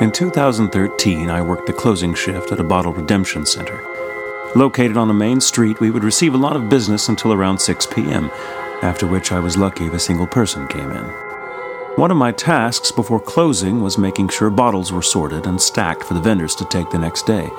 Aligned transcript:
In 0.00 0.12
2013, 0.12 1.28
I 1.28 1.42
worked 1.42 1.66
the 1.66 1.72
closing 1.72 2.14
shift 2.14 2.52
at 2.52 2.60
a 2.60 2.64
bottle 2.64 2.92
redemption 2.92 3.44
center. 3.44 3.82
Located 4.54 4.96
on 4.96 5.10
a 5.10 5.14
main 5.14 5.40
street, 5.40 5.80
we 5.80 5.90
would 5.90 6.04
receive 6.04 6.34
a 6.34 6.38
lot 6.38 6.54
of 6.54 6.68
business 6.68 7.08
until 7.08 7.32
around 7.32 7.58
6 7.58 7.86
p.m., 7.86 8.30
after 8.82 9.08
which 9.08 9.32
I 9.32 9.40
was 9.40 9.56
lucky 9.56 9.86
if 9.86 9.92
a 9.92 9.98
single 9.98 10.28
person 10.28 10.68
came 10.68 10.92
in. 10.92 11.04
One 11.96 12.12
of 12.12 12.16
my 12.16 12.30
tasks 12.30 12.92
before 12.92 13.18
closing 13.18 13.80
was 13.82 13.98
making 13.98 14.28
sure 14.28 14.50
bottles 14.50 14.92
were 14.92 15.02
sorted 15.02 15.46
and 15.46 15.60
stacked 15.60 16.04
for 16.04 16.14
the 16.14 16.20
vendors 16.20 16.54
to 16.56 16.64
take 16.66 16.90
the 16.90 16.98
next 16.98 17.26
day. 17.26 17.50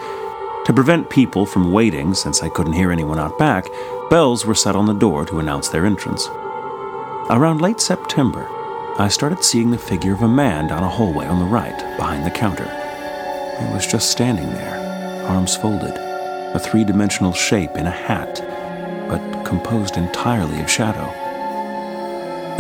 To 0.64 0.74
prevent 0.74 1.10
people 1.10 1.46
from 1.46 1.74
waiting, 1.74 2.14
since 2.14 2.42
I 2.42 2.48
couldn't 2.48 2.72
hear 2.72 2.94
anyone 2.94 3.20
out 3.20 3.38
back, 3.38 3.68
bells 4.10 4.46
were 4.46 4.56
set 4.56 4.78
on 4.78 4.86
the 4.86 4.94
door 4.94 5.26
to 5.26 5.40
announce 5.40 5.68
their 5.68 5.86
entrance. 5.86 6.30
Around 7.30 7.60
late 7.60 7.82
September, 7.82 8.50
I 9.00 9.08
started 9.08 9.46
seeing 9.46 9.72
the 9.72 9.78
figure 9.78 10.14
of 10.14 10.24
a 10.24 10.28
man 10.28 10.68
down 10.68 10.84
a 10.84 10.90
hallway 10.90 11.26
on 11.26 11.40
the 11.40 11.46
right, 11.46 11.78
behind 11.96 12.26
the 12.26 12.30
counter. 12.30 12.66
He 13.58 13.74
was 13.74 13.88
just 13.88 14.12
standing 14.12 14.50
there, 14.50 15.26
arms 15.26 15.56
folded, 15.56 15.96
a 16.54 16.60
three 16.60 16.84
dimensional 16.84 17.32
shape 17.32 17.78
in 17.78 17.88
a 17.88 17.92
hat, 17.92 18.42
but 19.08 19.46
composed 19.46 19.96
entirely 19.96 20.60
of 20.60 20.70
shadow. 20.70 21.10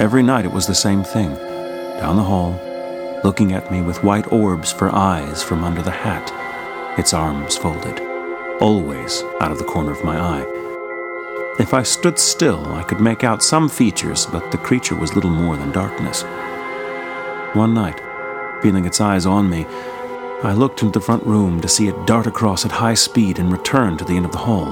Every 0.01 0.23
night 0.23 0.45
it 0.45 0.53
was 0.53 0.65
the 0.65 0.73
same 0.73 1.03
thing 1.03 1.35
down 1.99 2.15
the 2.15 2.23
hall, 2.23 2.57
looking 3.25 3.51
at 3.51 3.69
me 3.69 3.81
with 3.81 4.05
white 4.05 4.31
orbs 4.31 4.71
for 4.71 4.95
eyes 4.95 5.43
from 5.43 5.65
under 5.65 5.81
the 5.81 5.91
hat, 5.91 6.31
its 6.97 7.13
arms 7.13 7.57
folded, 7.57 7.99
always 8.61 9.23
out 9.41 9.51
of 9.51 9.57
the 9.57 9.65
corner 9.65 9.91
of 9.91 10.05
my 10.05 10.17
eye. 10.17 10.68
If 11.59 11.73
I 11.73 11.83
stood 11.83 12.17
still, 12.17 12.73
I 12.73 12.83
could 12.83 13.01
make 13.01 13.25
out 13.25 13.43
some 13.43 13.67
features, 13.67 14.25
but 14.25 14.49
the 14.49 14.57
creature 14.57 14.95
was 14.95 15.13
little 15.13 15.29
more 15.29 15.57
than 15.57 15.73
darkness. 15.73 16.23
One 17.53 17.73
night, 17.73 17.99
feeling 18.61 18.85
its 18.85 19.01
eyes 19.01 19.25
on 19.25 19.49
me, 19.49 19.65
I 20.41 20.53
looked 20.53 20.81
into 20.81 20.97
the 20.97 21.05
front 21.05 21.25
room 21.25 21.59
to 21.59 21.67
see 21.67 21.89
it 21.89 22.07
dart 22.07 22.27
across 22.27 22.63
at 22.63 22.71
high 22.71 22.93
speed 22.93 23.39
and 23.39 23.51
return 23.51 23.97
to 23.97 24.05
the 24.05 24.15
end 24.15 24.23
of 24.23 24.31
the 24.31 24.37
hall. 24.37 24.69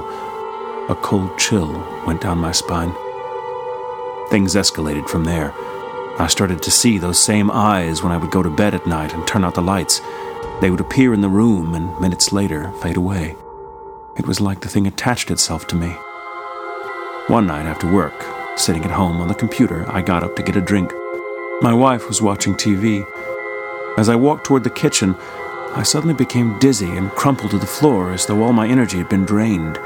A 0.88 0.94
cold 0.94 1.38
chill 1.38 1.70
went 2.06 2.22
down 2.22 2.38
my 2.38 2.52
spine. 2.52 2.94
Things 4.30 4.54
escalated 4.54 5.10
from 5.10 5.24
there. 5.24 5.52
I 6.18 6.26
started 6.26 6.62
to 6.62 6.70
see 6.70 6.96
those 6.96 7.18
same 7.18 7.50
eyes 7.50 8.02
when 8.02 8.12
I 8.12 8.16
would 8.16 8.30
go 8.30 8.42
to 8.42 8.48
bed 8.48 8.72
at 8.72 8.86
night 8.86 9.12
and 9.12 9.26
turn 9.26 9.44
out 9.44 9.54
the 9.54 9.60
lights. 9.60 10.00
They 10.62 10.70
would 10.70 10.80
appear 10.80 11.12
in 11.12 11.20
the 11.20 11.28
room 11.28 11.74
and 11.74 12.00
minutes 12.00 12.32
later 12.32 12.72
fade 12.80 12.96
away. 12.96 13.36
It 14.16 14.26
was 14.26 14.40
like 14.40 14.60
the 14.60 14.70
thing 14.70 14.86
attached 14.86 15.30
itself 15.30 15.66
to 15.66 15.76
me. 15.76 15.94
One 17.28 17.46
night 17.46 17.66
after 17.66 17.86
work, 17.86 18.24
sitting 18.56 18.86
at 18.86 18.90
home 18.90 19.20
on 19.20 19.28
the 19.28 19.34
computer, 19.34 19.84
I 19.86 20.00
got 20.00 20.22
up 20.22 20.34
to 20.36 20.42
get 20.42 20.56
a 20.56 20.62
drink. 20.62 20.94
My 21.60 21.74
wife 21.74 22.08
was 22.08 22.22
watching 22.22 22.54
TV. 22.54 23.06
As 23.98 24.08
I 24.08 24.14
walked 24.14 24.44
toward 24.44 24.64
the 24.64 24.70
kitchen, 24.70 25.14
I 25.74 25.82
suddenly 25.82 26.14
became 26.14 26.58
dizzy 26.58 26.88
and 26.96 27.10
crumpled 27.10 27.50
to 27.50 27.58
the 27.58 27.66
floor 27.66 28.12
as 28.12 28.24
though 28.24 28.42
all 28.42 28.54
my 28.54 28.66
energy 28.66 28.96
had 28.96 29.10
been 29.10 29.26
drained. 29.26 29.78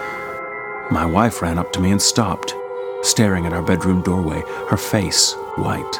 My 0.92 1.04
wife 1.04 1.42
ran 1.42 1.58
up 1.58 1.72
to 1.72 1.80
me 1.80 1.90
and 1.90 2.00
stopped, 2.00 2.54
staring 3.02 3.44
at 3.44 3.52
our 3.52 3.62
bedroom 3.62 4.02
doorway, 4.02 4.44
her 4.68 4.76
face 4.76 5.32
white. 5.56 5.98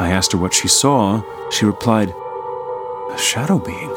I 0.00 0.10
asked 0.10 0.32
her 0.32 0.38
what 0.38 0.54
she 0.54 0.66
saw. 0.66 1.22
She 1.52 1.66
replied, 1.66 2.12
A 3.12 3.16
shadow 3.16 3.60
being. 3.60 3.94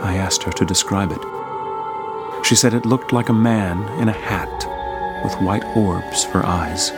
I 0.00 0.16
asked 0.16 0.42
her 0.44 0.52
to 0.52 0.64
describe 0.64 1.12
it. 1.12 1.39
She 2.42 2.54
said 2.56 2.74
it 2.74 2.86
looked 2.86 3.12
like 3.12 3.28
a 3.28 3.32
man 3.32 3.82
in 4.00 4.08
a 4.08 4.12
hat 4.12 4.66
with 5.22 5.40
white 5.40 5.64
orbs 5.76 6.24
for 6.24 6.44
eyes. 6.44 6.90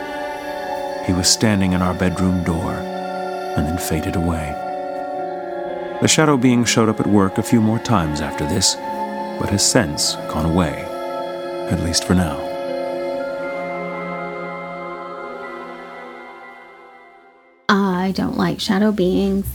He 1.05 1.13
was 1.13 1.27
standing 1.27 1.73
in 1.73 1.81
our 1.81 1.93
bedroom 1.93 2.43
door 2.43 2.71
and 2.73 3.67
then 3.67 3.77
faded 3.77 4.15
away. 4.15 4.55
The 6.01 6.07
shadow 6.07 6.37
being 6.37 6.65
showed 6.65 6.89
up 6.89 6.99
at 6.99 7.07
work 7.07 7.37
a 7.37 7.43
few 7.43 7.61
more 7.61 7.79
times 7.79 8.19
after 8.19 8.45
this, 8.45 8.75
but 9.39 9.49
has 9.49 9.69
since 9.69 10.15
gone 10.29 10.45
away, 10.45 10.73
at 11.69 11.83
least 11.83 12.03
for 12.05 12.15
now. 12.15 12.39
I 17.69 18.11
don't 18.15 18.37
like 18.37 18.59
shadow 18.59 18.91
beings. 18.91 19.47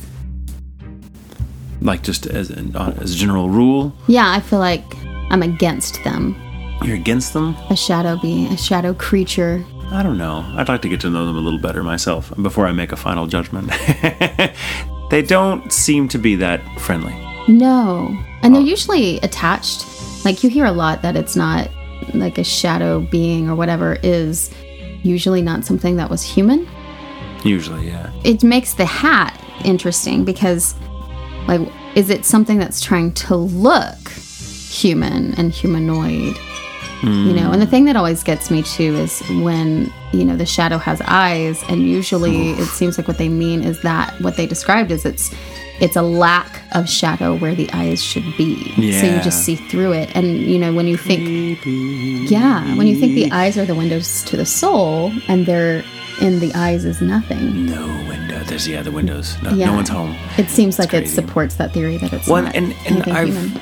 Like 1.81 2.03
just 2.03 2.27
as 2.27 2.51
an, 2.51 2.75
uh, 2.75 2.97
as 3.01 3.15
a 3.15 3.17
general 3.17 3.51
rule, 3.51 3.95
Yeah, 4.07 4.31
I 4.31 4.41
feel 4.41 4.59
like 4.59 4.85
I'm 5.31 5.43
against 5.43 6.03
them. 6.05 6.37
you're 6.85 6.97
against 6.97 7.33
them. 7.33 7.57
A 7.71 7.77
shadow 7.77 8.17
being, 8.21 8.47
a 8.47 8.57
shadow 8.57 8.95
creature. 8.95 9.65
I 9.91 10.03
don't 10.03 10.19
know. 10.19 10.45
I'd 10.57 10.69
like 10.69 10.83
to 10.83 10.89
get 10.89 11.01
to 11.03 11.11
know 11.11 11.27
them 11.27 11.37
a 11.37 11.41
little 11.41 11.59
better 11.59 11.83
myself 11.83 12.33
before 12.43 12.67
I 12.67 12.73
make 12.73 12.93
a 12.93 12.97
final 12.97 13.27
judgment. 13.27 13.71
they 15.11 15.23
don't 15.23 15.73
seem 15.73 16.09
to 16.09 16.19
be 16.19 16.37
that 16.37 16.61
friendly. 16.81 17.15
No. 17.49 18.17
And 18.43 18.55
they're 18.55 18.63
usually 18.63 19.19
attached. 19.21 19.87
Like 20.25 20.45
you 20.45 20.51
hear 20.51 20.67
a 20.67 20.73
lot 20.73 21.03
that 21.03 21.17
it's 21.17 21.37
not 21.37 21.71
like 22.15 22.39
a 22.39 22.45
shadow 22.45 23.01
being 23.01 23.49
or 23.49 23.55
whatever 23.55 23.99
is 24.03 24.51
usually 25.03 25.43
not 25.43 25.65
something 25.65 25.97
that 25.97 26.11
was 26.11 26.23
human. 26.23 26.69
Usually, 27.45 27.87
yeah. 27.89 28.11
It 28.25 28.43
makes 28.43 28.75
the 28.75 28.85
hat 28.85 29.41
interesting 29.65 30.25
because 30.25 30.75
like 31.47 31.61
is 31.95 32.11
it 32.11 32.25
something 32.25 32.59
that's 32.59 32.81
trying 32.81 33.13
to 33.13 33.35
look 33.37 33.97
human 34.69 35.35
and 35.35 35.53
humanoid? 35.53 36.37
You 37.03 37.33
know, 37.33 37.53
and 37.53 37.63
the 37.63 37.65
hmm. 37.65 37.71
thing 37.71 37.85
that 37.85 37.95
always 37.95 38.25
gets 38.25 38.51
me 38.51 38.65
too 38.65 38.97
is 38.97 39.21
when, 39.41 39.93
you 40.13 40.25
know, 40.25 40.37
the 40.37 40.45
shadow 40.45 40.79
has 40.79 41.01
eyes 41.03 41.63
and 41.69 41.89
usually 41.89 42.51
it 42.51 42.67
seems 42.67 42.99
like 42.99 43.07
what 43.07 43.19
they 43.19 43.29
mean 43.29 43.63
is 43.63 43.81
that 43.83 44.21
what 44.21 44.37
they 44.37 44.47
described 44.47 44.91
is 44.91 45.05
it's 45.05 45.33
it's 45.81 45.95
a 45.95 46.03
lack 46.03 46.61
of 46.75 46.89
shadow 46.89 47.37
where 47.37 47.55
the 47.55 47.71
eyes 47.73 48.03
should 48.03 48.25
be. 48.37 48.73
Yeah. 48.77 49.01
So 49.01 49.07
you 49.07 49.21
just 49.21 49.45
see 49.45 49.55
through 49.55 49.93
it. 49.93 50.17
And 50.17 50.39
you 50.39 50.59
know, 50.59 50.75
when 50.75 50.89
you 50.89 50.97
think 50.97 51.61
Yeah, 52.29 52.77
when 52.77 52.89
you 52.89 52.99
think 52.99 53.15
the 53.15 53.31
eyes 53.31 53.57
are 53.57 53.65
the 53.65 53.77
windows 53.77 54.25
to 54.25 54.37
the 54.37 54.47
soul 54.47 55.13
and 55.29 55.47
they're 55.47 55.85
in 56.21 56.41
the 56.41 56.53
eyes 56.55 56.85
is 56.85 57.01
nothing. 57.01 57.67
No 57.67 57.87
window. 58.09 58.43
There's 58.43 58.67
yeah, 58.67 58.83
the 58.83 58.91
windows. 58.91 59.41
No, 59.41 59.51
Yeah. 59.51 59.67
no 59.67 59.75
one's 59.75 59.89
home. 59.89 60.17
It 60.37 60.49
seems 60.49 60.81
like 60.81 60.93
it 60.95 61.09
supports 61.09 61.55
that 61.57 61.73
theory 61.73 61.97
that 61.99 62.13
it's 62.13 62.27
Well, 62.27 62.43
not 62.43 62.57
and- 62.57 62.75
and 62.87 63.05
I've- 63.05 63.31
human. 63.31 63.61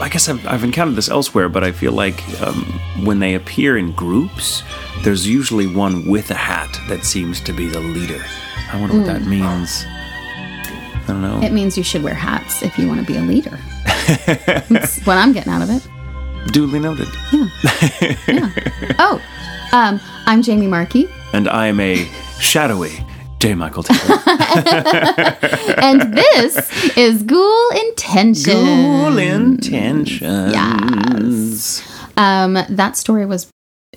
I 0.00 0.08
guess 0.10 0.28
I've, 0.28 0.46
I've 0.46 0.64
encountered 0.64 0.96
this 0.96 1.08
elsewhere, 1.08 1.48
but 1.48 1.62
I 1.62 1.72
feel 1.72 1.92
like 1.92 2.22
um, 2.40 2.64
when 3.04 3.20
they 3.20 3.34
appear 3.34 3.76
in 3.76 3.92
groups, 3.92 4.62
there's 5.02 5.26
usually 5.26 5.66
one 5.66 6.06
with 6.06 6.30
a 6.30 6.34
hat 6.34 6.78
that 6.88 7.04
seems 7.04 7.40
to 7.42 7.52
be 7.52 7.68
the 7.68 7.80
leader. 7.80 8.22
I 8.72 8.80
wonder 8.80 8.98
what 8.98 9.06
that 9.06 9.22
means. 9.22 9.84
I 9.86 11.04
don't 11.06 11.22
know. 11.22 11.40
It 11.42 11.52
means 11.52 11.76
you 11.76 11.84
should 11.84 12.02
wear 12.02 12.14
hats 12.14 12.62
if 12.62 12.78
you 12.78 12.88
want 12.88 13.00
to 13.00 13.06
be 13.06 13.16
a 13.16 13.20
leader. 13.20 13.58
That's 14.68 15.00
what 15.06 15.16
I'm 15.16 15.32
getting 15.32 15.52
out 15.52 15.62
of 15.62 15.70
it. 15.70 15.86
Duly 16.52 16.78
noted. 16.78 17.08
Yeah. 17.32 17.48
yeah. 18.28 18.50
Oh, 18.98 19.20
um, 19.72 20.00
I'm 20.26 20.42
Jamie 20.42 20.66
Markey, 20.66 21.08
And 21.32 21.48
I 21.48 21.66
am 21.66 21.80
a 21.80 22.04
shadowy 22.38 23.04
J. 23.44 23.54
Michael 23.54 23.82
Taylor. 23.82 24.22
and 25.76 26.14
this 26.14 26.96
is 26.96 27.22
Ghoul 27.24 27.70
Intention. 27.88 28.54
Cool 28.54 29.18
intentions. 29.18 30.22
Um, 32.16 32.56
that 32.70 32.96
story 32.96 33.26
was 33.26 33.50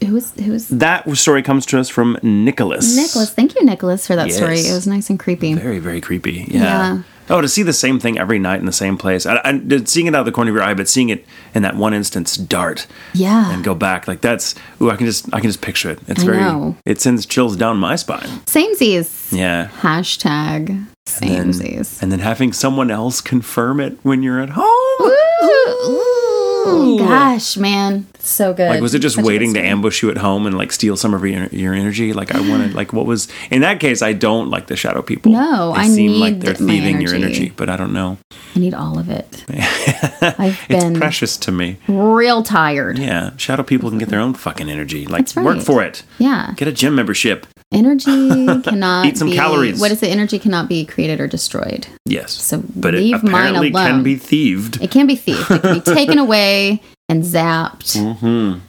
who 0.05 0.15
was 0.15 0.33
who 0.33 0.51
was 0.51 0.67
That 0.67 1.09
story 1.15 1.43
comes 1.43 1.65
to 1.67 1.79
us 1.79 1.87
from 1.87 2.17
Nicholas. 2.21 2.93
Nicholas. 2.97 3.31
Thank 3.31 3.55
you, 3.55 3.63
Nicholas, 3.63 4.05
for 4.05 4.17
that 4.17 4.33
story. 4.33 4.59
It 4.59 4.73
was 4.73 4.85
nice 4.85 5.09
and 5.09 5.17
creepy. 5.17 5.53
Very, 5.53 5.79
very 5.79 6.01
creepy. 6.01 6.45
Yeah. 6.49 6.61
Yeah. 6.61 7.03
Oh, 7.29 7.41
to 7.41 7.47
see 7.47 7.61
the 7.63 7.73
same 7.73 7.99
thing 7.99 8.17
every 8.17 8.39
night 8.39 8.59
in 8.59 8.65
the 8.65 8.71
same 8.71 8.97
place. 8.97 9.25
I, 9.25 9.41
I, 9.43 9.61
seeing 9.85 10.07
it 10.07 10.15
out 10.15 10.19
of 10.21 10.25
the 10.25 10.31
corner 10.31 10.49
of 10.51 10.55
your 10.55 10.63
eye, 10.63 10.73
but 10.73 10.87
seeing 10.87 11.09
it 11.09 11.25
in 11.53 11.61
that 11.63 11.75
one 11.75 11.93
instance 11.93 12.37
dart 12.37 12.87
Yeah. 13.13 13.51
and 13.53 13.63
go 13.63 13.75
back 13.75 14.07
like 14.07 14.21
that's. 14.21 14.55
Ooh, 14.81 14.89
I 14.89 14.95
can 14.95 15.05
just, 15.05 15.27
I 15.33 15.39
can 15.41 15.49
just 15.49 15.61
picture 15.61 15.89
it. 15.89 15.99
It's 16.07 16.23
I 16.23 16.25
very. 16.25 16.37
know. 16.37 16.77
It 16.85 17.01
sends 17.01 17.25
chills 17.25 17.55
down 17.57 17.77
my 17.77 17.95
spine. 17.97 18.27
Samesies. 18.45 19.31
Yeah. 19.35 19.67
Hashtag 19.81 20.69
And, 20.69 20.87
samesies. 21.53 22.01
and 22.01 22.11
then 22.11 22.19
having 22.19 22.53
someone 22.53 22.89
else 22.91 23.19
confirm 23.21 23.79
it 23.79 23.97
when 24.03 24.23
you're 24.23 24.39
at 24.39 24.49
home. 24.51 24.65
Ooh, 25.01 26.16
gosh, 26.99 27.57
man, 27.57 28.07
so 28.19 28.53
good. 28.53 28.69
Like, 28.69 28.81
was 28.81 28.93
it 28.93 28.99
just 28.99 29.15
Such 29.15 29.25
waiting 29.25 29.53
to 29.53 29.61
ambush 29.61 30.01
you 30.01 30.09
at 30.09 30.17
home 30.17 30.45
and 30.45 30.57
like 30.57 30.71
steal 30.71 30.97
some 30.97 31.13
of 31.13 31.25
your, 31.25 31.45
your 31.47 31.73
energy? 31.73 32.13
Like, 32.13 32.33
I 32.33 32.39
wanted, 32.39 32.73
like, 32.73 32.93
what 32.93 33.05
was 33.05 33.27
in 33.51 33.61
that 33.61 33.79
case? 33.79 34.01
I 34.01 34.13
don't 34.13 34.49
like 34.49 34.67
the 34.67 34.75
shadow 34.75 35.01
people. 35.01 35.31
No, 35.31 35.73
they 35.73 35.79
I 35.81 35.87
seem 35.87 36.13
like 36.13 36.33
need 36.33 36.41
they're 36.43 36.53
my 36.65 36.73
thieving 36.73 37.01
your 37.01 37.13
energy. 37.13 37.35
energy, 37.37 37.53
but 37.55 37.69
I 37.69 37.77
don't 37.77 37.93
know. 37.93 38.17
I 38.55 38.59
need 38.59 38.73
all 38.73 38.97
of 38.99 39.09
it. 39.09 39.43
I've 40.21 40.59
It's 40.69 40.83
been 40.83 40.95
precious 40.95 41.37
to 41.37 41.51
me. 41.51 41.77
real 41.87 42.43
tired. 42.43 42.97
Yeah, 42.97 43.35
shadow 43.37 43.63
people 43.63 43.89
can 43.89 43.97
get 43.99 44.09
their 44.09 44.19
own 44.19 44.33
fucking 44.33 44.69
energy. 44.69 45.05
Like, 45.05 45.27
right. 45.35 45.45
work 45.45 45.61
for 45.61 45.83
it. 45.83 46.03
Yeah. 46.19 46.53
Get 46.57 46.67
a 46.67 46.71
gym 46.71 46.95
membership. 46.95 47.45
Energy 47.71 48.05
cannot 48.63 49.05
Eat 49.05 49.17
some 49.17 49.29
be, 49.29 49.35
calories. 49.35 49.79
What 49.79 49.91
is 49.91 50.01
it? 50.01 50.07
Energy 50.07 50.39
cannot 50.39 50.69
be 50.69 50.85
created 50.85 51.19
or 51.19 51.27
destroyed. 51.27 51.87
Yes. 52.05 52.31
So 52.31 52.63
but 52.75 52.95
it 52.95 52.99
leave 52.99 53.23
mine 53.23 53.55
apparently 53.55 53.71
can 53.71 54.03
be 54.03 54.15
thieved. 54.15 54.81
It 54.81 54.91
can 54.91 55.05
be 55.05 55.15
thieved. 55.15 55.51
It 55.51 55.61
can 55.61 55.73
be 55.73 55.81
taken 55.95 56.17
away 56.17 56.81
and 57.09 57.23
zapped. 57.23 57.97
hmm 57.97 58.59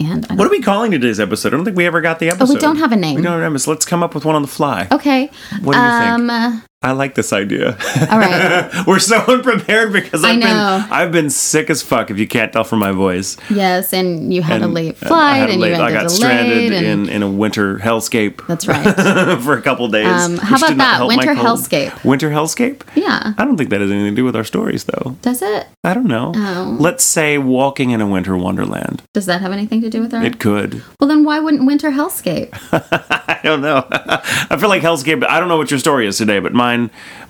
And 0.00 0.26
What 0.38 0.46
are 0.46 0.50
we 0.50 0.62
calling 0.62 0.90
today's 0.90 1.20
episode? 1.20 1.52
I 1.52 1.56
don't 1.56 1.64
think 1.66 1.76
we 1.76 1.86
ever 1.86 2.00
got 2.00 2.18
the 2.18 2.30
oh, 2.30 2.34
episode. 2.34 2.54
we 2.54 2.60
don't 2.60 2.76
have 2.76 2.92
a 2.92 2.96
name. 2.96 3.16
We 3.16 3.22
don't 3.22 3.32
have. 3.32 3.42
a 3.42 3.50
name. 3.50 3.58
So 3.58 3.70
let's 3.70 3.84
come 3.84 4.02
up 4.02 4.14
with 4.14 4.24
one 4.24 4.34
on 4.34 4.42
the 4.42 4.48
fly. 4.48 4.88
Okay. 4.90 5.30
What 5.62 5.74
do 5.74 5.78
you 5.78 5.84
um, 5.84 6.28
think? 6.28 6.62
I 6.84 6.92
like 6.92 7.14
this 7.14 7.32
idea. 7.32 7.78
All 8.10 8.18
right. 8.18 8.70
We're 8.86 8.98
so 8.98 9.16
unprepared 9.26 9.92
because 9.92 10.22
I've 10.22 10.38
been 10.40 10.46
I've 10.92 11.12
been 11.12 11.30
sick 11.30 11.70
as 11.70 11.82
fuck. 11.82 12.10
If 12.10 12.18
you 12.18 12.26
can't 12.28 12.52
tell 12.52 12.64
from 12.64 12.78
my 12.80 12.92
voice, 12.92 13.36
Yes, 13.50 13.92
and 13.94 14.32
you 14.34 14.42
had 14.42 14.60
a 14.60 14.64
And 14.66 14.74
late 14.74 14.96
I 15.02 15.06
flight, 15.06 15.36
had 15.38 15.48
a 15.48 15.52
and 15.52 15.60
late- 15.62 15.76
you 15.76 15.82
I 15.82 15.92
got 15.92 16.10
stranded 16.10 16.72
and 16.72 16.84
in 16.86 17.08
in 17.08 17.22
a 17.22 17.30
winter 17.30 17.78
hellscape 17.78 18.46
that's 18.46 18.66
right. 18.68 19.40
for 19.42 19.56
a 19.56 19.62
couple 19.62 19.88
days. 19.88 20.06
Um, 20.06 20.36
how 20.36 20.56
about 20.56 20.76
that? 20.76 21.06
Winter 21.06 21.34
hellscape. 21.34 22.04
Winter 22.04 22.30
hellscape. 22.30 22.82
Yeah. 22.94 23.32
I 23.38 23.44
don't 23.44 23.56
think 23.56 23.70
that 23.70 23.80
has 23.80 23.90
anything 23.90 24.12
to 24.12 24.16
do 24.16 24.24
with 24.24 24.36
our 24.36 24.44
stories, 24.44 24.84
though. 24.84 25.16
Does 25.22 25.40
it? 25.42 25.66
I 25.84 25.94
don't 25.94 26.06
know. 26.06 26.32
Oh. 26.36 26.76
Let's 26.78 27.02
say 27.04 27.38
walking 27.38 27.90
in 27.90 28.00
a 28.00 28.06
winter 28.06 28.36
wonderland. 28.36 29.02
Does 29.14 29.26
that 29.26 29.40
have 29.40 29.52
anything 29.52 29.80
to 29.82 29.88
do 29.90 30.00
with 30.02 30.12
our? 30.12 30.22
It 30.22 30.38
could. 30.38 30.82
well, 31.00 31.08
then 31.08 31.24
why 31.24 31.38
wouldn't 31.40 31.64
Winter 31.66 31.90
Hellscape? 31.90 32.50
I 32.72 33.40
don't 33.42 33.60
know. 33.62 33.86
I 33.90 34.56
feel 34.58 34.68
like 34.68 34.82
hellscape. 34.82 35.24
I 35.26 35.38
don't 35.38 35.48
know 35.48 35.56
what 35.56 35.70
your 35.70 35.78
story 35.80 36.06
is 36.06 36.16
today, 36.18 36.38
but 36.40 36.52
mine 36.52 36.73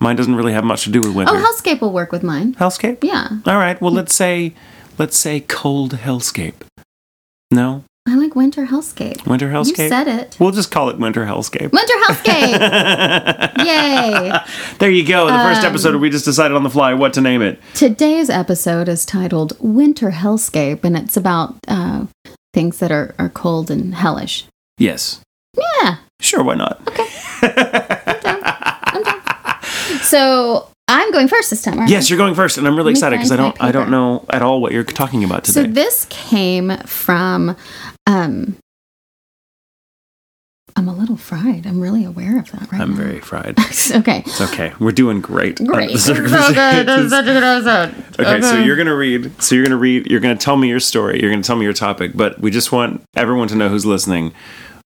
mine 0.00 0.16
doesn't 0.16 0.34
really 0.34 0.52
have 0.52 0.64
much 0.64 0.84
to 0.84 0.90
do 0.90 1.00
with 1.00 1.14
winter. 1.14 1.32
Oh, 1.34 1.38
Hellscape 1.38 1.80
will 1.80 1.92
work 1.92 2.12
with 2.12 2.22
mine. 2.22 2.54
hellscape. 2.54 3.02
Yeah, 3.02 3.28
All 3.46 3.56
right. 3.58 3.80
Well, 3.80 3.92
let's 3.92 4.14
say 4.14 4.54
let's 4.98 5.16
say 5.18 5.40
cold 5.40 5.92
hellscape. 5.94 6.54
No, 7.50 7.84
I 8.08 8.16
like 8.16 8.34
Winter 8.34 8.66
Hellscape. 8.66 9.26
winter 9.26 9.48
hellscape. 9.50 9.78
You 9.78 9.88
said 9.88 10.08
it. 10.08 10.36
We'll 10.40 10.50
just 10.50 10.70
call 10.70 10.88
it 10.90 10.98
winter 10.98 11.24
hellscape. 11.24 11.70
Winter 11.72 11.94
Hellscape! 12.06 13.58
Yay! 13.64 14.32
There 14.78 14.90
you 14.90 15.06
go. 15.06 15.26
The 15.26 15.32
first 15.38 15.60
Um, 15.60 15.66
episode 15.66 15.96
we 16.00 16.10
just 16.10 16.24
decided 16.24 16.54
on 16.56 16.62
the 16.64 16.70
fly 16.70 16.92
what 16.94 17.12
to 17.14 17.20
name 17.20 17.40
it. 17.42 17.60
Today's 17.74 18.28
episode 18.28 18.88
is 18.88 19.06
titled 19.06 19.56
Winter 19.60 20.10
Hellscape, 20.10 20.84
and 20.84 20.96
it's 20.96 21.16
about 21.16 21.54
uh, 21.68 22.06
things 22.52 22.78
that 22.78 22.90
are, 22.92 23.14
are 23.18 23.28
cold 23.30 23.70
and 23.70 23.94
hellish. 23.94 24.44
Yes. 24.78 25.20
Yeah, 25.56 25.96
Sure. 26.20 26.42
Why 26.42 26.54
not? 26.54 26.84
Down. 26.84 27.06
So 30.04 30.68
I'm 30.88 31.10
going 31.12 31.28
first 31.28 31.50
this 31.50 31.62
time. 31.62 31.86
Yes, 31.88 32.10
you're 32.10 32.18
going 32.18 32.34
first, 32.34 32.58
and 32.58 32.66
I'm 32.66 32.76
really 32.76 32.92
excited 32.92 33.16
because 33.16 33.32
I 33.32 33.36
don't 33.36 33.60
I 33.62 33.72
don't 33.72 33.90
know 33.90 34.24
at 34.30 34.42
all 34.42 34.60
what 34.60 34.72
you're 34.72 34.84
talking 34.84 35.24
about 35.24 35.44
today. 35.44 35.62
So 35.62 35.66
this 35.68 36.06
came 36.10 36.76
from 36.86 37.56
um 38.06 38.56
I'm 40.76 40.88
a 40.88 40.92
little 40.94 41.16
fried. 41.16 41.66
I'm 41.66 41.80
really 41.80 42.04
aware 42.04 42.36
of 42.38 42.50
that 42.50 42.72
right 42.72 42.80
I'm 42.80 42.90
now. 42.90 42.96
very 42.96 43.20
fried. 43.20 43.56
okay. 43.92 44.24
It's 44.26 44.40
okay. 44.40 44.72
We're 44.80 44.90
doing 44.90 45.20
great. 45.20 45.60
under 45.60 45.72
Great. 45.72 45.96
so 45.98 46.14
good. 46.14 46.24
It's 46.24 46.32
circumstances. 46.32 47.10
such 47.10 47.26
a 47.26 47.32
good 47.32 47.42
episode. 47.44 48.20
Okay, 48.20 48.40
so 48.40 48.58
you're 48.58 48.76
gonna 48.76 48.96
read. 48.96 49.40
So 49.42 49.54
you're 49.54 49.64
gonna 49.64 49.76
read. 49.76 50.10
You're 50.10 50.20
gonna 50.20 50.36
tell 50.36 50.56
me 50.56 50.68
your 50.68 50.80
story. 50.80 51.20
You're 51.20 51.30
gonna 51.30 51.44
tell 51.44 51.56
me 51.56 51.64
your 51.64 51.74
topic. 51.74 52.12
But 52.14 52.40
we 52.40 52.50
just 52.50 52.72
want 52.72 53.02
everyone 53.16 53.46
to 53.48 53.54
know 53.54 53.68
who's 53.68 53.86
listening. 53.86 54.34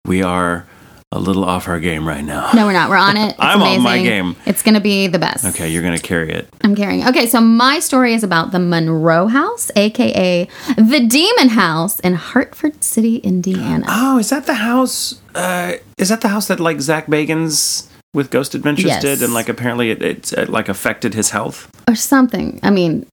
We 0.04 0.22
are 0.22 0.66
a 1.10 1.18
little 1.18 1.44
off 1.44 1.68
our 1.68 1.80
game 1.80 2.06
right 2.06 2.22
now. 2.24 2.50
No, 2.52 2.66
we're 2.66 2.72
not. 2.72 2.90
We're 2.90 2.96
on 2.96 3.16
it. 3.16 3.28
It's 3.38 3.40
I'm 3.40 3.62
on 3.62 3.82
my 3.82 4.02
game. 4.02 4.36
It's 4.46 4.62
going 4.62 4.74
to 4.74 4.80
be 4.80 5.06
the 5.06 5.18
best. 5.18 5.44
Okay, 5.44 5.68
you're 5.70 5.82
gonna 5.82 5.98
carry 5.98 6.30
it. 6.32 6.48
I'm 6.62 6.74
carrying. 6.74 7.06
Okay, 7.06 7.26
so 7.26 7.40
my 7.40 7.78
story 7.78 8.12
is 8.14 8.22
about 8.24 8.52
the 8.52 8.58
Monroe 8.58 9.26
House, 9.28 9.70
aka 9.76 10.46
the 10.76 11.00
Demon 11.00 11.50
House 11.50 11.98
in 12.00 12.14
Hartford 12.14 12.82
City, 12.84 13.16
Indiana. 13.18 13.86
Oh, 13.88 14.18
is 14.18 14.30
that 14.30 14.46
the 14.46 14.54
house? 14.54 15.20
Uh, 15.34 15.74
is 15.96 16.08
that 16.10 16.20
the 16.20 16.28
house 16.28 16.48
that 16.48 16.60
like 16.60 16.80
Zach 16.80 17.06
Bagans 17.06 17.88
with 18.12 18.30
Ghost 18.30 18.54
Adventures 18.54 18.86
Yes. 18.86 19.02
did, 19.02 19.22
and 19.22 19.32
like 19.32 19.48
apparently 19.48 19.90
it, 19.90 20.02
it, 20.02 20.32
it 20.32 20.48
like 20.48 20.68
affected 20.68 21.14
his 21.14 21.30
health? 21.30 21.70
Or 21.88 21.94
something. 21.94 22.58
I 22.62 22.70
mean, 22.70 23.06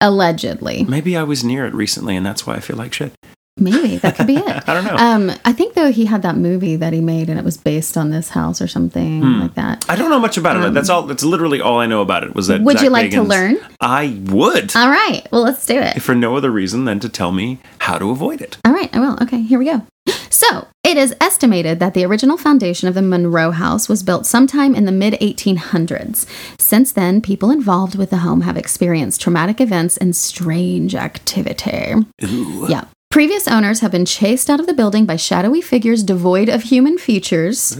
allegedly. 0.00 0.84
Maybe 0.84 1.16
I 1.16 1.22
was 1.22 1.44
near 1.44 1.66
it 1.66 1.74
recently, 1.74 2.16
and 2.16 2.24
that's 2.24 2.46
why 2.46 2.54
I 2.54 2.60
feel 2.60 2.76
like 2.76 2.92
shit. 2.92 3.12
Maybe 3.58 3.96
that 3.96 4.16
could 4.16 4.26
be 4.26 4.36
it. 4.36 4.44
I 4.68 4.74
don't 4.74 4.84
know. 4.84 4.96
Um, 4.96 5.32
I 5.44 5.52
think 5.52 5.74
though 5.74 5.90
he 5.90 6.04
had 6.04 6.22
that 6.22 6.36
movie 6.36 6.76
that 6.76 6.92
he 6.92 7.00
made 7.00 7.30
and 7.30 7.38
it 7.38 7.44
was 7.44 7.56
based 7.56 7.96
on 7.96 8.10
this 8.10 8.28
house 8.30 8.60
or 8.60 8.66
something 8.68 9.22
Hmm. 9.22 9.40
like 9.40 9.54
that. 9.54 9.84
I 9.88 9.96
don't 9.96 10.10
know 10.10 10.18
much 10.20 10.36
about 10.36 10.62
it. 10.62 10.74
That's 10.74 10.90
all. 10.90 11.02
That's 11.04 11.24
literally 11.24 11.60
all 11.60 11.78
I 11.78 11.86
know 11.86 12.02
about 12.02 12.22
it. 12.24 12.34
Was 12.34 12.48
that? 12.48 12.56
Um, 12.60 12.64
Would 12.64 12.76
Zach 12.78 12.84
you 12.84 12.90
like 12.90 13.10
to 13.12 13.22
learn? 13.22 13.56
I 13.80 14.18
would. 14.24 14.76
All 14.76 14.90
right. 14.90 15.26
Well, 15.32 15.42
let's 15.42 15.64
do 15.64 15.78
it. 15.78 16.02
for 16.02 16.14
no 16.14 16.36
other 16.36 16.50
reason 16.50 16.84
than 16.84 17.00
to 17.00 17.08
tell 17.08 17.32
me 17.32 17.58
how 17.78 17.96
to 17.98 18.10
avoid 18.10 18.40
it. 18.42 18.58
All 18.64 18.72
right, 18.72 18.94
I 18.94 19.00
will. 19.00 19.16
Okay, 19.22 19.40
here 19.40 19.58
we 19.58 19.64
go. 19.64 19.82
So, 20.28 20.68
it 20.84 20.96
is 20.98 21.14
estimated 21.20 21.80
that 21.80 21.94
the 21.94 22.04
original 22.04 22.36
foundation 22.36 22.88
of 22.88 22.94
the 22.94 23.00
Monroe 23.02 23.50
House 23.52 23.88
was 23.88 24.02
built 24.02 24.26
sometime 24.26 24.74
in 24.74 24.84
the 24.84 24.92
mid 24.92 25.14
1800s. 25.14 26.26
Since 26.60 26.92
then, 26.92 27.20
people 27.22 27.50
involved 27.50 27.96
with 27.96 28.10
the 28.10 28.18
home 28.18 28.42
have 28.42 28.56
experienced 28.58 29.20
traumatic 29.22 29.60
events 29.60 29.96
and 29.96 30.14
strange 30.14 30.94
activity. 30.94 31.94
Ooh. 32.24 32.66
Yeah. 32.68 32.84
Previous 33.10 33.48
owners 33.48 33.80
have 33.80 33.90
been 33.90 34.04
chased 34.04 34.50
out 34.50 34.60
of 34.60 34.66
the 34.66 34.74
building 34.74 35.06
by 35.06 35.16
shadowy 35.16 35.62
figures 35.62 36.02
devoid 36.02 36.50
of 36.50 36.64
human 36.64 36.98
features. 36.98 37.78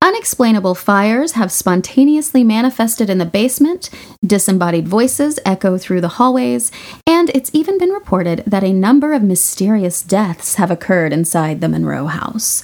Unexplainable 0.00 0.74
fires 0.74 1.32
have 1.32 1.52
spontaneously 1.52 2.42
manifested 2.42 3.10
in 3.10 3.18
the 3.18 3.26
basement, 3.26 3.90
disembodied 4.24 4.88
voices 4.88 5.38
echo 5.44 5.76
through 5.76 6.00
the 6.00 6.08
hallways, 6.16 6.72
and 7.06 7.28
it's 7.34 7.50
even 7.52 7.76
been 7.76 7.90
reported 7.90 8.42
that 8.46 8.64
a 8.64 8.72
number 8.72 9.12
of 9.12 9.22
mysterious 9.22 10.00
deaths 10.00 10.54
have 10.54 10.70
occurred 10.70 11.12
inside 11.12 11.60
the 11.60 11.68
Monroe 11.68 12.06
house. 12.06 12.62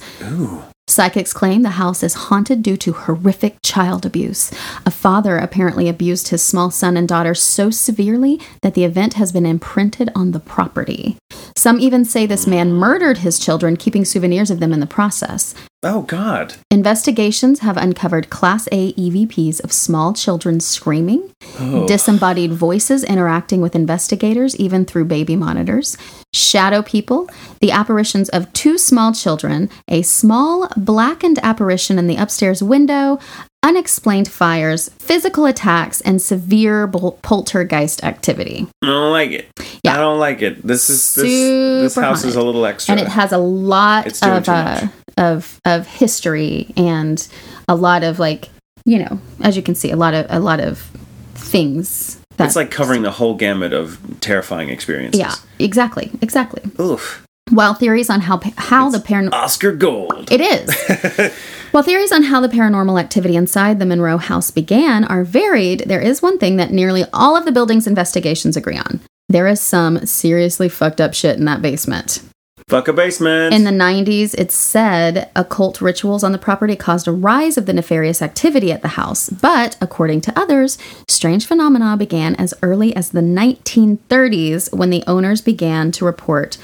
Psychics 0.87 1.33
claim 1.33 1.63
the 1.63 1.71
house 1.71 2.03
is 2.03 2.13
haunted 2.13 2.61
due 2.61 2.77
to 2.77 2.93
horrific 2.93 3.57
child 3.63 4.05
abuse. 4.05 4.51
A 4.85 4.91
father 4.91 5.37
apparently 5.37 5.89
abused 5.89 6.27
his 6.27 6.43
small 6.43 6.69
son 6.69 6.95
and 6.95 7.07
daughter 7.07 7.33
so 7.33 7.71
severely 7.71 8.39
that 8.61 8.75
the 8.75 8.83
event 8.83 9.15
has 9.15 9.31
been 9.31 9.47
imprinted 9.47 10.11
on 10.13 10.31
the 10.31 10.39
property. 10.39 11.17
Some 11.57 11.79
even 11.79 12.05
say 12.05 12.27
this 12.27 12.45
man 12.45 12.71
murdered 12.71 13.19
his 13.19 13.39
children, 13.39 13.77
keeping 13.77 14.05
souvenirs 14.05 14.51
of 14.51 14.59
them 14.59 14.71
in 14.71 14.79
the 14.79 14.85
process. 14.85 15.55
Oh 15.85 16.01
God. 16.01 16.55
Investigations 16.71 17.59
have 17.59 17.77
uncovered 17.77 18.31
Class 18.31 18.67
A 18.71 18.91
EVPs 18.93 19.63
of 19.63 19.71
small 19.71 20.13
children 20.13 20.59
screaming, 20.59 21.31
oh. 21.59 21.87
disembodied 21.87 22.51
voices 22.51 23.03
interacting 23.03 23.61
with 23.61 23.75
investigators, 23.75 24.55
even 24.55 24.85
through 24.85 25.05
baby 25.05 25.35
monitors, 25.35 25.95
shadow 26.33 26.81
people, 26.81 27.29
the 27.61 27.69
apparitions 27.69 28.29
of 28.29 28.51
two 28.51 28.79
small 28.79 29.13
children, 29.13 29.69
a 29.87 30.01
small 30.01 30.67
blackened 30.75 31.37
apparition 31.43 31.99
in 31.99 32.07
the 32.07 32.15
upstairs 32.15 32.63
window, 32.63 33.19
unexplained 33.65 34.27
fires, 34.29 34.89
physical 34.99 35.45
attacks, 35.47 35.99
and 36.01 36.21
severe 36.21 36.85
bol- 36.85 37.17
poltergeist 37.23 38.03
activity. 38.03 38.67
I 38.83 38.85
don't 38.87 39.11
like 39.11 39.31
it. 39.31 39.47
Yeah. 39.83 39.95
I 39.95 39.97
don't 39.97 40.19
like 40.19 40.41
it. 40.43 40.61
This 40.61 40.89
is 40.89 41.15
this 41.15 41.23
this 41.25 41.95
house 41.95 42.23
is 42.23 42.35
a 42.35 42.43
little 42.43 42.65
extra. 42.65 42.91
and 42.93 43.01
it 43.01 43.07
has 43.07 43.31
a 43.31 43.39
lot 43.39 44.05
of 44.21 44.47
uh, 44.47 44.87
of 45.17 45.59
of 45.65 45.87
history 45.87 46.71
and 46.77 47.27
a 47.67 47.75
lot 47.75 48.03
of 48.03 48.19
like 48.19 48.49
you 48.85 48.99
know 48.99 49.19
as 49.41 49.55
you 49.57 49.63
can 49.63 49.73
see 49.73 49.89
a 49.91 49.95
lot 49.95 50.13
of 50.13 50.27
a 50.29 50.39
lot 50.39 50.59
of 50.59 50.79
things 51.33 52.19
it's 52.37 52.55
like 52.55 52.69
covering 52.69 53.01
the 53.01 53.11
whole 53.11 53.33
gamut 53.33 53.71
of 53.73 53.97
terrifying 54.19 54.69
experiences. 54.69 55.19
yeah 55.19 55.33
exactly 55.57 56.11
exactly 56.21 56.61
Oof. 56.79 57.25
while 57.51 57.73
theories 57.73 58.09
on 58.09 58.19
how 58.21 58.39
how 58.57 58.89
the 58.89 58.97
paranormal 58.99 59.33
Oscar 59.33 59.71
Gold. 59.71 60.29
it 60.31 60.41
is 60.41 61.33
while 61.75 61.83
theories 61.83 62.13
on 62.13 62.23
how 62.23 62.39
the 62.39 62.47
paranormal 62.47 62.97
activity 62.97 63.35
inside 63.35 63.79
the 63.79 63.85
monroe 63.85 64.17
house 64.17 64.49
began 64.49 65.03
are 65.03 65.25
varied 65.25 65.81
there 65.81 65.99
is 65.99 66.21
one 66.21 66.37
thing 66.37 66.55
that 66.55 66.71
nearly 66.71 67.03
all 67.11 67.35
of 67.35 67.43
the 67.43 67.51
building's 67.51 67.85
investigations 67.85 68.55
agree 68.55 68.77
on 68.77 69.01
there 69.27 69.45
is 69.45 69.59
some 69.59 70.05
seriously 70.05 70.69
fucked 70.69 71.01
up 71.01 71.13
shit 71.13 71.37
in 71.37 71.43
that 71.43 71.61
basement 71.61 72.21
Fuck 72.67 72.87
a 72.87 72.93
basement. 72.93 73.53
In 73.53 73.63
the 73.63 73.69
90s, 73.69 74.33
it's 74.39 74.55
said 74.55 75.29
occult 75.35 75.81
rituals 75.81 76.23
on 76.23 76.31
the 76.31 76.39
property 76.39 76.75
caused 76.75 77.07
a 77.07 77.11
rise 77.11 77.59
of 77.59 77.67
the 77.67 77.73
nefarious 77.73 78.23
activity 78.23 78.71
at 78.71 78.81
the 78.81 78.87
house. 78.87 79.29
But 79.29 79.77
according 79.79 80.21
to 80.21 80.39
others, 80.39 80.79
strange 81.07 81.45
phenomena 81.45 81.95
began 81.95 82.33
as 82.37 82.55
early 82.63 82.95
as 82.95 83.11
the 83.11 83.21
1930s 83.21 84.73
when 84.73 84.89
the 84.89 85.03
owners 85.05 85.41
began 85.41 85.91
to 85.91 86.05
report 86.05 86.57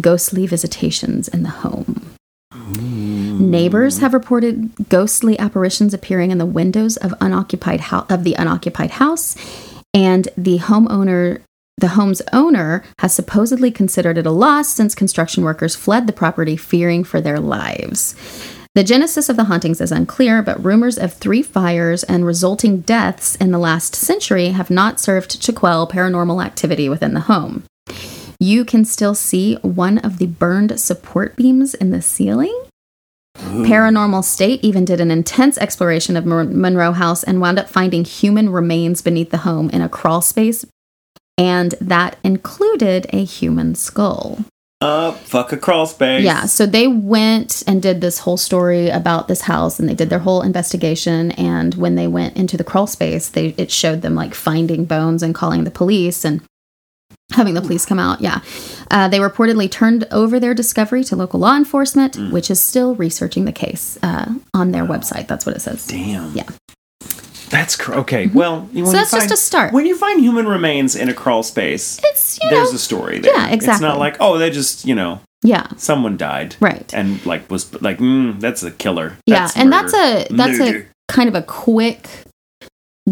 ghostly 0.00 0.46
visitations 0.46 1.26
in 1.26 1.42
the 1.42 1.48
home. 1.48 2.14
Hmm. 2.52 2.97
Neighbors 3.38 3.98
have 3.98 4.14
reported 4.14 4.88
ghostly 4.88 5.38
apparitions 5.38 5.94
appearing 5.94 6.32
in 6.32 6.38
the 6.38 6.46
windows 6.46 6.96
of 6.96 7.14
unoccupied 7.20 7.80
hou- 7.82 8.04
of 8.08 8.24
the 8.24 8.34
unoccupied 8.34 8.92
house, 8.92 9.36
and 9.94 10.28
the 10.36 10.58
homeowner 10.58 11.40
the 11.76 11.88
home's 11.88 12.20
owner 12.32 12.82
has 12.98 13.14
supposedly 13.14 13.70
considered 13.70 14.18
it 14.18 14.26
a 14.26 14.32
loss 14.32 14.68
since 14.68 14.96
construction 14.96 15.44
workers 15.44 15.76
fled 15.76 16.08
the 16.08 16.12
property 16.12 16.56
fearing 16.56 17.04
for 17.04 17.20
their 17.20 17.38
lives. 17.38 18.16
The 18.74 18.82
genesis 18.82 19.28
of 19.28 19.36
the 19.36 19.44
hauntings 19.44 19.80
is 19.80 19.92
unclear, 19.92 20.42
but 20.42 20.62
rumors 20.64 20.98
of 20.98 21.12
three 21.12 21.42
fires 21.42 22.02
and 22.02 22.26
resulting 22.26 22.80
deaths 22.80 23.36
in 23.36 23.52
the 23.52 23.58
last 23.58 23.94
century 23.94 24.48
have 24.48 24.70
not 24.70 24.98
served 24.98 25.40
to 25.40 25.52
quell 25.52 25.86
paranormal 25.86 26.44
activity 26.44 26.88
within 26.88 27.14
the 27.14 27.20
home. 27.20 27.62
You 28.40 28.64
can 28.64 28.84
still 28.84 29.14
see 29.14 29.54
one 29.62 29.98
of 29.98 30.18
the 30.18 30.26
burned 30.26 30.80
support 30.80 31.36
beams 31.36 31.74
in 31.74 31.90
the 31.90 32.02
ceiling. 32.02 32.67
Paranormal 33.38 34.24
State 34.24 34.62
even 34.62 34.84
did 34.84 35.00
an 35.00 35.10
intense 35.10 35.58
exploration 35.58 36.16
of 36.16 36.26
Monroe 36.26 36.92
House 36.92 37.22
and 37.22 37.40
wound 37.40 37.58
up 37.58 37.68
finding 37.68 38.04
human 38.04 38.50
remains 38.50 39.02
beneath 39.02 39.30
the 39.30 39.38
home 39.38 39.70
in 39.70 39.80
a 39.80 39.88
crawl 39.88 40.20
space, 40.20 40.64
and 41.36 41.74
that 41.80 42.18
included 42.22 43.06
a 43.12 43.24
human 43.24 43.74
skull. 43.74 44.44
Uh, 44.80 45.10
fuck 45.10 45.52
a 45.52 45.56
crawl 45.56 45.86
space. 45.86 46.22
Yeah, 46.24 46.46
so 46.46 46.64
they 46.64 46.86
went 46.86 47.64
and 47.66 47.82
did 47.82 48.00
this 48.00 48.20
whole 48.20 48.36
story 48.36 48.90
about 48.90 49.26
this 49.26 49.42
house, 49.42 49.80
and 49.80 49.88
they 49.88 49.94
did 49.94 50.08
their 50.08 50.20
whole 50.20 50.42
investigation. 50.42 51.32
And 51.32 51.74
when 51.74 51.96
they 51.96 52.06
went 52.06 52.36
into 52.36 52.56
the 52.56 52.64
crawl 52.64 52.86
space, 52.86 53.28
they 53.28 53.54
it 53.56 53.72
showed 53.72 54.02
them 54.02 54.14
like 54.14 54.34
finding 54.34 54.84
bones 54.84 55.22
and 55.22 55.34
calling 55.34 55.64
the 55.64 55.72
police 55.72 56.24
and 56.24 56.42
having 57.32 57.54
the 57.54 57.60
police 57.60 57.84
come 57.84 57.98
out. 57.98 58.20
Yeah, 58.20 58.40
uh, 58.90 59.08
they 59.08 59.18
reportedly 59.18 59.70
turned 59.70 60.06
over 60.10 60.40
their 60.40 60.54
discovery 60.54 61.04
to 61.04 61.16
local 61.16 61.40
law 61.40 61.56
enforcement, 61.56 62.14
Mm. 62.14 62.30
which 62.32 62.50
is 62.50 62.62
still 62.62 62.94
researching 62.94 63.44
the 63.44 63.52
case 63.52 63.98
uh, 64.02 64.32
on 64.54 64.72
their 64.72 64.84
website. 64.84 65.28
That's 65.28 65.44
what 65.46 65.56
it 65.56 65.60
says. 65.60 65.86
Damn. 65.86 66.32
Yeah. 66.34 66.44
That's 67.50 67.76
cr- 67.76 67.94
okay. 67.94 68.26
Well, 68.26 68.60
when 68.72 68.86
So 68.86 68.92
you 68.92 68.92
that's 68.92 69.10
just 69.10 69.30
a 69.30 69.36
start. 69.36 69.72
When 69.72 69.86
you 69.86 69.96
find 69.96 70.20
human 70.20 70.46
remains 70.46 70.94
in 70.94 71.08
a 71.08 71.14
crawl 71.14 71.42
space, 71.42 71.98
It's 72.04 72.38
you 72.42 72.50
know, 72.50 72.56
there's 72.56 72.74
a 72.74 72.78
story 72.78 73.20
there. 73.20 73.34
Yeah, 73.34 73.48
It's 73.50 73.80
not 73.80 73.98
like 73.98 74.16
oh, 74.20 74.36
they 74.38 74.50
just 74.50 74.84
you 74.84 74.94
know 74.94 75.20
yeah, 75.42 75.68
someone 75.76 76.16
died, 76.16 76.56
right. 76.60 76.92
And 76.92 77.24
like 77.24 77.50
was 77.50 77.72
like 77.80 77.98
mm, 77.98 78.38
that's 78.40 78.62
a 78.64 78.70
killer. 78.70 79.16
yeah, 79.24 79.48
and 79.56 79.72
that's 79.72 79.94
a 79.94 80.26
that's 80.30 80.58
Murder. 80.58 80.88
a 81.08 81.12
kind 81.12 81.28
of 81.28 81.34
a 81.36 81.42
quick 81.42 82.08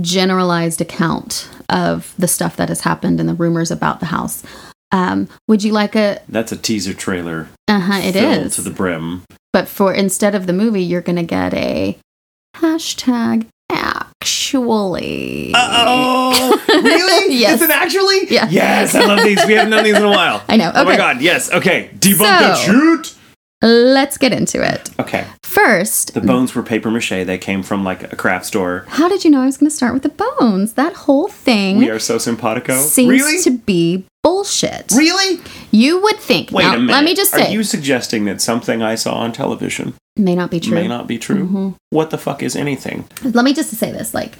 generalized 0.02 0.80
account 0.80 1.48
of 1.68 2.14
the 2.18 2.28
stuff 2.28 2.56
that 2.56 2.68
has 2.68 2.80
happened 2.82 3.18
and 3.20 3.28
the 3.28 3.34
rumors 3.34 3.70
about 3.70 4.00
the 4.00 4.06
house. 4.06 4.42
Um, 4.92 5.28
would 5.48 5.64
you 5.64 5.72
like 5.72 5.96
a? 5.96 6.20
that's 6.28 6.52
a 6.52 6.56
teaser 6.56 6.94
trailer. 6.94 7.48
Uh 7.68 7.80
huh. 7.80 8.00
It 8.02 8.14
is. 8.16 8.54
to 8.56 8.62
the 8.62 8.70
brim. 8.70 9.24
but 9.52 9.66
for 9.68 9.92
instead 9.92 10.34
of 10.34 10.46
the 10.46 10.52
movie, 10.52 10.82
you're 10.82 11.00
gonna 11.02 11.24
get 11.24 11.52
a 11.54 11.98
hashtag 12.56 13.46
actually. 13.70 15.52
Oh, 15.54 16.62
really? 16.68 17.34
Yes. 17.36 17.56
Is 17.60 17.68
it 17.68 17.70
actually? 17.70 18.28
Yeah. 18.32 18.48
Yes, 18.48 18.94
I 18.94 19.04
love 19.06 19.22
these. 19.24 19.44
We 19.46 19.54
haven't 19.54 19.70
done 19.72 19.84
these 19.84 19.96
in 19.96 20.02
a 20.04 20.08
while. 20.08 20.42
I 20.48 20.56
know. 20.56 20.70
Oh 20.74 20.84
my 20.84 20.96
god, 20.96 21.20
yes. 21.20 21.52
Okay. 21.52 21.90
Debunk 21.98 22.56
So- 22.56 22.72
shoot. 22.72 23.15
Let's 23.66 24.16
get 24.16 24.32
into 24.32 24.62
it. 24.62 24.90
Okay. 25.00 25.26
First, 25.42 26.14
The 26.14 26.20
bones 26.20 26.54
were 26.54 26.62
paper 26.62 26.88
mache. 26.90 27.08
They 27.26 27.36
came 27.38 27.64
from 27.64 27.82
like 27.82 28.12
a 28.12 28.14
craft 28.16 28.46
store. 28.46 28.84
how 28.88 29.08
did 29.08 29.24
you 29.24 29.30
know 29.30 29.42
I 29.42 29.46
was 29.46 29.56
going 29.56 29.68
to 29.70 29.74
start 29.76 29.92
with 29.92 30.04
the 30.04 30.10
bones? 30.10 30.74
That 30.74 30.92
whole 30.94 31.26
thing 31.28 31.78
We 31.78 31.90
are 31.90 31.98
so 31.98 32.18
simpatico. 32.18 32.80
seems 32.80 33.10
really? 33.10 33.42
to 33.42 33.50
be 33.58 34.04
bullshit. 34.22 34.92
really? 34.94 35.40
You 35.72 36.00
would 36.02 36.18
think. 36.18 36.52
Wait 36.52 36.62
now, 36.62 36.74
a 36.74 36.78
minute. 36.78 36.92
Let 36.92 37.04
me 37.04 37.14
just 37.16 37.32
say. 37.32 37.48
Are 37.48 37.50
you 37.52 37.64
suggesting 37.64 38.24
that 38.26 38.40
something 38.40 38.82
I 38.82 38.94
saw 38.94 39.14
on 39.14 39.32
television 39.32 39.94
may 40.16 40.34
not 40.36 40.50
be 40.50 40.60
true. 40.60 40.74
may 40.74 40.86
not 40.86 41.08
be 41.08 41.18
true? 41.18 41.48
Mhm. 41.48 41.74
What 41.90 42.10
the 42.10 42.18
fuck 42.18 42.42
is 42.44 42.54
anything? 42.54 43.08
Let 43.24 43.44
me 43.44 43.52
just 43.52 43.70
say 43.70 43.90
this: 43.90 44.14
like, 44.14 44.36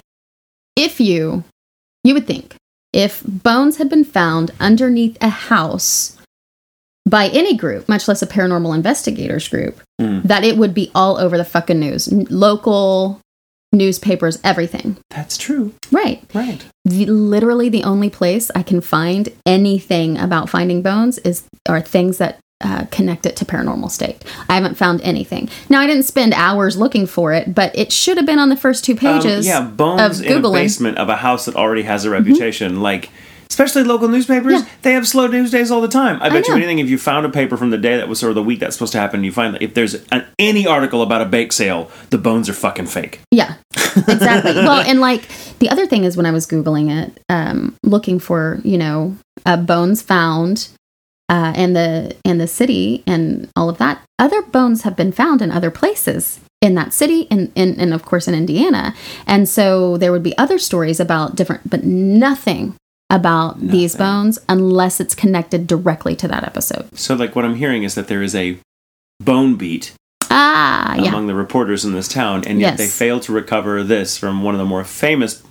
if 0.77 0.99
you, 1.01 1.43
you 2.03 2.13
would 2.13 2.27
think 2.27 2.55
if 2.93 3.21
bones 3.25 3.77
had 3.77 3.89
been 3.89 4.05
found 4.05 4.51
underneath 4.59 5.17
a 5.21 5.29
house 5.29 6.16
by 7.07 7.29
any 7.29 7.55
group, 7.55 7.87
much 7.89 8.07
less 8.07 8.21
a 8.21 8.27
paranormal 8.27 8.75
investigators 8.75 9.47
group, 9.47 9.79
Mm. 9.99 10.23
that 10.23 10.43
it 10.43 10.57
would 10.57 10.73
be 10.75 10.91
all 10.93 11.17
over 11.17 11.37
the 11.37 11.45
fucking 11.45 11.79
news, 11.79 12.07
N- 12.07 12.27
local 12.29 13.19
newspapers, 13.73 14.39
everything. 14.43 14.97
That's 15.09 15.37
true. 15.37 15.73
Right. 15.91 16.21
Right. 16.33 16.63
The, 16.85 17.05
literally, 17.05 17.69
the 17.69 17.83
only 17.83 18.09
place 18.09 18.49
I 18.55 18.63
can 18.63 18.81
find 18.81 19.29
anything 19.45 20.17
about 20.17 20.49
finding 20.49 20.81
bones 20.81 21.17
is 21.19 21.43
are 21.67 21.81
things 21.81 22.17
that. 22.17 22.37
Uh, 22.59 22.85
connect 22.89 23.27
it 23.27 23.35
to 23.35 23.45
paranormal 23.45 23.91
state. 23.91 24.23
I 24.49 24.55
haven't 24.55 24.77
found 24.77 24.99
anything. 25.01 25.47
Now 25.69 25.79
I 25.79 25.85
didn't 25.85 26.05
spend 26.05 26.33
hours 26.33 26.75
looking 26.75 27.05
for 27.05 27.31
it, 27.31 27.53
but 27.53 27.71
it 27.77 27.91
should 27.91 28.17
have 28.17 28.25
been 28.25 28.39
on 28.39 28.49
the 28.49 28.55
first 28.57 28.83
two 28.83 28.93
Um, 28.93 28.97
pages. 28.97 29.45
yeah, 29.45 29.61
bones 29.61 30.01
of 30.21 30.25
in 30.25 30.31
a 30.31 30.41
Googling. 30.41 30.53
basement 30.53 30.97
of 30.97 31.07
a 31.07 31.17
house 31.17 31.45
that 31.45 31.55
already 31.55 31.83
has 31.83 32.03
a 32.03 32.09
reputation. 32.09 32.81
Like, 32.81 33.11
especially 33.49 33.83
local 33.83 34.07
newspapers, 34.07 34.53
Yeah. 34.61 34.65
they 34.81 34.93
have 34.93 35.07
slow 35.07 35.27
news 35.27 35.51
days 35.51 35.71
all 35.71 35.81
the 35.81 35.87
time. 35.87 36.19
I 36.21 36.29
bet 36.29 36.47
you 36.47 36.55
anything 36.55 36.79
if 36.79 36.89
you 36.89 36.97
found 36.97 37.25
a 37.25 37.29
paper 37.29 37.57
from 37.57 37.69
the 37.69 37.77
day 37.77 37.97
that 37.97 38.07
was 38.07 38.19
sort 38.19 38.29
of 38.29 38.35
the 38.35 38.43
week 38.43 38.59
that's 38.59 38.75
supposed 38.75 38.91
to 38.93 38.99
happen, 38.99 39.23
you 39.23 39.31
find 39.31 39.53
that 39.53 39.61
if 39.61 39.73
there's 39.73 39.95
an, 40.11 40.25
any 40.39 40.65
article 40.67 41.01
about 41.01 41.21
a 41.21 41.25
bake 41.25 41.51
sale, 41.53 41.89
the 42.09 42.17
bones 42.17 42.49
are 42.49 42.53
fucking 42.53 42.87
fake. 42.87 43.19
Yeah, 43.31 43.55
exactly. 43.95 44.53
well, 44.53 44.81
and 44.81 44.99
like 44.99 45.27
the 45.59 45.69
other 45.69 45.85
thing 45.87 46.03
is 46.03 46.15
when 46.17 46.25
I 46.25 46.31
was 46.31 46.45
Googling 46.47 46.89
it, 47.05 47.19
um, 47.29 47.75
looking 47.83 48.19
for, 48.19 48.59
you 48.63 48.77
know, 48.77 49.15
uh, 49.45 49.57
bones 49.57 50.01
found 50.01 50.69
uh, 51.29 51.53
and 51.55 51.75
the 51.75 52.15
and 52.25 52.39
the 52.39 52.47
city 52.47 53.03
and 53.07 53.49
all 53.55 53.69
of 53.69 53.77
that, 53.79 54.01
other 54.19 54.41
bones 54.41 54.83
have 54.83 54.95
been 54.95 55.11
found 55.11 55.41
in 55.41 55.51
other 55.51 55.71
places 55.71 56.39
in 56.61 56.73
that 56.73 56.91
city 56.91 57.27
and, 57.29 57.51
and, 57.55 57.77
and 57.79 57.93
of 57.93 58.03
course 58.03 58.27
in 58.27 58.33
Indiana. 58.33 58.95
And 59.27 59.47
so 59.47 59.95
there 59.97 60.11
would 60.11 60.23
be 60.23 60.35
other 60.39 60.57
stories 60.57 60.99
about 60.99 61.35
different, 61.35 61.69
but 61.69 61.83
nothing 61.83 62.73
about 63.09 63.59
these 63.59 63.95
bones 63.95 64.37
unless 64.49 64.99
it's 64.99 65.15
connected 65.15 65.65
directly 65.67 66.15
to 66.17 66.27
that 66.27 66.43
episode. 66.43 66.87
So, 66.97 67.15
like, 67.15 67.35
what 67.35 67.45
I'm 67.45 67.55
hearing 67.55 67.83
is 67.83 67.95
that 67.95 68.07
there 68.07 68.21
is 68.21 68.35
a 68.35 68.57
bone 69.21 69.55
beat 69.55 69.93
Ah, 70.29 70.95
yeah. 70.95 71.07
among 71.09 71.27
the 71.27 71.33
reporters 71.35 71.85
in 71.85 71.93
this 71.93 72.07
town, 72.09 72.43
and 72.45 72.59
yet 72.59 72.71
Yes. 72.71 72.77
they 72.79 72.87
fail 72.87 73.19
to 73.21 73.31
recover 73.31 73.81
this 73.83 74.17
from 74.17 74.43
one 74.43 74.53
of 74.55 74.59
the 74.59 74.65
more 74.65 74.83
famous 74.83 75.41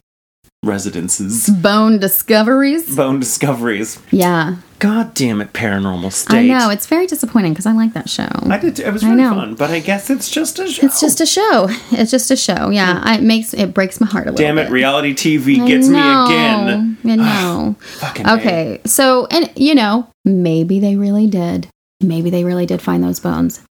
residences. 0.66 1.49
Bone 1.49 1.99
discoveries. 1.99 2.94
Bone 2.94 3.20
discoveries. 3.20 3.99
Yeah. 4.11 4.56
God 4.78 5.14
damn 5.14 5.40
it, 5.40 5.54
paranormal 5.54 6.12
state. 6.12 6.37
I 6.37 6.46
know. 6.46 6.68
It's 6.68 6.87
very 6.87 7.06
disappointing 7.06 7.52
because 7.52 7.64
I 7.64 7.73
like 7.73 7.94
that 7.94 8.11
show. 8.11 8.28
I 8.42 8.58
did. 8.58 8.78
It 8.78 8.92
was 8.92 9.02
really 9.02 9.16
know. 9.16 9.35
fun, 9.35 9.54
but 9.54 9.70
I 9.70 9.80
guess 9.80 10.11
it's 10.11 10.30
just 10.30 10.58
a 10.58 10.68
show. 10.68 10.85
It's 10.85 11.00
just 11.00 11.20
a 11.20 11.26
show. 11.26 11.68
It's 11.92 12.11
just 12.11 12.30
a 12.30 12.37
show. 12.37 12.68
Yeah, 12.68 13.00
I, 13.02 13.16
it 13.16 13.23
makes 13.23 13.54
it 13.54 13.73
breaks 13.73 14.00
my 14.00 14.06
heart 14.06 14.26
a 14.26 14.32
little. 14.32 14.37
Bit. 14.37 14.46
Damn 14.46 14.58
it, 14.58 14.64
bit. 14.64 14.73
reality 14.73 15.14
TV 15.14 15.62
I 15.62 15.66
gets 15.66 15.88
me 15.88 15.99
again. 15.99 16.99
I 17.06 17.16
know. 17.16 17.76
Fucking 17.80 18.28
okay, 18.28 18.80
so 18.85 19.26
and 19.30 19.50
you 19.56 19.75
know 19.75 20.11
maybe 20.26 20.78
they 20.78 20.96
really 20.96 21.26
did. 21.26 21.68
Maybe 22.02 22.28
they 22.28 22.44
really 22.44 22.66
did 22.66 22.82
find 22.82 23.02
those 23.02 23.18
bones. 23.18 23.62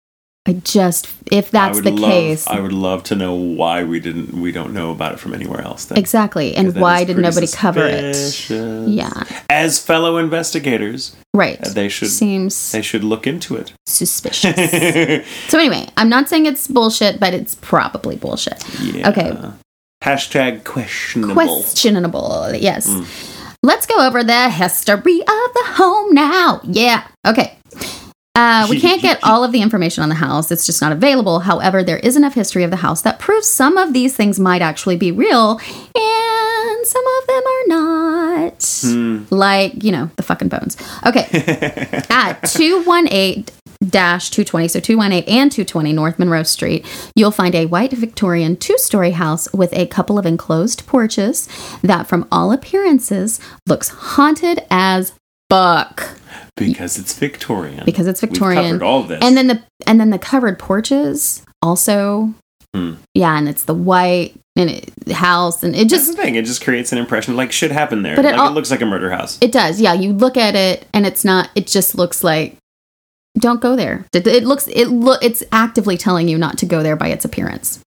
I 0.46 0.52
just 0.52 1.08
if 1.32 1.50
that's 1.50 1.80
the 1.80 1.90
love, 1.90 2.10
case, 2.10 2.46
I 2.46 2.60
would 2.60 2.72
love 2.72 3.02
to 3.04 3.16
know 3.16 3.34
why 3.34 3.82
we 3.82 3.98
didn't. 3.98 4.34
We 4.34 4.52
don't 4.52 4.74
know 4.74 4.90
about 4.90 5.14
it 5.14 5.18
from 5.18 5.32
anywhere 5.32 5.62
else. 5.62 5.86
Then. 5.86 5.96
exactly. 5.96 6.54
And 6.54 6.74
why 6.76 7.04
did 7.04 7.16
nobody 7.16 7.46
cover 7.46 7.86
it? 7.86 8.50
Yeah, 8.50 9.24
As 9.48 9.82
fellow 9.82 10.18
investigators, 10.18 11.16
right. 11.32 11.58
uh, 11.66 11.70
they 11.70 11.88
should 11.88 12.10
Seems 12.10 12.72
they 12.72 12.82
should 12.82 13.04
look 13.04 13.26
into 13.26 13.56
it. 13.56 13.72
suspicious. 13.86 14.54
so 15.48 15.58
anyway, 15.58 15.88
I'm 15.96 16.10
not 16.10 16.28
saying 16.28 16.44
it's 16.44 16.68
bullshit, 16.68 17.18
but 17.18 17.32
it's 17.32 17.54
probably 17.54 18.16
bullshit. 18.16 18.62
yeah. 18.80 19.08
Okay. 19.08 19.32
Hashtag 20.02 20.64
questionable. 20.64 21.32
Questionable, 21.34 22.52
yes. 22.54 22.86
Mm. 22.86 23.06
Let's 23.62 23.86
go 23.86 24.06
over 24.06 24.22
the 24.22 24.50
history 24.50 25.20
of 25.20 25.26
the 25.54 25.62
home 25.64 26.12
now. 26.12 26.60
Yeah. 26.64 27.06
Okay. 27.26 27.56
Uh, 28.36 28.66
we 28.68 28.80
can't 28.80 29.00
get 29.00 29.18
all 29.22 29.44
of 29.44 29.52
the 29.52 29.62
information 29.62 30.02
on 30.02 30.08
the 30.08 30.14
house. 30.14 30.50
It's 30.50 30.66
just 30.66 30.82
not 30.82 30.92
available. 30.92 31.40
However, 31.40 31.84
there 31.84 31.98
is 31.98 32.16
enough 32.16 32.34
history 32.34 32.64
of 32.64 32.70
the 32.70 32.76
house 32.76 33.02
that 33.02 33.18
proves 33.18 33.48
some 33.48 33.76
of 33.76 33.92
these 33.92 34.16
things 34.16 34.40
might 34.40 34.62
actually 34.62 34.96
be 34.96 35.12
real 35.12 35.60
and 35.94 36.86
some 36.86 37.04
of 37.18 37.26
them 37.26 37.42
are 37.46 37.66
not. 37.68 38.80
Hmm. 38.82 39.24
Like, 39.30 39.84
you 39.84 39.92
know, 39.92 40.10
the 40.16 40.22
fucking 40.22 40.48
bones. 40.48 40.76
Okay. 41.06 41.26
At 42.10 42.40
218 42.42 43.46
dash 43.88 44.30
220, 44.30 44.68
so 44.68 44.80
218 44.80 45.32
and 45.32 45.52
220 45.52 45.92
North 45.92 46.18
Monroe 46.18 46.42
Street, 46.42 46.86
you'll 47.14 47.30
find 47.30 47.54
a 47.54 47.66
white 47.66 47.92
Victorian 47.92 48.56
two 48.56 48.78
story 48.78 49.12
house 49.12 49.52
with 49.52 49.72
a 49.74 49.86
couple 49.86 50.18
of 50.18 50.26
enclosed 50.26 50.86
porches 50.86 51.48
that, 51.82 52.06
from 52.08 52.26
all 52.32 52.50
appearances, 52.50 53.40
looks 53.66 53.90
haunted 53.90 54.60
as 54.70 55.12
fuck 55.50 56.18
because 56.56 56.98
it's 56.98 57.18
Victorian. 57.18 57.84
because 57.84 58.06
it's 58.06 58.20
Victorian. 58.20 58.62
We've 58.62 58.72
covered 58.72 58.84
all 58.84 59.02
this. 59.02 59.22
And 59.22 59.36
then 59.36 59.48
the 59.48 59.62
and 59.86 60.00
then 60.00 60.10
the 60.10 60.18
covered 60.18 60.58
porches 60.58 61.44
also. 61.62 62.34
Hmm. 62.74 62.94
Yeah, 63.14 63.38
and 63.38 63.48
it's 63.48 63.64
the 63.64 63.74
white 63.74 64.34
and 64.56 64.70
it, 64.70 65.12
house 65.12 65.62
and 65.62 65.74
it 65.74 65.88
That's 65.88 65.90
just 65.90 66.16
the 66.16 66.22
thing. 66.22 66.34
It 66.34 66.44
just 66.44 66.62
creates 66.62 66.92
an 66.92 66.98
impression 66.98 67.36
like 67.36 67.52
shit 67.52 67.70
happened 67.70 68.04
there. 68.04 68.16
But 68.16 68.24
it 68.24 68.32
like 68.32 68.38
al- 68.38 68.48
it 68.48 68.54
looks 68.54 68.70
like 68.70 68.80
a 68.80 68.86
murder 68.86 69.10
house. 69.10 69.38
It 69.40 69.52
does. 69.52 69.80
Yeah, 69.80 69.94
you 69.94 70.12
look 70.12 70.36
at 70.36 70.54
it 70.54 70.86
and 70.92 71.06
it's 71.06 71.24
not 71.24 71.50
it 71.54 71.66
just 71.66 71.94
looks 71.94 72.24
like 72.24 72.56
don't 73.38 73.60
go 73.60 73.74
there. 73.74 74.06
It 74.12 74.44
looks 74.44 74.68
it 74.68 74.86
look 74.86 75.22
it's 75.22 75.42
actively 75.50 75.96
telling 75.96 76.28
you 76.28 76.38
not 76.38 76.58
to 76.58 76.66
go 76.66 76.82
there 76.82 76.96
by 76.96 77.08
its 77.08 77.24
appearance. 77.24 77.80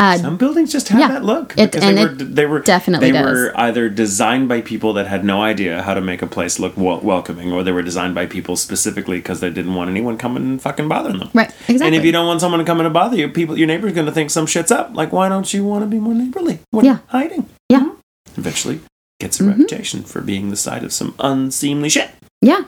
Uh, 0.00 0.16
Some 0.16 0.36
buildings 0.36 0.70
just 0.70 0.88
have 0.90 1.00
yeah. 1.00 1.08
that 1.08 1.24
look 1.24 1.54
It- 1.58 1.72
because 1.72 1.82
and 1.82 1.98
they 1.98 2.04
were 2.06 2.12
they 2.14 2.46
were 2.46 2.60
definitely 2.60 3.10
they 3.10 3.18
does. 3.18 3.24
were 3.32 3.52
either 3.58 3.88
designed 3.88 4.48
by 4.48 4.60
people 4.60 4.92
that 4.92 5.08
had 5.08 5.24
no 5.24 5.42
idea 5.42 5.82
how 5.82 5.92
to 5.92 6.00
make 6.00 6.22
a 6.22 6.26
place 6.28 6.60
look 6.60 6.76
wel- 6.76 7.00
welcoming, 7.00 7.50
or 7.52 7.64
they 7.64 7.72
were 7.72 7.82
designed 7.82 8.14
by 8.14 8.24
people 8.26 8.54
specifically 8.54 9.18
because 9.18 9.40
they 9.40 9.50
didn't 9.50 9.74
want 9.74 9.90
anyone 9.90 10.16
coming 10.16 10.44
and 10.44 10.62
fucking 10.62 10.86
bothering 10.86 11.18
them. 11.18 11.30
right, 11.34 11.48
exactly. 11.66 11.86
And 11.88 11.94
if 11.96 12.04
you 12.04 12.12
don't 12.12 12.28
want 12.28 12.40
someone 12.40 12.60
to 12.60 12.64
come 12.64 12.78
in 12.78 12.86
and 12.86 12.92
bother 12.94 13.16
you, 13.16 13.28
people, 13.28 13.58
your 13.58 13.66
neighbor's 13.66 13.92
going 13.92 14.06
to 14.06 14.12
think 14.12 14.30
some 14.30 14.46
shit's 14.46 14.70
up. 14.70 14.90
Like, 14.94 15.12
why 15.12 15.28
don't 15.28 15.52
you 15.52 15.64
want 15.64 15.82
to 15.82 15.88
be 15.88 15.98
more 15.98 16.14
neighborly? 16.14 16.60
What 16.70 16.84
Yeah. 16.84 16.98
hiding? 17.08 17.48
Yeah. 17.68 17.80
Mhm. 17.80 17.96
Eventually, 18.36 18.78
gets 19.18 19.40
a 19.40 19.42
Mhm. 19.42 19.48
reputation 19.48 20.04
for 20.04 20.20
being 20.20 20.50
the 20.50 20.56
site 20.56 20.84
of 20.84 20.92
some 20.92 21.14
unseemly 21.18 21.88
shit. 21.88 22.10
Yeah. 22.40 22.60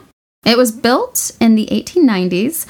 It 0.45 0.57
was 0.57 0.71
built 0.73 1.31
in 1.39 1.55
the 1.55 1.71
1890s 1.71 2.65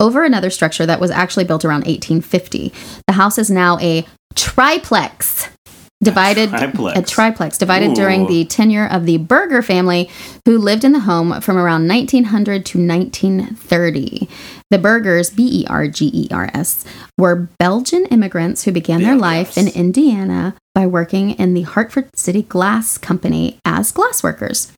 over 0.00 0.24
another 0.24 0.50
structure 0.50 0.86
that 0.86 1.00
was 1.00 1.10
actually 1.10 1.44
built 1.44 1.64
around 1.64 1.84
1850. 1.86 2.72
The 3.06 3.14
house 3.14 3.38
is 3.38 3.50
now 3.50 3.78
a 3.78 4.06
triplex. 4.34 5.48
divided 6.02 6.50
Triplex. 6.50 6.98
a 6.98 7.02
triplex 7.02 7.56
divided 7.56 7.94
during 7.94 8.26
the 8.26 8.44
tenure 8.44 8.86
of 8.86 9.06
the 9.06 9.16
Berger 9.16 9.62
family, 9.62 10.10
who 10.44 10.58
lived 10.58 10.84
in 10.84 10.92
the 10.92 11.00
home 11.00 11.40
from 11.40 11.56
around 11.56 11.88
1900 11.88 12.66
to 12.66 12.78
1930. 12.78 14.28
The 14.70 14.78
Bergers, 14.78 15.30
B 15.30 15.62
E 15.62 15.66
R 15.68 15.88
G 15.88 16.10
E 16.12 16.28
R 16.30 16.50
S, 16.52 16.84
were 17.16 17.48
Belgian 17.58 18.04
immigrants 18.06 18.64
who 18.64 18.72
began 18.72 19.02
their 19.02 19.16
life 19.16 19.56
in 19.56 19.68
Indiana 19.68 20.54
by 20.74 20.86
working 20.86 21.30
in 21.30 21.54
the 21.54 21.62
Hartford 21.62 22.10
City 22.14 22.42
Glass 22.42 22.98
Company 22.98 23.58
as 23.64 23.92
glass 23.92 24.22
workers. 24.22 24.72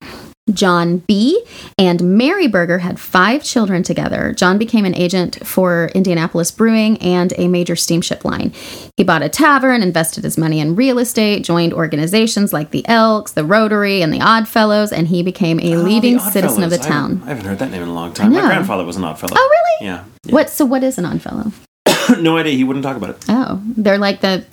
John 0.53 0.99
B. 0.99 1.43
and 1.79 2.17
Mary 2.17 2.47
Berger 2.47 2.79
had 2.79 2.99
five 2.99 3.43
children 3.45 3.83
together. 3.83 4.33
John 4.37 4.59
became 4.59 4.85
an 4.85 4.95
agent 4.95 5.47
for 5.47 5.91
Indianapolis 5.95 6.51
Brewing 6.51 6.99
and 6.99 7.33
a 7.39 7.49
major 7.49 7.77
steamship 7.77 8.25
line. 8.25 8.53
He 8.97 9.05
bought 9.05 9.23
a 9.23 9.29
tavern, 9.29 9.83
invested 9.83 10.25
his 10.25 10.37
money 10.39 10.61
in 10.61 10.75
real 10.75 10.99
estate, 10.99 11.45
joined 11.45 11.73
organizations 11.73 12.53
like 12.53 12.71
the 12.71 12.87
Elks, 12.89 13.33
the 13.33 13.45
Rotary, 13.45 14.03
and 14.03 14.13
the 14.13 14.21
Odd 14.21 14.49
Fellows, 14.49 14.93
and 14.93 15.09
he 15.09 15.23
became 15.23 15.61
a 15.61 15.75
Oh, 15.77 15.83
leading 15.83 16.19
citizen 16.19 16.63
of 16.63 16.71
the. 16.71 16.77
I 16.79 16.83
town. 16.83 17.23
I 17.25 17.29
haven't 17.29 17.45
heard 17.45 17.59
that 17.59 17.71
name 17.71 17.83
in 17.83 17.89
a 17.89 17.93
long 17.95 18.13
time. 18.15 18.33
My 18.33 18.41
grandfather 18.41 18.85
was 18.85 18.97
an 18.97 19.05
odd 19.05 19.19
fellow. 19.19 19.35
Oh, 19.37 19.49
really? 19.51 19.89
Yeah. 19.89 20.05
yeah. 20.25 20.33
What? 20.33 20.51
So, 20.51 20.65
what 20.65 20.83
is 20.83 20.99
an 20.99 21.05
Odd 21.05 21.21
Fellow? 21.23 21.53
no 22.21 22.37
idea. 22.37 22.53
He 22.55 22.65
wouldn't 22.65 22.83
talk 22.85 22.97
about 22.97 23.11
it. 23.11 23.25
Oh, 23.29 23.61
they're 23.77 23.99
like 23.99 24.21
the. 24.21 24.45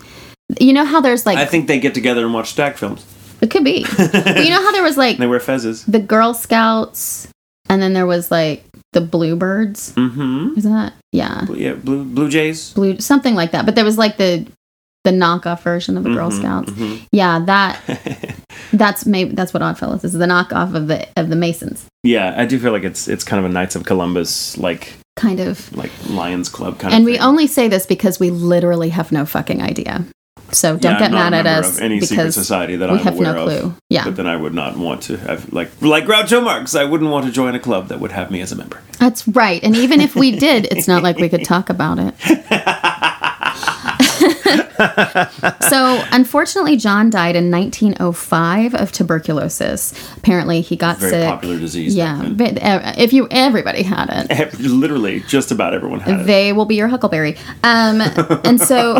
You 0.60 0.74
know 0.74 0.86
how 0.86 1.02
there's 1.02 1.26
like 1.26 1.38
I 1.38 1.46
think 1.46 1.68
they 1.68 1.80
get 1.80 1.94
together 1.94 2.24
and 2.26 2.34
watch 2.34 2.50
stack 2.52 2.78
films. 2.78 3.06
It 3.46 3.52
could 3.52 3.64
be. 3.64 3.86
but 3.98 4.44
you 4.44 4.50
know 4.50 4.62
how 4.62 4.72
there 4.72 4.84
was 4.84 4.98
like 4.98 5.18
They 5.22 5.28
wear 5.28 5.40
fezzes. 5.40 5.86
the 5.90 6.00
Girl 6.00 6.34
Scouts, 6.34 7.28
and 7.70 7.82
then 7.82 7.94
there 7.94 8.06
was 8.06 8.32
like 8.32 8.66
the 8.94 9.02
Bluebirds. 9.02 9.94
Mm-hmm. 9.94 10.54
Isn't 10.58 10.72
that? 10.74 10.94
Yeah. 11.12 11.46
Yeah, 11.54 11.74
blue 11.76 12.04
blue 12.04 12.30
jays. 12.30 12.74
blue 12.74 13.00
something 13.00 13.36
like 13.36 13.52
that 13.52 13.66
but 13.66 13.76
there 13.76 13.86
was 13.86 13.98
like 13.98 14.18
the 14.18 14.46
the 15.06 15.12
knockoff 15.12 15.62
version 15.62 15.98
of 15.98 16.04
the 16.04 16.10
girl 16.10 16.32
Mhm, 16.32 16.40
scouts 16.40 16.72
mhm. 16.72 17.00
yeah 17.12 17.38
that 17.46 17.80
that's 18.74 19.06
maybe 19.06 19.36
that's 19.36 19.54
what 19.54 19.62
oddfellows 19.62 20.04
is 20.04 20.14
the 20.14 20.26
knockoff 20.26 20.74
of 20.74 20.88
the 20.88 21.08
of 21.16 21.30
the 21.30 21.36
masons 21.36 21.86
yeah, 22.04 22.36
I 22.38 22.46
do 22.46 22.60
feel 22.60 22.72
like 22.72 22.84
it's 22.84 23.08
it's 23.08 23.24
kind 23.24 23.44
of 23.44 23.50
a 23.50 23.54
Knights 23.54 23.76
of 23.76 23.84
Columbus 23.84 24.58
like 24.58 24.94
kind 25.16 25.40
of 25.40 25.72
like 25.76 25.92
Lions 26.10 26.50
Club 26.50 26.78
kind 26.80 26.94
and 26.94 27.04
of. 27.04 27.08
And 27.08 27.18
we 27.18 27.18
only 27.20 27.48
say 27.48 27.68
this 27.68 27.86
because 27.86 28.20
we 28.20 28.30
literally 28.32 28.90
have 28.90 29.12
no 29.12 29.26
fucking 29.26 29.62
idea 29.62 30.06
so 30.56 30.78
don't 30.78 30.94
Yeah, 30.94 31.00
get 31.00 31.12
mad 31.12 31.34
at 31.34 31.46
us 31.46 31.80
any 31.80 32.00
secret 32.02 32.32
society 32.32 32.76
that 32.78 32.90
we 32.90 32.98
I'm 32.98 33.04
have 33.04 33.16
aware 33.16 33.34
no 33.34 33.44
of. 33.44 33.50
clue 33.50 33.76
yeah 33.90 34.04
But 34.06 34.16
then 34.16 34.28
I 34.28 34.36
would 34.36 34.54
not 34.54 34.78
want 34.78 35.04
to 35.04 35.18
have 35.18 35.52
like 35.54 35.70
like 35.82 36.06
Groucho 36.06 36.44
Marx. 36.44 36.76
I 36.76 36.84
wouldn't 36.84 37.10
want 37.12 37.26
to 37.26 37.32
join 37.32 37.56
a 37.56 37.60
club 37.60 37.88
that 37.90 38.00
would 38.00 38.12
have 38.12 38.32
me 38.32 38.42
as 38.42 38.52
a 38.52 38.56
member. 38.56 38.80
that's 39.00 39.28
right 39.28 39.62
and 39.64 39.76
even 39.76 40.02
if 40.02 40.16
we 40.16 40.32
did 40.32 40.66
it's 40.72 40.88
not 40.88 41.04
like 41.04 41.18
we 41.18 41.30
could 41.30 41.44
talk 41.46 41.70
about 41.70 41.98
it 42.00 42.14
so 45.70 46.04
unfortunately 46.12 46.76
john 46.78 47.10
died 47.10 47.36
in 47.36 47.50
1905 47.52 48.76
of 48.76 48.92
tuberculosis 48.92 49.94
apparently 50.18 50.62
he 50.62 50.76
got 50.76 50.98
Very 50.98 51.12
sick 51.12 51.28
popular 51.28 51.60
disease. 51.60 51.96
Yeah, 51.96 52.30
but 52.30 52.58
if 52.98 53.14
you 53.14 53.28
everybody 53.30 53.84
had 53.84 54.10
it, 54.10 54.60
literally 54.60 55.22
just 55.22 55.52
about 55.52 55.74
everyone 55.74 56.00
had 56.00 56.22
it. 56.22 56.24
they 56.26 56.54
will 56.54 56.66
be 56.66 56.76
your 56.76 56.88
huckleberry. 56.88 57.38
Um, 57.64 58.02
and 58.44 58.60
so 58.60 59.00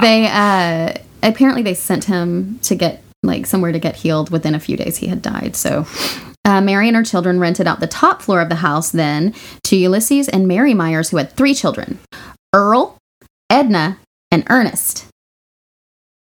they 0.00 0.28
uh, 0.30 0.94
apparently 1.22 1.62
they 1.62 1.74
sent 1.74 2.04
him 2.04 2.58
to 2.62 2.74
get 2.74 3.02
like 3.22 3.46
somewhere 3.46 3.72
to 3.72 3.78
get 3.78 3.96
healed. 3.96 4.30
Within 4.30 4.54
a 4.54 4.60
few 4.60 4.76
days, 4.76 4.98
he 4.98 5.06
had 5.08 5.22
died. 5.22 5.56
So. 5.56 5.86
Uh, 6.44 6.60
Mary 6.60 6.88
and 6.88 6.96
her 6.96 7.04
children 7.04 7.38
rented 7.38 7.68
out 7.68 7.78
the 7.78 7.86
top 7.86 8.20
floor 8.20 8.40
of 8.40 8.48
the 8.48 8.56
house 8.56 8.90
then 8.90 9.32
to 9.62 9.76
Ulysses 9.76 10.28
and 10.28 10.48
Mary 10.48 10.74
Myers, 10.74 11.10
who 11.10 11.16
had 11.16 11.30
three 11.30 11.54
children 11.54 12.00
Earl, 12.52 12.98
Edna, 13.48 14.00
and 14.32 14.42
Ernest. 14.50 15.06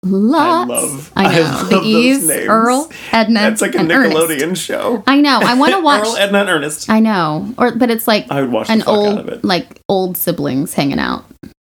Lots. 0.03 0.67
love- 0.69 1.11
I 1.15 1.25
I 1.25 1.35
know. 1.35 1.41
love 1.43 1.69
the 1.69 1.75
those 1.75 1.85
Eves, 1.85 2.27
names. 2.27 2.47
Earl, 2.49 2.91
Edna. 3.11 3.39
That's 3.39 3.61
like 3.61 3.75
a 3.75 3.79
Nickelodeon 3.79 4.41
Ernest. 4.43 4.63
show. 4.63 5.03
I 5.05 5.21
know. 5.21 5.39
I 5.43 5.53
want 5.53 5.73
to 5.73 5.79
watch. 5.83 6.01
Earl, 6.03 6.17
Edna, 6.17 6.39
and 6.39 6.49
Ernest. 6.49 6.89
I 6.89 6.99
know, 6.99 7.53
or 7.59 7.75
but 7.75 7.91
it's 7.91 8.07
like 8.07 8.25
I 8.31 8.41
would 8.41 8.51
watch 8.51 8.69
an 8.71 8.79
fuck 8.79 8.87
out 8.87 8.93
of 8.95 9.17
old, 9.19 9.29
it. 9.29 9.43
like 9.43 9.79
old 9.87 10.17
siblings 10.17 10.73
hanging 10.73 10.97
out, 10.97 11.23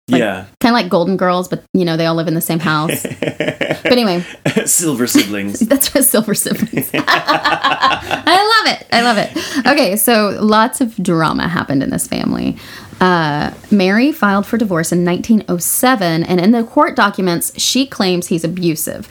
like- 0.09 0.19
yeah. 0.21 0.45
kind 0.61 0.73
of 0.73 0.81
like 0.81 0.87
Golden 0.89 1.17
Girls, 1.17 1.49
but 1.49 1.63
you 1.73 1.83
know 1.83 1.97
they 1.97 2.05
all 2.05 2.15
live 2.15 2.29
in 2.29 2.33
the 2.33 2.39
same 2.39 2.59
house. 2.59 3.03
but 3.19 3.85
anyway, 3.91 4.23
Silver 4.65 5.05
siblings. 5.05 5.60
that's 5.60 5.93
what 5.93 6.05
Silver 6.05 6.34
Siblings. 6.34 6.91
I 6.93 8.63
love 8.63 8.73
it. 8.79 8.88
I 8.93 9.01
love 9.01 9.17
it. 9.17 9.67
Okay, 9.67 9.97
so 9.97 10.38
lots 10.41 10.79
of 10.79 10.95
drama 10.95 11.49
happened 11.49 11.84
in 11.84 11.89
this 11.89 12.08
family. 12.08 12.58
Uh, 13.01 13.53
Mary 13.71 14.12
filed 14.12 14.45
for 14.45 14.58
divorce 14.58 14.91
in 14.91 15.03
1907, 15.06 16.23
and 16.23 16.39
in 16.39 16.51
the 16.51 16.63
court 16.63 16.95
documents, 16.95 17.58
she 17.62 17.86
claims 17.86 18.27
he's 18.27 18.43
abusive, 18.43 19.08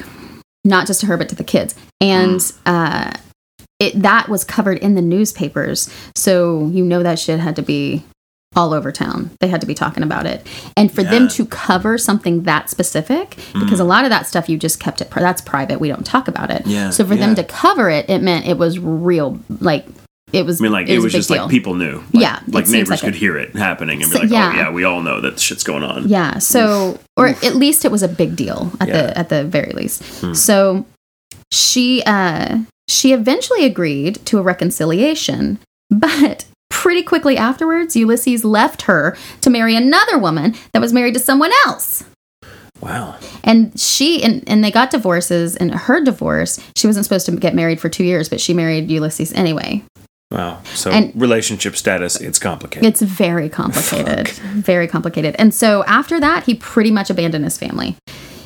not 0.64 0.87
just 0.87 1.01
to 1.01 1.07
her 1.07 1.16
but 1.16 1.29
to 1.29 1.35
the 1.35 1.45
kids, 1.45 1.75
and. 2.01 2.40
Uh, 2.66 3.12
it, 3.81 4.01
that 4.01 4.29
was 4.29 4.45
covered 4.45 4.79
in 4.79 4.95
the 4.95 5.03
newspapers, 5.03 5.92
so 6.14 6.68
you 6.68 6.85
know 6.85 7.03
that 7.03 7.18
shit 7.18 7.40
had 7.40 7.57
to 7.57 7.62
be 7.62 8.05
all 8.55 8.73
over 8.75 8.92
town. 8.92 9.31
They 9.40 9.49
had 9.49 9.61
to 9.62 9.66
be 9.66 9.75
talking 9.75 10.05
about 10.05 10.25
it, 10.25 10.47
and 10.77 10.92
for 10.92 11.03
them 11.03 11.27
to 11.31 11.45
cover 11.47 11.99
something 11.99 12.45
that 12.45 12.71
specific, 12.71 13.37
because 13.55 13.81
a 13.81 13.85
lot 13.85 14.05
of 14.05 14.11
that 14.11 14.29
stuff 14.29 14.49
you 14.49 14.57
just 14.57 14.79
kept 14.79 15.01
it. 15.01 15.11
pri- 15.11 15.23
That's 15.23 15.40
private. 15.42 15.81
We 15.81 15.88
don't 15.88 16.07
talk 16.07 16.29
about 16.29 16.49
it. 16.53 16.64
Yeah, 16.64 16.90
So 16.90 17.05
for 17.05 17.16
them 17.16 17.35
to 17.35 17.42
cover 17.42 17.90
it, 17.90 18.09
it 18.09 18.23
meant 18.23 18.47
it 18.47 18.57
was 18.57 18.79
real. 18.79 19.40
Like 19.59 19.85
it 20.33 20.45
was. 20.47 20.61
I 20.61 20.64
mean, 20.64 20.73
like 20.73 20.88
it 20.88 20.97
was, 20.99 21.07
big 21.07 21.12
just 21.12 21.29
deal. 21.29 21.42
like 21.42 21.51
people 21.51 21.75
knew. 21.75 21.99
Like, 22.12 22.23
Yeah, 22.23 22.40
like 22.49 22.68
neighbors 22.68 22.90
like 22.90 23.01
could 23.01 23.14
it. 23.14 23.18
hear 23.18 23.37
it 23.37 23.55
happening 23.55 24.03
and 24.03 24.11
be 24.11 24.16
So- 24.16 24.23
like, 24.23 24.31
yeah. 24.31 24.51
"Oh 24.53 24.57
yeah, 24.57 24.71
we 24.71 24.85
all 24.85 25.03
know 25.03 25.21
that 25.21 25.38
shit's 25.38 25.64
going 25.64 25.83
on." 25.83 26.09
Yeah. 26.09 26.38
So, 26.38 26.99
or 27.16 27.29
at 27.29 27.55
least 27.57 27.85
it 27.85 27.90
was 27.90 28.03
a 28.03 28.09
big 28.09 28.37
deal 28.37 28.73
at 28.81 28.88
Yeah. 28.88 29.01
Hmm. 29.01 29.07
the 29.09 29.18
at 29.18 29.29
the 29.29 29.45
very 29.45 29.73
least. 29.73 30.03
So, 30.37 30.87
she 31.51 32.03
uh 32.07 32.59
she 32.88 33.12
eventually 33.12 33.64
agreed 33.64 34.25
to 34.27 34.38
a 34.38 34.42
reconciliation, 34.42 35.59
but 35.90 36.45
pretty 36.71 37.03
quickly 37.03 37.37
afterwards, 37.37 37.95
Ulysses 37.97 38.45
left 38.45 38.83
her 38.83 39.16
to 39.42 39.51
marry 39.51 39.77
another 39.77 40.18
woman 40.18 40.55
that 40.73 40.81
was 40.81 40.92
married 40.92 41.14
to 41.14 41.21
someone 41.21 41.51
else. 41.66 42.05
Wow. 42.81 43.14
And 43.45 43.79
she 43.79 44.23
and, 44.25 44.42
and 44.49 44.64
they 44.64 44.71
got 44.73 44.90
divorces. 44.90 45.55
And 45.55 45.73
her 45.73 46.03
divorce, 46.03 46.59
she 46.77 46.87
wasn't 46.88 47.05
supposed 47.07 47.27
to 47.27 47.33
get 47.37 47.55
married 47.55 47.81
for 47.81 47.88
two 47.88 48.03
years, 48.05 48.29
but 48.29 48.40
she 48.40 48.55
married 48.55 48.90
Ulysses 48.90 49.33
anyway. 49.35 49.85
Wow. 50.33 50.61
So 50.75 50.90
And- 50.90 51.12
relationship 51.14 51.77
status, 51.77 52.16
it's 52.16 52.38
complicated. 52.38 52.88
It's 52.88 53.03
very 53.03 53.49
complicated. 53.49 54.29
very 54.29 54.87
complicated. 54.88 55.37
And 55.38 55.53
so 55.55 55.85
after 55.85 56.18
that, 56.21 56.45
he 56.45 56.55
pretty 56.55 56.90
much 56.90 57.11
abandoned 57.11 57.45
his 57.45 57.59
family. 57.59 57.97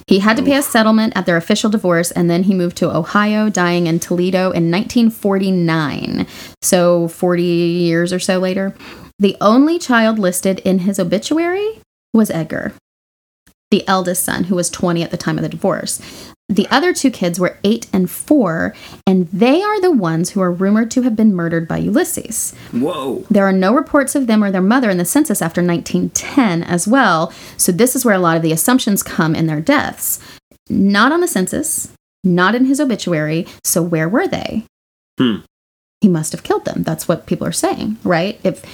He 0.08 0.20
had 0.20 0.36
to 0.36 0.42
pay 0.42 0.56
a 0.56 0.62
settlement 0.62 1.14
at 1.16 1.26
their 1.26 1.36
official 1.36 1.68
divorce, 1.68 2.12
and 2.12 2.30
then 2.30 2.44
he 2.44 2.54
moved 2.54 2.76
to 2.76 2.94
Ohio, 2.96 3.48
dying 3.48 3.88
in 3.88 3.98
Toledo 3.98 4.52
in 4.52 4.70
1949. 4.70 6.26
So 6.62 7.08
40 7.08 7.42
years 7.42 8.12
or 8.12 8.18
so 8.20 8.38
later. 8.38 8.74
The 9.18 9.36
only 9.40 9.78
child 9.78 10.18
listed 10.18 10.60
in 10.60 10.80
his 10.80 11.00
obituary 11.00 11.80
was 12.14 12.30
Edgar, 12.30 12.72
the 13.70 13.86
eldest 13.88 14.22
son, 14.22 14.44
who 14.44 14.54
was 14.54 14.70
20 14.70 15.02
at 15.02 15.10
the 15.10 15.16
time 15.16 15.38
of 15.38 15.42
the 15.42 15.48
divorce. 15.48 16.00
The 16.48 16.68
other 16.70 16.94
two 16.94 17.10
kids 17.10 17.40
were 17.40 17.58
eight 17.64 17.88
and 17.92 18.08
four, 18.08 18.72
and 19.04 19.26
they 19.28 19.62
are 19.62 19.80
the 19.80 19.90
ones 19.90 20.30
who 20.30 20.40
are 20.40 20.52
rumored 20.52 20.92
to 20.92 21.02
have 21.02 21.16
been 21.16 21.34
murdered 21.34 21.66
by 21.66 21.78
Ulysses. 21.78 22.54
Whoa. 22.70 23.24
There 23.28 23.44
are 23.44 23.52
no 23.52 23.74
reports 23.74 24.14
of 24.14 24.28
them 24.28 24.44
or 24.44 24.52
their 24.52 24.62
mother 24.62 24.88
in 24.88 24.98
the 24.98 25.04
census 25.04 25.42
after 25.42 25.60
1910 25.60 26.62
as 26.62 26.86
well. 26.86 27.32
So, 27.56 27.72
this 27.72 27.96
is 27.96 28.04
where 28.04 28.14
a 28.14 28.20
lot 28.20 28.36
of 28.36 28.42
the 28.42 28.52
assumptions 28.52 29.02
come 29.02 29.34
in 29.34 29.48
their 29.48 29.60
deaths. 29.60 30.20
Not 30.68 31.10
on 31.10 31.20
the 31.20 31.28
census, 31.28 31.92
not 32.22 32.54
in 32.54 32.64
his 32.64 32.80
obituary. 32.80 33.46
So, 33.64 33.82
where 33.82 34.08
were 34.08 34.28
they? 34.28 34.64
Hmm. 35.18 35.38
He 36.00 36.08
must 36.08 36.30
have 36.30 36.44
killed 36.44 36.64
them. 36.64 36.84
That's 36.84 37.08
what 37.08 37.26
people 37.26 37.46
are 37.46 37.52
saying, 37.52 37.98
right? 38.04 38.38
If 38.44 38.64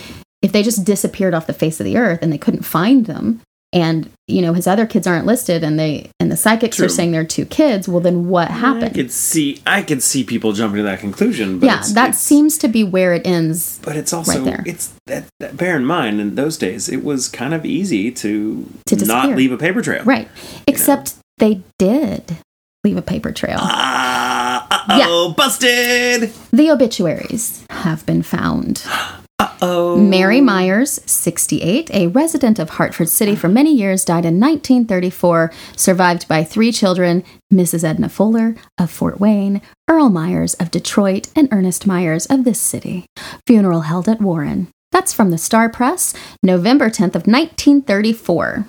if 0.43 0.53
they 0.53 0.63
just 0.63 0.85
disappeared 0.85 1.35
off 1.35 1.47
the 1.47 1.53
face 1.55 1.81
of 1.81 1.87
the 1.87 1.97
earth 1.97 2.19
and 2.21 2.33
they 2.33 2.39
couldn't 2.39 2.65
find 2.65 3.07
them, 3.07 3.41
and 3.73 4.11
you 4.29 4.43
know 4.43 4.53
his 4.53 4.67
other 4.67 4.87
kids 4.87 5.07
aren't 5.07 5.27
listed, 5.27 5.65
and 5.65 5.79
they 5.79 6.11
and 6.21 6.31
the 6.31 6.37
psychics 6.37 6.77
True. 6.77 6.87
are 6.87 6.89
saying 6.89 7.13
they're 7.13 7.25
two 7.25 7.47
kids, 7.47 7.89
well, 7.89 8.01
then 8.01 8.29
what 8.29 8.49
happened 8.49 8.85
I 8.85 8.89
could 8.91 9.11
see. 9.11 9.61
I 9.67 9.83
could 9.83 10.03
see 10.03 10.25
people 10.25 10.53
jumping 10.53 10.79
to 10.79 10.83
that 10.85 11.01
conclusion. 11.01 11.59
But 11.59 11.67
yeah, 11.67 11.79
it's, 11.79 11.93
that 11.95 12.11
it's- 12.11 12.21
seems 12.21 12.59
to 12.59 12.69
be 12.69 12.85
where 12.85 13.15
it 13.15 13.27
ends. 13.27 13.81
But 13.83 13.97
it's 13.97 14.13
also 14.13 14.33
right 14.37 14.45
there. 14.45 14.63
it's 14.67 14.93
that, 15.07 15.25
that. 15.41 15.57
Bear 15.57 15.77
in 15.77 15.85
mind, 15.85 16.21
in 16.21 16.35
those 16.35 16.57
days, 16.59 16.89
it 16.89 17.03
was 17.05 17.29
kind 17.29 17.55
of 17.55 17.65
easy 17.65 18.11
to, 18.13 18.69
To 18.87 18.97
disappear. 18.97 19.29
not 19.29 19.37
leave 19.37 19.53
a 19.53 19.59
paper 19.59 19.83
trail. 19.83 20.05
Right. 20.05 20.29
Except 20.67 21.15
they 21.39 21.63
did 21.79 22.37
leave 22.85 22.97
a 22.97 23.03
paper 23.03 23.33
trail. 23.33 23.59
Ah, 23.61 24.67
uh 24.89 24.99
oh, 25.09 25.35
busted. 25.37 26.33
The 26.53 26.71
obituaries 26.71 27.65
have 27.71 28.05
been 28.07 28.23
found. 28.23 28.85
Oh, 29.65 29.97
Mary 29.97 30.41
Myers, 30.41 30.99
68, 31.07 31.89
a 31.95 32.09
resident 32.09 32.59
of 32.59 32.71
Hartford 32.71 33.09
City 33.09 33.37
for 33.37 33.49
many 33.49 33.73
years, 33.73 34.05
died 34.05 34.25
in 34.25 34.41
1934, 34.41 35.53
survived 35.77 36.27
by 36.27 36.43
three 36.43 36.73
children 36.73 37.23
Mrs. 37.55 37.85
Edna 37.85 38.09
Fuller 38.09 38.57
of 38.77 38.91
Fort 38.91 39.21
Wayne, 39.21 39.63
Earl 39.89 40.09
Myers 40.09 40.55
of 40.55 40.73
Detroit, 40.73 41.31
and 41.37 41.49
Ernest 41.53 41.87
Myers 41.87 42.27
of 42.27 42.43
this 42.43 42.61
city. 42.61 43.07
Funeral 43.47 43.83
held 43.83 44.09
at 44.09 44.21
Warren. 44.21 44.67
That's 44.91 45.13
from 45.13 45.31
the 45.31 45.39
Star 45.39 45.69
Press, 45.69 46.13
November 46.43 46.91
10th 46.91 47.15
of 47.15 47.29
1934. 47.29 48.67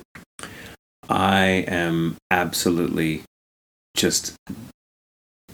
I 1.09 1.45
am 1.67 2.17
absolutely 2.29 3.23
just 3.95 4.35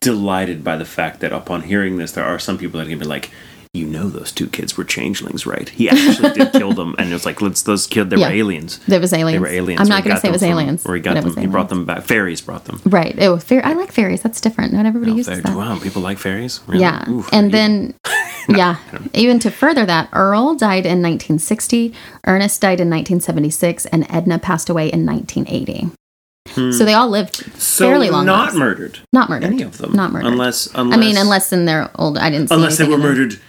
delighted 0.01 0.65
by 0.65 0.75
the 0.75 0.83
fact 0.83 1.21
that 1.21 1.31
upon 1.31 1.61
hearing 1.61 1.95
this, 1.95 2.11
there 2.11 2.25
are 2.25 2.39
some 2.39 2.57
people 2.57 2.77
that 2.77 2.87
are 2.87 2.89
gonna 2.89 2.99
be 2.99 3.05
like, 3.05 3.31
you 3.73 3.85
know, 3.85 4.09
those 4.09 4.31
two 4.31 4.47
kids 4.47 4.75
were 4.77 4.83
changelings, 4.83 5.45
right? 5.45 5.69
He 5.69 5.89
actually 5.89 6.31
did 6.33 6.51
kill 6.53 6.73
them, 6.73 6.95
and 6.97 7.13
it's 7.13 7.23
like, 7.23 7.39
let's 7.39 7.61
those 7.61 7.85
kids, 7.85 8.09
they 8.09 8.17
Yeah. 8.17 8.29
were 8.29 8.33
aliens. 8.33 8.79
There 8.87 8.99
was 8.99 9.13
aliens. 9.13 9.35
They 9.35 9.39
were 9.39 9.55
aliens. 9.55 9.79
I'm 9.81 9.87
not 9.87 10.03
going 10.03 10.15
to 10.15 10.19
say 10.19 10.29
it 10.29 10.31
was 10.31 10.41
from- 10.41 10.49
aliens. 10.51 10.85
Or 10.87 10.95
he 10.95 11.01
got 11.01 11.21
them. 11.23 11.37
He 11.37 11.45
brought 11.45 11.69
them 11.69 11.85
back. 11.85 12.01
Fairies 12.03 12.41
brought 12.41 12.65
them. 12.65 12.81
Right. 12.85 13.15
Oh, 13.21 13.37
fair. 13.37 13.63
I 13.63 13.73
like 13.73 13.91
fairies. 13.91 14.23
That's 14.23 14.41
different. 14.41 14.73
Not 14.73 14.87
everybody 14.87 15.11
Oh, 15.11 15.15
uses 15.17 15.29
fairies. 15.29 15.43
that. 15.43 15.55
Wow, 15.55 15.77
people 15.77 16.01
like 16.01 16.17
fairies. 16.17 16.61
Really? 16.65 16.81
Yeah. 16.81 17.07
Oof, 17.11 17.29
and 17.31 17.51
then, 17.51 17.93
yeah, 18.49 18.77
even 19.13 19.37
to 19.39 19.51
further 19.51 19.85
that, 19.85 20.09
Earl 20.13 20.55
died 20.55 20.87
in 20.87 21.03
1960, 21.03 21.93
Ernest 22.25 22.59
died 22.61 22.81
in 22.81 22.89
1976, 22.89 23.85
and 23.85 24.07
Edna 24.09 24.39
passed 24.39 24.71
away 24.71 24.87
in 24.89 25.05
1980. 25.05 25.91
So 26.55 26.83
they 26.83 26.95
all 26.95 27.07
lived 27.09 27.41
Hmm. 27.43 27.59
so 27.59 27.87
fairly 27.87 28.09
long 28.09 28.25
not 28.25 28.45
lives. 28.47 28.57
murdered. 28.57 28.99
Not 29.13 29.29
murdered. 29.29 29.45
Any 29.53 29.61
of 29.61 29.77
them, 29.77 29.93
Not 29.93 30.11
murdered. 30.11 30.27
unless 30.29 30.67
unless 30.73 30.97
I 30.97 30.99
mean, 30.99 31.15
unless 31.15 31.53
in 31.53 31.65
their 31.65 31.91
old, 31.93 32.17
I 32.17 32.31
didn't 32.31 32.49
see 32.49 32.55
unless 32.55 32.77
they 32.79 32.85
were 32.87 32.97
murdered 32.97 33.39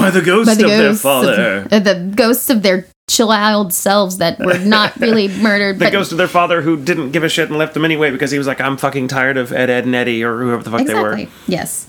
by 0.00 0.10
the 0.10 0.22
ghost 0.22 0.46
by 0.46 0.54
the 0.54 0.64
of 0.64 0.70
their 0.70 0.94
father. 0.94 1.56
of, 1.62 1.72
uh, 1.72 1.78
the 1.78 2.12
ghosts 2.14 2.50
of 2.50 2.62
their 2.62 2.86
child 3.08 3.72
selves 3.72 4.18
that 4.18 4.38
were 4.38 4.58
not 4.64 4.94
really 4.96 5.28
murdered, 5.28 5.76
the 5.78 5.86
but 5.86 5.92
ghost 5.92 6.12
of 6.12 6.18
their 6.18 6.28
father 6.28 6.62
who 6.62 6.76
didn't 6.76 7.10
give 7.12 7.24
a 7.24 7.28
shit 7.28 7.48
and 7.48 7.58
left 7.58 7.74
them 7.74 7.84
anyway 7.84 8.10
because 8.10 8.30
he 8.30 8.38
was 8.38 8.46
like, 8.46 8.60
I'm 8.60 8.76
fucking 8.76 9.08
tired 9.08 9.36
of 9.36 9.52
Ed, 9.52 9.70
Ed, 9.70 9.84
and 9.84 9.94
Eddie 9.94 10.22
or 10.22 10.38
whoever 10.40 10.62
the 10.62 10.70
fuck 10.70 10.86
they 10.86 10.94
were. 10.94 11.26
Yes. 11.46 11.86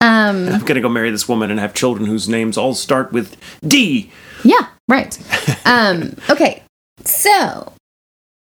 Um, 0.00 0.48
I'm 0.52 0.64
gonna 0.64 0.80
go 0.80 0.88
marry 0.88 1.10
this 1.10 1.28
woman 1.28 1.50
and 1.50 1.60
have 1.60 1.74
children 1.74 2.06
whose 2.06 2.28
names 2.28 2.56
all 2.58 2.74
start 2.74 3.12
with 3.12 3.36
D. 3.66 4.10
Yeah, 4.44 4.68
right. 4.88 5.16
Um, 5.64 6.16
okay, 6.28 6.62
so 7.04 7.72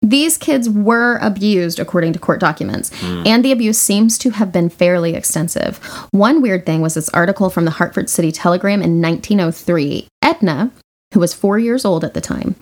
these 0.05 0.37
kids 0.37 0.69
were 0.69 1.19
abused 1.23 1.81
according 1.81 2.13
to 2.13 2.19
court 2.19 2.39
documents, 2.39 2.91
and 3.03 3.43
the 3.43 3.53
abuse 3.53 3.79
seems 3.79 4.19
to 4.19 4.31
have 4.31 4.53
been 4.53 4.69
fairly 4.69 5.15
extensive. 5.15 5.79
One 6.11 6.43
weird 6.43 6.67
thing 6.67 6.83
was 6.83 6.93
this 6.93 7.09
article 7.11 7.49
from 7.49 7.65
the 7.65 7.71
Hartford 7.71 8.11
City 8.11 8.31
Telegram 8.31 8.83
in 8.83 9.01
1903. 9.01 10.07
Edna, 10.21 10.71
who 11.15 11.21
was 11.21 11.33
four 11.33 11.59
years 11.59 11.87
old 11.87 12.05
at 12.05 12.13
the 12.13 12.21
time, 12.21 12.55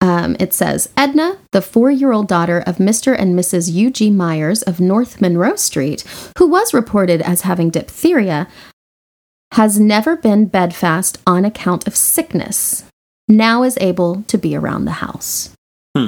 um, 0.00 0.36
it 0.40 0.54
says 0.54 0.88
Edna, 0.96 1.36
the 1.52 1.60
four 1.60 1.90
year 1.90 2.12
old 2.12 2.28
daughter 2.28 2.60
of 2.60 2.76
Mr. 2.76 3.14
and 3.18 3.38
Mrs. 3.38 3.70
U.G. 3.72 4.10
Myers 4.10 4.62
of 4.62 4.80
North 4.80 5.20
Monroe 5.20 5.56
Street, 5.56 6.02
who 6.38 6.46
was 6.46 6.72
reported 6.72 7.20
as 7.20 7.42
having 7.42 7.68
diphtheria, 7.68 8.48
has 9.52 9.78
never 9.78 10.16
been 10.16 10.46
bedfast 10.46 11.18
on 11.26 11.44
account 11.44 11.86
of 11.86 11.94
sickness, 11.94 12.84
now 13.28 13.62
is 13.62 13.76
able 13.82 14.22
to 14.22 14.38
be 14.38 14.56
around 14.56 14.86
the 14.86 14.92
house. 14.92 15.55
Hmm. 15.96 16.06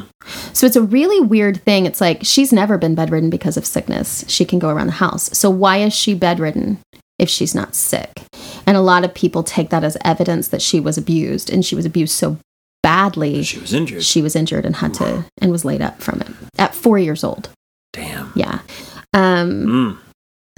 So 0.52 0.66
it's 0.66 0.76
a 0.76 0.82
really 0.82 1.20
weird 1.20 1.62
thing. 1.64 1.86
It's 1.86 2.00
like 2.00 2.20
she's 2.22 2.52
never 2.52 2.76
been 2.78 2.94
bedridden 2.94 3.30
because 3.30 3.56
of 3.56 3.64
sickness. 3.66 4.24
She 4.28 4.44
can 4.44 4.58
go 4.58 4.68
around 4.68 4.86
the 4.88 4.92
house. 4.94 5.30
So 5.36 5.48
why 5.50 5.78
is 5.78 5.94
she 5.94 6.14
bedridden 6.14 6.78
if 7.18 7.28
she's 7.28 7.54
not 7.54 7.74
sick? 7.74 8.22
And 8.66 8.76
a 8.76 8.80
lot 8.82 9.04
of 9.04 9.14
people 9.14 9.42
take 9.42 9.70
that 9.70 9.84
as 9.84 9.96
evidence 10.04 10.48
that 10.48 10.62
she 10.62 10.80
was 10.80 10.98
abused 10.98 11.48
and 11.50 11.64
she 11.64 11.74
was 11.74 11.86
abused 11.86 12.14
so 12.14 12.36
badly 12.82 13.42
She 13.42 13.58
was 13.58 13.72
injured. 13.74 14.02
she 14.04 14.22
was 14.22 14.36
injured 14.36 14.64
and 14.66 14.76
had 14.76 14.94
to 14.94 15.24
and 15.40 15.50
was 15.50 15.64
laid 15.64 15.80
up 15.82 16.00
from 16.02 16.20
it 16.20 16.28
at 16.58 16.74
4 16.74 16.98
years 16.98 17.24
old. 17.24 17.48
Damn. 17.92 18.30
Yeah. 18.34 18.60
Um 19.14 19.66
Mm. 19.66 19.98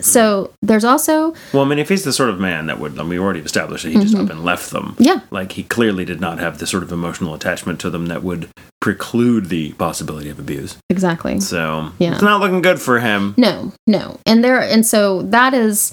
So 0.02 0.50
there's 0.62 0.84
also 0.84 1.34
Well, 1.52 1.62
I 1.62 1.66
mean, 1.66 1.78
if 1.78 1.88
he's 1.88 2.04
the 2.04 2.12
sort 2.12 2.30
of 2.30 2.38
man 2.40 2.66
that 2.66 2.78
would, 2.80 2.92
I 2.98 3.02
mean, 3.02 3.08
we 3.10 3.18
already 3.18 3.40
established 3.40 3.84
that 3.84 3.90
he 3.92 3.98
just 4.00 4.14
Mhm. 4.14 4.24
up 4.24 4.30
and 4.30 4.44
left 4.44 4.70
them. 4.70 4.96
yeah, 4.98 5.20
Like, 5.30 5.52
he 5.52 5.62
clearly 5.62 6.04
did 6.04 6.20
not 6.20 6.38
have 6.38 6.58
the 6.58 6.66
sort 6.66 6.82
of 6.82 6.92
emotional 6.92 7.34
attachment 7.34 7.78
to 7.80 7.90
them 7.90 8.06
that 8.06 8.22
would 8.22 8.48
preclude 8.80 9.48
the 9.50 9.72
possibility 9.72 10.30
of 10.30 10.38
abuse. 10.38 10.76
exactly. 10.88 11.38
So, 11.40 11.90
Yeah. 11.98 12.12
it's 12.14 12.22
not 12.22 12.40
looking 12.40 12.62
good 12.62 12.80
for 12.80 13.00
him. 13.00 13.34
No, 13.36 13.72
no. 13.86 14.18
And 14.26 14.42
there 14.42 14.58
and 14.60 14.86
so 14.86 15.22
that 15.22 15.52
is 15.54 15.92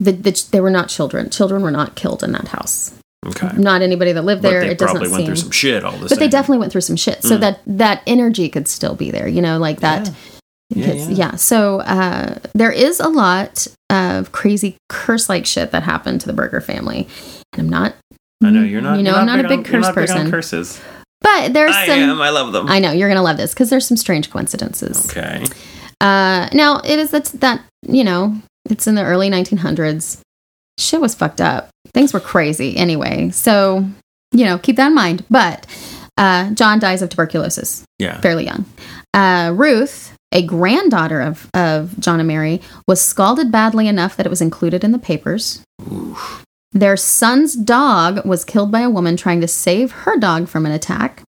the, 0.00 0.12
the 0.12 0.44
they 0.52 0.60
were 0.60 0.70
not 0.70 0.88
children. 0.88 1.28
Children 1.30 1.62
were 1.62 1.72
not 1.72 1.96
killed 1.96 2.22
in 2.22 2.30
that 2.32 2.48
house. 2.48 2.92
Okay. 3.26 3.50
Not 3.56 3.82
anybody 3.82 4.12
that 4.12 4.22
lived 4.24 4.42
But 4.42 4.50
there. 4.50 4.60
they 4.60 4.68
it 4.70 4.78
doesn't 4.78 4.94
probably 4.94 5.10
went 5.10 5.18
seem. 5.22 5.26
through 5.26 5.36
some 5.36 5.50
shit 5.50 5.82
all 5.84 5.90
the 5.92 5.98
but 6.02 6.10
same. 6.10 6.18
they 6.20 6.28
definitely 6.28 6.58
went 6.58 6.70
through 6.70 6.82
some 6.82 6.94
shit. 6.94 7.24
So 7.24 7.36
Mm. 7.36 7.40
that 7.40 7.60
that 7.66 8.02
energy 8.06 8.48
could 8.48 8.68
still 8.68 8.94
be 8.94 9.10
there. 9.10 9.26
You 9.26 9.42
know, 9.42 9.58
like 9.58 9.80
that. 9.80 10.06
Yeah. 10.06 10.12
Yeah, 10.70 10.86
because- 10.92 11.08
yeah. 11.10 11.16
yeah. 11.30 11.36
So 11.36 11.80
uh, 11.80 12.38
there 12.54 12.72
is 12.72 13.00
a 13.00 13.08
lot 13.08 13.66
of 13.90 14.32
crazy 14.32 14.76
curse-like 14.88 15.46
shit 15.46 15.70
that 15.72 15.82
happened 15.82 16.20
to 16.22 16.26
the 16.26 16.32
Berger 16.34 16.60
family, 16.60 17.08
and 17.52 17.60
I'm 17.62 17.68
not. 17.68 17.94
I 18.44 18.50
know 18.50 18.62
you're 18.62 18.80
not. 18.82 18.98
You 18.98 19.02
know, 19.02 19.10
you're 19.12 19.18
I'm 19.20 19.26
not 19.26 19.40
a 19.44 19.48
big 19.48 19.58
on- 19.60 19.64
curse 19.64 19.82
not 19.82 19.94
big 19.94 20.08
person. 20.08 20.30
curses. 20.30 20.80
But 21.20 21.52
there's 21.52 21.74
I 21.74 21.86
some. 21.86 21.98
am. 21.98 22.20
I 22.20 22.30
love 22.30 22.52
them. 22.52 22.68
I 22.68 22.78
know 22.78 22.92
you're 22.92 23.08
gonna 23.08 23.22
love 23.22 23.36
this 23.38 23.52
because 23.52 23.70
there's 23.70 23.86
some 23.86 23.96
strange 23.96 24.30
coincidences. 24.30 25.10
okay. 25.10 25.44
Uh, 26.00 26.48
now 26.52 26.78
it 26.84 26.98
is 27.00 27.10
that's 27.10 27.32
that 27.32 27.60
you 27.82 28.04
know 28.04 28.36
it's 28.70 28.86
in 28.86 28.94
the 28.94 29.02
early 29.04 29.28
1900s. 29.30 30.20
Shit 30.78 31.00
was 31.00 31.16
fucked 31.16 31.40
up. 31.40 31.70
Things 31.92 32.12
were 32.12 32.20
crazy 32.20 32.76
anyway. 32.76 33.30
So 33.30 33.84
you 34.32 34.44
know 34.44 34.58
keep 34.58 34.76
that 34.76 34.88
in 34.88 34.94
mind. 34.94 35.24
But 35.28 35.66
uh, 36.16 36.50
John 36.50 36.78
dies 36.78 37.02
of 37.02 37.08
tuberculosis 37.10 37.82
Yeah. 37.98 38.20
fairly 38.20 38.44
young. 38.44 38.64
Uh, 39.12 39.52
Ruth, 39.56 40.14
a 40.32 40.42
granddaughter 40.42 41.20
of 41.20 41.48
of 41.54 41.98
John 41.98 42.20
and 42.20 42.28
Mary, 42.28 42.60
was 42.86 43.00
scalded 43.00 43.50
badly 43.50 43.88
enough 43.88 44.16
that 44.16 44.26
it 44.26 44.30
was 44.30 44.40
included 44.40 44.84
in 44.84 44.92
the 44.92 44.98
papers. 44.98 45.62
Oof. 45.90 46.44
Their 46.72 46.96
son's 46.96 47.54
dog 47.54 48.26
was 48.26 48.44
killed 48.44 48.70
by 48.70 48.80
a 48.80 48.90
woman 48.90 49.16
trying 49.16 49.40
to 49.40 49.48
save 49.48 49.90
her 49.90 50.18
dog 50.18 50.48
from 50.48 50.66
an 50.66 50.72
attack. 50.72 51.22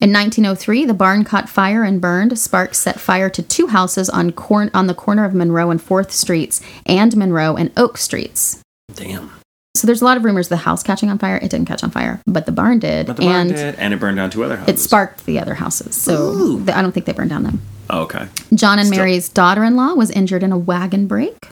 In 0.00 0.12
1903, 0.12 0.84
the 0.84 0.92
barn 0.92 1.24
caught 1.24 1.48
fire 1.48 1.84
and 1.84 2.00
burned. 2.00 2.36
Sparks 2.38 2.78
set 2.78 2.98
fire 2.98 3.30
to 3.30 3.42
two 3.42 3.68
houses 3.68 4.10
on, 4.10 4.32
cor- 4.32 4.70
on 4.74 4.86
the 4.86 4.94
corner 4.94 5.24
of 5.24 5.34
Monroe 5.34 5.70
and 5.70 5.80
4th 5.80 6.10
Streets 6.10 6.60
and 6.84 7.16
Monroe 7.16 7.56
and 7.56 7.72
Oak 7.76 7.96
Streets. 7.96 8.60
Damn. 8.92 9.30
So 9.76 9.86
there's 9.86 10.02
a 10.02 10.04
lot 10.04 10.16
of 10.16 10.24
rumors 10.24 10.46
of 10.46 10.50
the 10.50 10.56
house 10.58 10.82
catching 10.82 11.10
on 11.10 11.18
fire. 11.18 11.36
It 11.36 11.50
didn't 11.50 11.66
catch 11.66 11.82
on 11.82 11.90
fire, 11.90 12.20
but 12.26 12.46
the 12.46 12.52
barn 12.52 12.78
did. 12.78 13.06
But 13.06 13.16
the 13.16 13.22
barn 13.22 13.48
and 13.48 13.50
did, 13.56 13.74
and 13.74 13.92
it 13.92 13.98
burned 14.00 14.16
down 14.16 14.30
two 14.30 14.44
other 14.44 14.56
houses. 14.56 14.74
it 14.74 14.78
sparked 14.78 15.26
the 15.26 15.38
other 15.40 15.54
houses. 15.54 15.96
So 16.00 16.30
Ooh. 16.30 16.64
th- 16.64 16.76
I 16.76 16.80
don't 16.80 16.92
think 16.92 17.06
they 17.06 17.12
burned 17.12 17.30
down 17.30 17.42
them. 17.42 17.60
Oh, 17.90 18.02
okay. 18.02 18.28
John 18.54 18.78
and 18.78 18.86
Still- 18.86 18.98
Mary's 19.00 19.28
daughter 19.28 19.64
in 19.64 19.74
law 19.76 19.94
was 19.94 20.10
injured 20.12 20.42
in 20.42 20.52
a 20.52 20.58
wagon 20.58 21.06
break. 21.06 21.48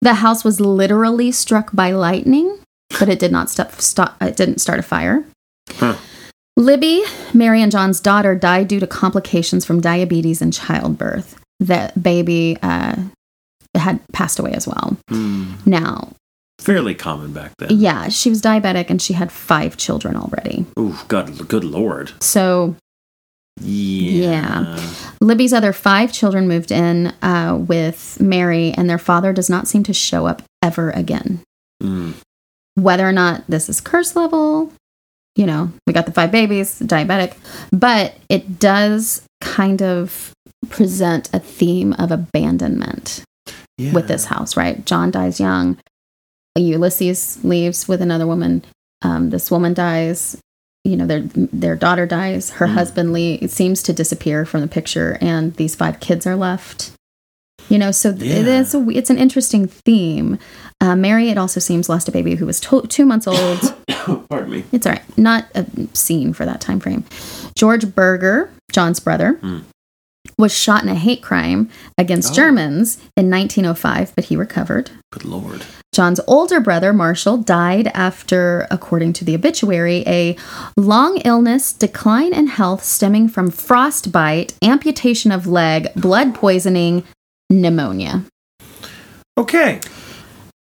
The 0.00 0.14
house 0.14 0.44
was 0.44 0.60
literally 0.60 1.32
struck 1.32 1.70
by 1.74 1.90
lightning, 1.90 2.58
but 3.00 3.08
it 3.08 3.18
did 3.18 3.32
not 3.32 3.50
stop, 3.50 3.72
stop 3.80 4.16
it 4.22 4.36
didn't 4.36 4.58
start 4.60 4.78
a 4.78 4.82
fire. 4.82 5.24
Huh. 5.70 5.96
Libby, 6.56 7.02
Mary 7.34 7.60
and 7.60 7.70
John's 7.72 8.00
daughter, 8.00 8.34
died 8.34 8.68
due 8.68 8.80
to 8.80 8.86
complications 8.86 9.64
from 9.64 9.80
diabetes 9.80 10.40
and 10.40 10.52
childbirth. 10.52 11.38
The 11.60 11.92
baby 12.00 12.56
uh, 12.62 12.94
had 13.74 14.00
passed 14.12 14.38
away 14.38 14.52
as 14.52 14.66
well. 14.68 14.96
Hmm. 15.08 15.54
Now, 15.66 16.12
Fairly 16.58 16.94
common 16.94 17.32
back 17.32 17.52
then. 17.58 17.68
yeah, 17.78 18.08
she 18.08 18.28
was 18.30 18.42
diabetic 18.42 18.90
and 18.90 19.00
she 19.00 19.12
had 19.14 19.30
five 19.32 19.76
children 19.76 20.16
already. 20.16 20.66
Ooh, 20.78 20.96
God, 21.08 21.48
good 21.48 21.64
lord. 21.64 22.12
So 22.20 22.74
Yeah. 23.60 24.78
Libby's 25.20 25.52
other 25.52 25.72
five 25.72 26.12
children 26.12 26.48
moved 26.48 26.70
in 26.70 27.08
uh, 27.22 27.56
with 27.60 28.20
Mary, 28.20 28.72
and 28.72 28.88
their 28.88 28.98
father 28.98 29.32
does 29.32 29.50
not 29.50 29.66
seem 29.68 29.82
to 29.84 29.92
show 29.92 30.26
up 30.26 30.42
ever 30.62 30.90
again. 30.90 31.40
Mm. 31.82 32.14
Whether 32.74 33.08
or 33.08 33.12
not 33.12 33.44
this 33.48 33.68
is 33.68 33.80
curse 33.80 34.14
level, 34.14 34.72
you 35.34 35.46
know, 35.46 35.72
we 35.86 35.92
got 35.92 36.06
the 36.06 36.12
five 36.12 36.30
babies, 36.30 36.78
diabetic, 36.80 37.34
but 37.72 38.14
it 38.28 38.58
does 38.60 39.22
kind 39.40 39.82
of 39.82 40.32
present 40.70 41.28
a 41.32 41.38
theme 41.40 41.92
of 41.94 42.10
abandonment 42.12 43.22
Yeah. 43.76 43.92
with 43.92 44.08
this 44.08 44.26
house, 44.26 44.56
right? 44.56 44.84
John 44.84 45.10
dies 45.10 45.40
young. 45.40 45.78
Ulysses 46.58 47.42
leaves 47.44 47.88
with 47.88 48.02
another 48.02 48.26
woman. 48.26 48.64
Um, 49.02 49.30
this 49.30 49.50
woman 49.50 49.74
dies. 49.74 50.36
You 50.84 50.96
know, 50.96 51.06
their 51.06 51.20
their 51.20 51.76
daughter 51.76 52.06
dies. 52.06 52.50
Her 52.50 52.66
Mm. 52.66 52.74
husband 52.74 53.12
Lee 53.12 53.46
seems 53.48 53.82
to 53.84 53.92
disappear 53.92 54.44
from 54.44 54.60
the 54.62 54.68
picture, 54.68 55.18
and 55.20 55.54
these 55.56 55.74
five 55.74 56.00
kids 56.00 56.26
are 56.26 56.36
left. 56.36 56.92
You 57.68 57.78
know, 57.78 57.90
so 57.90 58.10
Yeah. 58.16 58.36
it 58.36 58.48
is 58.48 58.74
a, 58.74 58.88
it's 58.90 59.10
an 59.10 59.18
interesting 59.18 59.66
theme. 59.66 60.38
Uh, 60.80 60.96
Mary, 60.96 61.28
it 61.28 61.36
also 61.36 61.60
seems, 61.60 61.88
lost 61.88 62.08
a 62.08 62.12
baby 62.12 62.36
who 62.36 62.46
was 62.46 62.60
to- 62.60 62.86
two 62.88 63.04
months 63.04 63.26
old. 63.26 63.74
Pardon 64.30 64.50
me. 64.50 64.64
It's 64.72 64.86
all 64.86 64.92
right. 64.92 65.18
Not 65.18 65.46
a 65.54 65.66
scene 65.92 66.32
for 66.32 66.46
that 66.46 66.60
time 66.62 66.80
frame. 66.80 67.04
George 67.56 67.94
Berger, 67.94 68.48
John's 68.72 69.00
brother, 69.00 69.32
Hmm. 69.42 69.58
was 70.38 70.56
shot 70.56 70.82
in 70.82 70.88
a 70.88 70.94
hate 70.94 71.20
crime 71.22 71.68
against 71.98 72.32
Oh. 72.32 72.36
Germans 72.36 72.96
in 73.16 73.28
1905, 73.28 74.12
but 74.14 74.26
he 74.26 74.36
recovered. 74.36 74.90
Good 75.12 75.24
lord. 75.26 75.62
John's 75.98 76.20
older 76.28 76.60
brother, 76.60 76.92
Marshall, 76.92 77.38
died 77.38 77.88
after, 77.88 78.68
according 78.70 79.14
to 79.14 79.24
the 79.24 79.34
obituary, 79.34 80.04
a 80.06 80.36
long 80.76 81.16
illness, 81.24 81.72
decline 81.72 82.32
in 82.32 82.46
health 82.46 82.84
stemming 82.84 83.28
from 83.28 83.50
frostbite, 83.50 84.54
amputation 84.62 85.32
of 85.32 85.48
leg, 85.48 85.88
blood 85.96 86.36
poisoning, 86.36 87.02
pneumonia. 87.50 88.22
Okay. 89.36 89.80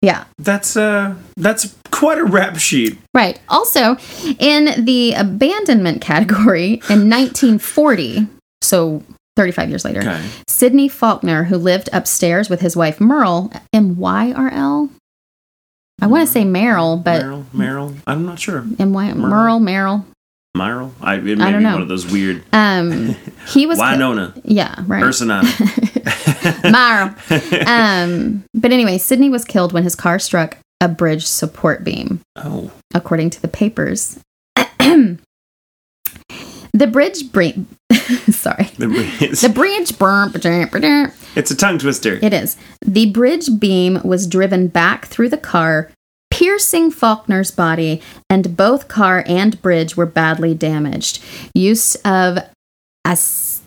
Yeah. 0.01 0.25
That's 0.39 0.75
uh 0.75 1.17
that's 1.37 1.77
quite 1.91 2.17
a 2.17 2.25
rap 2.25 2.57
sheet. 2.57 2.97
Right. 3.13 3.39
Also, 3.51 3.99
in 4.39 4.87
the 4.87 5.13
abandonment 5.13 6.01
category 6.01 6.81
in 6.89 7.11
1940, 7.11 8.27
So 8.63 9.03
35 9.37 9.69
years 9.69 9.85
later. 9.85 10.01
Okay. 10.01 10.27
Sidney 10.49 10.89
Faulkner, 10.89 11.45
who 11.45 11.59
lived 11.59 11.91
upstairs 11.93 12.49
with 12.49 12.63
his 12.63 12.75
wife 12.75 13.03
Merle, 13.03 13.53
M 13.75 13.99
Y 13.99 14.33
R 14.33 14.51
L. 14.51 14.89
I 16.01 16.07
want 16.09 16.27
to 16.27 16.33
say 16.33 16.45
Merrill, 16.45 16.97
but 16.99 17.23
Meryl, 17.23 17.45
Meryl. 17.55 17.97
I'm 18.07 18.27
not 18.27 18.39
sure. 18.39 18.65
M 18.79 18.93
Y 18.93 19.13
Merle, 19.15 19.61
Merrill. 19.61 20.05
Meryl. 20.57 20.91
I, 21.01 21.17
it 21.17 21.23
may 21.25 21.35
don't 21.51 21.59
be 21.59 21.65
know. 21.65 21.73
one 21.75 21.83
of 21.83 21.89
those 21.89 22.11
weird 22.11 22.43
Um, 22.53 23.15
he 23.49 23.67
was 23.67 23.79
Winona, 23.81 24.35
yeah, 24.45 24.75
right. 24.87 25.03
Ursina. 25.03 25.43
Merle. 26.71 27.15
um, 27.67 28.45
but 28.55 28.73
anyway, 28.73 28.99
Sidney 28.99 29.29
was 29.31 29.45
killed 29.45 29.73
when 29.73 29.83
his 29.85 29.95
car 29.95 30.19
struck 30.19 30.59
a 30.81 30.89
bridge 30.89 31.27
support 31.27 31.85
beam, 31.85 32.21
Oh, 32.37 32.71
according 32.95 33.31
to 33.31 33.43
the 33.43 33.49
papers. 33.49 34.19
the 36.77 36.87
bridge 36.87 37.33
bre- 37.33 37.61
sorry. 38.31 38.65
The 38.79 39.53
bridge 39.53 39.99
burn 39.99 40.31
it's 41.37 41.51
a 41.51 41.57
tongue 41.57 41.79
twister. 41.79 42.19
It 42.23 42.33
is. 42.33 42.57
The 42.85 43.11
bridge 43.11 43.59
beam 43.59 44.01
was 44.05 44.27
driven 44.27 44.69
back 44.69 45.07
through 45.07 45.29
the 45.29 45.37
car, 45.37 45.91
piercing 46.31 46.91
Faulkner's 46.91 47.51
body, 47.51 48.01
and 48.31 48.57
both 48.57 48.89
car 48.89 49.23
and 49.27 49.61
bridge 49.63 49.97
were 49.97 50.07
badly 50.07 50.55
damaged. 50.55 51.23
Use 51.55 51.95
of 52.05 52.39
ac- 53.07 53.63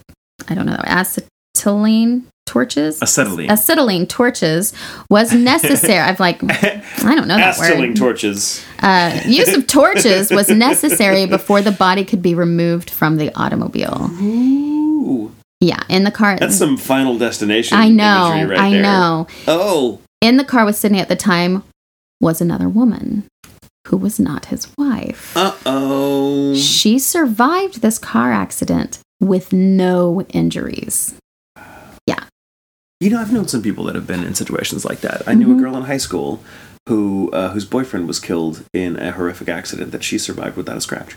I 0.48 0.56
don't 0.56 0.66
know, 0.66 0.82
acetylene 0.84 2.28
torches? 2.50 3.00
Acetylene. 3.02 3.50
Acetylene 3.52 4.08
torches 4.08 4.74
was 5.10 5.32
necessary. 5.34 6.00
I've 6.00 6.20
like, 6.20 6.44
I 6.44 7.16
don't 7.16 7.28
know 7.28 7.38
that 7.38 7.56
Acetylene 7.58 7.90
word. 7.92 7.96
torches. 7.98 8.66
Uh, 8.80 9.22
use 9.26 9.56
of 9.56 9.68
torches 9.68 10.32
was 10.32 10.50
necessary 10.50 11.26
before 11.28 11.62
the 11.62 11.72
body 11.72 12.04
could 12.04 12.22
be 12.22 12.34
removed 12.36 12.90
from 12.90 13.18
the 13.18 13.32
automobile. 13.36 14.10
Ooh, 14.22 15.32
Yeah, 15.62 15.82
in 15.90 16.04
the 16.04 16.12
car. 16.12 16.38
that's 16.40 16.58
some 16.58 16.76
Final 16.78 17.18
Destination. 17.18 17.78
I 17.78 17.90
know, 17.90 18.46
right 18.50 18.60
I 18.60 18.72
there. 18.72 18.82
know. 18.82 19.28
Oh, 19.48 20.02
In 20.22 20.38
the 20.38 20.44
car 20.44 20.66
with 20.66 20.76
sydney 20.76 21.00
at 21.00 21.08
the 21.10 21.16
time 21.16 21.64
was 22.20 22.42
another 22.42 22.68
woman 22.68 23.24
who 23.88 23.98
was 23.98 24.20
not 24.20 24.46
his 24.46 24.68
wife. 24.78 25.36
uh 25.38 25.56
oh. 25.66 26.56
She 26.56 27.00
survived 27.00 27.82
this 27.82 27.98
car 28.00 28.32
accident 28.32 29.00
with 29.22 29.52
no 29.54 30.22
injuries. 30.34 31.16
You 33.00 33.10
know, 33.10 33.20
I've 33.22 33.32
known 33.32 33.48
some 33.48 33.62
people 33.62 33.86
that 33.86 33.96
have 33.96 34.06
been 34.08 34.24
in 34.26 34.36
situations 34.36 34.84
like 34.84 35.00
that. 35.02 35.22
I 35.26 35.34
knew 35.34 35.48
Mhm. 35.48 35.58
a 35.58 35.62
girl 35.62 35.78
in 35.78 35.84
high 35.84 35.98
school 35.98 36.44
who 36.90 37.30
uh, 37.32 37.52
whose 37.52 37.64
boyfriend 37.66 38.08
was 38.08 38.20
killed 38.20 38.64
in 38.74 38.98
a 38.98 39.12
horrific 39.12 39.48
accident 39.48 39.92
that 39.92 40.04
she 40.04 40.18
survived 40.18 40.58
without 40.58 40.76
a 40.76 40.82
scratch. 40.82 41.16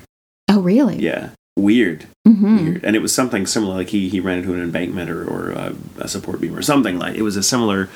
Oh, 0.49 0.61
really? 0.61 1.03
Yeah, 1.03 1.31
weird, 1.57 2.07
hmm 2.27 2.65
weird. 2.65 2.85
And 2.85 2.95
it 2.95 3.03
was 3.03 3.13
something 3.13 3.47
similar. 3.47 3.75
Like 3.75 3.89
he 3.89 4.09
he 4.09 4.21
ran 4.21 4.39
into 4.39 4.55
an 4.55 4.61
embankment 4.63 5.11
or 5.11 5.25
or 5.25 5.53
uh, 5.53 5.73
a 5.99 6.07
support 6.09 6.41
beam 6.41 6.55
or 6.55 6.63
something 6.63 6.99
like. 7.01 7.17
It 7.17 7.23
was 7.23 7.37
a 7.37 7.43
similar. 7.43 7.89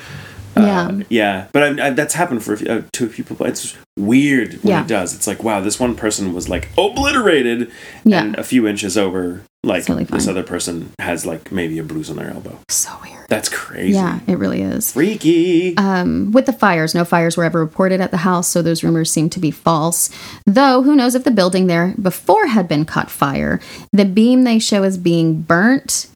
Uh, 0.57 0.61
Yeah. 0.65 1.03
yeah, 1.09 1.47
but 1.53 1.63
I, 1.79 1.87
I, 1.87 1.89
that's 1.91 2.13
happened 2.13 2.43
for 2.43 2.53
a 2.53 2.57
few, 2.57 2.67
uh, 2.69 2.81
to 2.93 3.05
a 3.05 3.09
few 3.09 3.23
people. 3.23 3.45
It's 3.45 3.75
weird 3.97 4.53
when 4.63 4.67
Yeah. 4.73 4.81
it 4.81 4.87
does. 4.87 5.13
It's 5.15 5.27
like 5.27 5.43
wow, 5.43 5.61
this 5.61 5.79
one 5.79 5.95
person 5.95 6.33
was 6.33 6.49
like 6.49 6.69
obliterated, 6.77 7.71
Yeah. 8.03 8.23
and 8.23 8.35
a 8.35 8.43
few 8.43 8.67
inches 8.67 8.97
over, 8.97 9.41
like 9.63 9.85
this 9.85 10.27
other 10.27 10.43
person 10.43 10.89
has 10.99 11.25
like 11.25 11.51
maybe 11.51 11.77
a 11.79 11.83
bruise 11.83 12.09
on 12.09 12.15
their 12.17 12.29
elbow. 12.31 12.57
So 12.69 12.89
weird. 13.03 13.13
That's 13.29 13.49
crazy. 13.49 13.93
Yeah, 13.95 14.19
it 14.25 14.37
really 14.37 14.61
is. 14.61 14.93
Freaky. 14.93 15.75
Um, 15.75 16.31
with 16.31 16.45
the 16.45 16.53
fires, 16.53 16.95
no 16.95 17.03
fires 17.03 17.35
were 17.35 17.43
ever 17.43 17.59
reported 17.59 17.99
at 17.99 18.11
the 18.11 18.17
house, 18.17 18.47
so 18.47 18.61
those 18.61 18.83
rumors 18.83 19.11
seem 19.11 19.29
to 19.31 19.39
be 19.39 19.51
false. 19.51 20.09
Though, 20.45 20.81
who 20.83 20.95
knows 20.95 21.13
if 21.13 21.25
the 21.25 21.31
building 21.31 21.67
there 21.67 21.93
before 22.01 22.47
had 22.47 22.69
been 22.69 22.85
caught 22.85 23.11
fire? 23.11 23.59
The 23.91 24.05
beam 24.05 24.43
they 24.45 24.59
show 24.59 24.83
as 24.83 24.97
being 24.97 25.41
burnt 25.41 26.07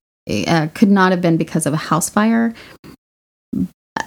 uh, 0.48 0.68
could 0.74 0.90
not 0.92 1.12
have 1.12 1.20
been 1.22 1.36
because 1.36 1.66
of 1.66 1.74
a 1.74 1.78
house 1.78 2.10
fire. 2.10 2.54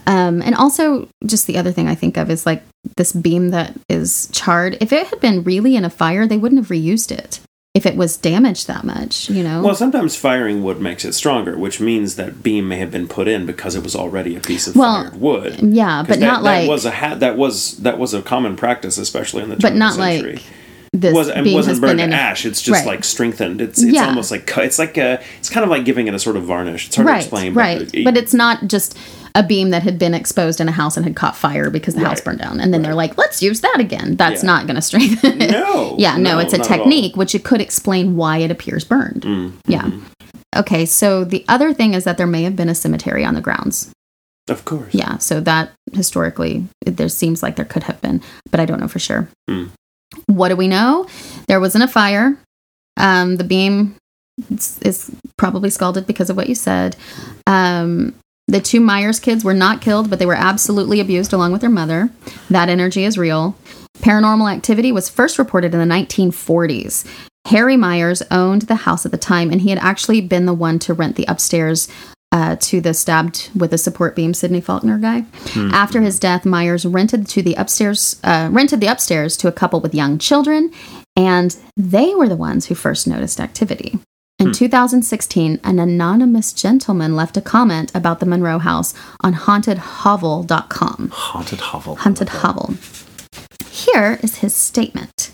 Um, 0.06 0.42
and 0.42 0.54
also, 0.54 1.08
just 1.26 1.46
the 1.46 1.58
other 1.58 1.72
thing 1.72 1.88
I 1.88 1.94
think 1.94 2.16
of 2.16 2.30
is 2.30 2.46
like 2.46 2.62
this 2.96 3.12
beam 3.12 3.50
that 3.50 3.74
is 3.88 4.28
charred. 4.32 4.76
If 4.80 4.92
it 4.92 5.06
had 5.08 5.20
been 5.20 5.42
really 5.44 5.76
in 5.76 5.84
a 5.84 5.90
fire, 5.90 6.26
they 6.26 6.36
wouldn't 6.36 6.60
have 6.60 6.68
reused 6.68 7.10
it. 7.12 7.40
If 7.74 7.86
it 7.86 7.96
was 7.96 8.16
damaged 8.16 8.68
that 8.68 8.84
much, 8.84 9.28
you 9.28 9.42
know. 9.42 9.60
Well, 9.60 9.74
sometimes 9.74 10.14
firing 10.14 10.62
wood 10.62 10.80
makes 10.80 11.04
it 11.04 11.12
stronger, 11.12 11.58
which 11.58 11.80
means 11.80 12.14
that 12.14 12.40
beam 12.40 12.68
may 12.68 12.76
have 12.78 12.92
been 12.92 13.08
put 13.08 13.26
in 13.26 13.46
because 13.46 13.74
it 13.74 13.82
was 13.82 13.96
already 13.96 14.36
a 14.36 14.40
piece 14.40 14.68
of 14.68 14.76
Well, 14.76 15.02
fired 15.10 15.20
wood. 15.20 15.58
Yeah, 15.60 16.04
but 16.06 16.20
that, 16.20 16.24
not 16.24 16.42
that 16.44 16.60
like 16.60 16.68
was 16.68 16.84
a 16.84 16.92
ha- 16.92 17.16
that 17.16 17.36
was 17.36 17.78
that 17.78 17.98
was 17.98 18.14
a 18.14 18.22
common 18.22 18.54
practice, 18.54 18.96
especially 18.96 19.42
in 19.42 19.48
the 19.50 19.56
But 19.56 19.74
not 19.74 19.94
the 19.94 19.98
like 19.98 20.20
century. 20.20 20.40
this 20.92 21.12
was 21.12 21.26
it 21.26 21.42
beam 21.42 21.54
wasn't 21.54 21.72
has 21.72 21.80
burned 21.80 21.96
been 21.98 22.10
to 22.10 22.16
ash. 22.16 22.46
It's 22.46 22.62
just 22.62 22.78
Right. 22.84 22.86
like 22.86 23.02
strengthened. 23.02 23.60
It's 23.60 23.82
it's 23.82 23.92
Yeah. 23.92 24.06
almost 24.06 24.30
like 24.30 24.48
it's 24.58 24.78
like 24.78 24.96
a 24.96 25.20
it's 25.40 25.50
kind 25.50 25.64
of 25.64 25.70
like 25.70 25.84
giving 25.84 26.06
it 26.06 26.14
a 26.14 26.20
sort 26.20 26.36
of 26.36 26.44
varnish. 26.44 26.86
It's 26.86 26.94
hard 26.94 27.08
right, 27.08 27.14
to 27.14 27.26
explain, 27.26 27.54
right. 27.54 27.90
But, 27.92 28.04
But, 28.04 28.16
it's 28.16 28.34
not 28.34 28.68
just 28.68 28.96
a 29.36 29.42
beam 29.42 29.70
that 29.70 29.82
had 29.82 29.98
been 29.98 30.14
exposed 30.14 30.60
in 30.60 30.68
a 30.68 30.72
house 30.72 30.96
and 30.96 31.04
had 31.04 31.16
caught 31.16 31.36
fire 31.36 31.68
because 31.70 31.94
the 31.94 32.04
house 32.04 32.20
burned 32.20 32.38
down, 32.38 32.60
and 32.60 32.72
then 32.72 32.80
right. 32.82 32.86
they're 32.88 32.94
like, 32.94 33.18
"Let's 33.18 33.42
use 33.42 33.60
that 33.62 33.78
again." 33.80 34.16
That's 34.16 34.42
Yeah. 34.42 34.46
not 34.46 34.66
going 34.66 34.76
to 34.76 34.82
strengthen. 34.82 35.42
it. 35.42 35.50
No, 35.50 35.94
yeah, 35.98 36.16
no, 36.16 36.34
no, 36.34 36.38
it's 36.38 36.52
a 36.52 36.58
not 36.58 36.70
at 36.70 36.72
all. 36.72 36.84
technique 36.84 37.16
which 37.16 37.34
it 37.34 37.42
could 37.44 37.60
explain 37.60 38.16
why 38.16 38.38
it 38.38 38.50
appears 38.50 38.84
burned. 38.84 39.22
Mm, 39.22 39.52
Yeah. 39.66 39.90
Okay, 40.56 40.86
so 40.86 41.24
the 41.24 41.44
other 41.48 41.74
thing 41.74 41.94
is 41.94 42.04
that 42.04 42.16
there 42.16 42.28
may 42.28 42.44
have 42.44 42.54
been 42.54 42.68
a 42.68 42.74
cemetery 42.76 43.24
on 43.24 43.34
the 43.34 43.40
grounds. 43.40 43.90
of 44.48 44.64
course. 44.66 44.94
Yeah, 44.94 45.18
so 45.18 45.40
that 45.40 45.72
historically, 45.94 46.66
it- 46.86 46.96
there 46.96 47.08
seems 47.08 47.42
like 47.42 47.56
there 47.56 47.64
could 47.64 47.84
have 47.84 48.00
been, 48.02 48.20
but 48.50 48.60
I 48.60 48.66
don't 48.66 48.78
know 48.78 48.88
for 48.88 48.98
sure. 49.00 49.26
Hmm. 49.48 49.64
What 50.26 50.50
do 50.50 50.56
we 50.56 50.68
know? 50.68 51.06
There 51.48 51.58
wasn't 51.60 51.82
a 51.82 51.88
fire. 51.88 52.36
Um, 52.96 53.36
the 53.36 53.42
beam 53.44 53.96
is, 54.50 54.78
is 54.82 55.10
probably 55.38 55.70
scalded 55.70 56.06
because 56.06 56.30
of 56.30 56.36
what 56.36 56.48
you 56.48 56.54
said. 56.54 56.94
Um, 57.48 58.14
the 58.46 58.60
two 58.60 58.80
Myers 58.80 59.20
kids 59.20 59.44
were 59.44 59.54
not 59.54 59.80
killed, 59.80 60.10
but 60.10 60.18
they 60.18 60.26
were 60.26 60.34
absolutely 60.34 61.00
abused 61.00 61.32
along 61.32 61.52
with 61.52 61.60
their 61.60 61.70
mother. 61.70 62.10
That 62.50 62.68
energy 62.68 63.04
is 63.04 63.18
real. 63.18 63.56
Paranormal 63.98 64.52
activity 64.52 64.92
was 64.92 65.08
first 65.08 65.38
reported 65.38 65.72
in 65.74 65.80
the 65.80 65.94
1940s. 65.94 67.06
Harry 67.46 67.76
Myers 67.76 68.22
owned 68.30 68.62
the 68.62 68.74
house 68.74 69.04
at 69.04 69.12
the 69.12 69.18
time, 69.18 69.50
and 69.50 69.60
he 69.60 69.70
had 69.70 69.78
actually 69.78 70.20
been 70.20 70.46
the 70.46 70.54
one 70.54 70.78
to 70.80 70.94
rent 70.94 71.16
the 71.16 71.26
upstairs 71.26 71.88
uh, 72.32 72.56
to 72.56 72.80
the 72.80 72.92
stabbed 72.92 73.50
with 73.54 73.72
a 73.72 73.78
support 73.78 74.16
beam 74.16 74.34
Sidney 74.34 74.60
Faulkner 74.60 74.98
guy. 74.98 75.24
After 75.72 76.00
his 76.00 76.18
death, 76.18 76.44
Myers 76.44 76.84
rented 76.84 77.28
to 77.28 77.42
the 77.42 77.54
upstairs 77.54 78.20
uh, 78.24 78.48
rented 78.50 78.80
the 78.80 78.88
upstairs 78.88 79.36
to 79.38 79.48
a 79.48 79.52
couple 79.52 79.80
with 79.80 79.94
young 79.94 80.18
children, 80.18 80.72
and 81.16 81.56
they 81.76 82.14
were 82.14 82.28
the 82.28 82.36
ones 82.36 82.66
who 82.66 82.74
first 82.74 83.06
noticed 83.06 83.40
activity. 83.40 83.98
In 84.38 84.46
hmm. 84.46 84.52
2016, 84.52 85.60
an 85.62 85.78
anonymous 85.78 86.52
gentleman 86.52 87.14
left 87.14 87.36
a 87.36 87.40
comment 87.40 87.92
about 87.94 88.18
the 88.20 88.26
Monroe 88.26 88.58
house 88.58 88.92
on 89.20 89.34
hauntedhovel.com. 89.34 91.10
Haunted 91.12 91.60
hovel. 91.60 91.96
Haunted 91.96 92.28
Hovel. 92.28 92.74
Here 93.70 94.18
is 94.22 94.38
his 94.38 94.54
statement. 94.54 95.30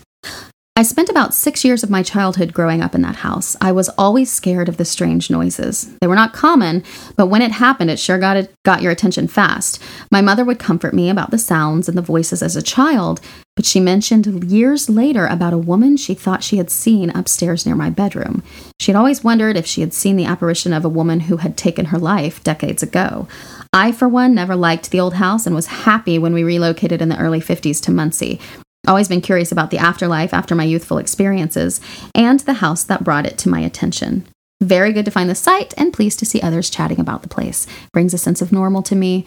I 0.77 0.83
spent 0.83 1.09
about 1.09 1.33
six 1.33 1.65
years 1.65 1.83
of 1.83 1.89
my 1.89 2.01
childhood 2.01 2.53
growing 2.53 2.81
up 2.81 2.95
in 2.95 3.01
that 3.01 3.17
house. 3.17 3.57
I 3.59 3.71
was 3.71 3.89
always 3.97 4.31
scared 4.31 4.69
of 4.69 4.77
the 4.77 4.85
strange 4.85 5.29
noises. 5.29 5.93
They 5.99 6.07
were 6.07 6.15
not 6.15 6.31
common, 6.31 6.83
but 7.17 7.27
when 7.27 7.41
it 7.41 7.51
happened, 7.51 7.91
it 7.91 7.99
sure 7.99 8.17
got 8.17 8.37
it, 8.37 8.53
got 8.63 8.81
your 8.81 8.91
attention 8.91 9.27
fast. 9.27 9.81
My 10.11 10.21
mother 10.21 10.45
would 10.45 10.59
comfort 10.59 10.93
me 10.93 11.09
about 11.09 11.29
the 11.29 11.37
sounds 11.37 11.89
and 11.89 11.97
the 11.97 12.01
voices 12.01 12.41
as 12.41 12.55
a 12.55 12.61
child, 12.61 13.19
but 13.55 13.65
she 13.65 13.79
mentioned 13.79 14.49
years 14.49 14.89
later 14.89 15.27
about 15.27 15.53
a 15.53 15.57
woman 15.57 15.97
she 15.97 16.13
thought 16.13 16.43
she 16.43 16.57
had 16.57 16.69
seen 16.69 17.09
upstairs 17.09 17.65
near 17.65 17.75
my 17.75 17.89
bedroom. 17.89 18.43
She 18.79 18.91
had 18.91 18.97
always 18.97 19.23
wondered 19.23 19.57
if 19.57 19.65
she 19.65 19.81
had 19.81 19.93
seen 19.93 20.15
the 20.15 20.25
apparition 20.25 20.73
of 20.73 20.85
a 20.85 20.89
woman 20.89 21.21
who 21.21 21.37
had 21.37 21.57
taken 21.57 21.85
her 21.85 21.99
life 21.99 22.43
decades 22.43 22.81
ago. 22.81 23.27
I, 23.73 23.91
for 23.91 24.07
one, 24.07 24.33
never 24.33 24.55
liked 24.55 24.91
the 24.91 24.99
old 24.99 25.15
house 25.15 25.45
and 25.45 25.53
was 25.53 25.67
happy 25.67 26.17
when 26.17 26.33
we 26.33 26.43
relocated 26.43 27.01
in 27.01 27.09
the 27.09 27.19
early 27.19 27.41
50s 27.41 27.81
to 27.83 27.91
Muncie. 27.91 28.39
Always 28.87 29.07
been 29.07 29.21
curious 29.21 29.51
about 29.51 29.69
the 29.69 29.77
afterlife 29.77 30.33
after 30.33 30.55
my 30.55 30.63
youthful 30.63 30.97
experiences 30.97 31.81
and 32.15 32.39
the 32.41 32.53
house 32.53 32.83
that 32.85 33.03
brought 33.03 33.25
it 33.25 33.37
to 33.39 33.49
my 33.49 33.59
attention. 33.59 34.25
Very 34.61 34.93
good 34.93 35.05
to 35.05 35.11
find 35.11 35.29
the 35.29 35.35
site 35.35 35.73
and 35.77 35.93
pleased 35.93 36.19
to 36.19 36.25
see 36.25 36.41
others 36.41 36.69
chatting 36.69 36.99
about 36.99 37.21
the 37.21 37.29
place. 37.29 37.67
Brings 37.93 38.13
a 38.13 38.17
sense 38.17 38.41
of 38.41 38.51
normal 38.51 38.81
to 38.83 38.95
me, 38.95 39.25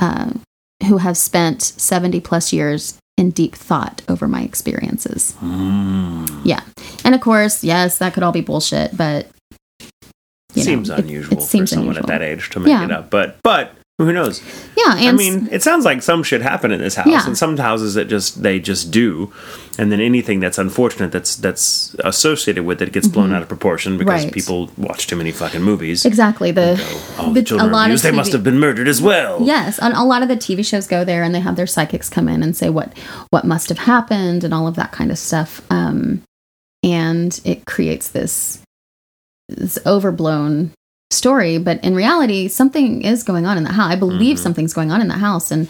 uh, 0.00 0.32
who 0.86 0.98
have 0.98 1.16
spent 1.16 1.62
70 1.62 2.20
plus 2.20 2.52
years 2.52 2.98
in 3.18 3.30
deep 3.30 3.54
thought 3.54 4.02
over 4.08 4.26
my 4.26 4.42
experiences. 4.42 5.34
Mm. 5.40 6.40
Yeah. 6.44 6.60
And 7.04 7.14
of 7.14 7.20
course, 7.20 7.62
yes, 7.62 7.98
that 7.98 8.14
could 8.14 8.22
all 8.22 8.32
be 8.32 8.40
bullshit, 8.40 8.96
but. 8.96 9.28
you 10.54 10.56
know, 10.56 10.62
seems 10.62 10.90
it- 10.90 10.98
unusual 10.98 11.38
it 11.38 11.42
seems 11.42 11.70
for 11.70 11.74
someone 11.76 11.96
unusual. 11.96 12.12
at 12.12 12.18
that 12.20 12.22
age 12.26 12.50
to 12.50 12.60
make 12.60 12.68
Yeah. 12.68 12.84
it 12.84 12.90
up. 12.90 13.10
But 13.10 13.36
but 13.42 13.74
who 13.98 14.12
knows? 14.12 14.42
Yeah. 14.76 14.96
And 14.96 15.08
I 15.08 15.12
mean, 15.12 15.48
it 15.52 15.62
sounds 15.62 15.84
like 15.84 16.02
some 16.02 16.22
shit 16.22 16.42
happened 16.42 16.72
in 16.72 16.80
this 16.80 16.94
house, 16.96 17.06
Yeah. 17.06 17.26
and 17.26 17.36
some 17.38 17.56
houses 17.56 17.94
that 17.94 18.06
just 18.08 18.42
they 18.42 18.58
just 18.58 18.90
do, 18.90 19.32
and 19.78 19.90
then 19.90 20.00
anything 20.00 20.38
that's 20.40 20.58
unfortunate 20.58 21.12
that's 21.12 21.36
that's 21.36 21.94
associated 22.04 22.64
with 22.64 22.82
it 22.82 22.92
gets 22.92 23.08
blown 23.08 23.32
out 23.32 23.42
of 23.42 23.48
proportion 23.48 23.96
because 23.98 24.12
Mm-hmm. 24.22 24.24
Right. 24.26 24.32
people 24.34 24.70
watch 24.76 25.06
too 25.06 25.16
many 25.16 25.32
fucking 25.32 25.62
movies. 25.62 26.04
exactly. 26.04 26.50
The. 26.52 26.72
Oh, 27.18 27.32
the- 27.32 27.32
the 27.34 27.40
a 27.40 27.44
children 27.44 27.72
lot 27.72 27.84
of 27.86 27.90
abused. 27.92 28.04
They 28.04 28.10
must 28.12 28.32
have 28.32 28.44
been 28.44 28.58
murdered 28.58 28.88
as 28.88 29.00
well. 29.00 29.40
Yes, 29.42 29.78
and 29.78 29.94
a 29.94 30.02
lot 30.04 30.22
of 30.22 30.28
the 30.28 30.36
TV 30.36 30.64
shows 30.64 30.86
go 30.86 31.04
there 31.04 31.22
and 31.22 31.34
they 31.34 31.40
have 31.40 31.56
their 31.56 31.66
psychics 31.66 32.08
come 32.10 32.28
in 32.28 32.42
and 32.42 32.56
say 32.56 32.68
what 32.68 32.92
what 33.30 33.44
must 33.44 33.68
have 33.70 33.78
happened 33.78 34.44
and 34.44 34.52
all 34.52 34.66
of 34.66 34.74
that 34.76 34.92
kind 34.92 35.10
of 35.10 35.18
stuff. 35.18 35.62
Um, 35.70 36.22
and 36.82 37.40
it 37.44 37.64
creates 37.64 38.08
this 38.10 38.60
this 39.48 39.78
overblown 39.86 40.72
story, 41.12 41.58
but 41.58 41.82
in 41.84 41.94
reality, 41.94 42.48
something 42.48 43.02
is 43.02 43.22
going 43.22 43.46
on 43.46 43.56
in 43.56 43.64
the 43.64 43.72
house. 43.72 43.92
I 43.92 43.96
believe 43.96 44.36
Mm-hmm. 44.36 44.42
something's 44.42 44.72
going 44.72 44.90
on 44.90 45.00
in 45.00 45.08
the 45.08 45.18
house, 45.18 45.50
and 45.50 45.68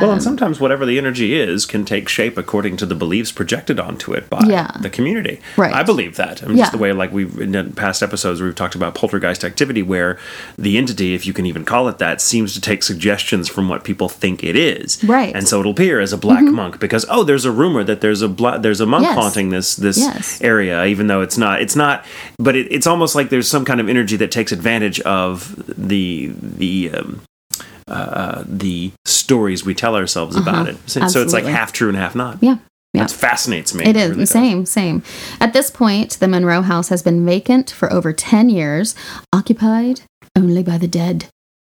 Well, 0.00 0.12
and 0.12 0.22
sometimes 0.22 0.60
whatever 0.60 0.84
the 0.86 0.98
energy 0.98 1.34
is 1.38 1.66
can 1.66 1.84
take 1.84 2.08
shape 2.08 2.36
according 2.38 2.76
to 2.78 2.86
the 2.86 2.94
beliefs 2.94 3.32
projected 3.32 3.78
onto 3.80 4.12
it 4.12 4.28
by 4.30 4.44
Yeah. 4.46 4.70
the 4.80 4.90
community. 4.90 5.40
Right. 5.56 5.74
I 5.74 5.82
believe 5.82 6.16
that. 6.16 6.42
I 6.42 6.46
mean, 6.46 6.56
Yeah. 6.58 6.62
just 6.64 6.72
the 6.72 6.78
way, 6.78 6.92
like 6.92 7.12
we've 7.12 7.38
in 7.40 7.72
past 7.72 8.02
episodes, 8.02 8.40
we've 8.40 8.54
talked 8.54 8.74
about 8.74 8.94
poltergeist 8.94 9.44
activity, 9.44 9.82
where 9.82 10.18
the 10.56 10.78
entity, 10.78 11.14
if 11.14 11.26
you 11.26 11.32
can 11.32 11.44
even 11.46 11.64
call 11.64 11.88
it 11.88 11.98
that, 11.98 12.20
seems 12.20 12.54
to 12.54 12.60
take 12.60 12.82
suggestions 12.82 13.48
from 13.48 13.68
what 13.68 13.84
people 13.84 14.08
think 14.08 14.42
it 14.44 14.56
is. 14.56 15.02
Right. 15.04 15.34
And 15.34 15.46
so 15.48 15.60
it'll 15.60 15.72
appear 15.72 16.00
as 16.00 16.12
a 16.12 16.16
black 16.18 16.44
monk 16.44 16.78
because 16.78 17.04
oh, 17.10 17.24
there's 17.24 17.44
a 17.44 17.50
rumor 17.52 17.82
that 17.84 18.00
there's 18.00 18.22
a 18.22 18.28
bla- 18.28 18.58
there's 18.58 18.80
a 18.80 18.86
monk 18.86 19.04
Yes. 19.04 19.14
haunting 19.14 19.50
this 19.50 19.74
this 19.76 19.98
Yes. 19.98 20.38
area, 20.40 20.84
even 20.86 21.06
though 21.08 21.20
it's 21.20 21.36
not. 21.38 21.60
It's 21.60 21.76
not. 21.76 22.04
But 22.38 22.54
it, 22.56 22.66
it's 22.70 22.86
almost 22.86 23.14
like 23.14 23.30
there's 23.30 23.48
some 23.48 23.64
kind 23.64 23.80
of 23.80 23.88
energy 23.88 24.16
that 24.16 24.30
takes 24.30 24.52
advantage 24.52 24.77
of 25.00 25.54
the 25.76 26.32
the. 26.42 26.90
Um, 26.94 27.22
uh, 27.86 28.44
the 28.46 28.92
stories 29.06 29.64
we 29.64 29.74
tell 29.74 29.96
ourselves 29.96 30.36
about 30.36 30.68
it. 30.68 30.76
So, 30.84 31.08
so 31.08 31.22
it's 31.22 31.32
like 31.32 31.44
Uh-huh. 31.44 31.54
Half 31.54 31.72
true 31.72 31.88
and 31.88 31.96
half 31.96 32.14
not. 32.14 32.36
yeah. 32.42 32.58
Yeah. 32.92 33.04
That 33.06 33.10
fascinates 33.12 33.72
me. 33.74 33.86
It 33.86 33.96
is 33.96 34.10
really 34.10 34.20
does. 34.24 34.30
same, 34.30 34.66
same. 34.66 35.02
At 35.40 35.54
this 35.54 35.70
point, 35.70 36.18
the 36.20 36.28
Monroe 36.28 36.60
house 36.60 36.90
has 36.90 37.02
been 37.02 37.24
vacant 37.24 37.70
for 37.70 37.90
over 37.90 38.12
10 38.12 38.50
years, 38.50 38.94
occupied 39.34 40.02
only 40.36 40.62
by 40.62 40.76
the 40.76 40.86
dead 40.88 41.26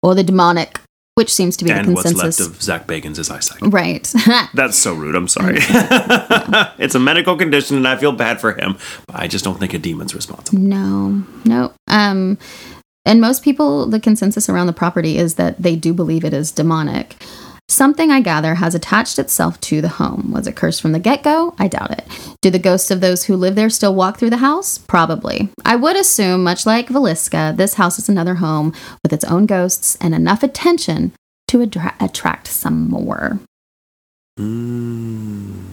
or 0.02 0.16
the 0.16 0.24
demonic, 0.24 0.80
which 1.14 1.32
seems 1.32 1.56
to 1.58 1.64
be 1.64 1.70
And 1.70 1.86
the 1.88 1.92
what's 1.92 2.10
consensus. 2.10 2.40
left 2.40 2.56
of 2.56 2.60
Zach 2.62 2.86
Bacon's 2.88 3.16
Bagans' 3.18 3.30
eyesight. 3.30 3.60
right. 3.72 4.12
That's 4.54 4.76
so 4.76 4.94
rude. 4.94 5.14
I'm 5.14 5.28
sorry. 5.28 5.58
it's 6.78 6.94
a 6.96 7.00
medical 7.00 7.36
condition, 7.36 7.76
and 7.76 7.86
I 7.86 7.96
feel 7.96 8.12
bad 8.12 8.40
for 8.40 8.52
him. 8.52 8.76
But 9.06 9.16
I 9.16 9.28
just 9.28 9.44
don't 9.44 9.58
think 9.60 9.74
a 9.74 9.78
demon's 9.78 10.14
responsible. 10.14 10.58
no, 10.60 11.22
no. 11.44 11.72
Um, 11.88 12.38
and 13.04 13.20
most 13.20 13.42
people, 13.42 13.86
the 13.86 14.00
consensus 14.00 14.48
around 14.48 14.66
the 14.66 14.72
property 14.72 15.16
is 15.18 15.34
that 15.36 15.62
they 15.62 15.76
do 15.76 15.92
believe 15.94 16.24
it 16.24 16.34
is 16.34 16.52
demonic. 16.52 17.16
Something 17.68 18.10
I 18.10 18.20
gather 18.20 18.56
has 18.56 18.74
attached 18.74 19.18
itself 19.20 19.60
to 19.60 19.80
the 19.80 19.88
home. 19.88 20.32
Was 20.32 20.48
it 20.48 20.56
cursed 20.56 20.82
from 20.82 20.90
the 20.90 20.98
get 20.98 21.22
go? 21.22 21.54
I 21.56 21.68
doubt 21.68 21.92
it. 21.92 22.04
Do 22.42 22.50
the 22.50 22.58
ghosts 22.58 22.90
of 22.90 23.00
those 23.00 23.24
who 23.24 23.36
live 23.36 23.54
there 23.54 23.70
still 23.70 23.94
walk 23.94 24.18
through 24.18 24.30
the 24.30 24.38
house? 24.38 24.76
Probably. 24.76 25.50
I 25.64 25.76
would 25.76 25.94
assume, 25.94 26.42
much 26.42 26.66
like 26.66 26.88
Villisca, 26.88 27.56
this 27.56 27.74
house 27.74 27.96
is 28.00 28.08
another 28.08 28.34
home 28.34 28.74
with 29.04 29.12
its 29.12 29.24
own 29.24 29.46
ghosts 29.46 29.96
and 30.00 30.16
enough 30.16 30.42
attention 30.42 31.12
to 31.46 31.62
attra- 31.62 31.94
attract 32.00 32.48
some 32.48 32.88
more. 32.88 33.38
Mm, 34.36 35.69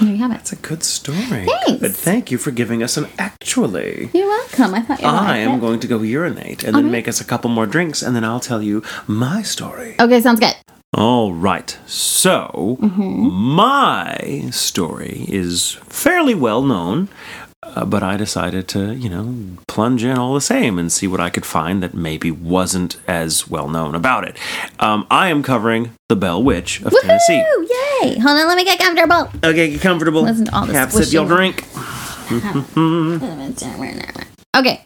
There 0.00 0.08
you 0.10 0.16
have 0.18 0.30
it. 0.30 0.34
that's 0.34 0.52
a 0.52 0.56
good 0.56 0.82
story. 0.82 1.18
Thanks. 1.46 1.80
But 1.80 1.92
thank 1.92 2.30
you 2.30 2.38
for 2.38 2.50
giving 2.50 2.82
us 2.82 2.96
an 2.96 3.06
actually. 3.18 4.10
You're 4.12 4.26
welcome. 4.28 4.74
I 4.74 4.80
thought 4.82 5.00
you 5.00 5.06
Were 5.06 5.12
I 5.12 5.36
am 5.38 5.56
it. 5.58 5.60
going 5.60 5.80
to 5.80 5.86
go 5.86 6.00
urinate 6.02 6.64
and 6.64 6.74
then 6.74 6.84
Okay. 6.86 6.92
make 6.92 7.08
us 7.08 7.20
a 7.20 7.24
couple 7.24 7.50
more 7.50 7.66
drinks, 7.66 8.02
and 8.02 8.16
then 8.16 8.24
I'll 8.24 8.40
tell 8.40 8.62
you 8.62 8.82
my 9.06 9.42
story. 9.42 9.96
Okay, 10.00 10.20
sounds 10.20 10.40
good. 10.40 10.54
All 10.92 11.32
right. 11.32 11.76
So, 11.86 12.76
mm-hmm. 12.80 13.30
my 13.30 14.48
story 14.50 15.24
is 15.28 15.72
fairly 15.88 16.34
well 16.34 16.62
known, 16.62 17.08
uh, 17.62 17.84
but 17.84 18.02
I 18.02 18.16
decided 18.16 18.68
to, 18.68 18.94
you 18.94 19.08
know, 19.10 19.56
plunge 19.68 20.02
in 20.02 20.16
all 20.16 20.34
the 20.34 20.40
same 20.40 20.78
and 20.78 20.90
see 20.90 21.06
what 21.06 21.20
I 21.20 21.28
could 21.30 21.44
find 21.44 21.82
that 21.82 21.92
maybe 21.94 22.30
wasn't 22.30 22.96
as 23.06 23.48
well 23.48 23.68
known 23.68 23.94
about 23.94 24.26
it. 24.26 24.36
Um, 24.78 25.06
I 25.10 25.28
am 25.28 25.42
covering 25.42 25.94
the 26.08 26.16
Bell 26.16 26.42
Witch 26.42 26.80
of 26.82 26.94
Tennessee. 27.02 27.44
Woo! 27.56 27.66
Yay! 28.02 28.18
Hold 28.18 28.38
on, 28.38 28.46
let 28.48 28.56
me 28.56 28.64
get 28.64 28.78
comfortable. 28.78 29.28
Okay, 29.44 29.72
get 29.72 29.80
comfortable. 29.80 30.22
Listen 30.22 30.46
to 30.46 30.56
all 30.56 30.66
this 30.66 30.76
Have 30.76 30.92
sip 30.92 31.12
your 31.12 31.26
drink. 31.26 31.64
Okay. 34.56 34.84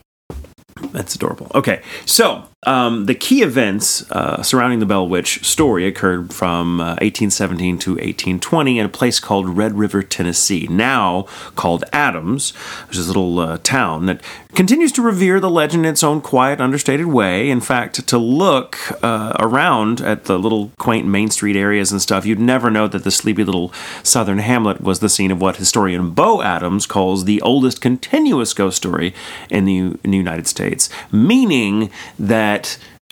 That's 0.93 1.15
adorable. 1.15 1.51
Okay, 1.55 1.83
so 2.07 2.49
um, 2.67 3.07
the 3.07 3.15
key 3.15 3.43
events 3.43 4.11
uh, 4.11 4.43
surrounding 4.43 4.79
the 4.79 4.87
Bell 4.87 5.07
Witch 5.09 5.45
story 5.45 5.87
occurred 5.87 6.33
from 6.33 6.81
uh, 6.81 6.97
1817 7.01 7.79
to 7.79 7.91
1820 7.93 8.79
in 8.79 8.87
a 8.87 8.89
place 8.89 9.21
called 9.21 9.49
Red 9.49 9.75
River, 9.75 10.03
Tennessee, 10.03 10.67
now 10.69 11.23
called 11.57 11.85
Adams, 11.93 12.51
which 12.89 12.97
is 12.97 13.07
a 13.07 13.11
little 13.11 13.39
uh, 13.39 13.59
town 13.59 14.07
that 14.07 14.23
continues 14.55 14.93
to 14.93 15.03
revere 15.03 15.41
the 15.41 15.51
legend 15.51 15.85
in 15.85 15.93
its 15.93 16.05
own 16.05 16.21
quiet, 16.21 16.61
understated 16.61 17.07
way. 17.07 17.51
In 17.51 17.61
fact, 17.61 18.07
to 18.07 18.19
look 18.19 18.79
uh, 19.03 19.35
around 19.39 20.01
at 20.01 20.25
the 20.25 20.39
little 20.39 20.71
quaint 20.79 21.07
Main 21.07 21.31
Street 21.31 21.57
areas 21.57 21.91
and 21.91 22.01
stuff, 22.01 22.25
you'd 22.25 22.39
never 22.39 22.71
know 22.71 22.87
that 22.89 23.05
the 23.05 23.11
sleepy 23.11 23.45
little 23.45 23.73
southern 24.03 24.39
hamlet 24.39 24.81
was 24.81 25.01
the 25.01 25.09
scene 25.09 25.31
of 25.31 25.41
what 25.41 25.57
historian 25.57 26.11
Bo 26.11 26.43
Adams 26.43 26.87
calls 26.87 27.25
the 27.25 27.41
oldest 27.43 27.81
continuous 27.81 28.55
ghost 28.55 28.77
story 28.77 29.15
in 29.51 29.65
the, 29.65 29.79
in 29.79 30.11
the 30.11 30.17
United 30.17 30.47
States, 30.47 30.89
meaning 31.11 31.91
that 32.19 32.54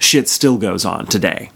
shit 0.00 0.28
still 0.28 0.58
goes 0.58 0.84
on 0.84 1.06
today. 1.06 1.50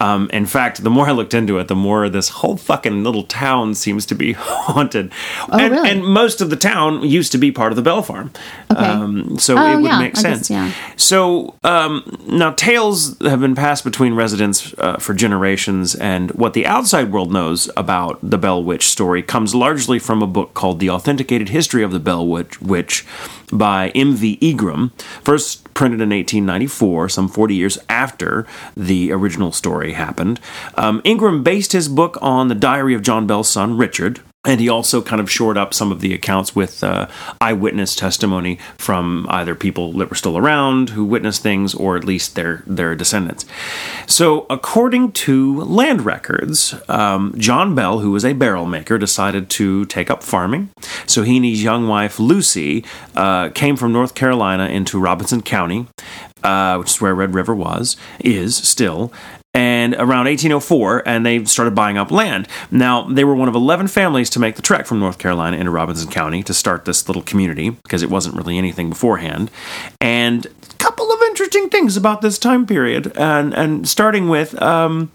Um, 0.00 0.28
in 0.32 0.44
fact, 0.44 0.82
the 0.82 0.90
more 0.90 1.06
I 1.06 1.12
looked 1.12 1.32
into 1.32 1.58
it, 1.58 1.68
the 1.68 1.76
more 1.76 2.08
this 2.08 2.28
whole 2.28 2.56
fucking 2.56 3.04
little 3.04 3.22
town 3.22 3.74
seems 3.74 4.04
to 4.06 4.14
be 4.16 4.32
haunted. 4.36 5.12
and, 5.52 5.72
really? 5.72 5.88
and 5.88 6.04
most 6.04 6.40
of 6.40 6.50
the 6.50 6.56
town 6.56 7.02
used 7.02 7.30
to 7.32 7.38
be 7.38 7.52
part 7.52 7.70
of 7.70 7.76
the 7.76 7.82
Bell 7.82 8.02
Farm. 8.02 8.32
Okay. 8.72 8.80
Um, 8.84 9.38
so 9.38 9.56
Oh, 9.56 9.72
it 9.72 9.76
would 9.76 9.84
yeah, 9.84 9.98
make 10.00 10.18
I 10.18 10.22
guess, 10.22 10.46
sense. 10.46 10.50
yeah. 10.50 10.72
So 10.96 11.54
um, 11.62 12.02
now 12.26 12.50
tales 12.52 13.16
have 13.20 13.40
been 13.40 13.54
passed 13.54 13.84
between 13.84 14.14
residents 14.14 14.74
uh, 14.78 14.96
for 14.98 15.14
generations, 15.14 15.94
and 15.94 16.32
what 16.32 16.52
the 16.54 16.66
outside 16.66 17.12
world 17.12 17.32
knows 17.32 17.70
about 17.76 18.18
the 18.28 18.38
Bell 18.38 18.62
Witch 18.62 18.86
story 18.88 19.22
comes 19.22 19.54
largely 19.54 19.98
from 20.00 20.22
a 20.22 20.26
book 20.26 20.54
called 20.54 20.80
The 20.80 20.90
Authenticated 20.90 21.50
History 21.50 21.84
of 21.84 21.92
the 21.92 22.00
Bell 22.00 22.26
Witch, 22.26 22.60
Witch 22.60 23.06
by 23.52 23.90
M.V. 23.90 24.38
Ingram, 24.40 24.90
first 25.22 25.62
printed 25.72 26.00
in 26.00 26.08
1894, 26.08 27.08
some 27.10 27.28
40 27.28 27.54
years 27.54 27.78
after 27.88 28.44
the 28.76 29.12
original 29.12 29.35
story 29.52 29.92
happened. 29.92 30.40
Um, 30.74 31.00
Ingram 31.04 31.42
based 31.42 31.72
his 31.72 31.88
book 31.88 32.18
on 32.20 32.48
the 32.48 32.54
diary 32.54 32.94
of 32.94 33.02
John 33.02 33.26
Bell's 33.26 33.48
son, 33.48 33.76
Richard. 33.76 34.20
And 34.46 34.60
he 34.60 34.68
also 34.68 35.02
kind 35.02 35.20
of 35.20 35.28
shored 35.28 35.58
up 35.58 35.74
some 35.74 35.90
of 35.90 36.00
the 36.00 36.14
accounts 36.14 36.54
with 36.54 36.84
uh, 36.84 37.08
eyewitness 37.40 37.96
testimony 37.96 38.58
from 38.78 39.26
either 39.28 39.56
people 39.56 39.92
that 39.94 40.08
were 40.08 40.14
still 40.14 40.38
around 40.38 40.90
who 40.90 41.04
witnessed 41.04 41.42
things, 41.42 41.74
or 41.74 41.96
at 41.96 42.04
least 42.04 42.36
their 42.36 42.62
their 42.64 42.94
descendants. 42.94 43.44
So, 44.06 44.46
according 44.48 45.12
to 45.12 45.62
land 45.62 46.04
records, 46.04 46.76
um, 46.88 47.34
John 47.36 47.74
Bell, 47.74 47.98
who 47.98 48.12
was 48.12 48.24
a 48.24 48.34
barrel 48.34 48.66
maker, 48.66 48.98
decided 48.98 49.50
to 49.50 49.84
take 49.86 50.10
up 50.10 50.22
farming. 50.22 50.70
So 51.06 51.22
he 51.24 51.36
and 51.36 51.44
his 51.44 51.64
young 51.64 51.88
wife 51.88 52.20
Lucy 52.20 52.84
uh, 53.16 53.48
came 53.48 53.74
from 53.76 53.92
North 53.92 54.14
Carolina 54.14 54.68
into 54.68 55.00
Robertson 55.00 55.42
County, 55.42 55.88
uh, 56.46 56.76
which 56.78 56.90
is 56.90 57.00
where 57.00 57.14
Red 57.14 57.34
River 57.34 57.54
was, 57.54 57.96
is 58.20 58.56
still, 58.56 59.12
and 59.56 59.94
around 59.94 60.26
1804, 60.26 61.02
and 61.08 61.24
they 61.24 61.42
started 61.46 61.74
buying 61.74 61.96
up 61.96 62.10
land. 62.10 62.46
Now, 62.70 63.02
they 63.08 63.24
were 63.24 63.34
one 63.34 63.48
of 63.48 63.54
11 63.54 63.88
families 63.88 64.28
to 64.30 64.38
make 64.38 64.54
the 64.54 64.62
trek 64.62 64.84
from 64.84 64.98
North 65.00 65.18
Carolina 65.18 65.56
into 65.56 65.70
Robertson 65.70 66.10
County 66.10 66.42
to 66.42 66.52
start 66.52 66.84
this 66.84 67.08
little 67.08 67.22
community 67.22 67.70
because 67.70 68.02
it 68.02 68.10
wasn't 68.10 68.36
really 68.36 68.58
anything 68.58 68.90
beforehand. 68.90 69.50
And 69.98 70.44
a 70.44 70.74
couple 70.76 71.10
of 71.10 71.22
interesting 71.22 71.70
things 71.70 71.96
about 71.96 72.20
this 72.20 72.38
time 72.38 72.66
period, 72.66 73.16
and, 73.16 73.54
and 73.54 73.88
starting 73.88 74.28
with 74.28 74.60
um, 74.60 75.10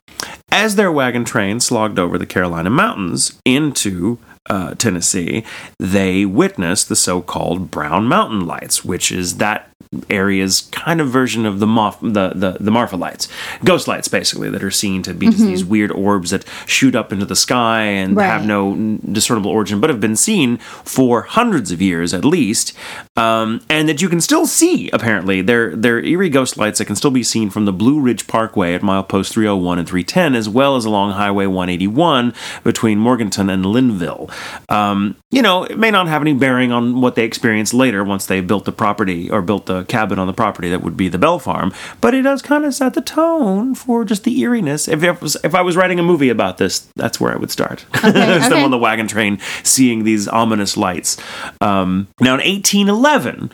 as 0.52 0.76
their 0.76 0.92
wagon 0.92 1.24
train 1.24 1.60
slogged 1.60 2.00
over 2.00 2.18
the 2.18 2.26
Carolina 2.26 2.72
mountains 2.72 3.40
into 3.46 4.18
uh, 4.50 4.74
Tennessee, 4.76 5.44
they 5.80 6.26
witnessed 6.26 6.90
the 6.90 6.96
so 6.96 7.22
called 7.22 7.72
Brown 7.72 8.08
Mountain 8.08 8.46
Lights, 8.48 8.84
which 8.84 9.12
is 9.12 9.38
that 9.38 9.68
area's 10.10 10.62
kind 10.72 11.02
of 11.02 11.10
version 11.10 11.46
of 11.46 11.60
the 11.60 11.66
Moff, 11.66 12.00
the, 12.00 12.30
the, 12.34 12.58
the 12.64 12.72
Marfa 12.72 12.96
lights, 12.96 13.28
ghost 13.66 13.90
lights 13.90 14.08
basically, 14.08 14.50
that 14.50 14.64
are 14.64 14.72
seen 14.72 15.04
to 15.04 15.14
be 15.14 15.26
just 15.28 15.40
these 15.40 15.66
weird 15.66 15.92
orbs 15.92 16.30
that 16.30 16.46
shoot 16.66 16.96
up 16.96 17.12
into 17.12 17.26
the 17.26 17.36
sky 17.36 17.82
and 17.84 18.16
Right. 18.16 18.26
have 18.26 18.46
no 18.46 18.98
discernible 19.12 19.52
origin, 19.52 19.82
but 19.82 19.90
have 19.90 20.00
been 20.00 20.16
seen 20.16 20.58
for 20.58 21.24
hundreds 21.24 21.72
of 21.74 21.82
years 21.82 22.14
at 22.14 22.24
least, 22.24 22.72
um, 23.18 23.60
and 23.70 23.90
that 23.90 24.02
you 24.02 24.08
can 24.08 24.22
still 24.22 24.46
see. 24.46 24.90
Apparently, 24.92 25.42
they're 25.42 25.76
they're 25.76 26.00
eerie 26.04 26.30
ghost 26.30 26.58
lights 26.58 26.78
that 26.80 26.86
can 26.86 26.96
still 26.96 27.12
be 27.12 27.24
seen 27.24 27.50
from 27.50 27.66
the 27.66 27.74
Blue 27.74 28.00
Ridge 28.00 28.28
Parkway 28.28 28.74
at 28.74 28.82
milepost 28.82 29.32
301 29.34 29.78
and 29.80 29.88
310, 29.88 30.36
as 30.36 30.48
well 30.48 30.78
as 30.78 30.86
along 30.86 31.12
Highway 31.12 31.48
181 31.48 32.34
between 32.64 32.98
Morganton 32.98 33.50
and 33.50 33.66
Linville. 33.66 34.30
Um, 34.70 35.16
you 35.30 35.42
know, 35.42 35.64
it 35.64 35.78
may 35.78 35.92
not 35.92 36.08
have 36.08 36.22
any 36.22 36.34
bearing 36.34 36.72
on 36.72 37.02
what 37.02 37.16
they 37.16 37.24
experience 37.24 37.74
later 37.74 38.04
once 38.04 38.26
they 38.26 38.42
built 38.42 38.66
the 38.66 38.72
property 38.72 39.30
or 39.30 39.42
built 39.42 39.66
the 39.66 39.84
cabin 39.86 40.20
on 40.20 40.28
the 40.28 40.34
property 40.34 40.70
that 40.70 40.82
would 40.82 40.98
be 40.98 41.08
the 41.08 41.18
Bell 41.18 41.40
Farm, 41.40 41.74
but 42.00 42.14
it 42.14 42.24
does 42.24 42.42
kind 42.42 42.66
of 42.66 42.74
set 42.74 42.94
the 42.94 43.02
tone 43.02 43.76
for 43.76 44.04
just 44.04 44.24
the 44.24 44.38
eeriness. 44.40 44.88
If 44.88 45.04
it 45.04 45.22
was, 45.22 45.38
if 45.44 45.56
I 45.56 45.62
was 45.62 45.76
writing 45.76 46.00
a 46.00 46.04
movie 46.04 46.30
about 46.30 46.58
this, 46.58 46.88
that's 46.96 47.20
where 47.20 47.34
I 47.34 47.38
would 47.38 47.52
start. 47.52 47.86
It's 48.04 48.50
them 48.50 48.64
on 48.64 48.72
the 48.72 48.78
wagon 48.78 49.08
train 49.08 49.40
seeing 49.64 50.04
these 50.04 50.28
ominous 50.28 50.76
lights. 50.76 51.18
Um, 51.62 52.08
now, 52.20 52.34
in 52.34 52.42
1811, 52.42 53.52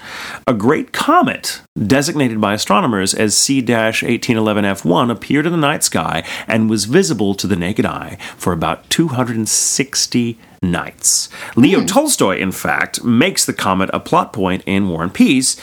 a 0.47 0.53
great 0.53 0.93
comet 0.93 1.61
designated 1.85 2.41
by 2.41 2.53
astronomers 2.53 3.13
as 3.13 3.35
C 3.35 3.61
1811F1 3.61 5.11
appeared 5.11 5.45
in 5.45 5.51
the 5.51 5.57
night 5.57 5.83
sky 5.83 6.23
and 6.47 6.69
was 6.69 6.85
visible 6.85 7.35
to 7.35 7.47
the 7.47 7.55
naked 7.55 7.85
eye 7.85 8.17
for 8.37 8.53
about 8.53 8.89
260 8.89 10.37
nights, 10.61 11.29
leaving 11.55 11.79
Leo 11.79 11.87
Tolstoy, 11.87 12.37
in 12.37 12.51
fact, 12.51 13.03
makes 13.03 13.45
the 13.45 13.53
comet 13.53 13.89
a 13.93 13.99
plot 13.99 14.33
point 14.33 14.63
in 14.65 14.89
War 14.89 15.03
and 15.03 15.13
Peace. 15.13 15.57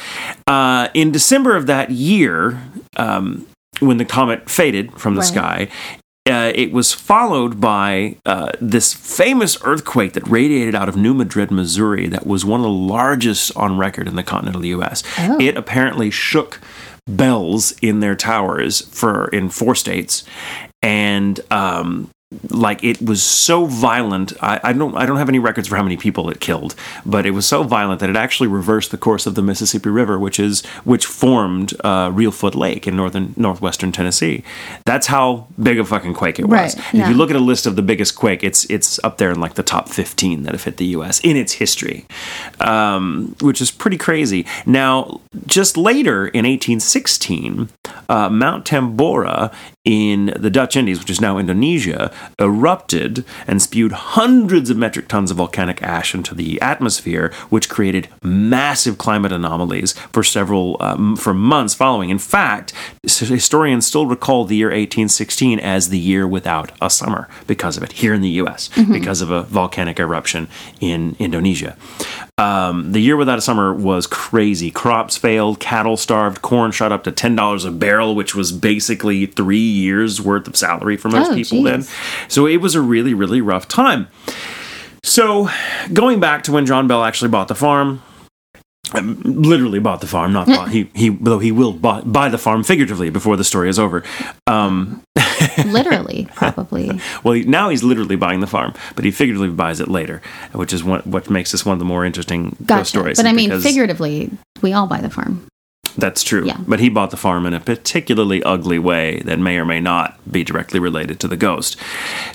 Uh, 0.46 0.88
in 0.94 1.10
December 1.12 1.56
of 1.56 1.66
that 1.66 1.90
year, 1.90 2.62
um, 2.96 3.46
when 3.80 3.96
the 3.98 4.04
comet 4.04 4.48
faded 4.48 4.92
from 4.98 5.14
the 5.14 5.20
Right. 5.20 5.28
sky, 5.28 5.68
uh, 6.30 6.52
it 6.54 6.72
was 6.72 6.92
followed 6.92 7.60
by 7.60 8.16
uh, 8.24 8.50
this 8.60 8.94
famous 8.94 9.58
earthquake 9.62 10.14
that 10.14 10.26
radiated 10.26 10.74
out 10.74 10.88
of 10.88 10.96
New 10.96 11.12
Madrid, 11.12 11.50
Missouri, 11.50 12.06
that 12.08 12.26
was 12.26 12.44
one 12.46 12.60
of 12.60 12.64
the 12.64 12.70
largest 12.70 13.54
on 13.56 13.76
record 13.76 14.08
in 14.08 14.16
the 14.16 14.22
continental 14.22 14.64
U.S. 14.64 15.02
Oh. 15.18 15.38
It 15.38 15.56
apparently 15.56 16.10
shook 16.10 16.60
bells 17.06 17.72
in 17.82 18.00
their 18.00 18.14
towers 18.14 18.80
for 18.88 19.28
in 19.28 19.50
four 19.50 19.74
states, 19.74 20.24
and 20.80 21.40
um, 21.50 22.08
like 22.50 22.82
it 22.82 23.00
was 23.02 23.22
so 23.22 23.66
violent. 23.66 24.32
I, 24.40 24.60
I 24.62 24.72
don't 24.72 24.96
I 24.96 25.06
don't 25.06 25.16
have 25.16 25.28
any 25.28 25.38
records 25.38 25.68
for 25.68 25.76
how 25.76 25.82
many 25.82 25.96
people 25.96 26.30
it 26.30 26.40
killed, 26.40 26.74
but 27.04 27.26
it 27.26 27.32
was 27.32 27.46
so 27.46 27.62
violent 27.62 28.00
that 28.00 28.10
it 28.10 28.16
actually 28.16 28.48
reversed 28.48 28.90
the 28.90 28.98
course 28.98 29.26
of 29.26 29.34
the 29.34 29.42
Mississippi 29.42 29.90
River, 29.90 30.18
which 30.18 30.38
is 30.38 30.64
which 30.84 31.06
formed 31.06 31.74
uh, 31.84 32.10
Reelfoot 32.10 32.54
Lake 32.54 32.86
in 32.86 32.96
northern 32.96 33.34
northwestern 33.36 33.92
Tennessee. 33.92 34.42
That's 34.84 35.06
how 35.06 35.46
big 35.62 35.78
a 35.78 35.84
fucking 35.84 36.14
quake 36.14 36.38
it 36.38 36.46
was. 36.46 36.76
Right, 36.76 36.94
And 36.94 37.02
If 37.02 37.08
you 37.08 37.14
look 37.14 37.30
at 37.30 37.36
a 37.36 37.40
list 37.40 37.66
of 37.66 37.76
the 37.76 37.82
biggest 37.82 38.16
quake, 38.16 38.42
it's 38.44 38.64
it's 38.70 39.02
up 39.04 39.18
there 39.18 39.30
in 39.30 39.40
like 39.40 39.54
the 39.54 39.62
top 39.62 39.88
fifteen 39.88 40.42
that 40.44 40.52
have 40.52 40.64
hit 40.64 40.76
the 40.76 40.86
U.S. 40.86 41.20
in 41.20 41.36
its 41.36 41.54
history, 41.54 42.06
um, 42.60 43.34
which 43.40 43.60
is 43.60 43.70
pretty 43.70 43.98
crazy. 43.98 44.46
Now, 44.66 45.20
just 45.46 45.76
later 45.76 46.26
in 46.28 46.44
1816, 46.44 47.68
uh, 48.08 48.28
Mount 48.28 48.64
Tambora 48.64 49.52
in 49.84 50.32
the 50.36 50.50
Dutch 50.50 50.76
Indies, 50.76 50.98
which 50.98 51.10
is 51.10 51.20
now 51.20 51.38
Indonesia, 51.38 52.10
erupted 52.38 53.24
and 53.46 53.60
spewed 53.60 53.92
hundreds 53.92 54.70
of 54.70 54.76
metric 54.76 55.08
tons 55.08 55.30
of 55.30 55.36
volcanic 55.36 55.82
ash 55.82 56.14
into 56.14 56.34
the 56.34 56.60
atmosphere, 56.60 57.32
which 57.50 57.68
created 57.68 58.08
massive 58.22 58.98
climate 58.98 59.32
anomalies 59.32 59.92
for 60.12 60.22
several 60.22 60.76
um, 60.80 61.16
for 61.16 61.34
months 61.34 61.74
following. 61.74 62.10
In 62.10 62.18
fact, 62.18 62.72
historians 63.02 63.86
still 63.86 64.06
recall 64.06 64.44
the 64.44 64.56
year 64.56 64.68
1816 64.68 65.58
as 65.60 65.88
the 65.88 65.98
year 65.98 66.26
without 66.26 66.72
a 66.80 66.90
summer 66.90 67.28
because 67.46 67.76
of 67.76 67.82
it 67.82 67.92
here 67.92 68.14
in 68.14 68.20
the 68.22 68.30
U.S. 68.30 68.68
because 68.90 69.20
of 69.20 69.30
a 69.30 69.42
volcanic 69.44 69.98
eruption 69.98 70.48
in 70.80 71.16
Indonesia. 71.18 71.76
Um, 72.36 72.90
the 72.90 72.98
year 73.00 73.16
without 73.16 73.38
a 73.38 73.40
summer 73.40 73.72
was 73.72 74.08
crazy. 74.08 74.70
Crops 74.72 75.16
failed, 75.16 75.60
cattle 75.60 75.96
starved, 75.96 76.42
corn 76.42 76.72
shot 76.72 76.90
up 76.90 77.04
to 77.04 77.12
ten 77.12 77.36
dollars 77.36 77.64
a 77.64 77.70
barrel, 77.70 78.14
which 78.16 78.34
was 78.34 78.50
basically 78.50 79.26
three 79.26 79.58
years 79.58 80.20
worth 80.20 80.48
of 80.48 80.56
salary 80.56 80.96
for 80.96 81.08
most 81.10 81.30
Oh, 81.30 81.34
people 81.34 81.62
then. 81.62 81.84
So 82.28 82.46
it 82.46 82.58
was 82.58 82.74
a 82.74 82.80
really, 82.80 83.14
really 83.14 83.40
rough 83.40 83.68
time. 83.68 84.08
So 85.02 85.48
going 85.92 86.20
back 86.20 86.42
to 86.44 86.52
when 86.52 86.66
John 86.66 86.88
Bell 86.88 87.04
actually 87.04 87.28
bought 87.30 87.48
the 87.48 87.54
farm, 87.54 88.02
um, 88.94 89.20
literally 89.24 89.78
bought 89.80 90.00
the 90.00 90.06
farm, 90.06 90.32
not 90.32 90.46
bought. 90.46 90.70
He 90.70 90.90
he 90.94 91.08
though 91.08 91.38
he 91.38 91.52
will 91.52 91.72
buy, 91.72 92.00
buy 92.02 92.28
the 92.28 92.38
farm 92.38 92.62
figuratively 92.62 93.10
before 93.10 93.36
the 93.36 93.44
story 93.44 93.68
is 93.68 93.78
over. 93.78 94.02
Um, 94.46 95.02
Literally, 95.66 96.26
probably. 96.34 97.00
well, 97.22 97.34
now 97.46 97.68
he's 97.68 97.82
literally 97.82 98.16
buying 98.16 98.40
the 98.40 98.46
farm, 98.46 98.72
but 98.94 99.04
he 99.04 99.10
figuratively 99.10 99.50
buys 99.50 99.80
it 99.80 99.88
later, 99.88 100.22
which 100.52 100.72
is 100.72 100.82
what 100.82 101.06
what 101.06 101.28
makes 101.28 101.52
this 101.52 101.66
one 101.66 101.74
of 101.74 101.78
the 101.78 101.84
more 101.84 102.04
interesting 102.04 102.50
ghost 102.50 102.66
Gotcha. 102.66 102.84
stories. 102.86 103.16
But 103.18 103.26
I 103.26 103.32
mean, 103.32 103.60
figuratively, 103.60 104.30
we 104.62 104.72
all 104.72 104.86
buy 104.86 105.00
the 105.00 105.10
farm. 105.10 105.46
That's 105.96 106.22
true. 106.22 106.46
Yeah. 106.46 106.56
But 106.66 106.80
he 106.80 106.88
bought 106.88 107.10
the 107.10 107.16
farm 107.16 107.46
in 107.46 107.54
a 107.54 107.60
particularly 107.60 108.42
ugly 108.42 108.78
way 108.78 109.20
that 109.20 109.38
may 109.38 109.56
or 109.58 109.64
may 109.64 109.80
not 109.80 110.18
be 110.30 110.42
directly 110.44 110.80
related 110.80 111.20
to 111.20 111.28
the 111.28 111.36
ghost. 111.36 111.76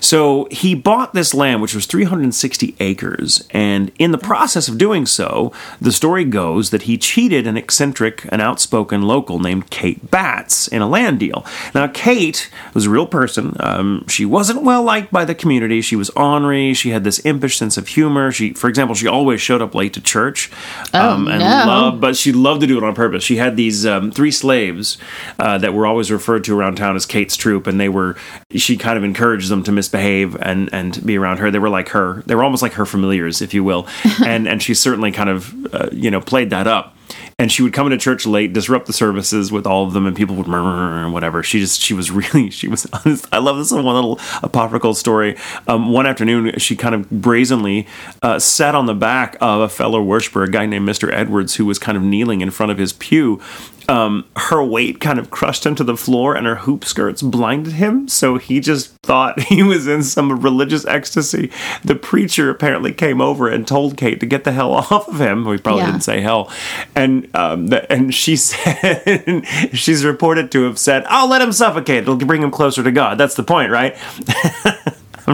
So 0.00 0.48
he 0.50 0.74
bought 0.74 1.12
this 1.14 1.34
land, 1.34 1.60
which 1.62 1.74
was 1.74 1.86
360 1.86 2.74
acres. 2.80 3.46
And 3.50 3.92
in 3.98 4.12
the 4.12 4.18
process 4.18 4.68
of 4.68 4.78
doing 4.78 5.06
so, 5.06 5.52
the 5.80 5.92
story 5.92 6.24
goes 6.24 6.70
that 6.70 6.82
he 6.82 6.96
cheated 6.96 7.46
an 7.46 7.56
eccentric 7.56 8.26
and 8.30 8.40
outspoken 8.40 9.02
local 9.02 9.38
named 9.38 9.70
Kate 9.70 10.10
Batts 10.10 10.66
in 10.68 10.82
a 10.82 10.88
land 10.88 11.20
deal. 11.20 11.44
Now, 11.74 11.86
Kate 11.88 12.50
was 12.74 12.86
a 12.86 12.90
real 12.90 13.06
person. 13.06 13.56
Um, 13.60 14.06
she 14.08 14.24
wasn't 14.24 14.62
well 14.62 14.82
liked 14.82 15.12
by 15.12 15.24
the 15.24 15.34
community. 15.34 15.80
She 15.82 15.96
was 15.96 16.10
ornery. 16.10 16.74
She 16.74 16.90
had 16.90 17.04
this 17.04 17.18
impish 17.20 17.56
sense 17.58 17.76
of 17.76 17.88
humor. 17.88 18.32
She, 18.32 18.52
for 18.54 18.68
example, 18.68 18.94
she 18.94 19.06
always 19.06 19.40
showed 19.40 19.62
up 19.62 19.74
late 19.74 19.92
to 19.94 20.00
church. 20.00 20.50
um, 20.94 21.26
Oh, 21.28 21.30
and 21.30 21.40
no. 21.40 21.64
loved 21.66 22.00
but 22.00 22.16
she 22.16 22.32
loved 22.32 22.60
to 22.60 22.66
do 22.66 22.78
it 22.78 22.84
on 22.84 22.94
purpose. 22.94 23.24
She 23.24 23.36
had 23.36 23.49
these 23.56 23.86
um, 23.86 24.10
three 24.10 24.30
slaves 24.30 24.98
uh, 25.38 25.58
that 25.58 25.74
were 25.74 25.86
always 25.86 26.10
referred 26.10 26.44
to 26.44 26.58
around 26.58 26.76
town 26.76 26.96
as 26.96 27.06
Kate's 27.06 27.36
troop, 27.36 27.66
and 27.66 27.80
they 27.80 27.88
were. 27.88 28.16
She 28.52 28.76
kind 28.76 28.96
of 28.96 29.04
encouraged 29.04 29.48
them 29.48 29.62
to 29.64 29.72
misbehave 29.72 30.36
and 30.40 30.68
and 30.72 31.04
be 31.04 31.18
around 31.18 31.38
her. 31.38 31.50
They 31.50 31.58
were 31.58 31.68
like 31.68 31.90
her. 31.90 32.22
They 32.26 32.34
were 32.34 32.44
almost 32.44 32.62
like 32.62 32.74
her 32.74 32.86
familiars, 32.86 33.42
if 33.42 33.54
you 33.54 33.64
will. 33.64 33.86
and 34.24 34.48
and 34.48 34.62
she 34.62 34.74
certainly 34.74 35.12
kind 35.12 35.30
of 35.30 35.74
uh, 35.74 35.88
you 35.92 36.10
know 36.10 36.20
played 36.20 36.50
that 36.50 36.66
up. 36.66 36.96
And 37.40 37.50
she 37.50 37.62
would 37.62 37.72
come 37.72 37.86
into 37.86 37.96
church 37.96 38.26
late, 38.26 38.52
disrupt 38.52 38.86
the 38.86 38.92
services 38.92 39.50
with 39.50 39.66
all 39.66 39.86
of 39.86 39.94
them, 39.94 40.06
and 40.06 40.14
people 40.14 40.36
would 40.36 40.46
murmur 40.46 41.02
and 41.02 41.12
whatever. 41.14 41.42
She 41.42 41.58
just, 41.58 41.80
she 41.80 41.94
was 41.94 42.10
really, 42.10 42.50
she 42.50 42.68
was. 42.68 42.86
I 43.32 43.38
love 43.38 43.56
this 43.56 43.72
one 43.72 43.84
little 43.86 44.20
apocryphal 44.42 44.94
story. 44.94 45.36
Um, 45.66 45.90
one 45.90 46.06
afternoon, 46.06 46.58
she 46.58 46.76
kind 46.76 46.94
of 46.94 47.08
brazenly 47.08 47.86
uh, 48.22 48.38
sat 48.38 48.74
on 48.74 48.84
the 48.84 48.94
back 48.94 49.38
of 49.40 49.62
a 49.62 49.68
fellow 49.68 50.02
worshiper, 50.02 50.42
a 50.42 50.50
guy 50.50 50.66
named 50.66 50.86
Mr. 50.86 51.10
Edwards, 51.12 51.54
who 51.54 51.64
was 51.64 51.78
kind 51.78 51.96
of 51.96 52.04
kneeling 52.04 52.42
in 52.42 52.50
front 52.50 52.72
of 52.72 52.76
his 52.76 52.92
pew. 52.92 53.40
Um, 53.88 54.24
her 54.36 54.62
weight 54.62 55.00
kind 55.00 55.18
of 55.18 55.30
crushed 55.30 55.66
him 55.66 55.74
to 55.74 55.84
the 55.84 55.96
floor, 55.96 56.36
and 56.36 56.46
her 56.46 56.56
hoop 56.56 56.84
skirts 56.84 57.22
blinded 57.22 57.72
him. 57.74 58.06
So 58.08 58.38
he 58.38 58.60
just 58.60 58.92
thought 59.02 59.40
he 59.48 59.62
was 59.62 59.86
in 59.88 60.02
some 60.02 60.40
religious 60.40 60.86
ecstasy. 60.86 61.50
The 61.84 61.96
preacher 61.96 62.50
apparently 62.50 62.92
came 62.92 63.20
over 63.20 63.48
and 63.48 63.66
told 63.66 63.96
Kate 63.96 64.20
to 64.20 64.26
get 64.26 64.44
the 64.44 64.52
hell 64.52 64.72
off 64.90 65.08
of 65.08 65.20
him. 65.20 65.44
We 65.44 65.58
probably 65.58 65.82
Yeah. 65.82 65.90
didn't 65.92 66.02
say 66.04 66.20
hell, 66.20 66.50
and 66.94 67.28
um, 67.34 67.68
th- 67.70 67.86
and 67.90 68.14
she 68.14 68.36
said 68.36 69.44
she's 69.72 70.04
reported 70.04 70.52
to 70.52 70.62
have 70.64 70.78
said, 70.78 71.04
"I'll 71.08 71.28
let 71.28 71.42
him 71.42 71.52
suffocate. 71.52 72.02
It'll 72.02 72.16
bring 72.16 72.42
him 72.42 72.50
closer 72.50 72.82
to 72.82 72.92
God." 72.92 73.18
That's 73.18 73.34
the 73.34 73.42
point, 73.42 73.70
right? 73.72 73.96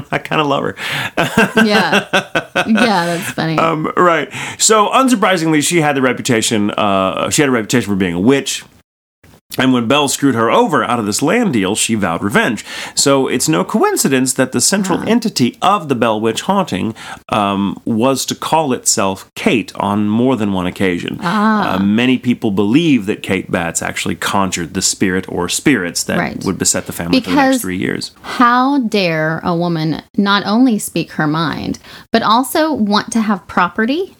I 0.11 0.19
kind 0.19 0.41
of 0.41 0.47
love 0.47 0.63
her. 0.65 0.75
Yeah. 1.65 2.09
yeah, 2.67 3.07
that's 3.07 3.31
funny. 3.33 3.57
Um, 3.67 3.91
right. 3.97 4.29
So, 4.59 4.89
unsurprisingly, 4.89 5.67
she 5.67 5.81
had 5.81 5.97
the 5.97 6.03
reputation. 6.03 6.71
Uh, 6.73 7.31
she 7.31 7.43
had 7.43 7.49
a 7.49 7.53
reputation 7.53 7.91
for 7.91 7.97
being 7.97 8.15
a 8.15 8.21
witch. 8.21 8.65
And 9.59 9.73
when 9.73 9.89
Bell 9.89 10.09
screwed 10.09 10.35
her 10.35 10.51
over 10.51 10.85
out 10.85 10.99
of 10.99 11.07
this 11.07 11.23
land 11.23 11.53
deal, 11.53 11.75
she 11.75 11.95
vowed 11.95 12.23
revenge. 12.23 12.65
So 12.95 13.27
it's 13.29 13.49
no 13.49 13.65
coincidence 13.65 14.33
that 14.35 14.53
the 14.53 14.61
central 14.61 15.01
entity 15.09 15.57
of 15.63 15.89
the 15.89 15.95
Bell 15.95 16.21
Witch 16.21 16.43
haunting 16.43 16.95
um, 17.31 17.81
was 17.85 18.25
to 18.27 18.35
call 18.35 18.73
itself 18.73 19.31
Kate 19.35 19.75
on 19.77 20.09
more 20.09 20.37
than 20.37 20.53
one 20.53 20.67
occasion. 20.67 21.21
Uh, 21.21 21.79
many 21.83 22.19
people 22.19 22.51
believe 22.51 23.07
that 23.07 23.23
Kate 23.23 23.51
Batts 23.51 23.83
actually 23.83 24.15
conjured 24.17 24.75
the 24.75 24.83
spirit 24.83 25.29
or 25.29 25.49
spirits 25.49 26.03
that 26.05 26.19
Right. 26.19 26.45
would 26.45 26.59
beset 26.59 26.87
the 26.87 26.93
family 26.93 27.21
for 27.21 27.31
the 27.31 27.37
next 27.37 27.61
three 27.63 27.77
years. 27.79 28.13
How 28.23 28.79
dare 28.79 29.41
a 29.43 29.55
woman 29.55 30.03
not 30.17 30.45
only 30.47 30.79
speak 30.79 31.13
her 31.13 31.27
mind, 31.27 31.79
but 32.13 32.23
also 32.23 32.73
want 32.73 33.13
to 33.13 33.21
have 33.21 33.47
property? 33.47 34.17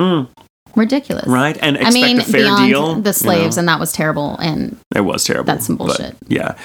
Mm, 0.00 0.28
Ridiculous. 0.74 1.26
right? 1.26 1.58
And 1.60 1.78
I 1.78 1.90
mean, 1.90 2.20
a 2.20 2.24
fair 2.24 2.42
beyond 2.42 2.70
deal. 2.70 2.94
the 2.96 3.10
you 3.10 3.12
slaves, 3.12 3.56
know? 3.56 3.60
and 3.60 3.68
that 3.68 3.80
was 3.80 3.92
terrible. 3.92 4.36
And 4.38 4.78
It 4.94 5.02
was 5.02 5.24
terrible. 5.24 5.44
That's 5.46 5.66
some 5.66 5.76
bullshit. 5.76 6.16
yeah. 6.28 6.56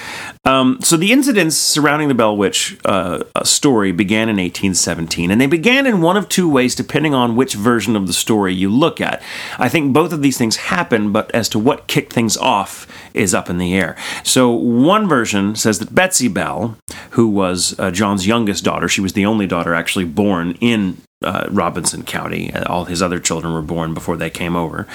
Um, 0.44 0.78
so 0.82 0.96
the 0.96 1.12
incidents 1.12 1.56
surrounding 1.56 2.08
the 2.08 2.14
Bell 2.14 2.36
Witch 2.36 2.78
uh, 2.84 3.24
uh, 3.34 3.44
story 3.44 3.92
began 3.92 4.28
in 4.28 4.36
1817, 4.36 5.30
and 5.30 5.40
they 5.40 5.46
began 5.46 5.86
in 5.86 6.00
one 6.00 6.16
of 6.16 6.28
two 6.28 6.48
ways, 6.50 6.74
depending 6.74 7.14
on 7.14 7.36
which 7.36 7.54
version 7.54 7.96
of 7.96 8.06
the 8.06 8.12
story 8.12 8.54
you 8.54 8.70
look 8.70 9.00
at. 9.00 9.22
I 9.58 9.68
think 9.68 9.92
both 9.92 10.12
of 10.12 10.22
these 10.22 10.38
things 10.38 10.56
happened, 10.56 11.12
but 11.12 11.30
as 11.34 11.48
to 11.50 11.58
what 11.58 11.86
kicked 11.86 12.12
things 12.12 12.36
off 12.36 12.86
is 13.14 13.34
up 13.34 13.50
in 13.50 13.58
the 13.58 13.74
air. 13.74 13.96
So 14.24 14.50
one 14.50 15.08
version 15.08 15.54
says 15.56 15.78
that 15.80 15.94
Betsy 15.94 16.28
Bell, 16.28 16.76
who 17.10 17.28
was 17.28 17.78
uh, 17.78 17.90
John's 17.90 18.26
youngest 18.26 18.64
daughter, 18.64 18.88
she 18.88 19.00
was 19.00 19.12
the 19.12 19.26
only 19.26 19.46
daughter 19.46 19.74
actually 19.74 20.04
born 20.04 20.56
in 20.60 20.96
uh, 21.22 21.46
Robertson 21.50 22.02
County. 22.04 22.54
All 22.54 22.84
his 22.84 23.02
other 23.02 23.18
children 23.18 23.52
were 23.52 23.62
born 23.62 23.94
before 23.94 24.16
they 24.16 24.30
came 24.30 24.54
over, 24.56 24.86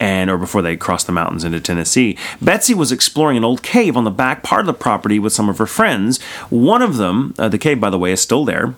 and 0.00 0.30
or 0.30 0.36
before 0.38 0.62
they 0.62 0.76
crossed 0.76 1.06
the 1.06 1.12
mountains 1.12 1.44
into 1.44 1.60
Tennessee. 1.60 2.16
Betsy 2.40 2.74
was 2.74 2.92
exploring 2.92 3.36
an 3.36 3.44
old 3.44 3.62
cave 3.62 3.96
on 3.96 4.04
the 4.04 4.10
back 4.10 4.42
part 4.42 4.60
of 4.60 4.66
the 4.66 4.74
property 4.74 5.18
with 5.18 5.32
some 5.32 5.48
of 5.48 5.58
her 5.58 5.66
friends. 5.66 6.20
One 6.50 6.82
of 6.82 6.96
them, 6.96 7.34
uh, 7.38 7.48
the 7.48 7.58
cave, 7.58 7.80
by 7.80 7.90
the 7.90 7.98
way, 7.98 8.12
is 8.12 8.20
still 8.20 8.44
there. 8.44 8.74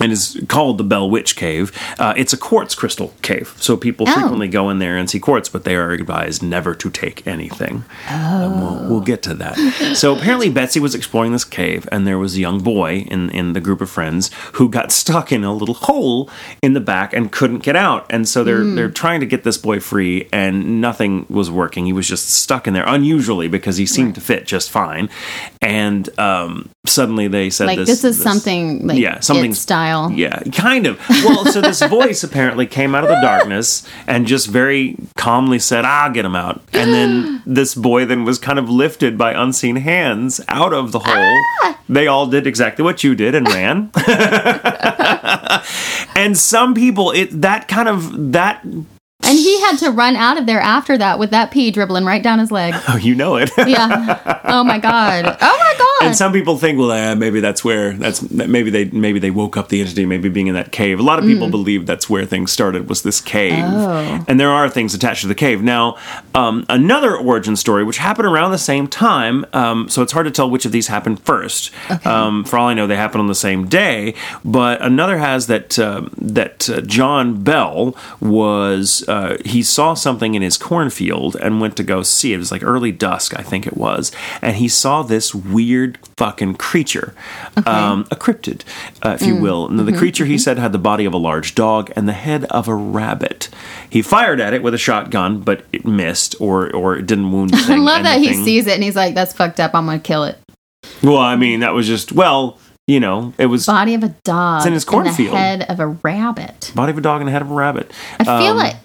And 0.00 0.12
is 0.12 0.40
called 0.48 0.78
the 0.78 0.84
Bell 0.84 1.08
Witch 1.10 1.36
Cave. 1.36 1.72
Uh, 1.98 2.14
it's 2.16 2.32
a 2.32 2.36
quartz 2.36 2.74
crystal 2.74 3.12
cave, 3.22 3.54
so 3.58 3.76
people 3.76 4.08
Oh. 4.08 4.12
frequently 4.12 4.48
go 4.48 4.70
in 4.70 4.78
there 4.78 4.96
and 4.96 5.08
see 5.10 5.18
quartz, 5.20 5.48
but 5.48 5.64
they 5.64 5.76
are 5.76 5.90
advised 5.92 6.42
never 6.42 6.74
to 6.74 6.90
take 6.90 7.26
anything. 7.26 7.84
Um, 8.08 8.60
we'll, 8.60 8.88
we'll 8.88 9.00
get 9.00 9.22
to 9.22 9.34
that. 9.34 9.56
So 9.94 10.16
apparently, 10.16 10.48
Betsy 10.48 10.80
was 10.80 10.94
exploring 10.94 11.32
this 11.32 11.44
cave, 11.44 11.86
and 11.92 12.06
there 12.06 12.18
was 12.18 12.36
a 12.36 12.40
young 12.40 12.60
boy 12.62 13.04
in, 13.10 13.30
in 13.30 13.52
the 13.52 13.60
group 13.60 13.80
of 13.80 13.90
friends 13.90 14.30
who 14.54 14.68
got 14.68 14.90
stuck 15.00 15.32
in 15.32 15.44
a 15.44 15.52
little 15.52 15.74
hole 15.74 16.30
in 16.62 16.72
the 16.72 16.80
back 16.80 17.12
and 17.12 17.30
couldn't 17.30 17.58
get 17.62 17.76
out. 17.76 18.06
And 18.10 18.26
so 18.28 18.42
they're 18.44 18.64
they're 18.64 18.90
trying 18.90 19.20
to 19.20 19.26
get 19.26 19.44
this 19.44 19.58
boy 19.58 19.80
free, 19.80 20.28
and 20.32 20.80
nothing 20.80 21.26
was 21.28 21.50
working. 21.50 21.86
He 21.86 21.92
was 21.92 22.08
just 22.08 22.30
stuck 22.30 22.66
in 22.66 22.72
there, 22.74 22.84
unusually 22.86 23.48
because 23.48 23.76
he 23.76 23.86
seemed 23.86 24.14
to 24.14 24.20
fit 24.20 24.46
just 24.46 24.70
fine. 24.70 25.08
And 25.60 26.08
um, 26.18 26.70
suddenly 26.86 27.28
they 27.28 27.50
said 27.50 27.66
Like 27.66 27.78
this, 27.78 28.04
is 28.04 28.20
something 28.20 28.86
like 28.86 28.98
yeah, 28.98 29.20
something 29.20 29.54
style. 29.54 30.10
Yeah, 30.10 30.40
kind 30.52 30.86
of. 30.86 30.98
Well, 31.08 31.44
so 31.46 31.60
this 31.60 31.82
voice 31.82 32.24
apparently 32.24 32.66
came 32.66 32.94
out 32.94 33.04
of 33.04 33.10
the 33.10 33.20
darkness 33.20 33.86
and 34.06 34.26
just 34.26 34.48
very 34.48 34.96
calmly 35.16 35.58
said, 35.58 35.84
"I'll 35.84 36.12
get 36.12 36.24
him 36.24 36.36
out." 36.36 36.62
And 36.72 36.92
then 36.92 37.42
this 37.46 37.74
boy 37.74 38.06
then 38.06 38.24
was 38.24 38.38
kind 38.38 38.58
of 38.58 38.68
lifted 38.68 39.18
by 39.18 39.32
unseen 39.32 39.76
hands 39.76 40.40
out 40.48 40.72
of 40.72 40.92
the 40.92 41.00
hole. 41.00 41.40
Ah! 41.62 41.78
They 41.88 42.06
all 42.06 42.26
did 42.26 42.46
exactly 42.46 42.84
what 42.84 43.02
you 43.02 43.14
did 43.14 43.34
and 43.34 43.48
ran. 43.48 43.90
and 46.14 46.38
some 46.38 46.74
people, 46.74 47.10
it 47.10 47.40
that 47.42 47.68
kind 47.68 47.88
of 47.88 48.32
that. 48.32 48.64
And 49.30 49.38
he 49.38 49.60
had 49.60 49.76
to 49.78 49.90
run 49.92 50.16
out 50.16 50.38
of 50.38 50.46
there 50.46 50.58
after 50.60 50.98
that 50.98 51.20
with 51.20 51.30
that 51.30 51.52
pee 51.52 51.70
dribbling 51.70 52.04
right 52.04 52.20
down 52.22 52.40
his 52.40 52.50
leg. 52.50 52.74
Oh, 52.88 52.96
you 53.00 53.14
know 53.14 53.36
it. 53.36 53.50
Yeah. 53.70 54.40
Oh 54.44 54.64
my 54.64 54.78
god. 54.78 55.24
Oh 55.26 55.58
my 55.58 55.74
god. 55.78 56.06
And 56.08 56.16
some 56.16 56.32
people 56.32 56.56
think, 56.58 56.78
well, 56.78 56.90
uh, 56.90 57.14
maybe 57.14 57.38
that's 57.40 57.62
where 57.62 57.92
that's 57.92 58.28
maybe 58.30 58.70
they 58.70 58.86
maybe 58.86 59.20
they 59.20 59.30
woke 59.30 59.56
up 59.56 59.68
the 59.68 59.80
entity, 59.80 60.04
maybe 60.06 60.28
being 60.28 60.48
in 60.48 60.54
that 60.54 60.72
cave. 60.72 60.98
A 60.98 61.02
lot 61.02 61.18
of 61.20 61.24
people 61.24 61.48
believe 61.48 61.86
that's 61.86 62.10
where 62.10 62.24
things 62.26 62.50
started 62.50 62.88
was 62.88 63.02
this 63.02 63.20
cave, 63.20 63.52
Mm. 63.62 64.20
Oh. 64.20 64.24
and 64.26 64.40
there 64.40 64.50
are 64.50 64.68
things 64.68 64.94
attached 64.94 65.20
to 65.20 65.28
the 65.28 65.34
cave. 65.34 65.62
Now, 65.62 65.96
um, 66.34 66.64
another 66.68 67.16
origin 67.16 67.54
story, 67.54 67.84
which 67.84 67.98
happened 67.98 68.26
around 68.26 68.50
the 68.50 68.58
same 68.58 68.88
time, 68.88 69.44
um, 69.52 69.88
so 69.88 70.02
it's 70.02 70.12
hard 70.12 70.24
to 70.26 70.30
tell 70.32 70.48
which 70.50 70.64
of 70.64 70.72
these 70.72 70.88
happened 70.88 71.20
first. 71.20 71.70
Um, 72.04 72.44
for 72.44 72.58
all 72.58 72.66
I 72.68 72.74
know, 72.74 72.86
they 72.88 72.96
happened 72.96 73.20
on 73.20 73.28
the 73.28 73.34
same 73.34 73.68
day. 73.68 74.14
But 74.44 74.80
another 74.82 75.18
has 75.18 75.46
that 75.48 75.78
uh, 75.78 76.08
that 76.18 76.68
uh, 76.68 76.80
John 76.80 77.42
Bell 77.44 77.94
was 78.20 79.04
uh, 79.06 79.19
he 79.44 79.62
saw 79.62 79.94
something 79.94 80.34
in 80.34 80.42
his 80.42 80.56
cornfield 80.56 81.36
and 81.36 81.60
went 81.60 81.76
to 81.76 81.82
go 81.82 82.02
see 82.02 82.32
it. 82.32 82.36
It 82.36 82.38
was 82.38 82.52
like 82.52 82.62
early 82.62 82.92
dusk, 82.92 83.38
I 83.38 83.42
think 83.42 83.66
it 83.66 83.76
was, 83.76 84.12
and 84.42 84.56
he 84.56 84.68
saw 84.68 85.02
this 85.02 85.34
weird 85.34 85.98
fucking 86.16 86.54
creature, 86.56 87.14
um, 87.66 88.06
a 88.10 88.16
cryptid, 88.16 88.62
uh, 89.04 89.16
if 89.20 89.22
you 89.26 89.36
will. 89.36 89.66
And 89.68 89.78
the 89.78 89.92
creature 89.96 90.24
he 90.24 90.38
said 90.38 90.58
had 90.58 90.72
the 90.72 90.78
body 90.78 91.04
of 91.04 91.12
a 91.14 91.18
large 91.18 91.54
dog 91.54 91.90
and 91.96 92.08
the 92.08 92.12
head 92.12 92.44
of 92.44 92.68
a 92.68 92.74
rabbit. 92.74 93.48
He 93.88 94.02
fired 94.02 94.40
at 94.40 94.54
it 94.54 94.62
with 94.62 94.74
a 94.74 94.78
shotgun, 94.78 95.40
but 95.40 95.64
it 95.72 95.84
missed 95.86 96.34
or 96.40 96.70
or 96.74 96.96
it 96.96 97.06
didn't 97.06 97.32
wound. 97.32 97.50
I 97.54 97.76
love 97.76 97.98
and 97.98 98.06
that 98.06 98.18
he 98.20 98.34
sees 98.34 98.66
it 98.66 98.74
and 98.74 98.82
he's 98.84 98.96
like, 98.96 99.14
"That's 99.14 99.32
fucked 99.32 99.60
up. 99.60 99.74
I'm 99.74 99.86
gonna 99.86 99.98
kill 99.98 100.24
it." 100.24 100.38
Well, 101.02 101.18
I 101.18 101.36
mean, 101.36 101.60
that 101.60 101.74
was 101.74 101.86
just 101.86 102.12
well, 102.12 102.58
you 102.86 103.00
know, 103.00 103.32
it 103.38 103.46
was 103.46 103.66
Body 103.66 103.94
of 103.94 104.02
a 104.02 104.08
dog. 104.24 104.60
It's 104.60 104.66
in 104.66 104.72
his 104.72 104.84
and 104.84 104.90
cornfield. 104.90 105.34
the 105.34 105.38
head 105.38 105.62
of 105.68 105.80
a 105.80 105.86
rabbit. 105.88 106.72
body 106.74 106.90
of 106.90 106.98
a 106.98 107.00
dog 107.00 107.20
and 107.20 107.28
the 107.28 107.32
head 107.32 107.42
of 107.42 107.50
a 107.50 107.54
rabbit. 107.54 107.90
I 108.18 108.24
feel 108.24 108.32
Um, 108.52 108.56
like, 108.56 108.76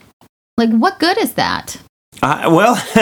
like, 0.57 0.69
what 0.71 0.99
good 0.99 1.17
is 1.17 1.33
that? 1.33 1.77
Uh, 2.21 2.49
well, 2.49 2.75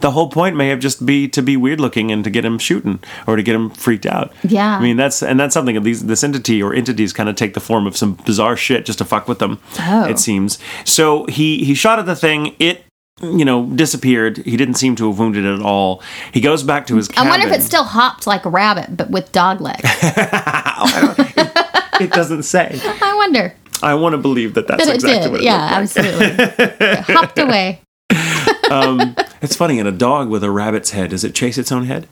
the 0.00 0.10
whole 0.12 0.28
point 0.28 0.56
may 0.56 0.68
have 0.68 0.80
just 0.80 1.04
be 1.04 1.28
to 1.28 1.42
be 1.42 1.56
weird 1.56 1.78
looking 1.78 2.10
and 2.10 2.24
to 2.24 2.30
get 2.30 2.44
him 2.44 2.58
shooting 2.58 2.98
or 3.26 3.36
to 3.36 3.42
get 3.42 3.54
him 3.54 3.70
freaked 3.70 4.06
out. 4.06 4.32
Yeah. 4.42 4.78
I 4.78 4.82
mean 4.82 4.96
that's 4.96 5.22
and 5.22 5.38
that's 5.38 5.52
something. 5.52 5.80
These 5.82 6.06
this 6.06 6.24
entity 6.24 6.62
or 6.62 6.74
entities 6.74 7.12
kind 7.12 7.28
of 7.28 7.36
take 7.36 7.54
the 7.54 7.60
form 7.60 7.86
of 7.86 7.96
some 7.96 8.14
bizarre 8.14 8.56
shit 8.56 8.86
just 8.86 8.98
to 8.98 9.04
fuck 9.04 9.28
with 9.28 9.38
them. 9.38 9.60
Oh. 9.80 10.06
It 10.06 10.18
seems. 10.18 10.58
So 10.84 11.26
he 11.26 11.64
he 11.64 11.74
shot 11.74 11.98
at 11.98 12.06
the 12.06 12.16
thing. 12.16 12.56
It 12.58 12.84
you 13.20 13.44
know 13.44 13.66
disappeared. 13.66 14.38
He 14.38 14.56
didn't 14.56 14.74
seem 14.74 14.96
to 14.96 15.08
have 15.08 15.18
wounded 15.18 15.44
it 15.44 15.54
at 15.54 15.62
all. 15.62 16.02
He 16.32 16.40
goes 16.40 16.62
back 16.62 16.86
to 16.86 16.96
his. 16.96 17.10
I 17.16 17.28
wonder 17.28 17.46
if 17.46 17.52
it 17.52 17.62
still 17.62 17.84
hopped 17.84 18.26
like 18.26 18.46
a 18.46 18.50
rabbit, 18.50 18.96
but 18.96 19.10
with 19.10 19.30
dog 19.32 19.60
legs. 19.60 19.82
It 22.02 22.10
doesn't 22.10 22.42
say. 22.42 22.80
I 22.84 23.14
wonder. 23.16 23.54
I 23.82 23.94
want 23.94 24.12
to 24.14 24.18
believe 24.18 24.54
that 24.54 24.66
that's 24.68 24.86
it 24.86 24.94
exactly 24.94 25.22
did. 25.24 25.30
what 25.32 25.40
it 25.40 25.44
Yeah, 25.44 25.80
looked 25.80 25.96
like. 25.96 26.06
absolutely. 26.06 27.14
hopped 27.14 27.38
away. 27.38 27.80
um, 28.70 29.14
it's 29.40 29.56
funny. 29.56 29.78
In 29.78 29.86
a 29.86 29.92
dog 29.92 30.28
with 30.28 30.44
a 30.44 30.50
rabbit's 30.50 30.90
head, 30.90 31.10
does 31.10 31.24
it 31.24 31.34
chase 31.34 31.58
its 31.58 31.72
own 31.72 31.84
head? 31.84 32.08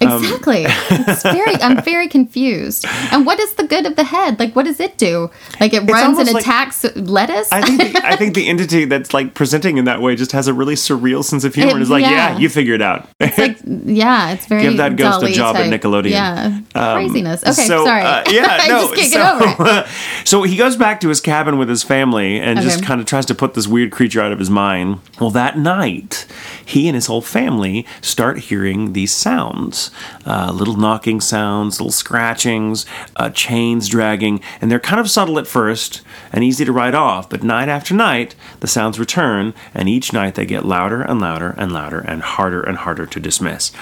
Um, 0.00 0.22
Exactly. 0.24 0.64
it's 0.66 1.22
very. 1.22 1.54
I'm 1.56 1.82
very 1.82 2.08
confused. 2.08 2.86
And 3.12 3.26
what 3.26 3.38
is 3.38 3.54
the 3.54 3.64
good 3.64 3.86
of 3.86 3.96
the 3.96 4.04
head? 4.04 4.38
Like, 4.38 4.54
what 4.56 4.64
does 4.64 4.80
it 4.80 4.96
do? 4.98 5.30
Like, 5.60 5.72
it 5.74 5.80
runs 5.90 6.18
and 6.18 6.32
like- 6.32 6.42
attacks 6.42 6.84
lettuce. 6.96 7.48
I 7.52 7.62
think 7.62 7.78
the, 7.94 8.00
I 8.06 8.16
think 8.16 8.34
the 8.34 8.48
entity 8.48 8.84
that's 8.86 9.12
like 9.14 9.34
presenting 9.34 9.78
in 9.78 9.84
that 9.84 10.00
way 10.00 10.16
just 10.16 10.32
has 10.32 10.48
a 10.48 10.54
really 10.54 10.74
surreal 10.74 11.22
sense 11.24 11.44
of 11.44 11.54
humor 11.54 11.70
It- 11.70 11.74
and 11.74 11.82
is 11.82 11.90
like, 11.90 12.02
yeah, 12.02 12.32
yeah. 12.32 12.38
you 12.38 12.48
figured 12.48 12.80
it 12.80 12.84
out. 12.84 13.08
like, 13.20 13.58
yeah, 13.84 14.32
it's 14.32 14.46
very. 14.46 14.62
Give 14.62 14.76
that 14.78 14.96
ghost 14.96 15.22
a 15.22 15.30
job 15.32 15.56
at. 15.56 15.70
Nickelodeon. 15.70 16.10
Yeah, 16.10 16.60
Um, 16.74 16.94
craziness. 16.96 17.42
Okay, 17.42 17.52
so, 17.52 17.84
sorry. 17.84 18.02
uh, 18.02 18.24
yeah, 18.30 18.66
no. 18.68 18.86
so, 18.88 18.94
get 18.96 19.42
over 19.42 19.64
it. 19.68 19.86
so 20.26 20.42
he 20.42 20.56
goes 20.56 20.76
back 20.76 21.00
to 21.00 21.08
his 21.08 21.20
cabin 21.20 21.58
with 21.58 21.68
his 21.68 21.82
family 21.82 22.40
and 22.40 22.60
just 22.60 22.82
kind 22.84 23.00
of 23.00 23.06
tries 23.06 23.26
to 23.26 23.34
put 23.34 23.54
this 23.54 23.66
weird 23.68 23.92
creature 23.92 24.20
out 24.20 24.32
of 24.32 24.38
his 24.38 24.50
mind. 24.50 24.98
Well, 25.20 25.30
that 25.30 25.39
night, 25.56 26.26
he 26.64 26.88
and 26.88 26.94
his 26.94 27.06
whole 27.06 27.22
family 27.22 27.86
start 28.00 28.38
hearing 28.38 28.92
these 28.92 29.12
sounds 29.12 29.90
uh, 30.26 30.52
little 30.52 30.76
knocking 30.76 31.20
sounds, 31.20 31.80
little 31.80 31.92
scratchings, 31.92 32.86
uh, 33.16 33.30
chains 33.30 33.88
dragging, 33.88 34.40
and 34.60 34.70
they're 34.70 34.80
kind 34.80 35.00
of 35.00 35.10
subtle 35.10 35.38
at 35.38 35.46
first 35.46 36.02
and 36.32 36.44
easy 36.44 36.64
to 36.64 36.72
write 36.72 36.94
off. 36.94 37.28
But 37.28 37.42
night 37.42 37.68
after 37.68 37.94
night, 37.94 38.34
the 38.60 38.66
sounds 38.66 38.98
return, 38.98 39.54
and 39.74 39.88
each 39.88 40.12
night 40.12 40.34
they 40.34 40.46
get 40.46 40.64
louder 40.64 41.02
and 41.02 41.20
louder 41.20 41.54
and 41.56 41.72
louder 41.72 42.00
and 42.00 42.22
harder 42.22 42.60
and 42.60 42.78
harder 42.78 43.06
to 43.06 43.20
dismiss. 43.20 43.72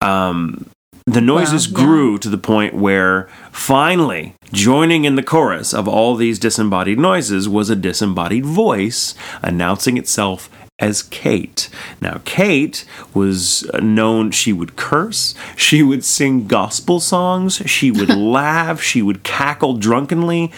Um, 0.00 0.66
the 1.06 1.20
noises 1.20 1.68
Wow, 1.68 1.80
yeah. 1.80 1.84
grew 1.84 2.18
to 2.18 2.28
the 2.28 2.38
point 2.38 2.74
where 2.74 3.28
finally 3.50 4.36
joining 4.52 5.04
in 5.04 5.16
the 5.16 5.22
chorus 5.22 5.74
of 5.74 5.88
all 5.88 6.14
these 6.14 6.38
disembodied 6.38 6.98
noises 6.98 7.48
was 7.48 7.70
a 7.70 7.76
disembodied 7.76 8.46
voice 8.46 9.14
announcing 9.42 9.96
itself 9.96 10.48
as 10.78 11.02
Kate. 11.02 11.68
Now, 12.00 12.20
Kate 12.24 12.84
was 13.14 13.68
uh, 13.70 13.78
known, 13.78 14.30
she 14.30 14.52
would 14.52 14.76
curse, 14.76 15.34
she 15.56 15.82
would 15.82 16.04
sing 16.04 16.46
gospel 16.46 16.98
songs, 16.98 17.56
she 17.66 17.90
would 17.90 18.08
laugh, 18.16 18.80
she 18.80 19.02
would 19.02 19.22
cackle 19.22 19.74
drunkenly. 19.74 20.50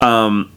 Um, 0.00 0.50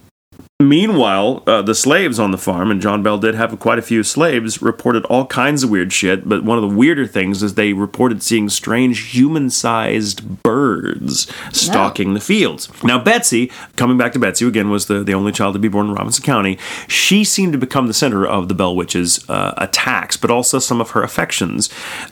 Meanwhile, 0.61 1.43
uh, 1.47 1.61
the 1.61 1.73
slaves 1.73 2.19
on 2.19 2.31
the 2.31 2.37
farm, 2.37 2.69
and 2.71 2.81
John 2.81 3.01
Bell 3.01 3.17
did 3.17 3.35
have 3.35 3.57
quite 3.59 3.79
a 3.79 3.81
few 3.81 4.03
slaves, 4.03 4.61
reported 4.61 5.03
all 5.05 5.25
kinds 5.25 5.63
of 5.63 5.69
weird 5.69 5.91
shit. 5.91 6.27
But 6.27 6.43
one 6.43 6.57
of 6.57 6.69
the 6.69 6.75
weirder 6.75 7.07
things 7.07 7.41
is 7.41 7.55
they 7.55 7.73
reported 7.73 8.21
seeing 8.21 8.47
strange 8.49 9.11
human 9.11 9.49
sized 9.49 10.43
birds 10.43 11.31
stalking 11.51 12.13
the 12.13 12.19
fields. 12.19 12.69
Now, 12.83 12.99
Betsy, 13.03 13.51
coming 13.75 13.97
back 13.97 14.13
to 14.13 14.19
Betsy, 14.19 14.45
who 14.45 14.49
again 14.49 14.69
was 14.69 14.85
the, 14.85 15.03
the 15.03 15.13
only 15.13 15.31
child 15.31 15.53
to 15.53 15.59
be 15.59 15.67
born 15.67 15.87
in 15.87 15.93
Robertson 15.95 16.23
County, 16.23 16.57
she 16.87 17.23
seemed 17.23 17.53
to 17.53 17.57
become 17.57 17.87
the 17.87 17.93
center 17.93 18.25
of 18.25 18.47
the 18.47 18.53
Bell 18.53 18.75
Witches' 18.75 19.27
uh, 19.29 19.53
attacks, 19.57 20.15
but 20.15 20.29
also 20.29 20.59
some 20.59 20.79
of 20.79 20.91
her 20.91 21.01
affections. 21.01 21.69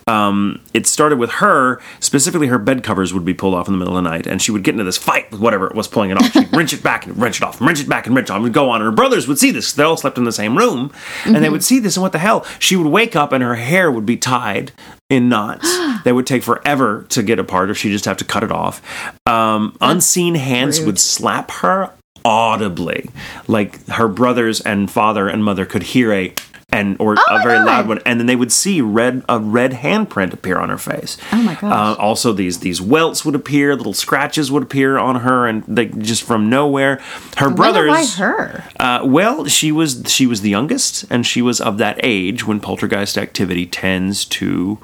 Um, 0.07 0.61
it 0.73 0.87
started 0.87 1.19
with 1.19 1.31
her, 1.33 1.79
specifically 1.99 2.47
her 2.47 2.57
bed 2.57 2.83
covers 2.83 3.13
would 3.13 3.25
be 3.25 3.33
pulled 3.33 3.53
off 3.53 3.67
in 3.67 3.73
the 3.73 3.77
middle 3.77 3.97
of 3.97 4.03
the 4.03 4.09
night, 4.09 4.25
and 4.25 4.41
she 4.41 4.51
would 4.51 4.63
get 4.63 4.73
into 4.73 4.83
this 4.83 4.97
fight 4.97 5.29
with 5.31 5.39
whatever 5.39 5.67
it 5.67 5.75
was 5.75 5.87
pulling 5.87 6.09
it 6.09 6.17
off. 6.17 6.31
She'd 6.31 6.51
wrench 6.55 6.73
it 6.73 6.81
back 6.81 7.05
and 7.05 7.17
wrench 7.17 7.41
it 7.41 7.43
off, 7.43 7.61
wrench 7.61 7.79
it 7.79 7.87
back 7.89 8.07
and 8.07 8.15
wrench 8.15 8.29
it 8.29 8.33
and 8.45 8.53
go 8.53 8.69
on. 8.69 8.81
And 8.81 8.85
her 8.85 8.95
brothers 8.95 9.27
would 9.27 9.39
see 9.39 9.51
this. 9.51 9.73
They 9.73 9.83
all 9.83 9.97
slept 9.97 10.17
in 10.17 10.23
the 10.23 10.31
same 10.31 10.57
room, 10.57 10.91
and 11.25 11.43
they 11.43 11.49
would 11.49 11.63
see 11.63 11.79
this, 11.79 11.95
and 11.95 12.01
what 12.01 12.11
the 12.11 12.19
hell? 12.19 12.45
She 12.59 12.75
would 12.75 12.87
wake 12.87 13.15
up 13.15 13.31
and 13.31 13.43
her 13.43 13.55
hair 13.55 13.91
would 13.91 14.05
be 14.05 14.17
tied 14.17 14.71
in 15.09 15.29
knots. 15.29 15.67
they 16.03 16.11
would 16.11 16.27
take 16.27 16.43
forever 16.43 17.05
to 17.09 17.23
get 17.23 17.39
apart, 17.39 17.69
or 17.69 17.75
she'd 17.75 17.91
just 17.91 18.05
have 18.05 18.17
to 18.17 18.25
cut 18.25 18.43
it 18.43 18.51
off. 18.51 18.81
Um, 19.27 19.75
unseen 19.81 20.35
hands 20.35 20.79
rude. 20.79 20.87
would 20.87 20.99
slap 20.99 21.51
her 21.51 21.91
audibly, 22.25 23.09
like 23.47 23.85
her 23.87 24.07
brothers 24.07 24.61
and 24.61 24.89
father 24.91 25.27
and 25.27 25.43
mother 25.43 25.65
could 25.65 25.83
hear 25.83 26.11
a 26.13 26.33
and 26.71 26.95
or 26.99 27.15
Oh 27.17 27.25
a 27.35 27.41
very 27.43 27.57
God. 27.57 27.65
loud 27.65 27.87
one, 27.87 27.99
and 28.05 28.19
then 28.19 28.27
they 28.27 28.35
would 28.35 28.51
see 28.51 28.79
red 28.81 29.23
a 29.27 29.39
red 29.39 29.71
handprint 29.71 30.33
appear 30.33 30.57
on 30.57 30.69
her 30.69 30.77
face. 30.77 31.17
Oh 31.31 31.41
my 31.41 31.55
gosh. 31.55 31.63
Uh, 31.63 31.99
also, 31.99 32.31
these 32.33 32.59
these 32.59 32.81
welts 32.81 33.25
would 33.25 33.35
appear, 33.35 33.75
little 33.75 33.93
scratches 33.93 34.51
would 34.51 34.63
appear 34.63 34.97
on 34.97 35.21
her, 35.21 35.47
and 35.47 35.63
they 35.67 35.85
just 35.87 36.23
from 36.23 36.49
nowhere. 36.49 37.01
Her 37.37 37.49
brothers. 37.49 37.89
why 37.89 38.05
her? 38.17 38.63
Uh, 38.79 39.01
well, 39.03 39.45
she 39.45 39.71
was 39.71 40.03
she 40.07 40.25
was 40.27 40.41
the 40.41 40.49
youngest, 40.49 41.05
and 41.09 41.25
she 41.25 41.41
was 41.41 41.59
of 41.59 41.77
that 41.79 41.99
age 42.03 42.45
when 42.45 42.59
poltergeist 42.59 43.17
activity 43.17 43.65
tends 43.65 44.25
to 44.25 44.77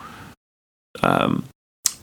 um, 1.04 1.46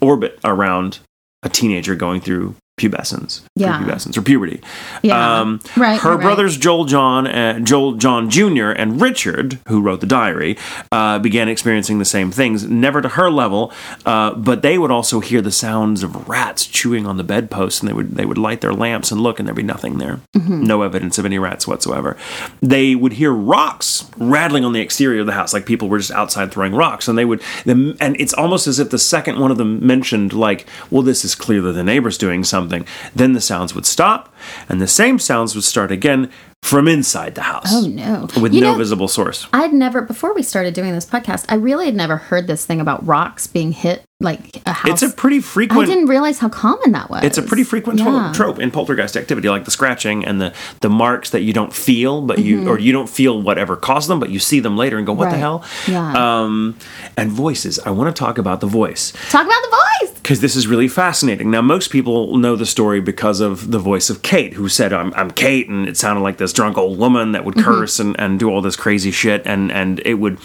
orbit 0.00 0.38
around 0.44 1.00
a 1.42 1.48
teenager 1.48 1.94
going 1.94 2.20
through 2.20 2.54
pubescence, 2.90 3.40
Yeah. 3.54 3.78
pubescence 3.80 4.16
or 4.16 4.22
puberty. 4.22 4.60
Yeah. 5.02 5.40
Um, 5.40 5.60
Right, 5.76 6.00
Her 6.00 6.10
right, 6.10 6.16
right. 6.16 6.22
brothers 6.22 6.56
Joel 6.56 6.84
John, 6.84 7.26
uh, 7.26 7.58
Joel 7.60 7.92
John 7.94 8.28
Jr. 8.30 8.70
and 8.70 9.00
Richard, 9.00 9.58
who 9.68 9.80
wrote 9.80 10.00
the 10.00 10.06
diary, 10.06 10.56
uh, 10.90 11.18
began 11.18 11.48
experiencing 11.48 11.98
the 11.98 12.04
same 12.04 12.30
things. 12.30 12.64
Never 12.68 13.00
to 13.02 13.08
her 13.10 13.30
level, 13.30 13.72
uh, 14.06 14.34
but 14.34 14.62
they 14.62 14.78
would 14.78 14.90
also 14.90 15.20
hear 15.20 15.40
the 15.40 15.50
sounds 15.52 16.02
of 16.02 16.28
rats 16.28 16.66
chewing 16.66 17.06
on 17.06 17.16
the 17.16 17.24
bedposts, 17.24 17.80
and 17.80 17.88
they 17.88 17.92
would 17.92 18.16
they 18.16 18.24
would 18.24 18.38
light 18.38 18.60
their 18.60 18.72
lamps 18.74 19.10
and 19.12 19.20
look, 19.20 19.38
and 19.38 19.46
there'd 19.46 19.56
be 19.56 19.62
nothing 19.62 19.98
there, 19.98 20.20
Mm-hmm. 20.36 20.64
no 20.64 20.82
evidence 20.82 21.18
of 21.18 21.24
any 21.26 21.38
rats 21.38 21.66
whatsoever. 21.68 22.16
They 22.60 22.94
would 22.94 23.14
hear 23.14 23.32
rocks 23.32 24.04
rattling 24.18 24.64
on 24.64 24.72
the 24.72 24.80
exterior 24.80 25.20
of 25.20 25.26
the 25.26 25.32
house, 25.32 25.52
like 25.52 25.66
people 25.66 25.88
were 25.88 25.98
just 25.98 26.10
outside 26.10 26.50
throwing 26.52 26.74
rocks, 26.74 27.06
and 27.08 27.16
they 27.18 27.24
would, 27.24 27.40
and 27.66 28.16
it's 28.18 28.32
almost 28.34 28.66
as 28.66 28.78
if 28.78 28.90
the 28.90 28.98
second 28.98 29.38
one 29.38 29.50
of 29.50 29.56
them 29.58 29.84
mentioned, 29.86 30.32
like, 30.32 30.66
well, 30.90 31.02
this 31.02 31.24
is 31.24 31.34
clearly 31.34 31.72
the 31.72 31.84
neighbors 31.84 32.16
doing 32.18 32.42
something. 32.44 32.71
Then 33.14 33.32
the 33.32 33.40
sounds 33.40 33.74
would 33.74 33.86
stop, 33.86 34.34
and 34.68 34.80
the 34.80 34.88
same 34.88 35.18
sounds 35.18 35.54
would 35.54 35.64
start 35.64 35.92
again 35.92 36.30
from 36.62 36.88
inside 36.88 37.34
the 37.34 37.42
house. 37.42 37.68
Oh 37.70 37.86
no! 37.86 38.28
With 38.40 38.54
You 38.54 38.60
no 38.60 38.72
know, 38.72 38.78
visible 38.78 39.08
source. 39.08 39.46
I'd 39.52 39.72
never 39.72 40.00
before 40.00 40.34
we 40.34 40.42
started 40.42 40.74
doing 40.74 40.92
this 40.92 41.06
podcast. 41.06 41.44
I 41.48 41.56
really 41.56 41.86
had 41.86 41.94
never 41.94 42.16
heard 42.16 42.46
this 42.46 42.64
thing 42.64 42.80
about 42.80 43.06
rocks 43.06 43.46
being 43.46 43.72
hit 43.72 44.04
like 44.22 44.60
a 44.66 44.72
house. 44.72 45.02
It's 45.02 45.02
a 45.02 45.14
pretty 45.14 45.40
frequent. 45.40 45.82
I 45.82 45.86
didn't 45.92 46.08
realize 46.08 46.38
how 46.38 46.48
common 46.48 46.92
that 46.92 47.10
was. 47.10 47.24
It's 47.24 47.38
a 47.38 47.42
pretty 47.42 47.64
frequent 47.64 47.98
Yeah. 47.98 48.32
trope 48.34 48.58
in 48.58 48.70
poltergeist 48.70 49.16
activity, 49.16 49.48
like 49.48 49.64
the 49.64 49.70
scratching 49.70 50.24
and 50.24 50.40
the 50.40 50.52
the 50.80 50.88
marks 50.88 51.30
that 51.30 51.42
you 51.42 51.52
don't 51.52 51.72
feel, 51.72 52.22
but 52.22 52.38
Mm-hmm. 52.38 52.46
you 52.48 52.68
or 52.68 52.78
you 52.78 52.92
don't 52.92 53.08
feel 53.08 53.40
whatever 53.42 53.76
caused 53.76 54.08
them, 54.08 54.18
but 54.20 54.30
you 54.30 54.38
see 54.38 54.60
them 54.60 54.76
later 54.76 54.96
and 54.96 55.06
go, 55.06 55.12
"What 55.12 55.30
the 55.30 55.36
hell?" 55.36 55.64
Yeah. 55.86 56.12
Um, 56.42 56.76
and 57.16 57.30
voices. 57.30 57.78
I 57.84 57.90
want 57.90 58.14
to 58.14 58.18
talk 58.18 58.38
about 58.38 58.60
the 58.60 58.66
voice 58.66 59.12
Talk 59.30 59.44
about 59.46 59.62
the 59.62 59.76
voice. 60.06 60.14
because 60.22 60.40
this 60.40 60.56
is 60.56 60.66
really 60.66 60.88
fascinating. 60.88 61.50
Now, 61.50 61.60
most 61.62 61.90
people 61.90 62.36
know 62.38 62.56
the 62.56 62.66
story 62.66 63.00
because 63.00 63.40
of 63.40 63.70
the 63.70 63.78
voice 63.78 64.08
of 64.10 64.22
Kate, 64.22 64.54
who 64.54 64.68
said, 64.68 64.92
"I'm, 64.92 65.12
I'm 65.14 65.30
Kate," 65.30 65.68
and 65.68 65.88
it 65.88 65.96
sounded 65.96 66.22
like 66.22 66.36
this 66.38 66.52
drunk 66.52 66.78
old 66.78 66.98
woman 66.98 67.32
that 67.32 67.44
would 67.44 67.52
Mm-hmm. 67.56 67.70
curse 67.70 67.98
and, 68.00 68.16
and 68.18 68.38
do 68.38 68.48
all 68.50 68.62
this 68.62 68.76
crazy 68.76 69.10
shit, 69.10 69.42
and 69.46 69.70
and 69.72 70.00
it 70.04 70.14
would. 70.14 70.38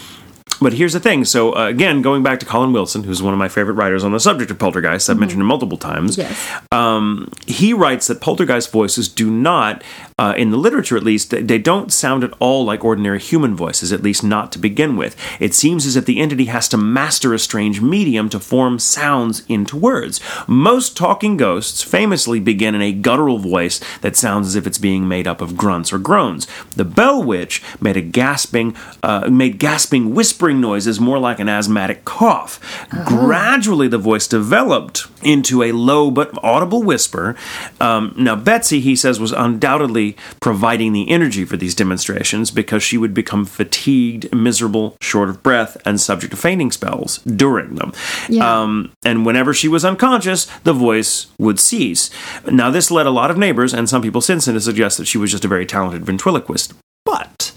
But 0.60 0.72
here's 0.72 0.92
the 0.92 1.00
thing. 1.00 1.24
So 1.24 1.56
uh, 1.56 1.68
again, 1.68 2.02
going 2.02 2.22
back 2.22 2.40
to 2.40 2.46
Colin 2.46 2.72
Wilson, 2.72 3.04
who's 3.04 3.22
one 3.22 3.32
of 3.32 3.38
my 3.38 3.48
favorite 3.48 3.74
writers 3.74 4.02
on 4.04 4.12
the 4.12 4.20
subject 4.20 4.50
of 4.50 4.58
poltergeists, 4.58 5.08
I've 5.08 5.18
mentioned 5.18 5.40
him 5.40 5.46
multiple 5.46 5.78
times. 5.78 6.18
Yes. 6.18 6.50
Um, 6.72 7.30
he 7.46 7.72
writes 7.72 8.08
that 8.08 8.20
poltergeist 8.20 8.72
voices 8.72 9.08
do 9.08 9.30
not, 9.30 9.84
uh, 10.18 10.34
in 10.36 10.50
the 10.50 10.56
literature 10.56 10.96
at 10.96 11.02
least, 11.04 11.30
they- 11.30 11.58
don't 11.58 11.92
sound 11.92 12.24
at 12.24 12.32
all 12.38 12.64
like 12.64 12.84
ordinary 12.84 13.18
human 13.18 13.54
voices, 13.54 13.92
at 13.92 14.02
least 14.02 14.22
not 14.22 14.52
to 14.52 14.58
begin 14.58 14.96
with. 14.96 15.16
It 15.40 15.54
seems 15.54 15.84
as 15.86 15.96
if 15.96 16.04
the 16.06 16.20
entity 16.20 16.46
has 16.46 16.68
to 16.68 16.76
master 16.76 17.34
a 17.34 17.38
strange 17.38 17.80
medium 17.80 18.28
to 18.30 18.38
form 18.40 18.78
sounds 18.78 19.42
into 19.48 19.76
words. 19.76 20.20
Most 20.46 20.96
talking 20.96 21.36
ghosts 21.36 21.82
famously 21.82 22.40
begin 22.40 22.74
in 22.74 22.80
a 22.80 22.92
guttural 22.92 23.38
voice 23.38 23.80
that 24.00 24.16
sounds 24.16 24.46
as 24.46 24.54
if 24.54 24.66
it's 24.66 24.78
being 24.78 25.08
made 25.08 25.26
up 25.26 25.40
of 25.40 25.56
grunts 25.56 25.92
or 25.92 25.98
groans. 25.98 26.46
The 26.76 26.84
Bell 26.84 27.22
Witch 27.22 27.62
made 27.80 27.96
a 27.96 28.00
gasping, 28.00 28.76
uh, 29.02 29.28
made 29.28 29.58
gasping, 29.58 30.14
whispering 30.14 30.60
noises 30.60 31.00
more 31.00 31.18
like 31.18 31.40
an 31.40 31.48
asthmatic 31.48 32.04
cough. 32.04 32.60
Gradually, 33.04 33.88
the 33.88 33.98
voice 33.98 34.26
developed 34.26 35.06
into 35.22 35.62
a 35.62 35.72
low 35.72 36.10
but 36.10 36.30
audible 36.42 36.82
whisper. 36.82 37.36
Um, 37.80 38.14
now, 38.16 38.36
Betsy, 38.36 38.80
he 38.80 38.96
says, 38.96 39.20
was 39.20 39.32
undoubtedly 39.32 40.07
providing 40.40 40.92
the 40.92 41.10
energy 41.10 41.44
for 41.44 41.56
these 41.56 41.74
demonstrations 41.74 42.50
because 42.50 42.82
she 42.82 42.98
would 42.98 43.14
become 43.14 43.44
fatigued, 43.44 44.32
miserable, 44.34 44.96
short 45.00 45.28
of 45.28 45.42
breath, 45.42 45.76
and 45.84 46.00
subject 46.00 46.30
to 46.32 46.36
fainting 46.36 46.70
spells 46.70 47.18
during 47.18 47.74
them. 47.74 47.92
Yeah. 48.28 48.62
Um, 48.62 48.92
and 49.04 49.24
whenever 49.26 49.52
she 49.54 49.68
was 49.68 49.84
unconscious, 49.84 50.46
the 50.64 50.72
voice 50.72 51.26
would 51.38 51.58
cease. 51.60 52.10
Now, 52.46 52.70
this 52.70 52.90
led 52.90 53.06
a 53.06 53.10
lot 53.10 53.30
of 53.30 53.38
neighbors 53.38 53.74
and 53.74 53.88
some 53.88 54.02
people 54.02 54.20
since 54.20 54.44
then 54.44 54.54
to 54.54 54.60
suggest 54.60 54.98
that 54.98 55.06
she 55.06 55.18
was 55.18 55.30
just 55.30 55.44
a 55.44 55.48
very 55.48 55.66
talented 55.66 56.04
ventriloquist. 56.04 56.74
But 57.04 57.52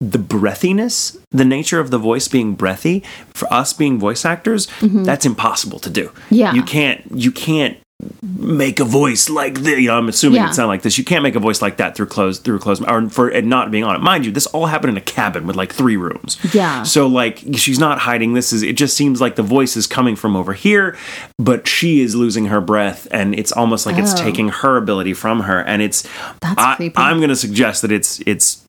the 0.00 0.18
breathiness, 0.18 1.16
the 1.30 1.44
nature 1.44 1.80
of 1.80 1.90
the 1.90 1.98
voice 1.98 2.28
being 2.28 2.54
breathy, 2.54 3.02
for 3.32 3.52
us 3.52 3.72
being 3.72 3.98
voice 3.98 4.24
actors, 4.24 4.68
that's 4.82 5.24
impossible 5.24 5.78
to 5.80 5.90
do. 5.90 6.08
Mm-hmm. 6.08 6.34
Yeah. 6.34 6.52
You 6.52 6.62
can't 6.62 7.02
you 7.12 7.32
can't 7.32 7.78
make 8.22 8.80
a 8.80 8.84
voice 8.84 9.30
like 9.30 9.60
this. 9.60 9.78
You 9.80 9.88
know, 9.88 9.96
I'm 9.96 10.08
assuming 10.08 10.40
Yeah. 10.42 10.48
it 10.50 10.54
sound 10.54 10.68
like 10.68 10.82
this. 10.82 10.98
You 10.98 11.04
can't 11.04 11.22
make 11.22 11.36
a 11.36 11.40
voice 11.40 11.62
like 11.62 11.76
that 11.76 11.96
through 11.96 12.06
closed 12.06 12.42
through 12.44 12.58
closed 12.58 12.82
or 12.86 13.08
for 13.08 13.30
it 13.30 13.44
not 13.44 13.70
being 13.70 13.84
on 13.84 13.94
it. 13.94 14.00
Mind 14.02 14.26
you, 14.26 14.32
this 14.32 14.46
all 14.46 14.66
happened 14.66 14.90
in 14.90 14.96
a 14.96 15.00
cabin 15.00 15.46
with 15.46 15.56
like 15.56 15.72
three 15.72 15.96
rooms. 15.96 16.38
Yeah. 16.52 16.82
So 16.82 17.06
like 17.06 17.42
she's 17.54 17.78
not 17.78 18.00
hiding 18.00 18.34
this 18.34 18.52
is 18.52 18.62
it 18.62 18.76
just 18.76 18.96
seems 18.96 19.20
like 19.20 19.36
the 19.36 19.42
voice 19.42 19.76
is 19.76 19.86
coming 19.86 20.16
from 20.16 20.34
over 20.36 20.52
here, 20.54 20.96
but 21.38 21.68
she 21.68 22.00
is 22.00 22.14
losing 22.14 22.46
her 22.46 22.60
breath 22.60 23.06
and 23.10 23.34
it's 23.38 23.52
almost 23.52 23.86
like 23.86 23.96
it's 23.96 24.12
Oh. 24.14 24.22
taking 24.22 24.48
her 24.48 24.76
ability 24.76 25.14
from 25.14 25.40
her 25.40 25.60
and 25.60 25.80
it's 25.80 26.02
That's 26.40 26.60
I, 26.60 26.74
creepy. 26.76 26.94
I'm 26.96 27.18
going 27.18 27.28
to 27.30 27.36
suggest 27.36 27.82
that 27.82 27.92
it's 27.92 28.20
it's 28.26 28.63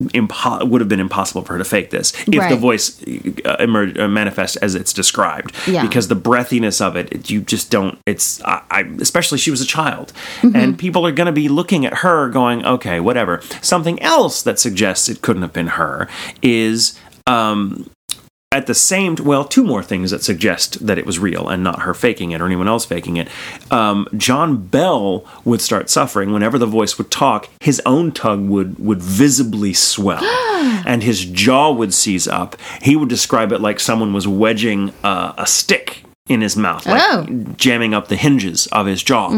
impo- 0.00 0.66
would 0.68 0.80
have 0.80 0.88
been 0.88 1.00
impossible 1.00 1.42
for 1.42 1.52
her 1.52 1.58
to 1.58 1.64
fake 1.64 1.90
this 1.90 2.12
if 2.26 2.48
the 2.48 2.56
voice 2.56 3.00
uh, 3.44 3.56
emerge, 3.60 3.98
uh, 3.98 4.08
manifests 4.08 4.56
as 4.56 4.74
it's 4.74 4.92
described. 4.92 5.54
Yeah. 5.66 5.82
Because 5.82 6.08
the 6.08 6.16
breathiness 6.16 6.80
of 6.80 6.96
it, 6.96 7.12
it- 7.12 7.30
you 7.30 7.40
just 7.42 7.70
don't. 7.70 7.98
It's 8.06 8.42
I, 8.44 8.62
I 8.70 8.80
especially 9.00 9.38
she 9.38 9.50
was 9.50 9.60
a 9.60 9.66
child, 9.66 10.12
Mm-hmm. 10.40 10.56
and 10.56 10.78
people 10.78 11.06
are 11.06 11.12
going 11.12 11.26
to 11.26 11.32
be 11.32 11.48
looking 11.48 11.84
at 11.86 11.98
her 11.98 12.28
going, 12.30 12.64
okay, 12.64 12.98
whatever. 13.00 13.40
Something 13.60 14.00
else 14.02 14.42
that 14.42 14.58
suggests 14.58 15.08
it 15.08 15.20
couldn't 15.22 15.42
have 15.42 15.52
been 15.52 15.68
her 15.68 16.08
is. 16.42 16.98
Um, 17.26 17.90
at 18.52 18.66
the 18.66 18.74
same 18.74 19.14
well 19.14 19.44
two 19.44 19.62
more 19.62 19.80
things 19.80 20.10
that 20.10 20.24
suggest 20.24 20.84
that 20.84 20.98
it 20.98 21.06
was 21.06 21.20
real 21.20 21.48
and 21.48 21.62
not 21.62 21.82
her 21.82 21.94
faking 21.94 22.32
it 22.32 22.40
or 22.40 22.46
anyone 22.46 22.66
else 22.66 22.84
faking 22.84 23.16
it. 23.16 23.28
Um, 23.70 24.08
john 24.16 24.66
bell 24.66 25.24
would 25.44 25.60
start 25.60 25.88
suffering 25.88 26.32
whenever 26.32 26.58
the 26.58 26.66
voice 26.66 26.98
would 26.98 27.12
talk. 27.12 27.48
His 27.60 27.80
own 27.86 28.10
tongue 28.10 28.50
would 28.50 28.76
would 28.80 29.00
visibly 29.00 29.72
swell. 29.72 30.24
And 30.86 31.02
his 31.02 31.24
jaw 31.24 31.70
would 31.72 31.94
seize 31.94 32.28
up. 32.28 32.56
He 32.82 32.94
would 32.94 33.08
describe 33.08 33.50
it 33.52 33.60
like 33.60 33.80
someone 33.80 34.12
was 34.12 34.28
wedging 34.28 34.92
uh, 35.02 35.32
a 35.38 35.46
stick 35.46 36.04
in 36.30 36.40
his 36.40 36.56
mouth, 36.56 36.86
like 36.86 37.02
Oh. 37.02 37.26
jamming 37.56 37.92
up 37.92 38.06
the 38.08 38.14
hinges 38.16 38.66
of 38.68 38.86
his 38.86 39.02
jaw. 39.02 39.30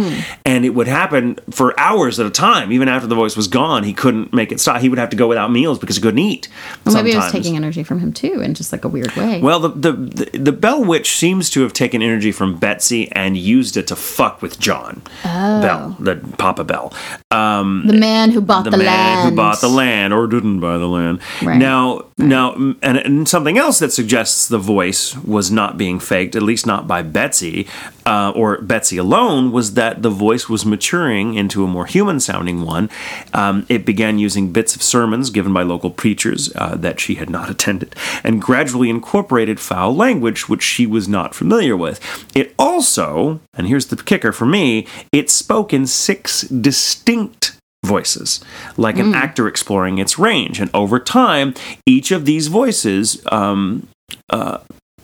And 0.45 0.65
it 0.67 0.71
would 0.71 0.87
happen 0.87 1.39
for 1.51 1.79
hours 1.81 2.21
at 2.21 2.27
a 2.27 2.31
time. 2.31 2.71
Even 2.71 2.87
after 2.87 3.07
the 3.09 3.15
voice 3.15 3.35
was 3.35 3.49
gone, 3.49 3.83
he 3.83 3.95
couldn't 3.95 4.33
make 4.35 4.53
it 4.53 4.61
stop. 4.61 4.83
He 4.83 4.89
would 4.91 4.99
have 4.99 5.09
to 5.11 5.17
go 5.17 5.27
without 5.27 5.51
meals 5.51 5.79
because 5.79 5.97
he 5.97 6.03
couldn't 6.03 6.19
eat. 6.19 6.49
Well, 6.85 6.95
maybe 6.95 7.13
it 7.13 7.17
was 7.17 7.33
taking 7.33 7.57
energy 7.57 7.83
from 7.83 7.99
him 7.99 8.13
too, 8.13 8.41
in 8.43 8.53
just 8.55 8.73
like 8.73 8.85
a 8.85 8.89
weird 8.89 9.17
way. 9.17 9.41
Well, 9.41 9.59
the, 9.61 9.69
the 9.71 9.93
the 9.93 10.39
the 10.39 10.53
Bell 10.53 10.85
Witch 10.85 11.17
seems 11.17 11.49
to 11.51 11.63
have 11.63 11.73
taken 11.73 12.03
energy 12.03 12.31
from 12.31 12.59
Betsy 12.59 13.11
and 13.13 13.37
used 13.39 13.77
it 13.79 13.87
to 13.87 13.97
fuck 13.97 14.43
with 14.43 14.61
John 14.61 15.01
Bell, 15.25 15.97
the 15.99 16.17
Papa 16.37 16.65
Bell, 16.65 16.93
um, 17.31 17.85
the 17.87 17.95
man 17.95 18.31
who 18.33 18.41
bought 18.43 18.65
the, 18.65 18.71
the, 18.71 18.77
man 18.77 18.87
land. 18.87 19.31
who 19.31 19.37
bought 19.37 19.61
the 19.63 19.69
land 19.69 20.13
or 20.13 20.27
didn't 20.27 20.61
buy 20.61 20.77
the 20.77 20.87
land. 20.89 21.21
Right. 21.43 21.57
Now, 21.59 22.05
now, 22.19 22.53
mm, 22.53 22.77
and, 22.83 22.99
and 22.99 23.27
something 23.29 23.57
else 23.57 23.79
that 23.79 23.93
suggests 23.93 24.47
the 24.49 24.59
voice 24.59 25.17
was 25.17 25.51
not 25.51 25.79
being 25.79 25.99
faked, 25.99 26.37
at 26.37 26.43
least 26.43 26.67
not 26.67 26.82
by 26.87 27.03
Betsy 27.03 27.67
uh, 28.07 28.33
or 28.35 28.61
Betsy 28.61 28.97
alone, 28.97 29.53
was 29.53 29.75
that 29.75 30.03
the 30.03 30.11
voice 30.11 30.49
was 30.49 30.67
maturing 30.67 31.35
into 31.35 31.65
a 31.65 31.69
more 31.69 31.87
human-sounding 31.87 32.63
one. 32.63 32.91
Um, 33.33 33.67
it 33.69 33.85
began 33.85 34.19
using 34.19 34.53
bits 34.53 34.75
of 34.75 34.83
sermons 34.83 35.31
given 35.31 35.53
by 35.53 35.63
local 35.63 35.91
preachers 35.91 36.55
uh, 36.57 36.77
that 36.77 37.01
she 37.01 37.17
had 37.17 37.31
not 37.31 37.51
attended, 37.55 37.95
and 38.25 38.41
gradually 38.41 38.91
incorporated 38.91 39.61
foul 39.61 39.95
language 39.95 40.49
which 40.49 40.63
she 40.63 40.87
was 40.87 41.09
not 41.09 41.35
familiar 41.35 41.77
with. 41.77 42.01
It 42.35 42.55
also, 42.59 43.41
and 43.55 43.67
here's 43.67 43.87
the 43.87 43.97
kicker 43.97 44.33
for 44.33 44.47
me, 44.47 44.87
it 45.13 45.31
spoke 45.31 45.73
in 45.73 45.87
six 45.87 46.43
distinct 46.43 47.57
voices, 47.85 48.41
like 48.77 48.99
an 48.99 49.15
actor 49.15 49.49
exploring 49.49 49.99
its 49.99 50.19
range. 50.19 50.61
And 50.61 50.71
over 50.73 51.01
time, 51.01 51.55
each 51.85 52.13
of 52.13 52.25
these 52.25 52.47
voices 52.47 53.25
um, 53.31 53.89
uh, 54.31 54.59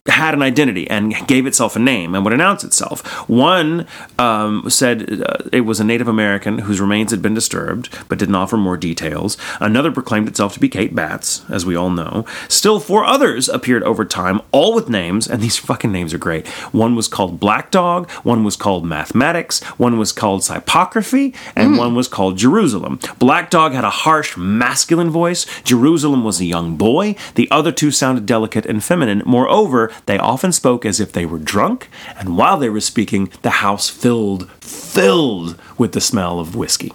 had 0.09 0.35
an 0.35 0.43
identity 0.43 0.89
and 0.89 1.15
gave 1.27 1.47
itself 1.47 1.77
a 1.77 1.79
name 1.79 2.15
and 2.15 2.25
would 2.25 2.33
announce 2.33 2.65
itself. 2.65 3.07
One 3.29 3.87
um, 4.19 4.69
said 4.69 5.23
uh, 5.23 5.37
it 5.53 5.63
was 5.63 5.81
a 5.81 5.85
Native 5.85 6.09
American 6.09 6.61
whose 6.61 6.81
remains 6.81 7.11
had 7.11 7.23
been 7.23 7.35
disturbed, 7.35 7.89
but 8.09 8.19
didn't 8.19 8.35
offer 8.35 8.57
more 8.57 8.77
details. 8.77 9.37
Another 9.61 9.93
proclaimed 9.93 10.29
itself 10.29 10.55
to 10.55 10.61
be 10.61 10.69
Kate 10.69 10.95
Batts, 10.95 11.45
as 11.51 11.67
we 11.67 11.77
all 11.77 11.91
know. 11.91 12.25
Still, 12.49 12.81
four 12.81 13.05
others 13.05 13.49
appeared 13.49 13.83
over 13.83 14.05
time, 14.05 14.41
all 14.53 14.75
with 14.75 14.89
names, 14.89 15.29
and 15.29 15.43
these 15.43 15.57
fucking 15.69 15.93
names 15.93 16.15
are 16.15 16.19
great. 16.19 16.47
One 16.73 16.95
was 16.95 17.09
called 17.09 17.41
Black 17.41 17.71
Dog, 17.71 18.11
one 18.23 18.45
was 18.45 18.57
called 18.57 18.85
Mathematics, 18.85 19.63
one 19.77 19.99
was 19.99 20.13
called 20.13 20.47
Hypocrisy, 20.47 21.35
and 21.55 21.77
one 21.77 21.95
was 21.95 22.09
called 22.09 22.39
Jerusalem. 22.39 22.99
Black 23.19 23.51
Dog 23.51 23.73
had 23.73 23.85
a 23.85 23.91
harsh, 23.91 24.37
masculine 24.37 25.11
voice. 25.11 25.47
Jerusalem 25.63 26.25
was 26.25 26.41
a 26.41 26.45
young 26.45 26.77
boy. 26.77 27.15
The 27.35 27.51
other 27.51 27.73
two 27.73 27.91
sounded 27.91 28.27
delicate 28.27 28.67
and 28.67 28.83
feminine. 28.83 29.23
Moreover, 29.27 29.93
they 30.07 30.19
often 30.19 30.53
spoke 30.53 30.85
as 30.85 31.01
if 31.01 31.13
they 31.13 31.27
were 31.27 31.39
drunk, 31.39 31.89
and 32.19 32.37
while 32.37 32.57
they 32.59 32.69
were 32.71 32.81
speaking, 32.81 33.31
the 33.43 33.51
house 33.51 33.89
filled, 33.89 34.51
filled 34.61 35.59
with 35.77 35.93
the 35.93 36.01
smell 36.01 36.41
of 36.41 36.55
whiskey. 36.57 36.93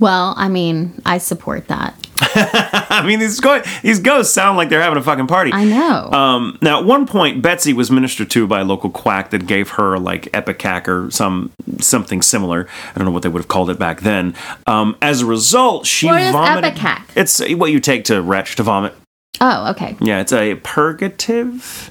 well, 0.00 0.34
I 0.36 0.48
mean, 0.48 1.00
I 1.06 1.18
support 1.18 1.68
that. 1.68 1.94
I 2.20 3.02
mean, 3.06 3.18
these, 3.18 3.40
go- 3.40 3.62
these 3.82 3.98
ghosts 3.98 4.32
sound 4.32 4.56
like 4.56 4.68
they're 4.70 4.80
having 4.82 4.98
a 4.98 5.02
fucking 5.02 5.26
party. 5.26 5.52
I 5.52 5.64
know. 5.64 6.10
Um, 6.12 6.58
now, 6.62 6.80
at 6.80 6.86
one 6.86 7.06
point, 7.06 7.42
Betsy 7.42 7.72
was 7.72 7.90
ministered 7.90 8.30
to 8.30 8.46
by 8.46 8.60
a 8.60 8.64
local 8.64 8.88
quack 8.90 9.30
that 9.30 9.46
gave 9.46 9.70
her 9.70 9.98
like 9.98 10.24
epicac 10.32 10.88
or 10.88 11.10
some 11.10 11.50
something 11.80 12.22
similar. 12.22 12.68
I 12.94 12.98
don't 12.98 13.04
know 13.04 13.10
what 13.10 13.22
they 13.22 13.28
would 13.28 13.40
have 13.40 13.48
called 13.48 13.68
it 13.70 13.78
back 13.78 14.00
then. 14.00 14.34
Um, 14.66 14.96
as 15.02 15.20
a 15.22 15.26
result, 15.26 15.86
she 15.86 16.06
What 16.06 16.22
is 16.22 16.32
vomited. 16.32 16.74
Epicac? 16.74 17.02
It's 17.16 17.40
what 17.54 17.70
you 17.70 17.80
take 17.80 18.04
to 18.04 18.20
retch 18.22 18.56
to 18.56 18.62
vomit. 18.62 18.94
oh, 19.42 19.70
okay. 19.72 19.96
Yeah, 20.00 20.20
it's 20.20 20.32
a 20.32 20.54
purgative. 20.56 21.90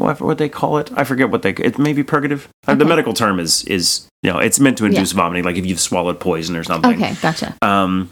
What 0.00 0.20
what 0.20 0.38
they 0.38 0.48
call 0.48 0.78
it? 0.78 0.90
I 0.96 1.04
forget 1.04 1.30
what 1.30 1.42
they. 1.42 1.50
It 1.50 1.78
may 1.78 1.92
be 1.92 2.02
purgative. 2.02 2.48
Uh, 2.66 2.74
the 2.74 2.84
medical 2.86 3.12
term 3.12 3.38
is 3.38 3.64
is 3.64 4.08
you 4.22 4.32
know 4.32 4.38
it's 4.38 4.58
meant 4.58 4.78
to 4.78 4.86
induce 4.86 5.12
Yeah. 5.12 5.16
vomiting, 5.18 5.44
like 5.44 5.56
if 5.56 5.66
you've 5.66 5.78
swallowed 5.80 6.18
poison 6.20 6.56
or 6.56 6.64
something. 6.64 6.94
Okay, 6.94 7.14
gotcha. 7.20 7.54
Um, 7.60 8.10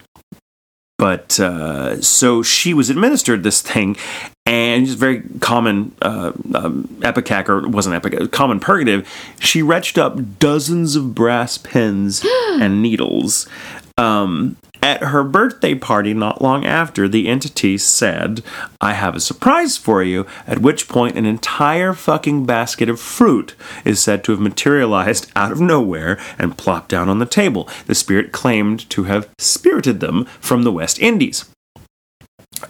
but 0.99 1.39
uh, 1.41 2.01
so 2.03 2.43
she 2.43 2.75
was 2.75 2.91
administered 2.91 3.43
this 3.43 3.63
thing, 3.63 3.97
and 4.45 4.83
it's 4.85 4.95
very 4.95 5.23
common 5.41 5.95
uh, 6.03 6.33
um, 6.55 6.89
epicac 7.03 7.49
or 7.49 7.67
wasn't 7.69 7.95
epic, 7.95 8.33
common 8.33 8.59
purgative. 8.61 9.09
She 9.41 9.63
retched 9.63 9.97
up 9.97 10.39
dozens 10.39 10.95
of 10.97 11.15
brass 11.15 11.57
pins 11.57 12.23
and 12.61 12.83
needles. 12.83 13.49
Um, 13.97 14.57
At 14.83 15.03
her 15.03 15.25
birthday 15.25 15.75
party, 15.75 16.15
not 16.15 16.41
long 16.41 16.65
after, 16.65 17.09
the 17.09 17.29
entity 17.29 17.77
said, 17.79 18.43
I 18.81 18.93
have 18.93 19.17
a 19.17 19.21
surprise 19.21 19.77
for 19.77 20.03
you, 20.03 20.27
at 20.47 20.61
which 20.61 20.89
point 20.89 21.17
an 21.19 21.27
entire 21.27 21.93
fucking 21.93 22.47
basket 22.47 22.89
of 22.89 23.01
fruit 23.01 23.55
is 23.85 24.01
said 24.01 24.23
to 24.25 24.33
have 24.33 24.41
materialized 24.41 25.31
out 25.35 25.51
of 25.53 25.61
nowhere 25.61 26.19
and 26.39 26.57
plopped 26.57 26.89
down 26.91 27.09
on 27.09 27.19
the 27.19 27.27
table. 27.27 27.69
The 27.87 27.95
spirit 27.95 28.31
claimed 28.33 28.89
to 28.91 29.05
have 29.05 29.29
spirited 29.39 30.01
them 30.01 30.25
from 30.41 30.63
the 30.63 30.73
West 30.73 30.99
Indies. 31.01 31.45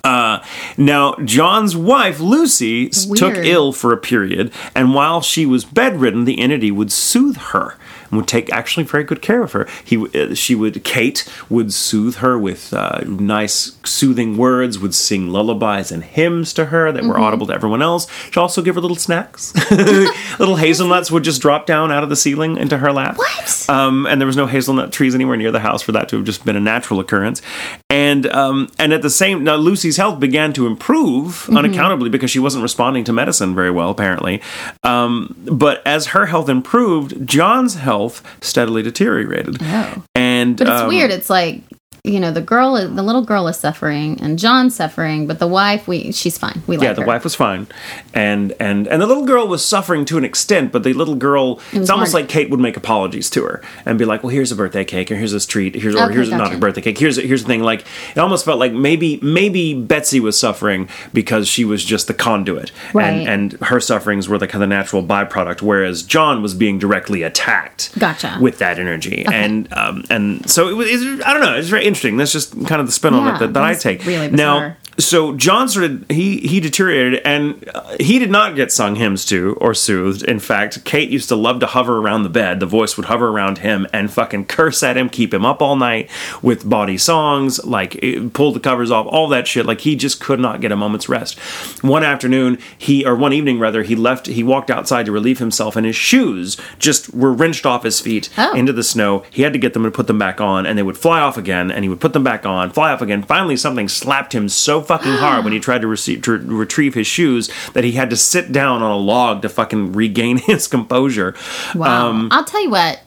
Uh, 0.04 0.42
now, 0.76 1.14
John's 1.24 1.74
wife, 1.76 2.20
Lucy, 2.20 2.88
s- 2.88 3.06
took 3.18 3.34
ill 3.46 3.72
for 3.72 3.92
a 3.92 3.96
period, 3.96 4.52
and 4.74 4.92
while 4.94 5.22
she 5.22 5.46
was 5.46 5.64
bedridden, 5.64 6.24
the 6.26 6.38
entity 6.40 6.70
would 6.70 6.92
soothe 6.92 7.36
her 7.38 7.76
and 8.10 8.18
would 8.18 8.28
take 8.28 8.52
actually 8.52 8.84
very 8.84 9.04
good 9.04 9.22
care 9.22 9.42
of 9.42 9.52
her. 9.52 9.68
He, 9.84 9.96
uh, 9.96 10.34
she 10.34 10.54
would, 10.54 10.84
Kate 10.84 11.28
would 11.48 11.72
soothe 11.72 12.16
her 12.16 12.38
with 12.38 12.72
uh, 12.72 13.00
nice, 13.06 13.78
soothing 13.84 14.36
words, 14.36 14.78
would 14.78 14.94
sing 14.94 15.28
lullabies 15.28 15.92
and 15.92 16.04
hymns 16.04 16.52
to 16.54 16.66
her 16.66 16.92
that 16.92 17.04
were 17.04 17.18
audible 17.18 17.46
to 17.48 17.54
everyone 17.54 17.82
else. 17.82 18.06
She'd 18.26 18.38
also 18.38 18.62
give 18.62 18.74
her 18.74 18.80
little 18.80 18.96
snacks. 18.96 19.54
little 20.38 20.56
hazelnuts 20.56 21.10
would 21.10 21.24
just 21.24 21.42
drop 21.42 21.66
down 21.66 21.92
out 21.92 22.02
of 22.02 22.08
the 22.08 22.16
ceiling 22.16 22.56
into 22.56 22.78
her 22.78 22.92
lap. 22.92 23.16
What? 23.16 23.66
Um, 23.68 24.06
and 24.06 24.20
there 24.20 24.26
was 24.26 24.36
no 24.36 24.46
hazelnut 24.46 24.92
trees 24.92 25.14
anywhere 25.14 25.36
near 25.36 25.50
the 25.50 25.60
house 25.60 25.82
for 25.82 25.92
that 25.92 26.08
to 26.10 26.16
have 26.16 26.24
just 26.24 26.44
been 26.44 26.56
a 26.56 26.60
natural 26.60 27.00
occurrence. 27.00 27.42
And 27.90 28.26
um, 28.26 28.70
and 28.78 28.92
at 28.92 29.02
the 29.02 29.10
same, 29.10 29.44
now 29.44 29.56
Lucy's 29.56 29.96
health 29.96 30.20
began 30.20 30.52
to 30.54 30.66
improve 30.66 31.48
unaccountably 31.50 32.10
because 32.10 32.30
she 32.30 32.38
wasn't 32.38 32.62
responding 32.62 33.04
to 33.04 33.12
medicine 33.12 33.54
very 33.54 33.70
well, 33.70 33.90
apparently. 33.90 34.40
Um, 34.82 35.34
but 35.50 35.86
as 35.86 36.08
her 36.08 36.26
health 36.26 36.48
improved, 36.48 37.26
John's 37.26 37.74
health 37.74 37.97
steadily 38.40 38.82
deteriorated. 38.82 39.58
Oh. 39.60 40.04
And 40.14 40.56
But 40.56 40.68
it's 40.68 40.82
um, 40.82 40.88
weird. 40.88 41.10
It's 41.10 41.30
like 41.30 41.62
you 42.04 42.20
know 42.20 42.30
the 42.30 42.40
girl, 42.40 42.74
the 42.74 43.02
little 43.02 43.22
girl 43.22 43.48
is 43.48 43.56
suffering, 43.56 44.20
and 44.20 44.38
John's 44.38 44.74
suffering, 44.76 45.26
but 45.26 45.38
the 45.38 45.46
wife, 45.46 45.86
we 45.88 46.12
she's 46.12 46.38
fine. 46.38 46.62
We 46.66 46.76
like 46.76 46.84
Yeah, 46.84 46.92
the 46.94 47.02
her. 47.02 47.06
wife 47.06 47.24
was 47.24 47.34
fine, 47.34 47.66
and 48.14 48.52
and 48.60 48.86
and 48.86 49.02
the 49.02 49.06
little 49.06 49.26
girl 49.26 49.46
was 49.48 49.64
suffering 49.64 50.04
to 50.06 50.18
an 50.18 50.24
extent. 50.24 50.72
But 50.72 50.82
the 50.84 50.92
little 50.92 51.14
girl, 51.14 51.56
was 51.56 51.64
it's 51.72 51.90
almost 51.90 52.14
like 52.14 52.28
Kate 52.28 52.50
would 52.50 52.60
make 52.60 52.76
apologies 52.76 53.28
to 53.30 53.42
her 53.44 53.62
and 53.84 53.98
be 53.98 54.04
like, 54.04 54.22
"Well, 54.22 54.30
here's 54.30 54.52
a 54.52 54.56
birthday 54.56 54.84
cake, 54.84 55.10
or 55.10 55.16
here's 55.16 55.32
this 55.32 55.46
treat, 55.46 55.74
here's 55.74 55.94
or 55.94 56.04
Okay, 56.04 56.14
here's 56.14 56.30
not 56.30 56.54
a 56.54 56.58
birthday 56.58 56.80
cake. 56.82 56.98
Here's 56.98 57.16
here's 57.16 57.42
the 57.42 57.48
thing." 57.48 57.62
Like 57.62 57.84
it 58.14 58.18
almost 58.18 58.44
felt 58.44 58.58
like 58.58 58.72
maybe 58.72 59.18
maybe 59.22 59.74
Betsy 59.74 60.20
was 60.20 60.38
suffering 60.38 60.88
because 61.12 61.48
she 61.48 61.64
was 61.64 61.84
just 61.84 62.06
the 62.06 62.14
conduit, 62.14 62.72
Right. 62.94 63.06
and 63.26 63.52
and 63.52 63.60
her 63.62 63.80
sufferings 63.80 64.28
were 64.28 64.38
the 64.38 64.46
kind 64.48 64.62
of 64.62 64.70
natural 64.70 65.02
byproduct, 65.02 65.60
whereas 65.62 66.02
John 66.02 66.42
was 66.42 66.54
being 66.54 66.78
directly 66.78 67.22
attacked. 67.22 67.90
Gotcha. 67.98 68.38
With 68.40 68.58
that 68.58 68.78
energy, 68.78 69.24
and 69.26 69.68
um 69.72 70.04
and 70.10 70.48
so 70.48 70.68
it 70.68 70.74
was. 70.74 70.88
I 71.24 71.32
don't 71.32 71.42
know. 71.42 71.54
It's 71.56 71.68
very 71.68 71.82
interesting. 71.84 71.97
That's 72.16 72.32
just 72.32 72.52
kind 72.66 72.80
of 72.80 72.86
the 72.86 72.92
spin 72.92 73.14
on 73.14 73.26
Yeah, 73.26 73.36
it 73.36 73.38
that, 73.40 73.52
that 73.54 73.62
I 73.62 73.74
take. 73.74 74.04
really 74.06 74.30
now. 74.30 74.76
So 74.98 75.34
John 75.36 75.68
started 75.68 76.04
he 76.10 76.38
he 76.38 76.58
deteriorated 76.60 77.20
and 77.24 77.68
uh, 77.74 77.96
he 78.00 78.18
did 78.18 78.30
not 78.30 78.56
get 78.56 78.72
sung 78.72 78.96
hymns 78.96 79.24
to 79.26 79.56
or 79.60 79.72
soothed. 79.74 80.22
In 80.24 80.38
fact, 80.40 80.84
Kate 80.84 81.08
used 81.08 81.28
to 81.28 81.36
love 81.36 81.60
to 81.60 81.66
hover 81.66 81.98
around 81.98 82.24
the 82.24 82.28
bed. 82.28 82.58
The 82.60 82.66
voice 82.66 82.96
would 82.96 83.06
hover 83.06 83.28
around 83.28 83.58
him 83.58 83.86
and 83.92 84.10
fucking 84.10 84.46
curse 84.46 84.82
at 84.82 84.96
him, 84.96 85.08
keep 85.08 85.32
him 85.32 85.46
up 85.46 85.62
all 85.62 85.76
night 85.76 86.10
with 86.42 86.68
body 86.68 86.98
songs, 86.98 87.64
like 87.64 87.98
eh, 88.02 88.20
pull 88.32 88.52
the 88.52 88.60
covers 88.60 88.90
off, 88.90 89.06
all 89.06 89.28
that 89.28 89.46
shit. 89.46 89.66
Like 89.66 89.82
he 89.82 89.94
just 89.94 90.20
could 90.20 90.40
not 90.40 90.60
get 90.60 90.72
a 90.72 90.76
moment's 90.76 91.08
rest. 91.08 91.38
One 91.84 92.02
afternoon, 92.02 92.58
he 92.76 93.04
or 93.06 93.14
one 93.14 93.32
evening 93.32 93.58
rather, 93.58 93.82
he 93.84 93.94
left. 93.94 94.26
He 94.26 94.42
walked 94.42 94.70
outside 94.70 95.06
to 95.06 95.12
relieve 95.12 95.38
himself, 95.38 95.76
and 95.76 95.86
his 95.86 95.96
shoes 95.96 96.56
just 96.78 97.14
were 97.14 97.32
wrenched 97.32 97.64
off 97.66 97.84
his 97.84 98.00
feet 98.00 98.28
Oh. 98.36 98.52
into 98.54 98.72
the 98.72 98.82
snow. 98.82 99.22
He 99.30 99.42
had 99.42 99.52
to 99.52 99.58
get 99.58 99.74
them 99.74 99.84
and 99.84 99.94
put 99.94 100.06
them 100.08 100.18
back 100.18 100.40
on, 100.40 100.66
and 100.66 100.76
they 100.76 100.82
would 100.82 100.98
fly 100.98 101.20
off 101.20 101.36
again, 101.36 101.70
and 101.70 101.84
he 101.84 101.88
would 101.88 102.00
put 102.00 102.12
them 102.14 102.24
back 102.24 102.44
on, 102.44 102.70
fly 102.70 102.92
off 102.92 103.00
again. 103.02 103.22
Finally, 103.22 103.56
something 103.56 103.88
slapped 103.88 104.34
him 104.34 104.48
so 104.48 104.80
fucking 104.88 105.12
hard 105.12 105.44
when 105.44 105.52
he 105.52 105.60
tried 105.60 105.82
to, 105.82 105.86
receive, 105.86 106.22
to 106.22 106.32
retrieve 106.38 106.94
his 106.94 107.06
shoes 107.06 107.48
that 107.74 107.84
he 107.84 107.92
had 107.92 108.10
to 108.10 108.16
sit 108.16 108.50
down 108.50 108.82
on 108.82 108.90
a 108.90 108.96
log 108.96 109.42
to 109.42 109.48
fucking 109.48 109.92
regain 109.92 110.38
his 110.46 110.66
composure. 110.66 111.36
Wow. 111.74 112.08
Um, 112.08 112.28
I'll 112.32 112.44
tell 112.44 112.62
you 112.62 112.70
what. 112.70 113.00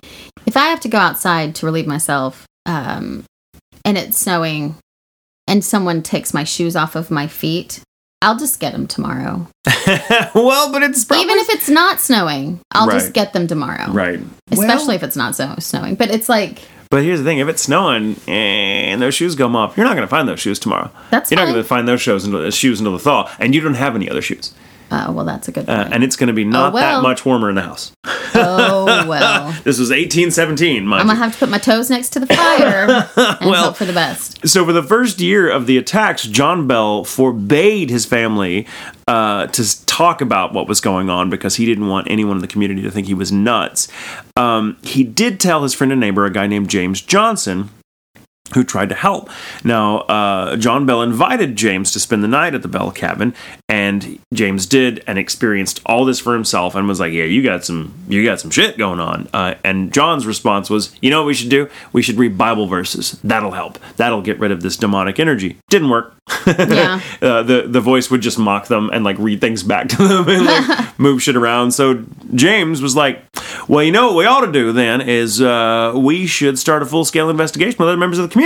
If 0.45 0.55
I 0.55 0.67
have 0.69 0.79
to 0.81 0.87
go 0.89 0.97
outside 0.97 1.55
to 1.55 1.65
relieve 1.65 1.87
myself, 1.87 2.45
um, 2.65 3.23
and 3.83 3.97
it's 3.97 4.17
snowing, 4.17 4.75
and 5.47 5.63
someone 5.65 6.01
takes 6.01 6.33
my 6.33 6.43
shoes 6.43 6.75
off 6.75 6.95
of 6.95 7.11
my 7.11 7.27
feet, 7.27 7.81
I'll 8.23 8.37
just 8.37 8.59
get 8.59 8.71
them 8.73 8.87
tomorrow. 8.87 9.47
well, 10.35 10.71
but 10.71 10.83
it's 10.83 11.03
probably 11.05 11.23
Even 11.25 11.37
if 11.39 11.49
it's 11.49 11.69
not 11.69 11.99
snowing, 11.99 12.59
I'll 12.71 12.87
Right. 12.87 12.99
just 12.99 13.13
get 13.13 13.33
them 13.33 13.47
tomorrow. 13.47 13.91
right. 13.91 14.19
Especially 14.51 14.87
Well, 14.87 14.95
if 14.95 15.03
it's 15.03 15.15
not 15.15 15.35
so 15.35 15.55
snowing. 15.59 15.95
But 15.95 16.11
it's 16.11 16.29
like 16.29 16.61
but 16.91 17.03
here's 17.03 17.19
the 17.19 17.25
thing: 17.25 17.39
if 17.39 17.47
it's 17.47 17.63
snowing 17.63 18.17
and 18.27 19.01
those 19.01 19.15
shoes 19.15 19.33
come 19.35 19.55
off, 19.55 19.75
you're 19.75 19.85
not 19.85 19.95
going 19.95 20.07
to 20.07 20.09
find 20.09 20.27
those 20.27 20.39
shoes 20.39 20.59
tomorrow. 20.59 20.91
That's 21.09 21.31
you're 21.31 21.39
not 21.39 21.45
going 21.45 21.55
to 21.55 21.63
find 21.63 21.87
those 21.87 22.01
shoes 22.01 22.25
until, 22.25 22.47
shoes 22.51 22.79
until 22.79 22.93
the 22.93 22.99
thaw, 22.99 23.33
and 23.39 23.55
you 23.55 23.61
don't 23.61 23.73
have 23.75 23.95
any 23.95 24.09
other 24.09 24.21
shoes, 24.21 24.53
Oh 24.93 25.11
well, 25.13 25.25
that's 25.25 25.47
a 25.47 25.51
good 25.53 25.69
uh, 25.69 25.87
and 25.91 26.03
it's 26.03 26.15
going 26.17 26.27
to 26.27 26.33
be 26.33 26.43
not 26.43 26.73
that 26.73 26.73
well. 26.73 27.01
much 27.01 27.25
warmer 27.25 27.49
in 27.49 27.55
the 27.55 27.61
house. 27.61 27.93
oh 28.35 28.85
well, 29.07 29.51
This 29.63 29.79
was 29.79 29.89
1817, 29.89 30.83
I'm 30.83 30.89
gonna 31.07 31.15
have 31.15 31.33
to 31.33 31.39
put 31.39 31.49
my 31.49 31.57
toes 31.57 31.89
next 31.89 32.09
to 32.09 32.19
the 32.19 32.27
fire 32.27 33.07
and 33.15 33.49
Well- 33.49 33.63
hope 33.65 33.77
for 33.77 33.85
the 33.85 33.93
best. 33.93 34.47
So, 34.47 34.65
for 34.65 34.73
the 34.73 34.83
first 34.83 35.19
year 35.21 35.49
of 35.49 35.65
the 35.67 35.77
attacks, 35.77 36.23
John 36.23 36.67
Bell 36.67 37.03
forbade 37.03 37.89
his 37.89 38.05
family 38.05 38.67
uh, 39.07 39.47
to 39.47 39.85
talk 39.85 40.19
about 40.21 40.53
what 40.53 40.67
was 40.67 40.81
going 40.81 41.09
on 41.09 41.29
because 41.29 41.55
he 41.55 41.65
didn't 41.65 41.87
want 41.87 42.09
anyone 42.09 42.37
in 42.37 42.41
the 42.41 42.47
community 42.47 42.81
to 42.81 42.91
think 42.91 43.07
he 43.07 43.13
was 43.13 43.31
nuts. 43.31 43.87
Um, 44.35 44.77
he 44.83 45.03
did 45.03 45.39
tell 45.39 45.63
his 45.63 45.73
friend 45.73 45.91
and 45.91 46.01
neighbor, 46.01 46.25
a 46.25 46.31
guy 46.31 46.47
named 46.47 46.69
James 46.69 47.01
Johnson, 47.01 47.69
who 48.53 48.63
tried 48.63 48.89
to 48.89 48.95
help. 48.95 49.29
Now, 49.63 49.99
uh, 49.99 50.55
John 50.57 50.85
Bell 50.85 51.01
invited 51.01 51.55
James 51.55 51.91
to 51.91 51.99
spend 51.99 52.23
the 52.23 52.27
night 52.27 52.53
at 52.53 52.61
the 52.61 52.67
Bell 52.67 52.91
cabin, 52.91 53.33
and 53.69 54.19
James 54.33 54.65
did, 54.65 55.03
and 55.07 55.17
experienced 55.17 55.81
all 55.85 56.05
this 56.05 56.19
for 56.19 56.33
himself, 56.33 56.75
and 56.75 56.87
was 56.87 56.99
like, 56.99 57.13
"Yeah, 57.13 57.23
you 57.25 57.43
got 57.43 57.63
some, 57.65 57.93
you 58.07 58.23
got 58.25 58.39
some 58.39 58.51
shit 58.51 58.77
going 58.77 58.99
on." 58.99 59.27
Uh, 59.33 59.55
and 59.63 59.93
John's 59.93 60.25
response 60.25 60.69
was, 60.69 60.93
"You 61.01 61.09
know 61.09 61.21
what 61.21 61.27
we 61.27 61.33
should 61.33 61.49
do? 61.49 61.69
We 61.93 62.01
should 62.01 62.17
read 62.17 62.37
Bible 62.37 62.67
verses. 62.67 63.19
That'll 63.23 63.51
help. 63.51 63.79
That'll 63.97 64.21
get 64.21 64.39
rid 64.39 64.51
of 64.51 64.61
this 64.61 64.77
demonic 64.77 65.19
energy." 65.19 65.57
Didn't 65.69 65.89
work. 65.89 66.15
Yeah. 66.47 67.01
uh, 67.21 67.43
the 67.43 67.65
the 67.67 67.81
voice 67.81 68.09
would 68.09 68.21
just 68.21 68.39
mock 68.39 68.67
them 68.67 68.89
and 68.93 69.03
like 69.03 69.17
read 69.19 69.41
things 69.41 69.63
back 69.63 69.89
to 69.89 69.97
them 70.07 70.27
and 70.29 70.45
like 70.45 70.99
move 70.99 71.21
shit 71.21 71.35
around. 71.35 71.71
So 71.71 72.03
James 72.33 72.81
was 72.81 72.95
like, 72.95 73.21
"Well, 73.67 73.83
you 73.83 73.91
know 73.91 74.07
what 74.07 74.15
we 74.15 74.25
ought 74.25 74.45
to 74.45 74.51
do 74.51 74.71
then 74.71 75.01
is 75.01 75.41
uh, 75.41 75.93
we 75.95 76.25
should 76.27 76.57
start 76.57 76.81
a 76.83 76.85
full 76.85 77.03
scale 77.05 77.29
investigation 77.29 77.75
with 77.79 77.87
other 77.89 77.97
members 77.97 78.17
of 78.17 78.27
the 78.29 78.31
community," 78.31 78.40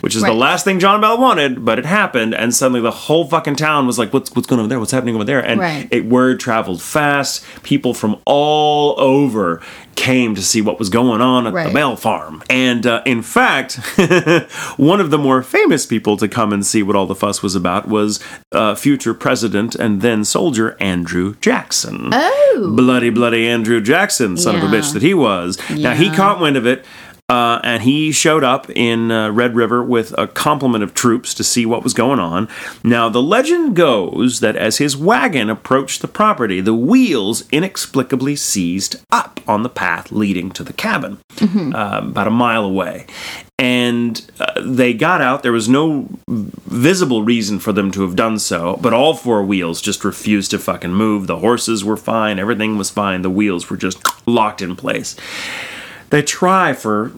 which 0.00 0.14
is 0.14 0.22
the 0.22 0.32
last 0.34 0.64
thing 0.64 0.78
John 0.80 1.00
Bell 1.00 1.18
wanted, 1.18 1.64
but 1.64 1.78
it 1.78 1.86
happened, 1.86 2.34
and 2.34 2.54
suddenly 2.54 2.80
the 2.80 2.90
whole 2.90 3.24
fucking 3.26 3.56
town 3.56 3.86
was 3.86 3.98
like, 3.98 4.12
"What's 4.12 4.34
what's 4.34 4.46
going 4.46 4.58
on 4.58 4.64
over 4.64 4.68
there? 4.68 4.78
What's 4.80 4.92
happening 4.92 5.14
over 5.14 5.24
there?" 5.24 5.40
And 5.40 5.60
Right. 5.60 5.88
it 5.90 6.06
word 6.06 6.40
traveled 6.40 6.82
fast. 6.82 7.44
People 7.62 7.94
from 7.94 8.16
all 8.24 8.94
over 9.00 9.60
came 9.96 10.34
to 10.36 10.42
see 10.42 10.60
what 10.62 10.78
was 10.78 10.88
going 10.90 11.20
on 11.20 11.44
at 11.48 11.52
the 11.66 11.72
Bell 11.74 11.96
farm. 11.96 12.40
And 12.48 12.86
uh, 12.86 13.02
in 13.04 13.20
fact, 13.20 13.74
one 14.76 15.00
of 15.00 15.10
the 15.10 15.18
more 15.18 15.42
famous 15.42 15.86
people 15.86 16.16
to 16.18 16.28
come 16.28 16.52
and 16.52 16.64
see 16.64 16.84
what 16.84 16.94
all 16.94 17.06
the 17.06 17.16
fuss 17.16 17.42
was 17.42 17.56
about 17.56 17.88
was 17.88 18.20
uh, 18.52 18.76
future 18.76 19.12
president 19.12 19.74
and 19.74 20.00
then 20.00 20.24
soldier 20.24 20.76
Andrew 20.80 21.34
Jackson. 21.40 22.10
Oh. 22.12 22.72
Bloody, 22.76 23.10
bloody 23.10 23.48
Andrew 23.48 23.80
Jackson, 23.80 24.36
son 24.36 24.54
of 24.54 24.62
a 24.62 24.66
bitch 24.66 24.92
that 24.92 25.02
he 25.02 25.14
was. 25.14 25.58
Now, 25.70 25.94
he 25.94 26.10
caught 26.10 26.40
wind 26.40 26.56
of 26.56 26.64
it. 26.66 26.84
Uh, 27.30 27.60
and 27.62 27.82
he 27.82 28.10
showed 28.10 28.42
up 28.42 28.70
in 28.70 29.10
uh, 29.10 29.30
Red 29.30 29.54
River 29.54 29.82
with 29.82 30.16
a 30.16 30.26
complement 30.26 30.82
of 30.82 30.94
troops 30.94 31.34
to 31.34 31.44
see 31.44 31.66
what 31.66 31.84
was 31.84 31.92
going 31.92 32.18
on. 32.18 32.48
Now, 32.82 33.10
the 33.10 33.22
legend 33.22 33.76
goes 33.76 34.40
that 34.40 34.56
as 34.56 34.78
his 34.78 34.96
wagon 34.96 35.50
approached 35.50 36.00
the 36.00 36.08
property, 36.08 36.62
the 36.62 36.72
wheels 36.72 37.46
inexplicably 37.50 38.34
seized 38.34 39.04
up 39.12 39.40
on 39.46 39.62
the 39.62 39.68
path 39.68 40.10
leading 40.10 40.50
to 40.52 40.64
the 40.64 40.72
cabin, 40.72 41.18
uh, 41.42 42.00
about 42.02 42.28
a 42.28 42.30
mile 42.30 42.64
away. 42.64 43.06
And 43.58 44.24
uh, 44.40 44.62
they 44.64 44.94
got 44.94 45.20
out. 45.20 45.42
There 45.42 45.52
was 45.52 45.68
no 45.68 46.08
visible 46.28 47.24
reason 47.24 47.58
for 47.58 47.74
them 47.74 47.90
to 47.90 48.02
have 48.02 48.16
done 48.16 48.38
so, 48.38 48.78
but 48.80 48.94
all 48.94 49.12
four 49.12 49.44
wheels 49.44 49.82
just 49.82 50.02
refused 50.02 50.52
to 50.52 50.58
fucking 50.58 50.94
move. 50.94 51.26
The 51.26 51.40
horses 51.40 51.84
were 51.84 51.98
fine, 51.98 52.38
everything 52.38 52.78
was 52.78 52.88
fine. 52.88 53.20
The 53.20 53.28
wheels 53.28 53.68
were 53.68 53.76
just 53.76 53.98
locked 54.26 54.62
in 54.62 54.76
place 54.76 55.14
they 56.10 56.22
try 56.22 56.72
for 56.72 57.08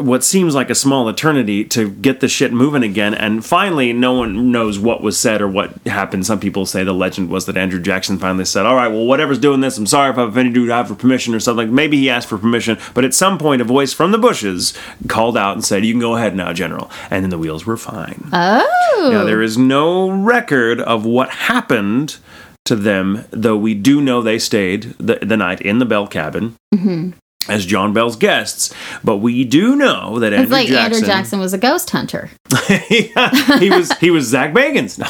what 0.00 0.24
seems 0.24 0.54
like 0.54 0.70
a 0.70 0.74
small 0.74 1.08
eternity 1.08 1.64
to 1.64 1.90
get 1.90 2.20
the 2.20 2.28
shit 2.28 2.52
moving 2.52 2.82
again 2.82 3.14
and 3.14 3.44
finally 3.44 3.92
no 3.92 4.12
one 4.12 4.50
knows 4.50 4.78
what 4.78 5.02
was 5.02 5.18
said 5.18 5.42
or 5.42 5.48
what 5.48 5.74
happened. 5.86 6.24
Some 6.26 6.40
people 6.40 6.66
say 6.66 6.84
the 6.84 6.92
legend 6.92 7.28
was 7.28 7.46
that 7.46 7.56
andrew 7.56 7.80
jackson 7.80 8.18
finally 8.18 8.44
said 8.44 8.66
all 8.66 8.74
right 8.74 8.88
well 8.88 9.04
whatever's 9.04 9.38
doing 9.38 9.60
this 9.60 9.76
i'm 9.78 9.86
sorry 9.86 10.10
if 10.10 10.18
i've 10.18 10.28
offended 10.28 10.56
you 10.56 10.66
to 10.66 10.74
have 10.74 10.88
for 10.88 10.94
permission 10.94 11.34
or 11.34 11.40
something. 11.40 11.74
Maybe 11.74 11.98
he 11.98 12.10
asked 12.10 12.28
for 12.28 12.38
permission 12.38 12.78
but 12.94 13.04
at 13.04 13.14
some 13.14 13.38
point 13.38 13.60
a 13.60 13.64
voice 13.64 13.92
from 13.92 14.12
the 14.12 14.18
bushes 14.18 14.74
called 15.08 15.36
out 15.36 15.54
and 15.54 15.64
said 15.64 15.84
you 15.84 15.92
can 15.92 16.00
go 16.00 16.16
ahead 16.16 16.34
now 16.34 16.52
general. 16.52 16.90
And 17.10 17.22
then 17.22 17.30
the 17.30 17.38
wheels 17.38 17.66
were 17.66 17.76
fine. 17.76 18.28
Oh. 18.32 19.10
now, 19.12 19.24
there 19.24 19.42
is 19.42 19.56
no 19.56 20.10
record 20.10 20.80
of 20.80 21.04
what 21.04 21.30
happened 21.30 22.16
to 22.64 22.76
them, 22.76 23.24
though 23.30 23.56
we 23.56 23.74
do 23.74 24.00
know 24.00 24.20
they 24.20 24.38
stayed 24.38 24.94
the, 24.98 25.16
the 25.22 25.36
night 25.36 25.60
in 25.60 25.78
the 25.78 25.84
Bell 25.84 26.06
cabin. 26.06 26.56
Mm-hmm. 26.74 27.10
As 27.48 27.64
John 27.66 27.92
Bell's 27.92 28.16
guests, 28.16 28.72
but 29.04 29.18
we 29.18 29.44
do 29.44 29.76
know 29.76 30.18
that 30.18 30.32
It's 30.32 30.40
Andrew 30.40 30.52
like 30.56 30.68
Jackson, 30.68 30.94
Andrew 30.94 31.06
Jackson 31.06 31.38
was 31.40 31.52
a 31.52 31.58
ghost 31.58 31.90
hunter. 31.90 32.30
Yeah, 32.90 33.58
he 33.58 33.70
was 33.70 33.92
he 33.98 34.10
was 34.10 34.26
Zach 34.26 34.52
Bagans. 34.52 34.98
No, 34.98 35.06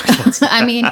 I 0.50 0.64
mean, 0.64 0.84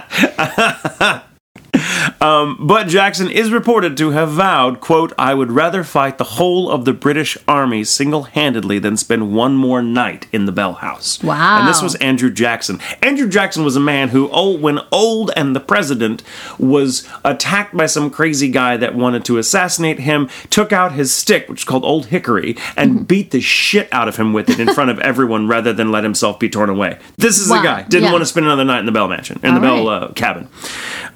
But 2.59 2.89
Jackson 2.89 3.31
is 3.31 3.51
reported 3.53 3.97
to 3.99 4.11
have 4.11 4.31
vowed, 4.31 4.81
quote, 4.81 5.13
I 5.19 5.35
would 5.35 5.53
rather 5.53 5.85
fight 5.85 6.19
the 6.19 6.25
whole 6.25 6.71
of 6.71 6.85
the 6.85 6.93
British 6.93 7.37
army 7.47 7.85
single-handedly 7.85 8.79
than 8.79 8.97
spend 8.97 9.35
one 9.35 9.57
more 9.57 9.83
night 9.83 10.27
in 10.33 10.47
the 10.47 10.53
Bell 10.53 10.75
House. 10.75 11.23
Wow. 11.23 11.59
And 11.61 11.69
this 11.69 11.83
was 11.83 11.95
Andrew 11.97 12.31
Jackson. 12.31 12.81
Andrew 13.03 13.29
Jackson 13.29 13.65
was 13.65 13.77
a 13.77 13.81
man 13.81 14.09
who, 14.09 14.29
oh, 14.33 14.57
when 14.57 14.81
old 14.91 15.31
and 15.37 15.55
the 15.55 15.61
president 15.61 16.23
was 16.59 17.07
attacked 17.25 17.77
by 17.77 17.87
some 17.87 18.11
crazy 18.11 18.49
guy 18.51 18.77
that 18.77 18.95
wanted 18.95 19.25
to 19.27 19.39
assassinate 19.39 19.99
him, 20.01 20.29
took 20.51 20.73
out 20.73 20.93
his 20.93 21.13
stick, 21.13 21.49
which 21.49 21.61
is 21.61 21.65
called 21.65 21.85
Old 21.85 22.07
Hickory, 22.07 22.57
and 22.77 22.85
Mm-hmm. 22.95 23.05
beat 23.05 23.31
the 23.33 23.41
shit 23.41 23.89
out 23.93 24.09
of 24.09 24.17
him 24.17 24.33
with 24.33 24.49
it 24.51 24.61
in 24.61 24.73
front 24.73 24.91
of 24.91 24.99
everyone 25.01 25.49
rather 25.49 25.73
than 25.73 25.91
let 25.91 26.05
himself 26.05 26.39
be 26.39 26.49
torn 26.49 26.71
away. 26.71 26.99
This 27.17 27.39
is 27.39 27.49
Wow. 27.51 27.61
a 27.61 27.63
guy. 27.63 27.83
Didn't 27.83 28.05
Yeah. 28.05 28.13
want 28.13 28.23
to 28.23 28.27
spend 28.27 28.47
another 28.47 28.65
night 28.65 28.81
in 28.81 28.87
the 28.87 28.93
Bell 28.93 29.09
Mansion, 29.09 29.41
in 29.43 29.55
the 29.61 29.69
All 29.69 29.85
Bell 29.85 29.89
uh, 29.89 30.09
cabin. 30.13 30.49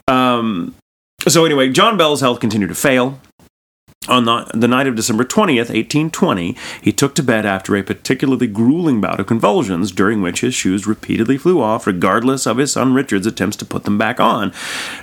Um, 0.09 0.75
so 1.27 1.45
anyway, 1.45 1.71
John 1.71 1.97
Bell's 1.97 2.21
health 2.21 2.41
continued 2.41 2.69
to 2.69 2.75
fail. 2.75 3.21
On 4.09 4.25
the, 4.25 4.51
the 4.55 4.69
night 4.69 4.87
of 4.87 4.95
December 4.95 5.25
20th, 5.25 5.69
1820, 5.69 6.57
he 6.81 6.93
took 6.93 7.15
to 7.15 7.23
bed 7.23 7.45
after 7.45 7.77
a 7.77 7.83
particularly 7.83 8.47
grueling 8.47 9.03
bout 9.03 9.21
of 9.21 9.27
convulsions, 9.27 9.93
during 9.93 10.23
which 10.23 10.41
his 10.41 10.55
shoes 10.55 10.87
repeatedly 10.87 11.37
flew 11.37 11.61
off, 11.61 11.87
regardless 11.87 12.47
of 12.47 12.57
his 12.57 12.73
son 12.73 12.95
Richard's 12.95 13.27
attempts 13.27 13.57
to 13.59 13.67
put 13.67 13.85
them 13.85 13.99
back 13.99 14.19
on. 14.19 14.53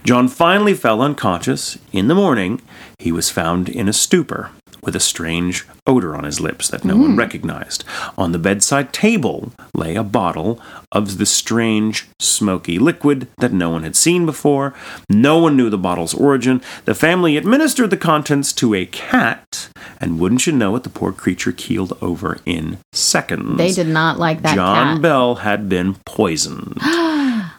John 0.04 0.28
finally 0.28 0.74
fell 0.74 1.02
unconscious. 1.04 1.78
In 1.92 2.08
the 2.08 2.16
morning, 2.16 2.62
he 2.98 3.12
was 3.12 3.30
found 3.30 3.70
in 3.70 3.88
a 3.88 3.94
stupor 3.94 4.50
with 4.86 4.96
a 4.96 5.00
strange 5.00 5.66
odor 5.88 6.16
on 6.16 6.24
his 6.24 6.40
lips 6.40 6.70
that 6.70 6.86
no 6.86 6.96
one 6.96 7.12
hmm. 7.12 7.20
recognized. 7.20 7.84
On 8.18 8.32
the 8.32 8.40
bedside 8.40 8.94
table 8.94 9.52
lay 9.74 9.96
a 9.96 10.04
bottle 10.04 10.60
of 10.92 11.18
the 11.18 11.26
strange, 11.26 12.08
smoky 12.20 12.80
liquid 12.80 13.28
that 13.38 13.52
no 13.54 13.70
one 13.70 13.84
had 13.84 13.96
seen 13.96 14.26
before. 14.26 14.74
No 15.10 15.38
one 15.40 15.58
knew 15.58 15.70
the 15.70 15.78
bottle's 15.78 16.14
origin. 16.14 16.62
The 16.86 16.96
family 16.96 17.38
administered 17.38 17.90
the 17.90 17.98
contents 17.98 18.54
to 18.54 18.74
a 18.74 18.86
cat, 18.86 19.70
and 20.00 20.20
wouldn't 20.20 20.48
you 20.48 20.54
know 20.54 20.76
it, 20.76 20.84
the 20.84 20.90
poor 20.90 21.12
creature 21.12 21.52
keeled 21.52 21.98
over 22.02 22.40
in 22.46 22.78
seconds. 22.94 23.58
they 23.58 23.72
did 23.72 23.88
not 23.88 24.20
like 24.20 24.42
that 24.42 24.56
John 24.56 24.96
cat. 24.96 25.02
Bell 25.02 25.36
had 25.36 25.68
been 25.70 25.96
poisoned. 26.06 26.80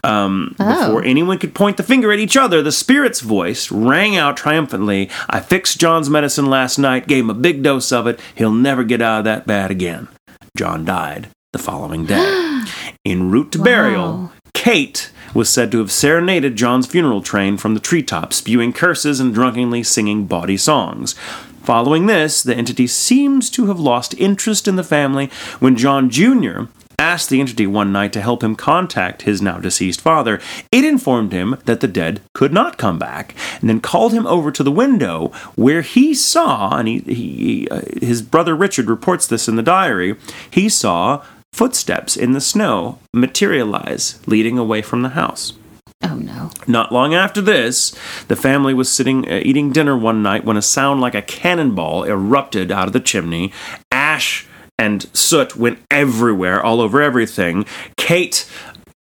Um, 0.07 0.55
Oh. 0.59 0.87
Before 0.87 1.05
anyone 1.05 1.39
could 1.39 1.55
point 1.55 1.77
the 1.77 1.83
finger 1.83 2.13
at 2.13 2.19
each 2.19 2.37
other, 2.37 2.63
the 2.63 2.73
spirit's 2.73 3.21
voice 3.21 3.71
rang 3.71 4.17
out 4.17 4.37
triumphantly. 4.37 5.11
I 5.29 5.41
fixed 5.41 5.81
John's 5.81 6.09
medicine 6.09 6.47
last 6.47 6.79
night, 6.79 7.07
gave 7.09 7.25
him 7.25 7.31
a 7.31 7.35
big 7.35 7.63
dose 7.63 7.93
of 7.93 8.07
it. 8.07 8.21
He'll 8.35 8.53
never 8.53 8.85
get 8.85 9.03
out 9.03 9.19
of 9.19 9.25
that 9.25 9.47
bad 9.47 9.71
again. 9.71 10.09
John 10.57 10.85
died 10.85 11.29
the 11.53 11.59
following 11.59 12.07
day. 12.07 12.63
en 13.05 13.31
route 13.31 13.53
to 13.53 13.59
burial, 13.59 14.33
Kate 14.55 15.11
was 15.35 15.51
said 15.51 15.71
to 15.73 15.79
have 15.79 15.93
serenaded 15.93 16.57
John's 16.57 16.87
funeral 16.87 17.21
train 17.21 17.57
from 17.59 17.75
the 17.75 17.81
treetops, 17.81 18.37
spewing 18.37 18.73
curses 18.73 19.21
and 19.21 19.35
drunkenly 19.35 19.83
singing 19.83 20.27
bawdy 20.27 20.57
songs. 20.57 21.15
Following 21.63 22.07
this, 22.07 22.43
the 22.45 22.55
entity 22.55 22.87
seems 22.87 23.51
to 23.51 23.67
have 23.67 23.81
lost 23.81 24.15
interest 24.15 24.69
in 24.69 24.77
the 24.77 24.85
family 24.85 25.29
when 25.59 25.77
John 25.77 26.09
Jr. 26.11 26.67
asked 26.99 27.31
the 27.31 27.41
entity 27.41 27.67
one 27.67 27.93
night 27.93 28.13
to 28.13 28.21
help 28.21 28.43
him 28.43 28.57
contact 28.57 29.23
his 29.23 29.43
now 29.43 29.59
deceased 29.59 30.01
father. 30.01 30.41
It 30.73 30.85
informed 30.85 31.33
him 31.33 31.57
that 31.65 31.81
the 31.81 31.89
dead 31.89 32.21
could 32.35 32.53
not 32.53 32.79
come 32.79 32.99
back, 32.99 33.35
and 33.61 33.69
then 33.69 33.81
called 33.81 34.13
him 34.13 34.27
over 34.27 34.51
to 34.53 34.63
the 34.63 34.71
window 34.71 35.29
where 35.55 35.83
he 35.83 36.15
saw, 36.15 36.77
and 36.77 36.89
he, 36.89 36.99
he 37.01 37.69
uh, 37.69 37.83
his 38.01 38.23
brother 38.23 38.55
Richard 38.55 38.87
reports 38.87 39.27
this 39.27 39.49
in 39.49 39.57
the 39.57 39.63
diary, 39.63 40.17
he 40.51 40.69
saw 40.69 41.25
footsteps 41.53 42.17
in 42.17 42.33
the 42.33 42.41
snow 42.41 42.99
materialize 43.13 44.21
leading 44.27 44.59
away 44.59 44.83
from 44.83 45.03
the 45.03 45.11
house. 45.11 45.55
oh 46.03 46.17
no. 46.17 46.51
Not 46.67 46.93
long 46.93 47.15
after 47.15 47.41
this, 47.41 47.97
the 48.29 48.37
family 48.37 48.75
was 48.75 48.93
sitting 48.93 49.27
uh, 49.27 49.41
eating 49.43 49.73
dinner 49.73 49.97
one 49.97 50.23
night 50.23 50.45
when 50.45 50.59
a 50.59 50.63
sound 50.63 51.01
like 51.01 51.15
a 51.15 51.23
cannonball 51.23 52.05
erupted 52.05 52.71
out 52.71 52.89
of 52.89 52.93
the 52.93 53.01
chimney. 53.01 53.53
Ash 53.91 54.47
and 54.79 55.07
soot 55.17 55.57
went 55.57 55.79
everywhere, 55.91 56.63
all 56.63 56.81
over 56.81 57.01
everything. 57.01 57.65
Kate 57.97 58.49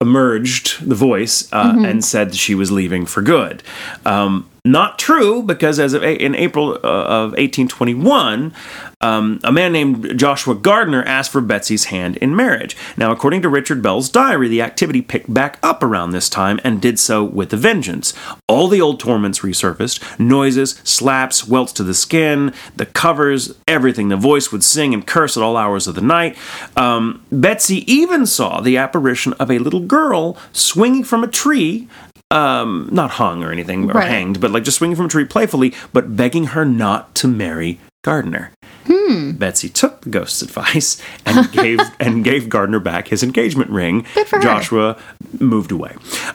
emerged, 0.00 0.86
the 0.86 0.94
voice, 0.94 1.50
uh, 1.52 1.76
and 1.78 2.04
said 2.04 2.34
she 2.34 2.54
was 2.54 2.70
leaving 2.70 3.06
for 3.06 3.22
good. 3.22 3.62
Um, 4.04 4.48
not 4.64 4.98
true, 4.98 5.42
because 5.42 5.78
as 5.78 5.92
of 5.92 6.02
in 6.02 6.34
April 6.34 6.72
uh, 6.72 6.78
of 6.78 7.32
1821, 7.32 8.54
um, 9.02 9.38
a 9.44 9.52
man 9.52 9.72
named 9.72 10.18
Joshua 10.18 10.54
Gardner 10.54 11.02
asked 11.02 11.30
for 11.30 11.42
Betsy's 11.42 11.86
hand 11.86 12.16
in 12.16 12.34
marriage. 12.34 12.74
Now, 12.96 13.12
according 13.12 13.42
to 13.42 13.50
Richard 13.50 13.82
Bell's 13.82 14.08
diary, 14.08 14.48
the 14.48 14.62
activity 14.62 15.02
picked 15.02 15.32
back 15.32 15.58
up 15.62 15.82
around 15.82 16.12
this 16.12 16.30
time 16.30 16.58
and 16.64 16.80
did 16.80 16.98
so 16.98 17.22
with 17.22 17.52
a 17.52 17.58
vengeance. 17.58 18.14
All 18.48 18.68
the 18.68 18.80
old 18.80 18.98
torments 18.98 19.40
resurfaced 19.40 20.18
noises, 20.18 20.80
slaps, 20.82 21.46
welts 21.46 21.72
to 21.74 21.82
the 21.82 21.92
skin, 21.92 22.54
the 22.74 22.86
covers, 22.86 23.54
everything. 23.68 24.08
The 24.08 24.16
voice 24.16 24.50
would 24.50 24.64
sing 24.64 24.94
and 24.94 25.06
curse 25.06 25.36
at 25.36 25.42
all 25.42 25.58
hours 25.58 25.86
of 25.86 25.94
the 25.94 26.00
night. 26.00 26.38
Um, 26.74 27.22
Betsy 27.30 27.90
even 27.92 28.24
saw 28.24 28.62
the 28.62 28.78
apparition 28.78 29.34
of 29.34 29.50
a 29.50 29.58
little 29.58 29.80
girl 29.80 30.38
swinging 30.54 31.04
from 31.04 31.22
a 31.22 31.28
tree 31.28 31.86
um, 32.30 32.88
not 32.92 33.12
hung 33.12 33.42
or 33.44 33.52
anything 33.52 33.90
or 33.90 33.94
Right. 33.94 34.08
hanged, 34.08 34.40
but 34.40 34.50
like 34.50 34.64
just 34.64 34.78
swinging 34.78 34.96
from 34.96 35.06
a 35.06 35.08
tree 35.08 35.24
playfully, 35.24 35.74
but 35.92 36.16
begging 36.16 36.44
her 36.48 36.64
not 36.64 37.14
to 37.16 37.28
marry 37.28 37.78
Gardner. 38.02 38.50
Hmm. 38.86 39.32
Betsy 39.32 39.68
took 39.70 40.02
the 40.02 40.10
ghost's 40.10 40.42
advice 40.42 41.00
and 41.24 41.50
gave 41.52 41.80
and 41.98 42.22
gave 42.24 42.48
Gardner 42.50 42.80
back 42.80 43.08
his 43.08 43.22
engagement 43.22 43.70
ring. 43.70 44.02
For 44.04 44.36
her. 44.36 44.42
Joshua 44.42 44.96
moved 45.40 45.72
away. 45.72 45.94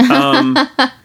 Um, 0.10 0.58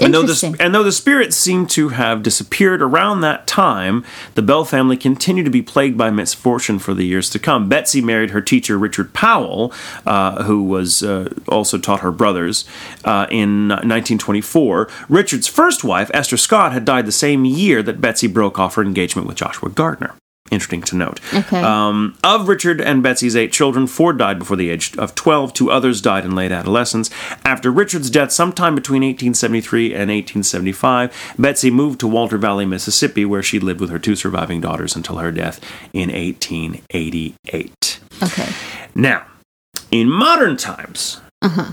and 0.00 0.14
though, 0.14 0.22
the, 0.22 0.56
and 0.60 0.74
though 0.74 0.82
the 0.82 0.92
spirits 0.92 1.36
seem 1.36 1.66
to 1.68 1.90
have 1.90 2.22
disappeared 2.22 2.82
around 2.82 3.20
that 3.20 3.46
time, 3.46 4.04
the 4.34 4.42
Bell 4.42 4.64
family 4.64 4.96
continued 4.96 5.44
to 5.44 5.50
be 5.50 5.62
plagued 5.62 5.96
by 5.96 6.10
misfortune 6.10 6.78
for 6.78 6.94
the 6.94 7.04
years 7.04 7.30
to 7.30 7.38
come. 7.38 7.68
Betsy 7.68 8.00
married 8.00 8.30
her 8.30 8.40
teacher, 8.40 8.78
Richard 8.78 9.12
Powell, 9.12 9.72
uh, 10.06 10.44
who 10.44 10.62
was 10.62 11.02
uh, 11.02 11.32
also 11.48 11.78
taught 11.78 12.00
her 12.00 12.12
brothers, 12.12 12.64
uh, 13.04 13.26
in 13.30 13.68
1924. 13.68 14.88
Richard's 15.08 15.46
first 15.46 15.84
wife, 15.84 16.10
Esther 16.14 16.36
Scott, 16.36 16.72
had 16.72 16.84
died 16.84 17.06
the 17.06 17.12
same 17.12 17.44
year 17.44 17.82
that 17.82 18.00
Betsy 18.00 18.26
broke 18.26 18.58
off 18.58 18.74
her 18.74 18.82
engagement 18.82 19.26
with 19.26 19.36
Joshua 19.36 19.70
Gardner. 19.70 20.14
Interesting 20.50 20.82
to 20.82 20.96
note. 20.96 21.20
Okay. 21.34 21.60
Um, 21.60 22.16
of 22.24 22.48
Richard 22.48 22.80
and 22.80 23.02
Betsy's 23.02 23.36
eight 23.36 23.52
children, 23.52 23.86
four 23.86 24.12
died 24.14 24.38
before 24.38 24.56
the 24.56 24.70
age 24.70 24.96
of 24.96 25.14
12. 25.14 25.52
Two 25.52 25.70
others 25.70 26.00
died 26.00 26.24
in 26.24 26.34
late 26.34 26.52
adolescence. 26.52 27.10
After 27.44 27.70
Richard's 27.70 28.08
death, 28.08 28.32
sometime 28.32 28.74
between 28.74 29.02
1873 29.02 29.86
and 29.92 30.10
1875, 30.10 31.34
Betsy 31.38 31.70
moved 31.70 32.00
to 32.00 32.08
Water 32.08 32.38
Valley, 32.38 32.64
Mississippi, 32.64 33.24
where 33.26 33.42
she 33.42 33.58
lived 33.60 33.80
with 33.80 33.90
her 33.90 33.98
two 33.98 34.16
surviving 34.16 34.60
daughters 34.62 34.96
until 34.96 35.16
her 35.18 35.30
death 35.30 35.60
in 35.92 36.10
1888. 36.10 38.00
Okay. 38.22 38.48
Now, 38.94 39.26
in 39.90 40.08
modern 40.10 40.56
times, 40.56 41.20
Uh-huh. 41.42 41.72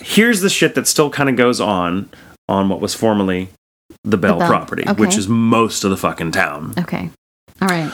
here's 0.00 0.40
the 0.40 0.50
shit 0.50 0.74
that 0.74 0.86
still 0.86 1.10
kind 1.10 1.28
of 1.28 1.36
goes 1.36 1.60
on 1.60 2.08
on 2.48 2.68
what 2.68 2.80
was 2.80 2.94
formerly 2.94 3.48
the 4.02 4.16
Bell, 4.16 4.38
Bell, 4.38 4.48
property, 4.48 4.82
okay. 4.86 5.00
which 5.00 5.16
is 5.16 5.28
most 5.28 5.84
of 5.84 5.90
the 5.90 5.96
fucking 5.96 6.32
town. 6.32 6.74
Okay. 6.78 7.10
All 7.62 7.68
right. 7.68 7.90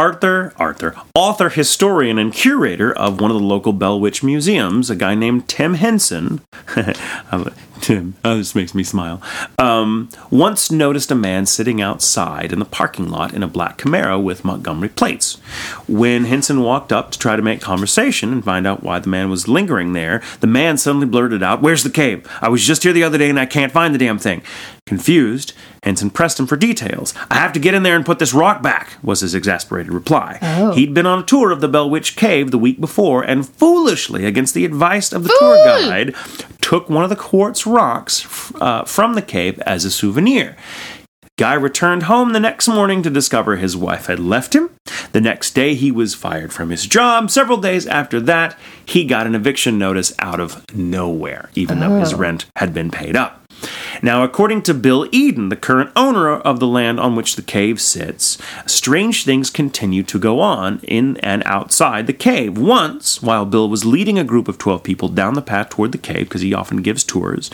Arthur, 0.00 0.54
Arthur, 0.56 0.94
author, 1.14 1.50
historian, 1.50 2.16
and 2.18 2.32
curator 2.32 2.90
of 2.90 3.20
one 3.20 3.30
of 3.30 3.36
the 3.36 3.42
local 3.42 3.74
Bell 3.74 4.00
Witch 4.00 4.22
museums, 4.22 4.88
a 4.88 4.96
guy 4.96 5.14
named 5.14 5.46
Tim 5.46 5.74
Henson. 5.74 6.40
Uh, 7.30 7.50
Tim, 7.90 8.14
oh, 8.24 8.36
this 8.36 8.54
makes 8.54 8.74
me 8.74 8.82
smile. 8.82 9.22
Um, 9.58 10.10
once 10.30 10.70
noticed 10.70 11.10
a 11.10 11.14
man 11.14 11.46
sitting 11.46 11.80
outside 11.80 12.52
in 12.52 12.58
the 12.58 12.64
parking 12.66 13.08
lot 13.08 13.32
in 13.32 13.42
a 13.42 13.48
black 13.48 13.78
Camaro 13.78 14.22
with 14.22 14.44
Montgomery 14.44 14.90
plates. 14.90 15.36
When 15.88 16.26
Henson 16.26 16.60
walked 16.62 16.92
up 16.92 17.10
to 17.12 17.18
try 17.18 17.36
to 17.36 17.42
make 17.42 17.60
conversation 17.62 18.32
and 18.32 18.44
find 18.44 18.66
out 18.66 18.82
why 18.82 18.98
the 18.98 19.08
man 19.08 19.30
was 19.30 19.48
lingering 19.48 19.94
there, 19.94 20.22
the 20.40 20.46
man 20.46 20.76
suddenly 20.76 21.06
blurted 21.06 21.42
out, 21.42 21.62
Where's 21.62 21.82
the 21.82 21.90
cave? 21.90 22.30
I 22.42 22.48
was 22.48 22.66
just 22.66 22.82
here 22.82 22.92
the 22.92 23.04
other 23.04 23.18
day 23.18 23.30
and 23.30 23.40
I 23.40 23.46
can't 23.46 23.72
find 23.72 23.94
the 23.94 23.98
damn 23.98 24.18
thing. 24.18 24.42
Confused, 24.86 25.52
Henson 25.82 26.10
pressed 26.10 26.38
him 26.38 26.46
for 26.46 26.56
details. 26.56 27.14
I 27.30 27.36
have 27.36 27.52
to 27.52 27.60
get 27.60 27.74
in 27.74 27.84
there 27.84 27.96
and 27.96 28.04
put 28.04 28.18
this 28.18 28.34
rock 28.34 28.60
back, 28.60 28.96
was 29.02 29.20
his 29.20 29.34
exasperated 29.34 29.92
reply. 29.92 30.38
Oh. 30.42 30.72
He'd 30.72 30.92
been 30.92 31.06
on 31.06 31.20
a 31.20 31.22
tour 31.22 31.52
of 31.52 31.60
the 31.60 31.68
Bell 31.68 31.88
Witch 31.88 32.16
Cave 32.16 32.50
the 32.50 32.58
week 32.58 32.80
before 32.80 33.22
and 33.22 33.48
foolishly, 33.48 34.26
against 34.26 34.52
the 34.52 34.64
advice 34.64 35.12
of 35.12 35.22
the 35.22 35.34
tour 35.38 35.56
Fool! 35.56 35.64
guide, 35.64 36.14
took 36.70 36.88
one 36.88 37.02
of 37.02 37.10
the 37.10 37.16
quartz 37.16 37.66
rocks 37.66 38.52
uh, 38.60 38.84
from 38.84 39.14
the 39.14 39.22
cave 39.22 39.58
as 39.66 39.84
a 39.84 39.90
souvenir. 39.90 40.54
Guy 41.36 41.54
returned 41.54 42.04
home 42.04 42.32
the 42.32 42.38
next 42.38 42.68
morning 42.68 43.02
to 43.02 43.10
discover 43.10 43.56
his 43.56 43.76
wife 43.76 44.06
had 44.06 44.20
left 44.20 44.54
him. 44.54 44.70
The 45.10 45.20
next 45.20 45.52
day, 45.52 45.74
he 45.74 45.90
was 45.90 46.14
fired 46.14 46.52
from 46.52 46.70
his 46.70 46.86
job. 46.86 47.28
Several 47.28 47.56
days 47.58 47.88
after 47.88 48.20
that, 48.20 48.56
he 48.86 49.04
got 49.04 49.26
an 49.26 49.34
eviction 49.34 49.78
notice 49.78 50.12
out 50.20 50.38
of 50.38 50.64
nowhere, 50.72 51.50
even 51.56 51.80
though 51.80 51.98
his 51.98 52.14
Oh. 52.14 52.18
rent 52.18 52.46
had 52.54 52.72
been 52.72 52.92
paid 52.92 53.16
up. 53.16 53.39
Now, 54.02 54.22
according 54.22 54.62
to 54.62 54.74
Bill 54.74 55.06
Eden, 55.12 55.48
the 55.48 55.56
current 55.56 55.90
owner 55.94 56.30
of 56.30 56.60
the 56.60 56.66
land 56.66 56.98
on 56.98 57.16
which 57.16 57.36
the 57.36 57.42
cave 57.42 57.80
sits, 57.80 58.38
strange 58.66 59.24
things 59.24 59.50
continue 59.50 60.02
to 60.04 60.18
go 60.18 60.40
on 60.40 60.80
in 60.82 61.16
and 61.18 61.42
outside 61.44 62.06
the 62.06 62.12
cave. 62.12 62.56
Once, 62.56 63.22
while 63.22 63.44
Bill 63.44 63.68
was 63.68 63.84
leading 63.84 64.18
a 64.18 64.24
group 64.24 64.48
of 64.48 64.58
12 64.58 64.82
people 64.82 65.08
down 65.08 65.34
the 65.34 65.42
path 65.42 65.70
toward 65.70 65.92
the 65.92 65.98
cave, 65.98 66.28
because 66.28 66.42
he 66.42 66.54
often 66.54 66.82
gives 66.82 67.04
tours, 67.04 67.50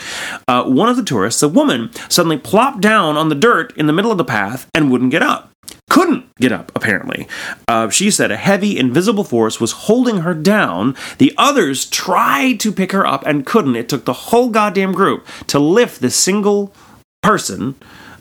uh, 0.47 0.65
one 0.65 0.89
of 0.89 0.97
the 0.97 1.05
tourists, 1.05 1.43
a 1.43 1.49
woman, 1.49 1.91
suddenly 2.09 2.39
plopped 2.39 2.81
down 2.81 3.17
on 3.17 3.29
the 3.29 3.35
dirt 3.35 3.77
in 3.77 3.87
the 3.87 3.93
middle 3.93 4.13
of 4.13 4.19
the 4.19 4.25
path 4.25 4.69
and 4.75 4.91
wouldn't 4.91 5.11
get 5.11 5.23
up 5.23 5.56
couldn't 5.97 6.27
get 6.35 6.53
up, 6.53 6.71
apparently. 6.75 7.27
Uh, 7.67 7.89
she 7.89 8.11
said 8.11 8.31
a 8.31 8.37
heavy, 8.37 8.79
invisible 8.79 9.25
force 9.25 9.59
was 9.59 9.87
holding 9.89 10.19
her 10.19 10.35
down. 10.35 10.95
The 11.17 11.33
others 11.39 11.87
tried 11.89 12.61
to 12.61 12.71
pick 12.71 12.93
her 12.93 13.07
up 13.07 13.25
and 13.25 13.47
couldn't. 13.47 13.77
It 13.77 13.89
took 13.89 14.05
the 14.05 14.13
whole 14.13 14.51
goddamn 14.51 14.93
group 14.93 15.27
to 15.47 15.59
lift 15.59 16.03
this 16.03 16.15
single 16.15 16.75
person 17.23 17.77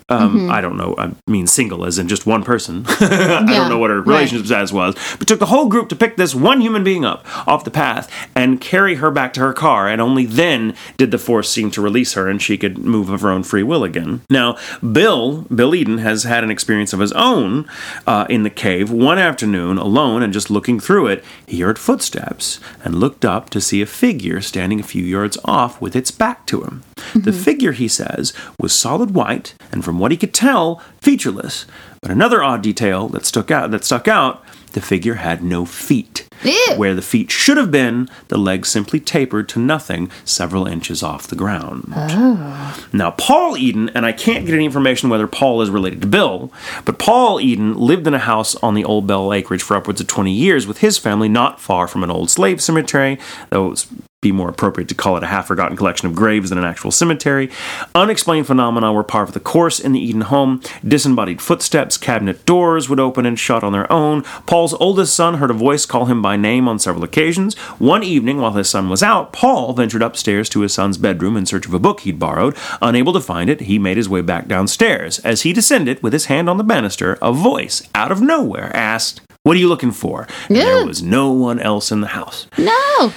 um, 0.07 0.37
mm-hmm. 0.37 0.51
I 0.51 0.61
don't 0.61 0.77
know. 0.77 0.93
I 0.99 1.11
mean, 1.25 1.47
single 1.47 1.83
as 1.83 1.97
in 1.97 2.07
just 2.07 2.27
one 2.27 2.43
person. 2.43 2.85
I 2.87 3.07
yeah, 3.09 3.45
don't 3.45 3.69
know 3.69 3.79
what 3.79 3.89
her 3.89 4.01
relationship 4.01 4.43
right. 4.43 4.67
status 4.67 4.71
was, 4.71 4.95
but 5.17 5.27
took 5.27 5.39
the 5.39 5.47
whole 5.47 5.67
group 5.67 5.89
to 5.89 5.95
pick 5.95 6.15
this 6.15 6.35
one 6.35 6.61
human 6.61 6.83
being 6.83 7.03
up 7.03 7.25
off 7.47 7.63
the 7.63 7.71
path 7.71 8.11
and 8.35 8.61
carry 8.61 8.95
her 8.95 9.09
back 9.09 9.33
to 9.33 9.39
her 9.39 9.51
car. 9.51 9.87
And 9.87 9.99
only 9.99 10.27
then 10.27 10.75
did 10.97 11.09
the 11.09 11.17
force 11.17 11.49
seem 11.49 11.71
to 11.71 11.81
release 11.81 12.13
her 12.13 12.29
and 12.29 12.39
she 12.39 12.55
could 12.55 12.77
move 12.77 13.09
of 13.09 13.21
her 13.21 13.31
own 13.31 13.41
free 13.41 13.63
will 13.63 13.83
again. 13.83 14.21
Now, 14.29 14.57
Bill, 14.79 15.41
Bill 15.43 15.73
Eden, 15.73 15.97
has 15.97 16.21
had 16.23 16.43
an 16.43 16.51
experience 16.51 16.93
of 16.93 16.99
his 16.99 17.11
own 17.13 17.67
uh, 18.05 18.27
in 18.29 18.43
the 18.43 18.51
cave. 18.51 18.91
One 18.91 19.17
afternoon, 19.17 19.79
alone 19.79 20.21
and 20.21 20.31
just 20.31 20.51
looking 20.51 20.79
through 20.79 21.07
it, 21.07 21.23
he 21.47 21.61
heard 21.61 21.79
footsteps 21.79 22.59
and 22.83 22.99
looked 22.99 23.25
up 23.25 23.49
to 23.49 23.61
see 23.61 23.81
a 23.81 23.87
figure 23.87 24.39
standing 24.39 24.79
a 24.79 24.83
few 24.83 25.03
yards 25.03 25.39
off 25.45 25.81
with 25.81 25.95
its 25.95 26.11
back 26.11 26.45
to 26.45 26.61
him. 26.61 26.83
Mm-hmm. 26.97 27.21
The 27.21 27.33
figure, 27.33 27.71
he 27.71 27.87
says, 27.87 28.33
was 28.59 28.73
solid 28.73 29.15
white 29.15 29.55
and 29.71 29.83
from 29.83 29.94
what 29.99 30.11
he 30.11 30.17
could 30.17 30.33
tell, 30.33 30.81
featureless. 31.01 31.65
But 32.01 32.11
another 32.11 32.43
odd 32.43 32.61
detail 32.61 33.07
that 33.09 33.25
stuck 33.25 33.51
out 33.51 33.71
that 33.71 33.83
stuck 33.83 34.07
out, 34.07 34.43
the 34.73 34.81
figure 34.81 35.15
had 35.15 35.43
no 35.43 35.65
feet. 35.65 36.27
Ew. 36.43 36.73
Where 36.75 36.93
the 36.93 37.01
feet 37.01 37.31
should 37.31 37.57
have 37.57 37.71
been, 37.71 38.09
the 38.27 38.37
legs 38.37 38.69
simply 38.69 38.99
tapered 38.99 39.47
to 39.49 39.59
nothing 39.59 40.11
several 40.25 40.67
inches 40.67 41.01
off 41.01 41.27
the 41.27 41.35
ground. 41.35 41.91
Oh. 41.95 42.87
Now, 42.91 43.11
Paul 43.11 43.57
Eden, 43.57 43.89
and 43.95 44.05
I 44.05 44.11
can't 44.11 44.45
get 44.45 44.53
any 44.53 44.65
information 44.65 45.09
whether 45.09 45.27
Paul 45.27 45.61
is 45.61 45.69
related 45.69 46.01
to 46.01 46.07
Bill, 46.07 46.51
but 46.83 46.99
Paul 46.99 47.39
Eden 47.39 47.75
lived 47.75 48.05
in 48.05 48.13
a 48.13 48.19
house 48.19 48.55
on 48.57 48.75
the 48.75 48.83
Old 48.83 49.07
Bell 49.07 49.33
acreage 49.33 49.63
for 49.63 49.77
upwards 49.77 50.01
of 50.01 50.07
20 50.07 50.31
years 50.31 50.67
with 50.67 50.79
his 50.79 50.97
family 50.97 51.29
not 51.29 51.59
far 51.61 51.87
from 51.87 52.03
an 52.03 52.11
old 52.11 52.29
slave 52.29 52.61
cemetery, 52.61 53.17
though 53.49 53.67
it 53.67 53.69
was 53.69 53.87
be 54.25 54.31
more 54.31 54.49
appropriate 54.49 54.89
to 54.89 54.95
call 54.95 55.17
it 55.17 55.23
a 55.23 55.27
half 55.27 55.45
forgotten 55.45 55.77
collection 55.77 56.07
of 56.07 56.15
graves 56.15 56.49
than 56.49 56.57
an 56.57 56.65
actual 56.65 56.89
cemetery. 56.89 57.51
Unexplained 57.93 58.47
phenomena 58.47 58.91
were 58.91 59.03
par 59.03 59.27
for 59.27 59.31
the 59.31 59.39
course 59.39 59.79
in 59.79 59.91
the 59.91 59.99
Eden 59.99 60.21
home. 60.21 60.61
Disembodied 60.83 61.43
footsteps, 61.43 61.95
cabinet 61.95 62.43
doors 62.43 62.89
would 62.89 62.99
open 62.99 63.27
and 63.27 63.39
shut 63.39 63.63
on 63.63 63.71
their 63.71 63.91
own. 63.93 64.23
Paul's 64.47 64.73
oldest 64.75 65.15
son 65.15 65.35
heard 65.35 65.51
a 65.51 65.53
voice 65.53 65.85
call 65.85 66.05
him 66.05 66.23
by 66.23 66.37
name 66.37 66.67
on 66.67 66.79
several 66.79 67.03
occasions. 67.03 67.55
One 67.77 68.01
evening, 68.03 68.39
while 68.41 68.53
his 68.53 68.67
son 68.67 68.89
was 68.89 69.03
out, 69.03 69.31
Paul 69.31 69.73
ventured 69.73 70.01
upstairs 70.01 70.49
to 70.49 70.61
his 70.61 70.73
son's 70.73 70.97
bedroom 70.97 71.37
in 71.37 71.45
search 71.45 71.67
of 71.67 71.73
a 71.75 71.79
book 71.79 71.99
he'd 71.99 72.17
borrowed. 72.17 72.55
Unable 72.81 73.13
to 73.13 73.21
find 73.21 73.47
it, 73.47 73.61
he 73.61 73.77
made 73.77 73.97
his 73.97 74.09
way 74.09 74.21
back 74.21 74.47
downstairs. 74.47 75.19
As 75.19 75.43
he 75.43 75.53
descended, 75.53 76.01
with 76.01 76.13
his 76.13 76.25
hand 76.25 76.49
on 76.49 76.57
the 76.57 76.63
banister, 76.63 77.19
a 77.21 77.31
voice 77.31 77.87
out 77.93 78.11
of 78.11 78.21
nowhere 78.21 78.75
asked, 78.75 79.21
What 79.43 79.55
are 79.55 79.59
you 79.59 79.69
looking 79.69 79.91
for? 79.91 80.27
Yeah. 80.49 80.63
There 80.63 80.87
was 80.87 81.03
no 81.03 81.31
one 81.31 81.59
else 81.59 81.91
in 81.91 82.01
the 82.01 82.07
house. 82.07 82.47
No. 82.57 83.13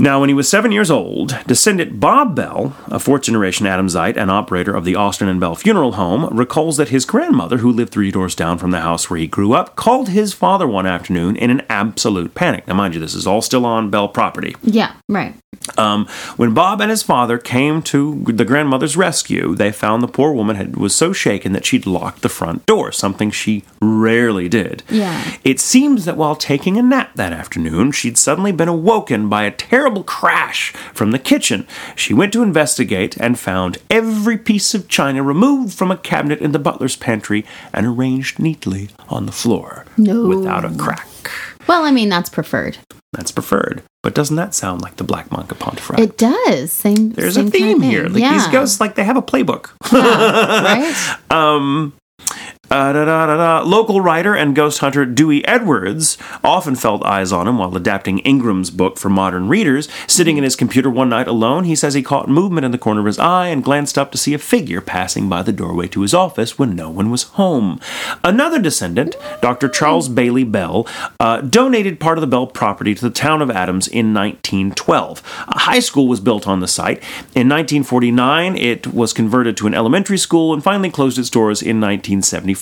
Now, 0.00 0.18
when 0.18 0.30
he 0.30 0.34
was 0.34 0.48
seven 0.48 0.72
years 0.72 0.90
old, 0.90 1.36
descendant 1.46 2.00
Bob 2.00 2.34
Bell, 2.34 2.74
a 2.86 2.98
fourth 2.98 3.20
generation 3.20 3.66
Adamsite 3.66 4.16
and 4.16 4.30
operator 4.30 4.74
of 4.74 4.86
the 4.86 4.94
Austin 4.94 5.28
and 5.28 5.38
Bell 5.38 5.54
Funeral 5.54 5.92
Home, 5.92 6.34
recalls 6.34 6.78
that 6.78 6.88
his 6.88 7.04
grandmother, 7.04 7.58
who 7.58 7.70
lived 7.70 7.92
three 7.92 8.10
doors 8.10 8.34
down 8.34 8.56
from 8.56 8.70
the 8.70 8.80
house 8.80 9.10
where 9.10 9.20
he 9.20 9.26
grew 9.26 9.52
up, 9.52 9.76
called 9.76 10.08
his 10.08 10.32
father 10.32 10.66
one 10.66 10.86
afternoon 10.86 11.36
in 11.36 11.50
an 11.50 11.60
absolute 11.68 12.34
panic. 12.34 12.66
Now, 12.66 12.76
mind 12.76 12.94
you, 12.94 13.00
this 13.00 13.14
is 13.14 13.26
all 13.26 13.42
still 13.42 13.66
on 13.66 13.90
Bell 13.90 14.08
property. 14.08 14.56
Yeah, 14.62 14.94
right. 15.06 15.34
Um, 15.76 16.06
when 16.36 16.54
Bob 16.54 16.80
and 16.80 16.90
his 16.90 17.02
father 17.02 17.36
came 17.36 17.82
to 17.82 18.24
the 18.24 18.44
grandmother's 18.44 18.96
rescue, 18.96 19.54
they 19.54 19.70
found 19.70 20.02
the 20.02 20.08
poor 20.08 20.32
woman 20.32 20.56
had, 20.56 20.76
was 20.76 20.94
so 20.94 21.12
shaken 21.12 21.52
that 21.52 21.66
she'd 21.66 21.86
locked 21.86 22.22
the 22.22 22.28
front 22.28 22.64
door, 22.66 22.92
something 22.92 23.30
she 23.30 23.64
rarely 23.82 24.48
did. 24.48 24.82
Yeah. 24.88 25.36
It 25.44 25.60
seems 25.60 26.06
that 26.06 26.16
while 26.16 26.34
taking 26.34 26.78
a 26.78 26.82
nap 26.82 27.12
that 27.16 27.32
afternoon, 27.32 27.92
she'd 27.92 28.16
suddenly 28.16 28.52
been 28.52 28.68
awoken 28.68 29.28
by 29.28 29.44
a 29.44 29.50
terrible 29.50 29.89
crash 30.04 30.72
from 30.94 31.10
the 31.10 31.18
kitchen. 31.18 31.66
She 31.96 32.14
went 32.14 32.32
to 32.32 32.42
investigate 32.42 33.16
and 33.16 33.38
found 33.38 33.78
every 33.90 34.38
piece 34.38 34.74
of 34.74 34.88
china 34.88 35.22
removed 35.22 35.74
from 35.74 35.90
a 35.90 35.96
cabinet 35.96 36.40
in 36.40 36.52
the 36.52 36.58
butler's 36.58 36.96
pantry 36.96 37.44
and 37.72 37.86
arranged 37.86 38.38
neatly 38.38 38.90
on 39.08 39.26
the 39.26 39.32
floor 39.32 39.84
no. 39.96 40.26
without 40.26 40.64
a 40.64 40.76
crack. 40.76 41.08
Well, 41.66 41.84
I 41.84 41.90
mean, 41.90 42.08
that's 42.08 42.30
preferred. 42.30 42.78
That's 43.12 43.32
preferred. 43.32 43.82
But 44.02 44.14
doesn't 44.14 44.36
that 44.36 44.54
sound 44.54 44.80
like 44.82 44.96
the 44.96 45.04
Black 45.04 45.30
Monk 45.30 45.50
of 45.50 45.58
Pontefract? 45.58 46.00
It 46.00 46.16
does. 46.16 46.72
Same. 46.72 47.10
There's 47.10 47.34
same 47.34 47.48
a 47.48 47.50
theme 47.50 47.82
here. 47.82 48.08
Like 48.08 48.22
yeah. 48.22 48.32
these 48.32 48.46
ghosts, 48.46 48.80
like 48.80 48.94
they 48.94 49.04
have 49.04 49.16
a 49.16 49.22
playbook. 49.22 49.70
Yeah, 49.92 50.62
right. 51.30 51.30
um, 51.30 51.92
uh, 52.70 52.92
da, 52.92 53.04
da, 53.04 53.26
da, 53.26 53.60
Local 53.62 54.00
writer 54.00 54.32
and 54.34 54.54
ghost 54.54 54.78
hunter 54.78 55.04
Dewey 55.04 55.44
Edwards 55.44 56.16
often 56.44 56.76
felt 56.76 57.04
eyes 57.04 57.32
on 57.32 57.48
him 57.48 57.58
while 57.58 57.76
adapting 57.76 58.20
Ingram's 58.20 58.70
book 58.70 58.96
for 58.96 59.08
modern 59.08 59.48
readers. 59.48 59.88
Sitting 60.06 60.36
in 60.36 60.44
his 60.44 60.54
computer 60.54 60.88
one 60.88 61.08
night 61.08 61.26
alone, 61.26 61.64
he 61.64 61.74
says 61.74 61.94
he 61.94 62.02
caught 62.02 62.28
movement 62.28 62.64
in 62.64 62.70
the 62.70 62.78
corner 62.78 63.00
of 63.00 63.06
his 63.06 63.18
eye 63.18 63.48
and 63.48 63.64
glanced 63.64 63.98
up 63.98 64.12
to 64.12 64.18
see 64.18 64.34
a 64.34 64.38
figure 64.38 64.80
passing 64.80 65.28
by 65.28 65.42
the 65.42 65.52
doorway 65.52 65.88
to 65.88 66.02
his 66.02 66.14
office 66.14 66.60
when 66.60 66.76
no 66.76 66.88
one 66.88 67.10
was 67.10 67.24
home. 67.24 67.80
Another 68.22 68.60
descendant, 68.60 69.16
Dr. 69.42 69.68
Charles 69.68 70.08
Bailey 70.08 70.44
Bell, 70.44 70.86
uh, 71.18 71.40
donated 71.40 71.98
part 71.98 72.18
of 72.18 72.22
the 72.22 72.28
Bell 72.28 72.46
property 72.46 72.94
to 72.94 73.02
the 73.02 73.10
town 73.10 73.42
of 73.42 73.50
Adams 73.50 73.88
in 73.88 74.14
1912. 74.14 75.22
A 75.48 75.58
high 75.58 75.80
school 75.80 76.06
was 76.06 76.20
built 76.20 76.46
on 76.46 76.60
the 76.60 76.68
site. 76.68 76.98
In 77.34 77.48
1949, 77.48 78.56
it 78.56 78.86
was 78.94 79.12
converted 79.12 79.56
to 79.56 79.66
an 79.66 79.74
elementary 79.74 80.18
school 80.18 80.54
and 80.54 80.62
finally 80.62 80.90
closed 80.90 81.18
its 81.18 81.30
doors 81.30 81.62
in 81.62 81.80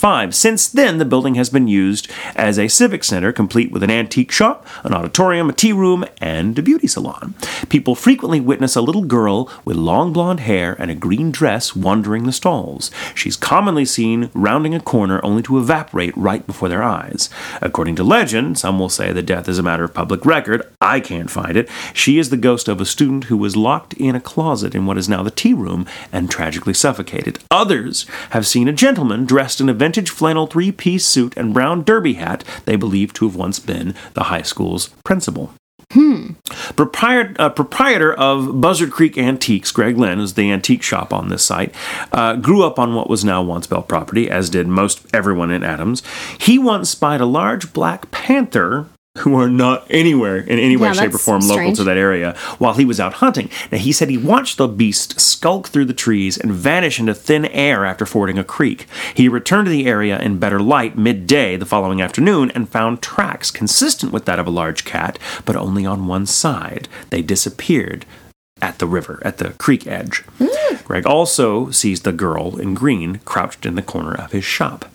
1975. 0.03 0.35
Since 0.35 0.69
then, 0.69 0.99
the 0.99 1.05
building 1.05 1.35
has 1.35 1.51
been 1.51 1.67
used 1.67 2.09
as 2.37 2.59
a 2.59 2.69
civic 2.69 3.03
center, 3.03 3.33
complete 3.33 3.73
with 3.73 3.83
an 3.83 3.91
antique 3.91 4.31
shop, 4.31 4.67
an 4.85 4.95
auditorium, 4.95 5.49
a 5.49 5.53
tea 5.53 5.73
room, 5.73 6.05
and 6.21 6.59
a 6.59 6.63
beauty 6.63 6.87
salon. 6.87 7.35
People 7.69 7.95
frequently 7.95 8.41
witness 8.41 8.77
a 8.77 8.81
little 8.81 9.03
girl 9.03 9.51
with 9.65 9.77
long 9.77 10.13
blonde 10.13 10.41
hair 10.41 10.77
and 10.79 10.91
a 10.91 10.95
green 10.95 11.31
dress 11.33 11.75
wandering 11.75 12.25
the 12.25 12.33
stalls. 12.33 12.91
She's 13.15 13.37
commonly 13.37 13.85
seen 13.85 14.31
rounding 14.35 14.75
a 14.75 14.81
corner 14.81 15.21
only 15.25 15.43
to 15.43 15.59
evaporate 15.59 16.17
right 16.17 16.47
before 16.47 16.69
their 16.69 16.83
eyes. 16.83 17.29
According 17.61 17.97
to 17.97 18.05
legend, 18.05 18.59
some 18.59 18.79
will 18.79 18.89
say 18.89 19.13
the 19.13 19.23
death 19.23 19.49
is 19.49 19.59
a 19.59 19.63
matter 19.63 19.85
of 19.85 19.95
public 19.95 20.25
record. 20.25 20.63
I 20.81 21.01
can't 21.01 21.31
find 21.31 21.57
it. 21.57 21.69
She 21.93 22.19
is 22.19 22.31
the 22.31 22.37
ghost 22.37 22.69
of 22.69 22.81
a 22.81 22.87
student 22.87 23.25
who 23.25 23.37
was 23.37 23.57
locked 23.57 23.95
in 23.95 24.15
a 24.15 24.21
closet 24.21 24.75
in 24.75 24.87
what 24.87 24.99
is 24.99 25.09
now 25.09 25.23
the 25.23 25.31
tea 25.31 25.55
room 25.55 25.87
and 26.13 26.31
tragically 26.31 26.75
suffocated. 26.75 27.41
Others 27.51 28.07
have 28.31 28.47
seen 28.47 28.69
a 28.69 28.73
gentleman 28.73 29.25
dressed 29.25 29.61
in 29.61 29.69
a 29.69 29.75
vintage 29.89 30.11
flannel 30.11 30.47
three 30.47 30.71
piece 30.71 31.07
suit 31.07 31.35
and 31.35 31.55
brown 31.55 31.83
derby 31.83 32.13
hat 32.13 32.45
they 32.67 32.77
believe 32.77 33.11
to 33.15 33.25
have 33.25 33.35
once 33.35 33.59
been 33.59 33.95
the 34.13 34.25
high 34.25 34.43
school's 34.43 34.89
principal. 35.03 35.55
Hmm. 35.93 36.33
Proprietor, 36.77 37.35
uh, 37.39 37.49
proprietor 37.49 38.13
of 38.13 38.61
Buzzard 38.61 38.91
Creek 38.91 39.17
Antiques, 39.17 39.73
Greg 39.73 39.97
Lynn, 39.97 40.21
is 40.21 40.35
the 40.35 40.53
antique 40.53 40.83
shop 40.83 41.15
on 41.15 41.31
this 41.31 41.43
site, 41.43 41.75
uh, 42.13 42.37
grew 42.37 42.63
up 42.63 42.79
on 42.79 42.95
what 42.95 43.09
was 43.09 43.25
now 43.25 43.41
once 43.41 43.67
Bell 43.67 43.81
property, 43.81 44.31
as 44.31 44.51
did 44.51 44.69
most 44.69 45.07
everyone 45.15 45.51
in 45.51 45.65
Adams. 45.65 46.03
He 46.39 46.59
once 46.59 46.91
spied 46.91 47.23
a 47.23 47.27
large 47.27 47.73
black 47.73 48.11
panther 48.11 48.85
who 49.19 49.39
are 49.39 49.49
not 49.49 49.87
anywhere 49.91 50.37
in 50.39 50.59
any 50.59 50.77
way, 50.77 50.89
Yeah, 50.89 50.95
shape, 50.95 51.15
or 51.15 51.19
form 51.19 51.43
local 51.43 51.73
to 51.75 51.85
that 51.85 51.97
area 51.97 52.35
while 52.59 52.75
he 52.75 52.85
was 52.85 53.01
out 53.01 53.15
hunting. 53.15 53.51
Now, 53.71 53.79
he 53.79 53.93
said 53.93 54.11
he 54.11 54.19
watched 54.19 54.59
the 54.59 54.69
beast 54.69 55.21
skulk 55.21 55.69
through 55.69 55.87
the 55.87 55.95
trees 55.95 56.39
and 56.39 56.53
vanish 56.53 56.99
into 56.99 57.15
thin 57.15 57.47
air 57.47 57.85
after 57.85 58.07
fording 58.07 58.39
a 58.39 58.45
creek. 58.45 58.87
He 59.15 59.29
returned 59.29 59.67
to 59.67 59.71
the 59.71 59.87
area 59.87 60.19
in 60.19 60.39
better 60.39 60.61
light 60.61 60.97
midday 60.97 61.57
the 61.57 61.67
following 61.67 62.01
afternoon 62.01 62.51
and 62.53 62.69
found 62.69 63.03
tracks 63.03 63.51
consistent 63.51 64.13
with 64.13 64.25
that 64.25 64.39
of 64.39 64.47
a 64.47 64.51
large 64.51 64.85
cat, 64.85 65.19
but 65.45 65.57
only 65.57 65.85
on 65.85 66.07
one 66.07 66.27
side. 66.27 66.89
They 67.11 67.23
disappeared 67.23 68.05
at 68.61 68.79
the 68.79 68.87
river, 68.87 69.23
at 69.25 69.39
the 69.39 69.51
creek 69.51 69.87
edge. 69.87 70.21
Hmm. 70.39 70.77
Greg 70.85 71.07
also 71.07 71.71
sees 71.71 72.01
the 72.01 72.13
girl 72.13 72.59
in 72.59 72.75
green 72.75 73.21
crouched 73.25 73.67
in 73.67 73.75
the 73.75 73.83
corner 73.83 74.15
of 74.15 74.33
his 74.33 74.45
shop. 74.45 74.87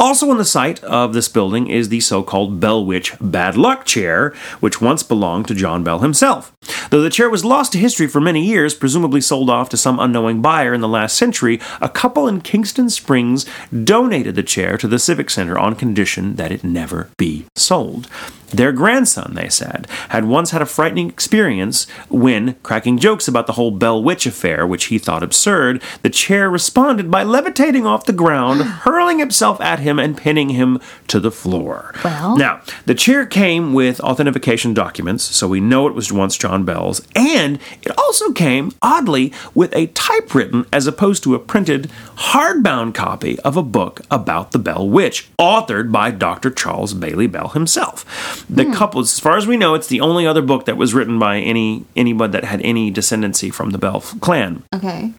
Also 0.00 0.30
on 0.30 0.38
the 0.38 0.46
site 0.46 0.82
of 0.82 1.12
this 1.12 1.28
building 1.28 1.66
is 1.68 1.90
the 1.90 2.00
so-called 2.00 2.58
Bell 2.58 2.82
Witch 2.82 3.12
Bad 3.20 3.58
Luck 3.58 3.84
Chair, 3.84 4.30
which 4.58 4.80
once 4.80 5.02
belonged 5.02 5.46
to 5.48 5.54
John 5.54 5.84
Bell 5.84 5.98
himself. 5.98 6.56
Though 6.88 7.02
the 7.02 7.10
chair 7.10 7.28
was 7.28 7.44
lost 7.44 7.72
to 7.72 7.78
history 7.78 8.06
for 8.06 8.18
many 8.18 8.42
years, 8.42 8.72
presumably 8.74 9.20
sold 9.20 9.50
off 9.50 9.68
to 9.68 9.76
some 9.76 10.00
unknowing 10.00 10.40
buyer 10.40 10.72
in 10.72 10.80
the 10.80 10.88
last 10.88 11.18
century, 11.18 11.60
a 11.82 11.88
couple 11.90 12.26
in 12.26 12.40
Kingston 12.40 12.88
Springs 12.88 13.44
donated 13.84 14.36
the 14.36 14.42
chair 14.42 14.78
to 14.78 14.88
the 14.88 14.98
Civic 14.98 15.28
Center 15.28 15.58
on 15.58 15.76
condition 15.76 16.36
that 16.36 16.50
it 16.50 16.64
never 16.64 17.10
be 17.18 17.44
sold. 17.54 18.08
Their 18.50 18.72
grandson, 18.72 19.34
they 19.34 19.48
said, 19.48 19.86
had 20.10 20.24
once 20.24 20.50
had 20.50 20.62
a 20.62 20.66
frightening 20.66 21.08
experience 21.08 21.88
when, 22.08 22.54
cracking 22.62 22.98
jokes 22.98 23.28
about 23.28 23.46
the 23.46 23.54
whole 23.54 23.70
Bell 23.70 24.02
Witch 24.02 24.26
affair, 24.26 24.66
which 24.66 24.86
he 24.86 24.98
thought 24.98 25.22
absurd, 25.22 25.82
the 26.02 26.10
chair 26.10 26.50
responded 26.50 27.10
by 27.10 27.22
levitating 27.22 27.86
off 27.86 28.06
the 28.06 28.12
ground, 28.12 28.62
hurling 28.84 29.20
itself 29.20 29.60
at 29.60 29.78
him, 29.78 29.98
and 29.98 30.16
pinning 30.16 30.50
him 30.50 30.80
to 31.06 31.20
the 31.20 31.30
floor. 31.30 31.94
Well. 32.04 32.36
Now, 32.36 32.60
the 32.86 32.94
chair 32.94 33.24
came 33.24 33.72
with 33.72 34.00
authentication 34.00 34.74
documents, 34.74 35.24
so 35.24 35.48
we 35.48 35.60
know 35.60 35.86
it 35.86 35.94
was 35.94 36.12
once 36.12 36.36
John 36.36 36.64
Bell's, 36.64 37.06
and 37.14 37.58
it 37.82 37.96
also 37.98 38.32
came, 38.32 38.72
oddly, 38.82 39.32
with 39.54 39.74
a 39.74 39.86
typewritten 39.88 40.66
as 40.72 40.86
opposed 40.86 41.22
to 41.24 41.34
a 41.34 41.38
printed 41.38 41.90
hardbound 42.16 42.94
copy 42.94 43.38
of 43.40 43.56
a 43.56 43.62
book 43.62 44.00
about 44.10 44.52
the 44.52 44.58
Bell 44.58 44.88
Witch, 44.88 45.28
authored 45.38 45.92
by 45.92 46.10
Dr. 46.10 46.50
Charles 46.50 46.94
Bailey 46.94 47.26
Bell 47.26 47.48
himself. 47.48 48.39
The 48.48 48.64
hmm. 48.64 48.72
couple, 48.72 49.00
as 49.00 49.18
far 49.18 49.36
as 49.36 49.46
we 49.46 49.56
know, 49.56 49.74
it's 49.74 49.88
the 49.88 50.00
only 50.00 50.26
other 50.26 50.42
book 50.42 50.64
that 50.66 50.76
was 50.76 50.94
written 50.94 51.18
by 51.18 51.38
any 51.38 51.84
anybody 51.96 52.32
that 52.32 52.44
had 52.44 52.60
any 52.62 52.92
descendancy 52.92 53.52
from 53.52 53.70
the 53.70 53.78
Bell 53.78 54.00
clan. 54.00 54.62
Okay. 54.74 55.12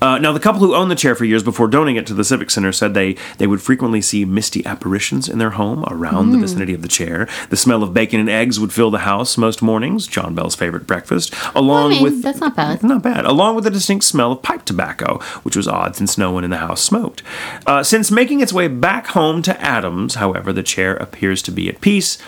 Uh, 0.00 0.18
now, 0.18 0.32
the 0.32 0.40
couple 0.40 0.60
who 0.60 0.74
owned 0.74 0.90
the 0.90 0.96
chair 0.96 1.14
for 1.14 1.24
years 1.24 1.42
before 1.42 1.68
donating 1.68 1.96
it 1.96 2.06
to 2.06 2.14
the 2.14 2.24
Civic 2.24 2.50
Center 2.50 2.72
said 2.72 2.94
they, 2.94 3.16
they 3.38 3.46
would 3.46 3.62
frequently 3.62 4.00
see 4.00 4.24
misty 4.24 4.64
apparitions 4.66 5.28
in 5.28 5.38
their 5.38 5.50
home 5.50 5.84
around 5.88 6.30
the 6.30 6.38
vicinity 6.38 6.74
of 6.74 6.82
the 6.82 6.88
chair. 6.88 7.28
The 7.50 7.56
smell 7.56 7.82
of 7.82 7.94
bacon 7.94 8.20
and 8.20 8.30
eggs 8.30 8.58
would 8.58 8.72
fill 8.72 8.90
the 8.90 9.00
house 9.00 9.36
most 9.36 9.62
mornings, 9.62 10.06
John 10.06 10.34
Bell's 10.34 10.54
favorite 10.54 10.86
breakfast, 10.86 11.34
along 11.54 11.92
I 11.92 11.94
mean, 11.94 12.02
with 12.02 12.22
that's 12.22 12.40
not 12.40 12.56
bad. 12.56 12.82
not 12.82 13.02
bad. 13.02 13.24
Along 13.24 13.54
with 13.54 13.66
a 13.66 13.70
distinct 13.70 14.04
smell 14.04 14.32
of 14.32 14.42
pipe 14.42 14.64
tobacco, 14.64 15.18
which 15.42 15.56
was 15.56 15.68
odd 15.68 15.96
since 15.96 16.18
no 16.18 16.30
one 16.30 16.44
in 16.44 16.50
the 16.50 16.58
house 16.58 16.82
smoked. 16.82 17.22
Uh, 17.66 17.82
since 17.82 18.10
making 18.10 18.40
its 18.40 18.52
way 18.52 18.68
back 18.68 19.08
home 19.08 19.42
to 19.42 19.60
Adams, 19.60 20.16
however, 20.16 20.52
the 20.52 20.62
chair 20.62 20.96
appears 20.96 21.42
to 21.42 21.50
be 21.50 21.68
at 21.68 21.80
peace, 21.80 22.18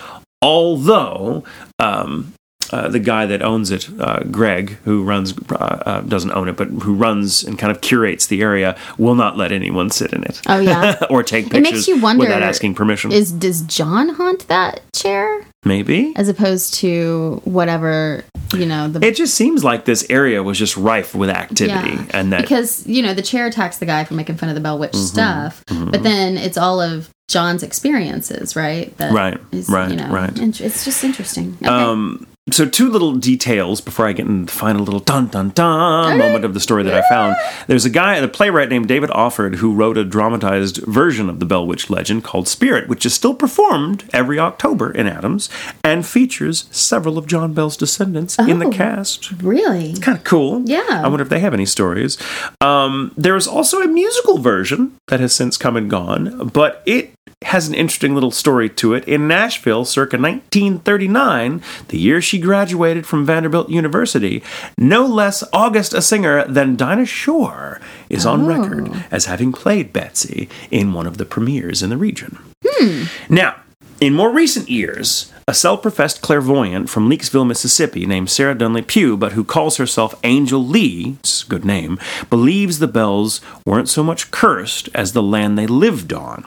although. 0.41 1.43
Um, 1.79 2.33
uh, 2.71 2.87
the 2.89 2.99
guy 2.99 3.25
that 3.25 3.41
owns 3.41 3.71
it, 3.71 3.87
uh, 3.99 4.19
Greg, 4.31 4.77
who 4.85 5.03
runs, 5.03 5.33
uh, 5.51 5.53
uh, 5.55 6.01
doesn't 6.01 6.31
own 6.31 6.47
it, 6.49 6.57
but 6.57 6.67
who 6.69 6.93
runs 6.95 7.43
and 7.43 7.57
kind 7.59 7.71
of 7.71 7.81
curates 7.81 8.27
the 8.27 8.41
area, 8.41 8.77
will 8.97 9.15
not 9.15 9.37
let 9.37 9.51
anyone 9.51 9.89
sit 9.89 10.13
in 10.13 10.23
it. 10.23 10.41
Oh, 10.47 10.59
yeah. 10.59 10.95
or 11.09 11.23
take 11.23 11.45
pictures. 11.51 11.67
It 11.67 11.73
makes 11.73 11.87
you 11.87 11.99
wonder 12.01 12.25
without 12.25 12.41
asking 12.41 12.75
permission. 12.75 13.11
Is 13.11 13.31
does 13.31 13.61
John 13.63 14.09
haunt 14.09 14.47
that 14.47 14.81
chair 14.93 15.45
Maybe. 15.63 16.13
as 16.15 16.27
opposed 16.29 16.73
to 16.75 17.41
whatever 17.45 18.23
you 18.53 18.65
know 18.65 18.87
the 18.87 19.05
It 19.05 19.15
just 19.15 19.33
seems 19.33 19.63
like 19.63 19.85
this 19.85 20.05
area 20.09 20.41
was 20.43 20.57
just 20.59 20.77
rife 20.77 21.15
with 21.15 21.29
activity, 21.29 21.97
and 22.11 22.31
that 22.31 22.41
because 22.41 22.85
you 22.87 23.01
know 23.01 23.13
the 23.13 23.21
chair 23.23 23.47
attacks 23.47 23.79
the 23.79 23.85
guy 23.85 24.03
for 24.03 24.13
making 24.13 24.37
fun 24.37 24.49
of 24.49 24.55
the 24.55 24.61
Bell 24.61 24.77
Witch 24.79 24.91
Mm-hmm. 24.91 25.05
stuff, 25.05 25.63
but 25.67 26.03
then 26.03 26.37
it's 26.37 26.57
all 26.57 26.79
of 26.81 27.09
John's 27.27 27.63
experiences, 27.63 28.55
right? 28.55 28.95
That 28.97 29.11
Right, 29.11 29.39
is, 29.51 29.67
right, 29.69 29.89
you 29.89 29.97
know, 29.97 30.09
right. 30.09 30.37
int- 30.37 30.61
It's 30.61 30.85
just 30.85 31.03
interesting. 31.03 31.57
Okay. 31.61 31.65
Um, 31.67 32.27
so 32.51 32.63
two 32.69 32.91
little 32.91 33.13
details 33.15 33.81
before 33.81 34.05
I 34.05 34.13
get 34.13 34.27
into 34.27 34.45
the 34.45 34.51
final 34.51 34.83
little 34.85 34.99
dun 34.99 35.27
dun 35.29 35.49
dun 35.49 36.19
moment 36.19 36.45
of 36.45 36.53
the 36.53 36.59
story 36.59 36.83
that 36.83 36.93
I 36.93 37.01
found. 37.09 37.35
There's 37.65 37.85
a 37.85 37.89
guy, 37.89 38.17
a 38.17 38.27
playwright 38.27 38.69
named 38.69 38.87
David 38.87 39.09
Offord, 39.09 39.55
who 39.55 39.73
wrote 39.73 39.97
a 39.97 40.03
dramatized 40.05 40.77
version 40.85 41.27
of 41.27 41.39
the 41.39 41.45
Bell 41.47 41.65
Witch 41.65 41.89
legend 41.89 42.23
called 42.23 42.47
Spirit, 42.47 42.87
which 42.87 43.03
is 43.03 43.15
still 43.15 43.33
performed 43.33 44.07
every 44.13 44.37
October 44.37 44.91
in 44.91 45.07
Adams 45.07 45.49
and 45.83 46.05
features 46.05 46.65
several 46.69 47.17
of 47.17 47.25
John 47.25 47.53
Bell's 47.53 47.75
descendants 47.77 48.37
in 48.37 48.59
the 48.59 48.67
Oh. 48.67 48.71
cast. 48.71 49.31
really? 49.41 49.89
It's 49.89 49.99
kind 49.99 50.15
of 50.17 50.23
cool. 50.23 50.61
Yeah. 50.65 50.83
I 51.03 51.07
wonder 51.07 51.23
if 51.23 51.29
they 51.29 51.39
have 51.39 51.53
any 51.55 51.65
stories. 51.65 52.15
Um, 52.61 53.11
there 53.17 53.35
is 53.35 53.47
also 53.47 53.81
a 53.81 53.87
musical 53.87 54.37
version 54.37 54.91
that 55.07 55.19
has 55.19 55.33
since 55.33 55.57
come 55.57 55.75
and 55.75 55.89
gone, 55.89 56.51
but 56.53 56.83
it 56.85 57.11
has 57.43 57.67
an 57.67 57.75
interesting 57.75 58.13
little 58.13 58.31
story 58.31 58.69
to 58.69 58.93
it. 58.93 59.07
In 59.07 59.27
Nashville, 59.27 59.85
circa 59.85 60.17
1939, 60.17 61.61
the 61.89 61.99
year 61.99 62.21
she 62.21 62.39
graduated 62.39 63.05
from 63.05 63.25
Vanderbilt 63.25 63.69
University, 63.69 64.41
no 64.77 65.05
less 65.05 65.43
August 65.53 65.93
a 65.93 66.01
singer 66.01 66.45
than 66.45 66.75
Dinah 66.75 67.05
Shore 67.05 67.79
is 68.09 68.25
on 68.25 68.43
oh. 68.43 68.47
record 68.47 69.05
as 69.11 69.25
having 69.25 69.51
played 69.51 69.93
Betsy 69.93 70.49
in 70.71 70.93
one 70.93 71.07
of 71.07 71.17
the 71.17 71.25
premieres 71.25 71.83
in 71.83 71.89
the 71.89 71.97
region. 71.97 72.37
Hmm. 72.65 73.03
Now, 73.29 73.55
in 74.01 74.13
more 74.13 74.31
recent 74.31 74.69
years, 74.69 75.31
a 75.47 75.53
self 75.53 75.81
professed 75.81 76.21
clairvoyant 76.21 76.89
from 76.89 77.09
Leakesville, 77.09 77.47
Mississippi, 77.47 78.05
named 78.05 78.29
Sarah 78.29 78.55
Dunley 78.55 78.85
Pugh, 78.85 79.15
but 79.15 79.33
who 79.33 79.43
calls 79.43 79.77
herself 79.77 80.19
Angel 80.23 80.59
Lee, 80.59 81.17
it's 81.19 81.43
a 81.43 81.47
good 81.47 81.63
name, 81.63 81.99
believes 82.29 82.79
the 82.79 82.87
Bells 82.87 83.41
weren't 83.65 83.87
so 83.87 84.03
much 84.03 84.31
cursed 84.31 84.89
as 84.93 85.13
the 85.13 85.23
land 85.23 85.57
they 85.57 85.67
lived 85.67 86.11
on. 86.11 86.45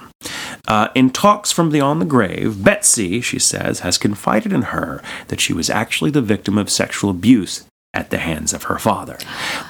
Uh, 0.66 0.88
in 0.94 1.10
talks 1.10 1.50
from 1.50 1.70
beyond 1.70 2.00
the 2.00 2.06
grave, 2.06 2.62
Betsy, 2.62 3.20
she 3.20 3.38
says, 3.38 3.80
has 3.80 3.96
confided 3.96 4.52
in 4.52 4.62
her 4.62 5.02
that 5.28 5.40
she 5.40 5.52
was 5.52 5.70
actually 5.70 6.10
the 6.10 6.20
victim 6.20 6.58
of 6.58 6.68
sexual 6.68 7.10
abuse 7.10 7.64
at 7.94 8.10
the 8.10 8.18
hands 8.18 8.52
of 8.52 8.64
her 8.64 8.78
father. 8.78 9.18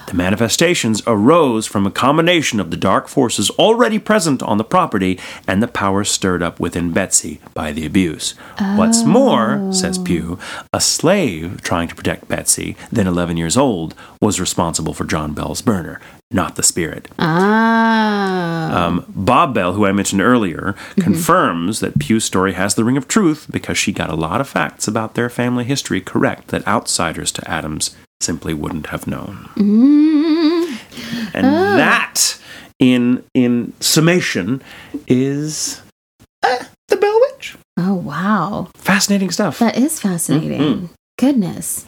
The 0.09 0.15
manifestations 0.15 1.03
arose 1.07 1.67
from 1.67 1.87
a 1.87 1.91
combination 1.91 2.59
of 2.59 2.71
the 2.71 2.77
dark 2.77 3.07
forces 3.07 3.49
already 3.51 4.01
present 4.01 4.43
on 4.43 4.59
the 4.59 4.65
property 4.65 5.21
and 5.47 5.63
the 5.63 5.69
power 5.69 6.03
stirred 6.03 6.43
up 6.43 6.59
within 6.59 6.93
Betsy 6.93 7.41
by 7.55 7.73
the 7.73 7.87
abuse. 7.87 8.33
What's 8.75 9.05
more, 9.05 9.73
says 9.73 9.99
Pugh, 9.99 10.39
a 10.73 10.81
slave 10.81 11.63
trying 11.63 11.87
to 11.89 11.95
protect 11.95 12.29
Betsy, 12.29 12.77
then 12.91 13.07
11 13.07 13.37
years 13.37 13.57
old, 13.57 13.95
was 14.21 14.41
responsible 14.41 14.95
for 14.95 15.05
John 15.05 15.33
Bell's 15.33 15.63
burner, 15.63 16.01
not 16.31 16.57
the 16.57 16.63
spirit. 16.63 17.09
Ah. 17.19 18.87
Um, 18.87 19.05
Bob 19.09 19.55
Bell, 19.55 19.73
who 19.73 19.87
I 19.87 19.93
mentioned 19.93 20.21
earlier, 20.21 20.75
confirms 21.01 21.81
that 21.81 21.99
Pugh's 21.99 22.25
story 22.27 22.53
has 22.53 22.75
the 22.75 22.85
ring 22.85 22.97
of 22.99 23.09
truth 23.09 23.47
because 23.51 23.79
she 23.79 23.93
got 23.93 24.11
a 24.11 24.15
lot 24.17 24.41
of 24.41 24.49
facts 24.49 24.87
about 24.87 25.15
their 25.15 25.31
family 25.31 25.65
history 25.65 26.01
correct 26.01 26.49
that 26.49 26.67
outsiders 26.67 27.33
to 27.33 27.51
Adams 27.51 27.97
simply 28.21 28.53
wouldn't 28.53 28.89
have 28.89 29.07
known. 29.07 29.49
And 31.35 31.45
that, 31.45 32.39
in 32.79 33.25
in 33.35 33.73
summation, 33.81 34.61
is 35.07 35.81
eh, 36.45 36.65
the 36.89 36.97
Bell 36.97 37.21
Witch. 37.33 37.57
oh 37.79 37.95
wow, 37.95 38.69
Fascinating 38.75 39.31
stuff. 39.31 39.59
that 39.61 39.77
is 39.79 40.01
fascinating. 40.01 40.61
Mm-hmm. 40.61 40.87
Goodness. 41.19 41.87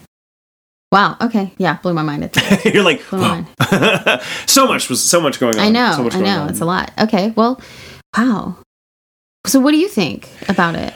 Wow. 0.93 1.17
Okay. 1.21 1.53
Yeah, 1.57 1.79
blew 1.83 1.95
my 1.95 2.03
mind. 2.03 2.31
You're 2.65 2.83
like, 2.83 3.01
so 4.47 4.67
much 4.67 4.89
was 4.89 5.03
so 5.03 5.21
much 5.21 5.39
going 5.39 5.55
on. 5.57 5.61
I 5.61 5.69
know. 5.69 5.93
So 6.11 6.19
I 6.19 6.21
know. 6.21 6.43
on. 6.43 6.51
It's 6.51 6.61
a 6.61 6.65
lot. 6.65 6.91
Okay. 6.99 7.33
Well, 7.37 7.61
wow. 8.17 8.57
So, 9.47 9.61
what 9.61 9.71
do 9.71 9.79
you 9.79 9.89
think 9.89 10.29
about 10.49 10.75
it? 10.75 10.93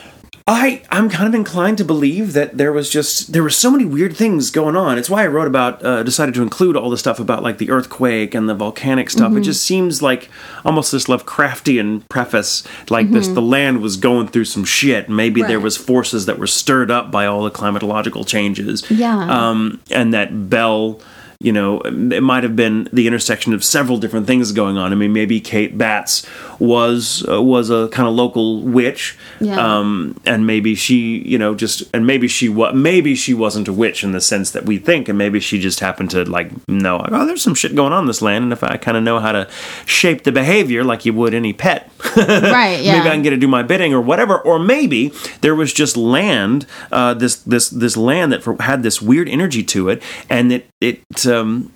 I 0.46 0.82
I'm 0.90 1.08
kind 1.08 1.26
of 1.26 1.34
inclined 1.34 1.78
to 1.78 1.86
believe 1.86 2.34
that 2.34 2.58
there 2.58 2.70
was 2.70 2.90
just 2.90 3.32
there 3.32 3.42
were 3.42 3.48
so 3.48 3.70
many 3.70 3.86
weird 3.86 4.14
things 4.14 4.50
going 4.50 4.76
on. 4.76 4.98
It's 4.98 5.08
why 5.08 5.24
I 5.24 5.26
wrote 5.26 5.46
about 5.46 5.82
uh, 5.82 6.02
decided 6.02 6.34
to 6.34 6.42
include 6.42 6.76
all 6.76 6.90
the 6.90 6.98
stuff 6.98 7.18
about 7.18 7.42
like 7.42 7.56
the 7.56 7.70
earthquake 7.70 8.34
and 8.34 8.46
the 8.46 8.54
volcanic 8.54 9.08
stuff. 9.08 9.34
It 9.34 9.40
just 9.40 9.64
seems 9.64 10.02
like 10.02 10.28
almost 10.62 10.92
this 10.92 11.06
Lovecraftian 11.06 12.06
preface, 12.10 12.62
like 12.90 13.10
this 13.10 13.28
the 13.28 13.40
land 13.40 13.80
was 13.80 13.96
going 13.96 14.28
through 14.28 14.44
some 14.44 14.66
shit. 14.66 15.08
Maybe 15.08 15.40
there 15.42 15.60
was 15.60 15.78
forces 15.78 16.26
that 16.26 16.38
were 16.38 16.46
stirred 16.46 16.90
up 16.90 17.10
by 17.10 17.24
all 17.24 17.42
the 17.44 17.50
climatological 17.50 18.26
changes. 18.26 18.84
Yeah. 18.90 19.16
Um, 19.16 19.80
and 19.90 20.12
that 20.12 20.50
Bell. 20.50 21.00
You 21.40 21.52
know, 21.52 21.80
it 21.80 22.22
might 22.22 22.42
have 22.42 22.56
been 22.56 22.88
the 22.92 23.06
intersection 23.06 23.52
of 23.52 23.62
several 23.64 23.98
different 23.98 24.26
things 24.26 24.52
going 24.52 24.76
on. 24.78 24.92
I 24.92 24.94
mean, 24.94 25.12
maybe 25.12 25.40
Kate 25.40 25.76
Batts 25.76 26.26
was 26.58 27.24
uh, 27.28 27.42
was 27.42 27.70
a 27.70 27.88
kind 27.88 28.08
of 28.08 28.14
local 28.14 28.60
witch, 28.62 29.16
Yeah. 29.40 29.56
um, 29.78 30.18
and 30.24 30.46
maybe 30.46 30.74
she, 30.74 31.18
you 31.26 31.38
know, 31.38 31.54
just 31.54 31.82
and 31.94 32.06
maybe 32.06 32.28
she 32.28 32.48
was 32.48 32.74
maybe 32.74 33.14
she 33.14 33.34
wasn't 33.34 33.68
a 33.68 33.72
witch 33.72 34.04
in 34.04 34.12
the 34.12 34.20
sense 34.20 34.50
that 34.52 34.64
we 34.64 34.78
think, 34.78 35.08
and 35.08 35.18
maybe 35.18 35.40
she 35.40 35.58
just 35.58 35.80
happened 35.80 36.10
to 36.10 36.24
like 36.24 36.50
know, 36.68 37.04
oh, 37.10 37.26
there's 37.26 37.42
some 37.42 37.54
shit 37.54 37.74
going 37.74 37.92
on 37.92 38.04
in 38.04 38.06
this 38.06 38.22
land, 38.22 38.44
and 38.44 38.52
if 38.52 38.62
I 38.62 38.76
kind 38.76 38.96
of 38.96 39.02
know 39.02 39.18
how 39.20 39.32
to 39.32 39.48
shape 39.86 40.24
the 40.24 40.32
behavior 40.32 40.84
like 40.84 41.04
you 41.04 41.12
would 41.12 41.34
any 41.34 41.52
pet, 41.52 41.90
Right. 42.16 42.80
Yeah. 42.82 42.98
maybe 42.98 43.08
I 43.08 43.12
can 43.12 43.22
get 43.22 43.30
to 43.30 43.36
do 43.36 43.48
my 43.48 43.62
bidding 43.62 43.92
or 43.92 44.00
whatever. 44.00 44.38
Or 44.38 44.58
maybe 44.58 45.12
there 45.40 45.54
was 45.54 45.72
just 45.72 45.96
land, 45.96 46.66
uh, 46.92 47.14
this 47.14 47.36
this 47.36 47.68
this 47.70 47.96
land 47.96 48.32
that 48.32 48.42
for, 48.42 48.56
had 48.62 48.82
this 48.82 49.02
weird 49.02 49.28
energy 49.28 49.62
to 49.64 49.88
it, 49.88 50.02
and 50.30 50.52
it 50.52 50.66
it 50.80 51.00
um, 51.26 51.72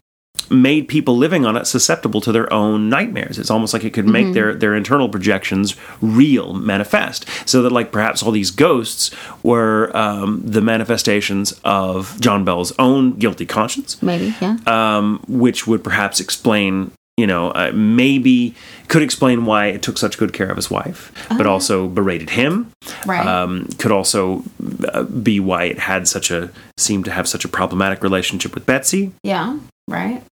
made 0.51 0.89
people 0.89 1.17
living 1.17 1.45
on 1.45 1.57
it 1.57 1.67
susceptible 1.67 2.21
to 2.23 2.33
their 2.33 2.51
own 2.53 2.89
nightmares. 2.89 3.39
It's 3.39 3.51
almost 3.51 3.75
like 3.75 3.85
it 3.85 3.93
could 3.93 4.07
make 4.07 4.33
their 4.35 4.55
their 4.55 4.75
internal 4.75 5.09
projections 5.09 5.77
real, 6.01 6.55
manifest. 6.55 7.27
So 7.49 7.63
that 7.63 7.71
like 7.71 7.93
perhaps 7.93 8.23
all 8.23 8.31
these 8.31 8.51
ghosts 8.51 9.11
were 9.43 9.95
um, 9.97 10.43
the 10.45 10.61
manifestations 10.61 11.53
of 11.65 12.19
John 12.21 12.45
Bell's 12.45 12.73
own 12.79 13.19
guilty 13.19 13.47
conscience 13.47 14.03
Maybe. 14.03 14.35
Yeah. 14.41 14.57
um, 14.67 15.23
which 15.29 15.67
would 15.67 15.85
perhaps 15.85 16.21
explain, 16.21 16.93
you 17.19 17.27
know, 17.27 17.51
uh, 17.51 17.73
maybe 17.75 18.55
could 18.87 19.03
explain 19.03 19.45
why 19.45 19.67
it 19.67 19.83
took 19.83 19.99
such 19.99 20.17
good 20.19 20.33
care 20.33 20.49
of 20.49 20.57
his 20.57 20.71
wife, 20.71 21.13
but 21.37 21.47
also 21.47 21.89
berated 21.89 22.31
him. 22.31 22.71
Right. 23.05 23.27
Um, 23.27 23.67
could 23.79 23.91
also 23.91 24.45
uh, 24.93 25.03
be 25.03 25.41
why 25.41 25.65
it 25.65 25.81
had 25.81 26.07
such 26.07 26.31
a 26.31 26.51
seemed 26.77 27.07
to 27.07 27.11
have 27.11 27.27
such 27.27 27.45
a 27.45 27.49
problematic 27.49 28.05
relationship 28.05 28.55
with 28.55 28.65
Betsy, 28.67 29.11
yeah. 29.25 29.59
Right. 29.89 30.23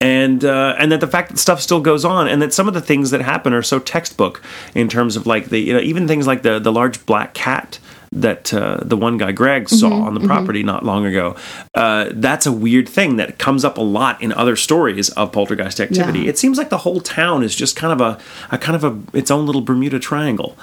and 0.00 0.44
uh, 0.44 0.74
and 0.78 0.90
that 0.90 1.00
the 1.00 1.06
fact 1.06 1.30
that 1.30 1.38
stuff 1.38 1.60
still 1.60 1.80
goes 1.80 2.04
on, 2.04 2.26
and 2.26 2.42
that 2.42 2.52
some 2.52 2.66
of 2.66 2.74
the 2.74 2.80
things 2.80 3.12
that 3.12 3.20
happen 3.20 3.52
are 3.52 3.62
so 3.62 3.78
textbook 3.78 4.42
in 4.74 4.88
terms 4.88 5.14
of 5.14 5.28
like 5.28 5.50
the 5.50 5.60
you 5.60 5.72
know 5.72 5.80
even 5.80 6.08
things 6.08 6.26
like 6.26 6.42
the 6.42 6.58
the 6.58 6.72
large 6.72 7.06
black 7.06 7.34
cat 7.34 7.78
that 8.12 8.52
uh, 8.54 8.78
the 8.82 8.96
one 8.96 9.18
guy 9.18 9.32
Greg 9.32 9.68
saw 9.68 10.02
on 10.02 10.14
the 10.14 10.20
property 10.20 10.62
not 10.62 10.84
long 10.84 11.04
ago. 11.06 11.36
Uh, 11.74 12.10
that's 12.12 12.46
a 12.46 12.52
weird 12.52 12.88
thing 12.88 13.16
that 13.16 13.38
comes 13.38 13.64
up 13.64 13.78
a 13.78 13.82
lot 13.82 14.20
in 14.22 14.32
other 14.32 14.56
stories 14.56 15.10
of 15.10 15.32
poltergeist 15.32 15.80
activity. 15.80 16.20
Yeah. 16.20 16.30
It 16.30 16.38
seems 16.38 16.58
like 16.58 16.70
the 16.70 16.78
whole 16.78 17.00
town 17.00 17.42
is 17.42 17.54
just 17.54 17.76
kind 17.76 17.92
of 17.92 18.00
a, 18.00 18.18
a 18.54 18.58
kind 18.58 18.76
of 18.76 18.84
a 18.84 19.16
its 19.16 19.30
own 19.30 19.46
little 19.46 19.60
Bermuda 19.60 19.98
Triangle, 19.98 20.56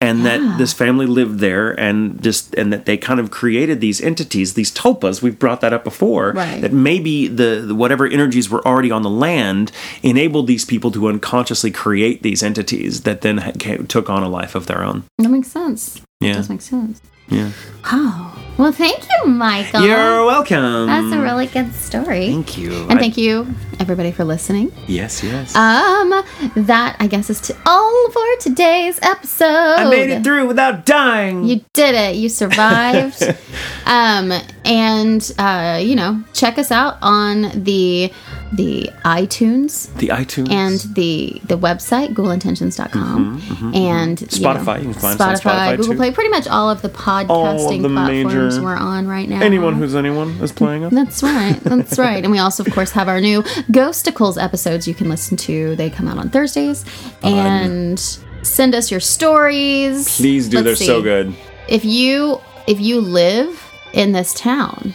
and 0.00 0.24
that 0.26 0.58
this 0.58 0.72
family 0.72 1.06
lived 1.06 1.38
there, 1.40 1.78
and 1.78 2.22
just 2.22 2.54
and 2.54 2.72
that 2.72 2.84
they 2.86 2.96
kind 2.96 3.20
of 3.20 3.30
created 3.30 3.80
these 3.80 4.00
entities, 4.00 4.54
these 4.54 4.72
tulpas. 4.72 5.22
We've 5.22 5.38
brought 5.38 5.60
that 5.60 5.72
up 5.72 5.84
before. 5.84 6.32
Right. 6.32 6.60
That 6.60 6.72
maybe 6.72 7.26
the, 7.28 7.64
the 7.66 7.74
whatever 7.74 8.06
energies 8.06 8.48
were 8.50 8.66
already 8.66 8.90
on 8.90 9.02
the 9.02 9.10
land 9.10 9.72
enabled 10.02 10.46
these 10.46 10.64
people 10.64 10.90
to 10.92 11.08
unconsciously 11.08 11.70
create 11.70 12.22
these 12.22 12.42
entities 12.42 13.02
that 13.02 13.20
then 13.22 13.38
ha- 13.38 13.52
took 13.88 14.10
on 14.10 14.22
a 14.22 14.28
life 14.28 14.54
of 14.54 14.66
their 14.66 14.82
own. 14.82 15.04
That 15.18 15.30
makes 15.30 15.48
sense. 15.48 16.00
Yeah. 16.24 16.32
That 16.32 16.38
does 16.38 16.50
make 16.50 16.62
sense. 16.62 17.00
Yeah. 17.28 17.50
Oh. 17.84 18.44
Well, 18.56 18.70
thank 18.70 19.02
you, 19.02 19.30
Michael. 19.30 19.82
You're 19.84 20.24
welcome. 20.24 20.86
That's 20.86 21.12
a 21.12 21.20
really 21.20 21.46
good 21.46 21.74
story. 21.74 22.28
Thank 22.28 22.56
you. 22.56 22.86
And 22.88 23.00
thank 23.00 23.16
you, 23.16 23.52
everybody, 23.80 24.12
for 24.12 24.24
listening. 24.24 24.72
Yes, 24.86 25.24
yes. 25.24 25.56
Um, 25.56 26.10
that 26.54 26.96
I 27.00 27.08
guess 27.08 27.30
is 27.30 27.40
to 27.42 27.56
all 27.66 28.10
for 28.10 28.36
today's 28.40 29.00
episode. 29.02 29.46
I 29.46 29.90
made 29.90 30.10
it 30.10 30.22
through 30.22 30.46
without 30.46 30.86
dying. 30.86 31.44
You 31.44 31.64
did 31.72 31.94
it. 31.96 32.14
You 32.14 32.28
survived. 32.28 33.22
um, 33.86 34.32
and 34.64 35.32
uh, 35.38 35.80
you 35.82 35.96
know, 35.96 36.22
check 36.32 36.56
us 36.58 36.70
out 36.70 36.98
on 37.02 37.64
the 37.64 38.12
the 38.56 38.90
iTunes 39.04 39.92
the 39.98 40.08
iTunes 40.08 40.50
and 40.50 40.80
the 40.94 41.40
the 41.44 41.56
website 41.58 42.14
ghoulintentions.com 42.14 43.72
and 43.74 44.20
you 44.20 44.26
Mm-hmm, 44.26 44.44
Spotify. 44.44 44.66
know, 44.66 44.88
You 44.88 44.92
can 44.92 44.94
find 44.94 45.20
us 45.20 45.20
on 45.20 45.34
Spotify, 45.52 45.76
Google 45.76 45.92
too. 45.92 45.96
Play, 45.98 46.10
pretty 46.12 46.30
much 46.30 46.46
all 46.48 46.70
of 46.70 46.82
the 46.82 46.88
podcasting 46.88 47.82
the 47.82 47.88
platforms 47.88 48.56
major- 48.56 48.62
we're 48.62 48.76
on 48.76 49.06
right 49.08 49.28
now. 49.28 49.42
anyone 49.42 49.74
who's 49.74 49.94
anyone 49.94 50.30
is 50.42 50.52
playing 50.52 50.84
us. 50.84 50.92
That's 50.92 51.22
right. 51.22 51.58
That's 51.64 51.98
right. 51.98 52.22
And 52.22 52.30
we 52.32 52.38
also, 52.38 52.64
of 52.64 52.72
course, 52.72 52.90
have 52.92 53.08
our 53.08 53.20
new 53.20 53.42
Ghosticles 53.72 54.42
episodes 54.42 54.86
you 54.86 54.94
can 54.94 55.08
listen 55.08 55.36
to. 55.38 55.74
They 55.76 55.90
come 55.90 56.06
out 56.08 56.18
on 56.18 56.30
Thursdays. 56.30 56.84
And 57.22 57.98
send 58.42 58.74
us 58.74 58.90
your 58.90 59.00
stories. 59.00 60.16
Please 60.16 60.48
do. 60.48 60.58
Let's 60.60 60.78
They're 60.78 60.86
so 60.86 61.02
good. 61.02 61.34
If 61.68 61.84
you 61.84 62.40
if 62.66 62.80
you 62.80 63.00
live 63.00 63.62
in 63.92 64.12
this 64.12 64.34
town, 64.34 64.94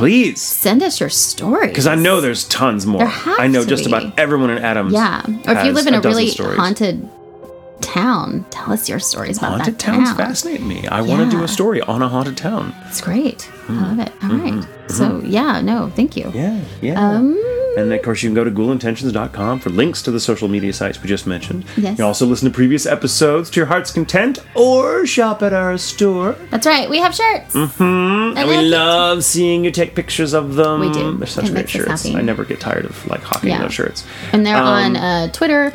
Please. 0.00 0.40
send 0.42 0.82
us 0.82 0.98
your 1.00 1.08
stories. 1.08 1.70
Because 1.70 1.86
I 1.86 1.94
know 1.94 2.20
there's 2.20 2.46
tons 2.48 2.86
more. 2.86 3.00
There 3.00 3.10
I 3.38 3.46
know 3.46 3.64
just 3.64 3.84
be. 3.84 3.90
about 3.90 4.18
everyone 4.18 4.50
in 4.50 4.58
Adams. 4.58 4.92
Yeah. 4.92 5.22
Or 5.46 5.52
if 5.56 5.64
you 5.64 5.72
live 5.72 5.86
in 5.86 5.94
a, 5.94 6.00
dozen 6.00 6.18
really 6.18 6.30
stories. 6.30 6.56
haunted 6.58 7.08
town, 7.80 8.44
tell 8.50 8.72
us 8.72 8.88
your 8.88 8.98
stories 8.98 9.38
about 9.38 9.52
Haunted 9.52 9.74
that 9.74 9.80
towns 9.80 10.08
town. 10.08 10.16
fascinate 10.16 10.62
me. 10.62 10.86
I 10.88 11.00
want 11.00 11.30
to 11.30 11.36
do 11.36 11.42
a 11.42 11.48
story 11.48 11.80
on 11.82 12.02
a 12.02 12.08
haunted 12.08 12.36
town. 12.36 12.74
It's 12.88 13.00
great. 13.00 13.50
I 13.68 13.72
love 13.72 13.98
it. 14.00 14.12
All 14.22 14.30
right. 14.30 14.52
Mm-hmm. 14.52 14.92
So 14.92 15.20
yeah, 15.24 15.60
no, 15.60 15.90
thank 15.94 16.16
you. 16.16 16.30
Yeah, 16.34 16.60
yeah. 16.82 17.00
Um 17.00 17.38
And 17.80 17.92
of 17.92 18.02
course, 18.02 18.22
you 18.22 18.28
can 18.28 18.34
go 18.34 18.44
to 18.44 18.50
ghoulintentions.com 18.50 19.60
for 19.60 19.70
links 19.70 20.02
to 20.02 20.10
the 20.10 20.20
social 20.20 20.48
media 20.48 20.72
sites 20.72 21.00
we 21.02 21.08
just 21.08 21.26
mentioned. 21.26 21.64
Yes. 21.76 21.90
You 21.92 21.96
can 21.96 22.04
also 22.04 22.26
listen 22.26 22.48
to 22.50 22.54
previous 22.54 22.86
episodes 22.86 23.50
to 23.50 23.60
your 23.60 23.66
heart's 23.66 23.90
content 23.90 24.38
or 24.54 25.06
shop 25.06 25.42
at 25.42 25.52
our 25.52 25.78
store. 25.78 26.32
that's 26.50 26.66
right. 26.66 26.88
We 26.90 26.98
have 26.98 27.14
shirts. 27.14 27.54
Mm-hmm. 27.54 28.36
And 28.38 28.48
we 28.48 28.60
love 28.68 29.18
it. 29.18 29.22
seeing 29.22 29.64
you 29.64 29.70
take 29.70 29.94
pictures 29.94 30.32
of 30.32 30.54
them. 30.54 30.80
We 30.80 30.90
do. 30.92 31.16
They're 31.16 31.26
such 31.26 31.48
It 31.48 31.52
great 31.52 31.68
shirts. 31.70 32.06
I 32.06 32.20
never 32.22 32.44
get 32.44 32.60
tired 32.60 32.84
of 32.84 33.06
like 33.08 33.22
hawking 33.22 33.50
Yeah. 33.50 33.62
those 33.62 33.74
shirts. 33.74 34.04
And 34.32 34.46
they're 34.46 34.56
Um, 34.56 34.64
on 34.64 34.96
uh, 34.96 35.28
Twitter, 35.32 35.72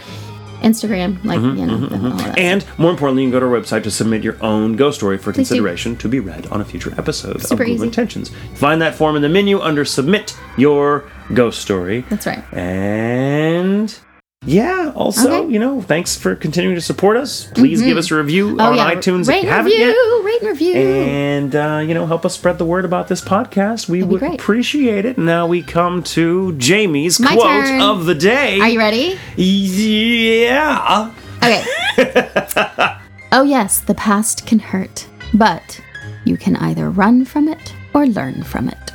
Instagram, 0.65 1.23
like 1.23 1.39
you 1.39 1.65
know, 1.65 1.73
all. 1.75 1.79
Mm-hmm, 1.89 2.33
And 2.37 2.65
more 2.77 2.89
importantly, 2.91 3.23
you 3.23 3.29
can 3.29 3.33
go 3.33 3.39
to 3.39 3.45
our 3.45 3.61
website 3.61 3.83
to 3.83 3.91
submit 3.91 4.23
your 4.23 4.35
own 4.43 4.75
ghost 4.75 4.97
story 4.97 5.17
for 5.17 5.31
Please 5.31 5.47
do. 5.47 5.55
consideration 5.55 5.95
to 5.97 6.09
be 6.09 6.19
read 6.19 6.47
on 6.47 6.59
a 6.59 6.65
future 6.65 6.93
episode 6.97 7.41
Super 7.41 7.63
of 7.63 7.67
Ghoul 7.67 7.75
easy. 7.75 7.85
Intentions. 7.85 8.31
Find 8.55 8.81
that 8.81 8.95
form 8.95 9.15
in 9.15 9.21
the 9.21 9.29
menu 9.29 9.59
under 9.59 9.85
Submit 9.85 10.35
Your 10.57 11.09
Ghost 11.33 11.61
Story. 11.61 12.01
That's 12.09 12.25
right. 12.25 12.43
And 12.53 13.97
yeah, 14.45 14.91
also, 14.95 15.43
Okay. 15.43 15.53
you 15.53 15.59
know, 15.59 15.81
thanks 15.81 16.15
for 16.15 16.35
continuing 16.35 16.76
to 16.76 16.81
support 16.81 17.17
us. 17.17 17.45
Please 17.55 17.81
give 17.81 17.97
us 17.97 18.11
a 18.11 18.15
review 18.15 18.55
Oh 18.59 18.63
on 18.72 18.76
yeah, 18.76 18.93
iTunes 18.93 19.27
rate 19.27 19.38
if 19.39 19.43
you 19.45 19.49
haven't 19.49 19.72
review, 19.72 19.85
yet. 19.88 20.26
rate 20.26 20.41
and 20.41 20.49
review. 20.49 20.73
And 20.76 21.55
uh, 21.55 21.84
you 21.85 21.93
know, 21.93 22.05
help 22.05 22.26
us 22.26 22.35
spread 22.35 22.57
the 22.57 22.65
word 22.65 22.85
about 22.85 23.07
this 23.07 23.22
podcast. 23.22 23.89
We 23.89 24.01
That'd 24.01 24.22
would 24.22 24.34
appreciate 24.35 25.05
it. 25.05 25.17
Now 25.17 25.47
we 25.47 25.61
come 25.61 26.03
to 26.03 26.53
Jamie's 26.57 27.19
My 27.19 27.34
quote 27.35 27.65
turn. 27.65 27.81
of 27.81 28.05
the 28.05 28.15
day. 28.15 28.59
Are 28.59 28.69
you 28.69 28.80
ready? 28.80 29.17
Yeah. 29.35 31.11
Okay. 31.43 31.63
oh 33.31 33.43
yes, 33.43 33.81
the 33.81 33.95
past 33.95 34.45
can 34.47 34.59
hurt, 34.59 35.07
but 35.34 35.80
you 36.23 36.38
can 36.38 36.55
either 36.57 36.89
run 36.89 37.26
from 37.26 37.47
it 37.47 37.73
or 37.93 38.05
learn 38.07 38.43
from 38.43 38.69
it. 38.69 38.91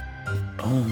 Oh. 0.59 0.87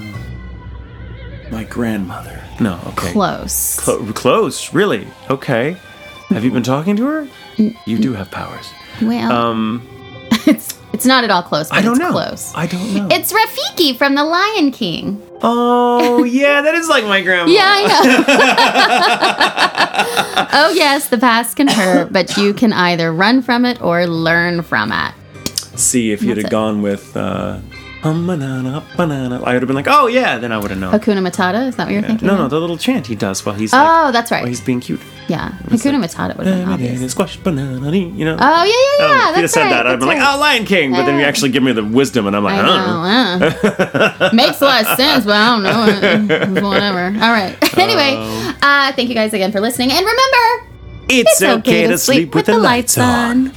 My 1.50 1.64
grandmother. 1.64 2.42
No, 2.60 2.78
okay. 2.88 3.12
Close. 3.12 3.76
Clo- 3.78 4.12
close, 4.12 4.74
really? 4.74 5.06
Okay. 5.30 5.76
Have 6.30 6.44
you 6.44 6.50
been 6.50 6.62
talking 6.62 6.96
to 6.96 7.06
her? 7.06 7.28
You 7.86 7.98
do 7.98 8.12
have 8.14 8.30
powers. 8.30 8.68
well, 9.00 9.32
Um, 9.32 9.86
it's 10.46 10.76
it's 10.92 11.06
not 11.06 11.24
at 11.24 11.30
all 11.30 11.42
close, 11.42 11.68
but 11.68 11.78
I 11.78 11.82
don't 11.82 11.92
it's 11.92 12.00
know. 12.00 12.10
close. 12.10 12.52
I 12.54 12.66
don't 12.66 12.94
know. 12.94 13.08
It's 13.10 13.32
Rafiki 13.32 13.96
from 13.96 14.14
The 14.14 14.24
Lion 14.24 14.72
King. 14.72 15.22
oh, 15.42 16.24
yeah, 16.24 16.60
that 16.62 16.74
is 16.74 16.88
like 16.88 17.04
my 17.04 17.20
grandma. 17.22 17.50
Yeah, 17.52 17.62
I 17.64 17.86
know. 17.86 18.24
oh 20.52 20.72
yes, 20.74 21.08
the 21.08 21.18
past 21.18 21.56
can 21.56 21.68
hurt, 21.68 22.12
but 22.12 22.36
you 22.36 22.52
can 22.54 22.72
either 22.72 23.12
run 23.12 23.42
from 23.42 23.64
it 23.64 23.80
or 23.80 24.06
learn 24.06 24.62
from 24.62 24.92
it. 24.92 25.14
See, 25.78 26.10
if 26.12 26.22
you'd 26.22 26.30
That's 26.36 26.42
have 26.42 26.46
it. 26.46 26.50
gone 26.50 26.82
with 26.82 27.16
uh, 27.16 27.60
a 28.04 28.12
banana, 28.12 28.84
banana, 28.96 29.42
I 29.42 29.54
would 29.54 29.62
have 29.62 29.66
been 29.66 29.74
like, 29.74 29.88
oh, 29.88 30.06
yeah, 30.06 30.38
then 30.38 30.52
I 30.52 30.58
would 30.58 30.70
have 30.70 30.78
known. 30.78 30.92
Hakuna 30.92 31.18
Matata, 31.26 31.66
is 31.66 31.74
that 31.76 31.86
what 31.86 31.92
you're 31.92 32.02
thinking? 32.02 32.28
No, 32.28 32.36
no, 32.36 32.46
the 32.46 32.60
little 32.60 32.78
chant 32.78 33.08
he 33.08 33.16
does 33.16 33.44
while 33.44 33.56
he's 33.56 33.72
like, 33.72 33.84
Oh, 33.84 34.12
that's 34.12 34.30
right. 34.30 34.42
while 34.42 34.48
he's 34.48 34.60
being 34.60 34.78
cute. 34.78 35.00
yeah, 35.26 35.50
Hakuna 35.64 36.02
Matata 36.04 36.36
would 36.36 36.46
have 36.46 36.58
been 36.60 36.68
obvious. 36.68 37.10
Squash 37.10 37.36
banana, 37.38 37.90
you 37.96 38.24
know. 38.24 38.36
Oh 38.38 38.62
yeah, 38.62 38.66
yeah, 38.66 38.72
Oh, 38.72 38.98
yeah. 39.00 39.08
if 39.08 39.08
you'd 39.08 39.16
have 39.18 39.34
that's 39.34 39.52
said 39.52 39.62
right. 39.62 39.70
that, 39.70 39.86
I'd 39.86 39.90
that's 39.94 39.98
been 40.00 40.08
like, 40.08 40.34
oh, 40.36 40.38
Lion 40.38 40.64
King. 40.64 40.92
But 40.92 41.06
then 41.06 41.18
you 41.18 41.24
actually 41.24 41.50
give 41.50 41.62
me 41.64 41.72
the 41.72 41.84
wisdom, 41.84 42.28
and 42.28 42.36
I'm 42.36 42.44
like, 42.44 42.54
I 42.62 42.68
oh. 42.68 43.38
know. 43.38 43.46
uh. 44.24 44.30
Makes 44.32 44.60
a 44.62 44.64
lot 44.66 44.82
of 44.82 44.96
sense, 44.96 45.24
but 45.24 45.34
I 45.34 45.60
don't 45.60 46.26
know. 46.28 46.68
Whatever. 46.68 47.06
All 47.06 47.32
right. 47.32 47.56
anyway, 47.78 48.14
uh, 48.62 48.92
thank 48.92 49.08
you 49.08 49.14
guys 49.16 49.34
again 49.34 49.50
for 49.50 49.60
listening. 49.60 49.90
And 49.90 50.06
remember, 50.06 50.68
It's, 51.08 51.42
okay, 51.42 51.86
to 51.88 51.98
sleep 51.98 52.32
with, 52.34 52.46
the 52.46 52.58
lights 52.58 52.96
on. 52.96 53.52